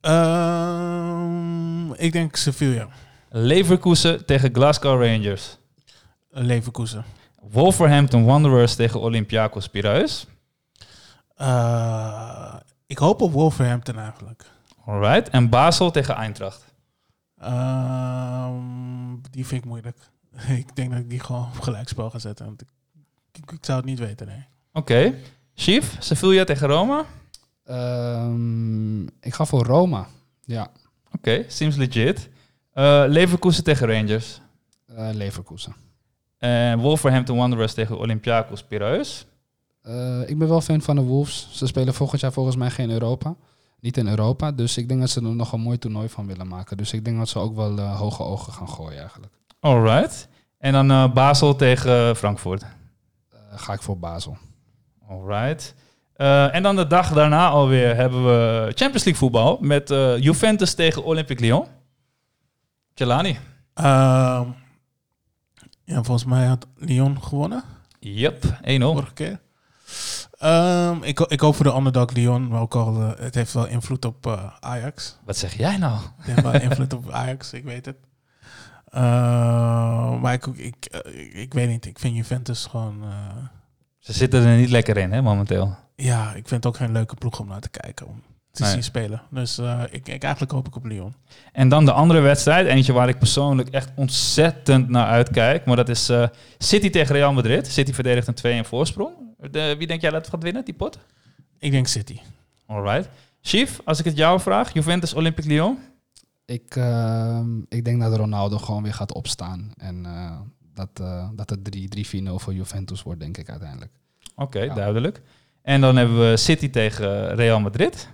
Ehm, 0.02 1.92
ik 1.94 2.12
denk 2.12 2.36
Sevilla. 2.36 2.88
Leverkusen 3.30 4.26
tegen 4.26 4.54
Glasgow 4.54 5.04
Rangers. 5.04 5.58
Leverkusen. 6.30 7.06
Wolverhampton 7.52 8.26
Wanderers 8.26 8.76
tegen 8.76 9.00
Olympiakos 9.00 9.68
Piraeus. 9.68 10.26
Eh, 11.36 12.54
ik 12.88 12.98
hoop 12.98 13.22
op 13.22 13.32
Wolverhampton 13.32 14.00
eigenlijk. 14.00 14.46
Alright. 14.86 15.30
En 15.30 15.50
Basel 15.50 15.92
tegen 15.92 16.16
Eintracht. 16.16 16.73
Ehm, 17.44 19.16
die 19.32 19.46
vind 19.46 19.64
ik 19.64 19.70
moeilijk. 19.70 19.98
ik 20.62 20.76
denk 20.76 20.92
dat 20.92 21.00
ik 21.00 21.10
die 21.10 21.20
gewoon 21.20 21.42
op 21.56 21.60
gelijkspel 21.60 22.10
ga 22.10 22.20
zetten. 22.20 22.46
Want 22.46 22.62
ik, 22.62 22.68
ik, 23.32 23.52
ik 23.52 23.66
zou 23.66 23.78
het 23.78 23.88
niet 23.88 24.00
weten, 24.00 24.28
nee. 24.28 24.46
Oké. 24.74 25.14
Chief, 25.56 25.96
Sevilla 26.00 26.44
tegen 26.44 26.68
Roma. 26.68 27.00
Oké, 27.00 27.08
Ehm, 27.66 29.04
ik 29.04 29.34
ga 29.34 29.46
voor 29.46 29.66
Roma. 29.66 30.08
Ja, 30.46 30.68
seems 31.48 31.76
legit. 31.76 32.30
Eh, 32.72 33.04
Leverkusen 33.08 33.64
tegen 33.64 33.88
Rangers. 33.88 34.42
eh, 34.86 35.10
Leverkusen. 35.12 35.76
En 36.38 36.80
Wolverhampton 36.80 37.38
Wanderers 37.38 37.74
tegen 37.74 37.98
Olympiakos 37.98 38.64
Piraeus. 38.64 39.26
Eh, 39.82 40.22
ik 40.30 40.38
ben 40.38 40.48
wel 40.48 40.62
fan 40.62 40.82
van 40.82 40.96
de 40.96 41.02
Wolves. 41.02 41.48
Ze 41.52 41.68
spelen 41.68 41.94
volgend 41.94 42.22
jaar 42.22 42.32
volgens 42.34 42.56
mij 42.56 42.70
geen 42.70 42.90
Europa. 42.90 43.36
Niet 43.84 43.98
in 43.98 44.08
Europa. 44.08 44.52
Dus 44.52 44.78
ik 44.78 44.88
denk 44.88 45.00
dat 45.00 45.10
ze 45.10 45.22
er 45.22 45.36
nog 45.36 45.52
een 45.52 45.62
mooi 45.62 45.78
toernooi 45.78 46.10
van 46.10 46.28
willen 46.28 46.48
maken. 46.48 46.78
Dus 46.78 46.94
ik 46.94 47.06
denk 47.06 47.18
dat 47.18 47.30
ze 47.30 47.40
ook 47.40 47.56
wel 47.56 47.78
eh, 47.78 48.00
hoge 48.00 48.24
ogen 48.24 48.54
gaan 48.54 48.70
gooien 48.70 49.00
eigenlijk. 49.00 49.34
Alright. 49.60 50.28
En 50.58 50.74
dan 50.74 50.92
eh, 50.92 51.14
Basel 51.14 51.56
tegen 51.56 52.16
Frankfurt. 52.16 52.62
Eh, 52.62 53.40
ga 53.56 53.74
ik 53.74 53.82
voor 53.82 54.00
Basel. 54.00 54.38
Alright. 55.08 55.76
Eh, 56.14 56.56
en 56.56 56.64
dan 56.64 56.76
de 56.76 56.88
dag 56.88 57.14
daarna 57.14 57.50
alweer 57.50 57.96
hebben 57.96 58.26
we 58.26 58.66
Champions 58.66 59.04
League 59.04 59.16
voetbal 59.16 59.58
met 59.62 59.92
eh, 59.92 60.18
Juventus 60.18 60.74
tegen 60.74 61.04
Olympique 61.04 61.46
Lyon. 61.46 61.66
Jelani. 62.94 63.38
Ehm, 63.74 64.48
ja, 65.84 66.04
volgens 66.04 66.26
mij 66.26 66.46
had 66.46 66.68
Lyon 66.76 67.24
gewonnen 67.24 67.64
Yep, 68.00 68.44
1-0. 68.62 68.94
vorige 68.94 69.14
keer. 69.14 69.40
Ehm, 70.44 71.04
ik, 71.04 71.20
ik 71.20 71.40
hoop 71.40 71.56
voor 71.56 71.66
de 71.66 71.76
underdog 71.76 72.12
Lyon, 72.14 72.48
maar 72.48 72.62
ook 72.62 72.76
al, 72.76 73.02
eh, 73.02 73.24
het 73.24 73.36
heeft 73.36 73.54
wel 73.54 73.68
invloed 73.68 74.06
op 74.06 74.26
eh, 74.28 74.44
Ajax. 74.60 75.18
Wat 75.26 75.38
zeg 75.38 75.58
jij 75.58 75.78
nou? 75.78 76.00
Het 76.18 76.26
heeft 76.26 76.42
wel 76.42 76.62
invloed 76.62 76.94
op 76.94 77.12
Ajax, 77.12 77.54
ik 77.54 77.64
weet 77.64 77.86
het. 77.86 77.96
Ehm, 78.86 80.20
maar 80.20 80.34
ik, 80.34 80.46
ik, 80.46 80.86
eh, 80.86 81.42
ik 81.42 81.54
weet 81.54 81.70
niet, 81.70 81.86
ik 81.86 82.00
vind 82.00 82.16
Juventus 82.16 82.66
gewoon... 82.66 83.04
Ze 84.00 84.14
zitten 84.14 84.46
er 84.46 84.58
niet 84.58 84.70
lekker 84.70 84.98
in, 84.98 85.12
hè, 85.12 85.22
momenteel. 85.22 85.76
ja, 85.96 86.28
ik 86.30 86.48
vind 86.48 86.64
het 86.64 86.66
ook 86.66 86.76
geen 86.78 86.92
leuke 86.92 87.16
ploeg 87.16 87.40
om 87.40 87.48
naar 87.48 87.60
te 87.62 87.70
kijken, 87.70 88.08
om 88.08 88.22
te 88.52 88.62
Nee. 88.62 88.72
zien 88.72 88.84
spelen. 88.84 89.22
Dus 89.30 89.60
ik, 89.92 90.08
ik, 90.08 90.24
eigenlijk 90.24 90.52
hoop 90.52 90.68
ik 90.68 90.76
op 90.76 90.86
Lyon. 90.86 91.16
En 91.52 91.70
dan 91.70 91.86
de 91.86 91.92
andere 91.92 92.20
wedstrijd, 92.20 92.68
eentje 92.68 92.94
waar 92.94 93.10
ik 93.10 93.18
persoonlijk 93.18 93.70
echt 93.70 93.92
ontzettend 93.96 94.90
naar 94.90 95.08
uitkijk. 95.08 95.66
Maar 95.66 95.76
dat 95.76 95.90
is 95.90 96.12
City 96.58 96.90
tegen 96.90 97.16
Real 97.16 97.34
Madrid. 97.34 97.68
City 97.68 97.94
verdedigt 97.94 98.28
een 98.28 98.34
2 98.34 98.56
in 98.56 98.66
voorsprong. 98.66 99.12
De, 99.52 99.76
wie 99.78 99.88
denk 99.88 100.02
jij 100.02 100.10
dat 100.10 100.22
het 100.22 100.30
gaat 100.30 100.44
winnen, 100.44 100.66
die 100.66 100.74
pot? 100.74 101.00
Ik 101.60 101.72
denk 101.72 101.88
City. 101.88 102.20
Alright. 102.66 103.10
Chief, 103.42 103.82
als 103.86 104.00
ik 104.00 104.06
het 104.06 104.18
jou 104.18 104.40
vraag, 104.40 104.74
Juventus 104.74 105.14
Olympique 105.14 105.52
Lyon. 105.52 105.78
Ik, 106.46 106.76
ehm, 106.76 107.58
ik 107.70 107.86
denk 107.86 108.02
dat 108.02 108.16
Ronaldo 108.16 108.58
gewoon 108.58 108.84
weer 108.84 108.94
gaat 108.94 109.14
opstaan. 109.14 109.72
En 109.78 110.06
eh, 110.06 110.40
dat, 110.74 110.90
eh, 111.02 111.30
dat 111.34 111.50
het 111.50 111.64
3-4-0 111.64 112.40
voor 112.40 112.54
Juventus 112.54 113.04
wordt, 113.04 113.20
denk 113.20 113.38
ik 113.38 113.50
uiteindelijk. 113.50 113.92
Oké, 114.36 114.60
Ja. 114.60 114.74
duidelijk. 114.74 115.22
En 115.62 115.82
dan 115.82 115.96
hebben 115.96 116.30
we 116.30 116.38
City 116.38 116.70
tegen 116.70 117.36
Real 117.36 117.60
Madrid. 117.60 118.10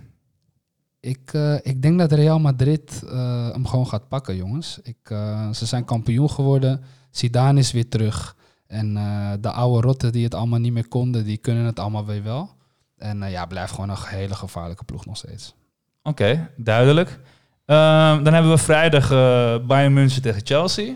Ik, 0.99 1.33
eh, 1.33 1.55
ik 1.61 1.81
denk 1.81 1.99
dat 1.99 2.11
Real 2.11 2.39
Madrid 2.39 3.03
eh, 3.09 3.51
hem 3.51 3.65
gewoon 3.67 3.87
gaat 3.87 4.07
pakken, 4.07 4.35
jongens. 4.35 4.79
Ik, 4.83 4.97
eh, 5.03 5.49
ze 5.51 5.65
zijn 5.65 5.85
kampioen 5.85 6.29
geworden. 6.29 6.81
Zidane 7.11 7.59
is 7.59 7.71
weer 7.71 7.89
terug. 7.89 8.35
En 8.69 8.97
eh, 8.97 9.31
de 9.39 9.51
oude 9.51 9.87
rotten 9.87 10.11
die 10.11 10.23
het 10.23 10.33
allemaal 10.33 10.59
niet 10.59 10.73
meer 10.73 10.87
konden, 10.87 11.23
die 11.23 11.37
kunnen 11.37 11.65
het 11.65 11.79
allemaal 11.79 12.05
weer 12.05 12.23
wel. 12.23 12.49
En 12.97 13.23
eh, 13.23 13.31
ja, 13.31 13.45
blijft 13.45 13.71
gewoon 13.71 13.89
een 13.89 13.97
hele 13.99 14.35
gevaarlijke 14.35 14.83
ploeg 14.83 15.05
nog 15.05 15.17
steeds. 15.17 15.55
Oké, 16.03 16.49
duidelijk. 16.57 17.19
Ehm, 17.65 18.23
dan 18.23 18.33
hebben 18.33 18.51
we 18.51 18.57
vrijdag 18.57 19.11
eh, 19.11 19.67
Bayern 19.67 19.93
München 19.93 20.21
tegen 20.21 20.41
Chelsea. 20.45 20.95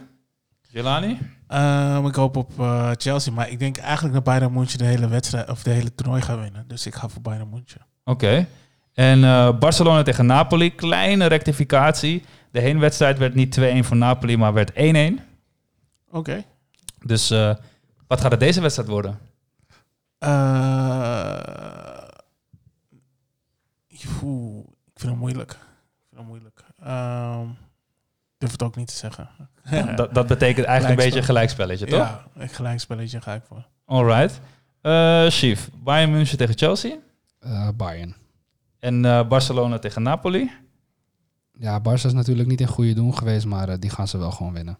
Jelani? 0.69 1.17
Ehm, 1.47 2.05
ik 2.05 2.15
hoop 2.15 2.37
op 2.37 2.59
eh, 2.59 2.89
Chelsea, 2.97 3.33
maar 3.33 3.49
ik 3.49 3.59
denk 3.59 3.77
eigenlijk 3.77 4.13
dat 4.13 4.23
Bayern 4.23 4.53
München 4.53 4.77
de 4.77 4.85
hele 4.85 5.07
wedstrijd 5.07 5.49
of 5.49 5.63
de 5.63 5.69
hele 5.69 5.95
toernooi 5.95 6.21
gaat 6.21 6.39
winnen. 6.39 6.67
Dus 6.67 6.85
ik 6.85 6.95
ga 6.95 7.07
voor 7.07 7.21
Bayern 7.21 7.49
München. 7.49 7.81
Oké. 8.03 8.47
En 8.93 9.23
eh, 9.23 9.57
Barcelona 9.59 10.03
tegen 10.03 10.25
Napoli. 10.25 10.75
Kleine 10.75 11.25
rectificatie. 11.25 12.23
De 12.51 12.59
heenwedstrijd 12.59 13.17
werd 13.17 13.33
niet 13.33 13.59
2-1 13.59 13.63
voor 13.79 13.97
Napoli, 13.97 14.37
maar 14.37 14.53
werd 14.53 14.71
1-1. 14.71 14.75
Oké. 16.11 16.43
Dus 17.05 17.31
eh, 17.31 17.55
wat 18.07 18.21
gaat 18.21 18.31
het 18.31 18.39
deze 18.39 18.61
wedstrijd 18.61 18.89
worden? 18.89 19.19
Eh, 20.17 22.07
oeh, 24.23 24.63
ik 24.85 24.99
vind 24.99 25.11
het 25.11 25.19
moeilijk. 25.19 25.51
Ik 25.51 25.57
vind 26.09 26.19
het 26.21 26.27
moeilijk. 26.27 26.63
Ehm, 26.83 27.49
ik 27.49 28.37
durf 28.37 28.51
het 28.51 28.63
ook 28.63 28.75
niet 28.75 28.87
te 28.87 28.95
zeggen. 28.95 29.29
Dat, 29.95 30.13
dat 30.13 30.27
betekent 30.27 30.65
eigenlijk 30.65 30.99
een 30.99 31.05
beetje 31.05 31.19
een 31.19 31.25
Gelijkspel. 31.25 31.65
gelijkspelletje, 31.65 31.85
toch? 31.85 31.99
Ja, 32.35 32.41
een 32.41 32.49
gelijkspelletje 32.49 33.21
ga 33.21 33.33
ik 33.33 33.43
voor. 33.47 33.65
Alright. 33.85 34.39
Eh 34.81 35.25
Chief, 35.27 35.69
Bayern 35.73 36.11
München 36.11 36.37
tegen 36.37 36.57
Chelsea. 36.57 36.95
Eh, 37.39 37.69
Bayern. 37.75 38.15
En 38.79 39.05
eh, 39.05 39.27
Barcelona 39.27 39.79
tegen 39.79 40.01
Napoli. 40.01 40.51
Ja, 41.59 41.79
Barca 41.79 42.07
is 42.07 42.13
natuurlijk 42.13 42.47
niet 42.47 42.61
in 42.61 42.67
goede 42.67 42.93
doen 42.93 43.17
geweest, 43.17 43.45
maar 43.45 43.79
die 43.79 43.89
gaan 43.89 44.07
ze 44.07 44.17
wel 44.17 44.31
gewoon 44.31 44.53
winnen. 44.53 44.77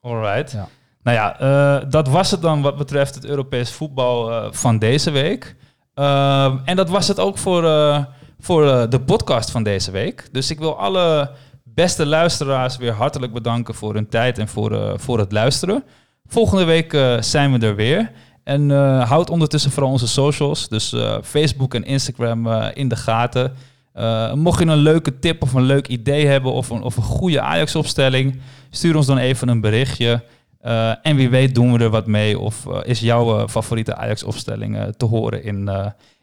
Alright. 0.00 0.52
Ja. 0.52 0.68
Nou 1.02 1.16
ja, 1.16 1.38
eh, 1.40 1.90
dat 1.90 2.08
was 2.08 2.30
het 2.30 2.42
dan 2.42 2.62
wat 2.62 2.76
betreft 2.76 3.14
het 3.14 3.24
Europees 3.24 3.72
voetbal 3.72 4.30
eh, 4.30 4.46
van 4.50 4.78
deze 4.78 5.10
week. 5.10 5.56
Ehm, 5.94 6.56
en 6.64 6.76
dat 6.76 6.88
was 6.88 7.08
het 7.08 7.20
ook 7.20 7.38
voor, 7.38 7.64
eh, 7.64 8.04
voor 8.40 8.68
eh, 8.68 8.90
de 8.90 9.00
podcast 9.00 9.50
van 9.50 9.62
deze 9.62 9.90
week. 9.90 10.28
Dus 10.32 10.50
ik 10.50 10.58
wil 10.58 10.78
alle 10.78 11.30
beste 11.64 12.06
luisteraars 12.06 12.76
weer 12.76 12.92
hartelijk 12.92 13.32
bedanken 13.32 13.74
voor 13.74 13.94
hun 13.94 14.08
tijd 14.08 14.38
en 14.38 14.48
voor, 14.48 14.72
eh, 14.72 14.92
voor 14.96 15.18
het 15.18 15.32
luisteren. 15.32 15.84
Volgende 16.26 16.64
week 16.64 16.92
eh, 16.92 17.20
zijn 17.20 17.52
we 17.58 17.66
er 17.66 17.74
weer. 17.74 18.10
En 18.44 18.70
eh, 18.70 19.08
houd 19.08 19.30
ondertussen 19.30 19.70
vooral 19.70 19.90
onze 19.92 20.08
socials, 20.08 20.68
dus 20.68 20.92
eh, 20.92 21.16
Facebook 21.22 21.74
en 21.74 21.84
Instagram 21.84 22.46
eh, 22.46 22.66
in 22.74 22.88
de 22.88 22.96
gaten. 22.96 23.52
Eh, 23.92 24.32
mocht 24.32 24.58
je 24.58 24.66
een 24.66 24.76
leuke 24.76 25.18
tip 25.18 25.42
of 25.42 25.52
een 25.52 25.62
leuk 25.62 25.88
idee 25.88 26.26
hebben 26.26 26.52
of 26.52 26.70
een, 26.70 26.82
of 26.82 26.96
een 26.96 27.02
goede 27.02 27.40
Ajax-opstelling, 27.40 28.40
stuur 28.70 28.96
ons 28.96 29.06
dan 29.06 29.18
even 29.18 29.48
een 29.48 29.60
berichtje. 29.60 30.22
Eh, 30.58 30.92
en 31.02 31.16
wie 31.16 31.28
weet 31.28 31.54
doen 31.54 31.72
we 31.72 31.84
er 31.84 31.90
wat 31.90 32.06
mee 32.06 32.38
of 32.38 32.66
eh, 32.66 32.78
is 32.84 33.00
jouw 33.00 33.38
eh, 33.38 33.48
favoriete 33.48 33.94
Ajax-opstelling 33.94 34.94
te 34.96 35.04
horen 35.04 35.44
in, 35.44 35.70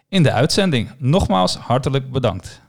in 0.09 0.23
de 0.23 0.31
uitzending. 0.31 0.89
Nogmaals, 0.97 1.57
hartelijk 1.57 2.11
bedankt. 2.11 2.61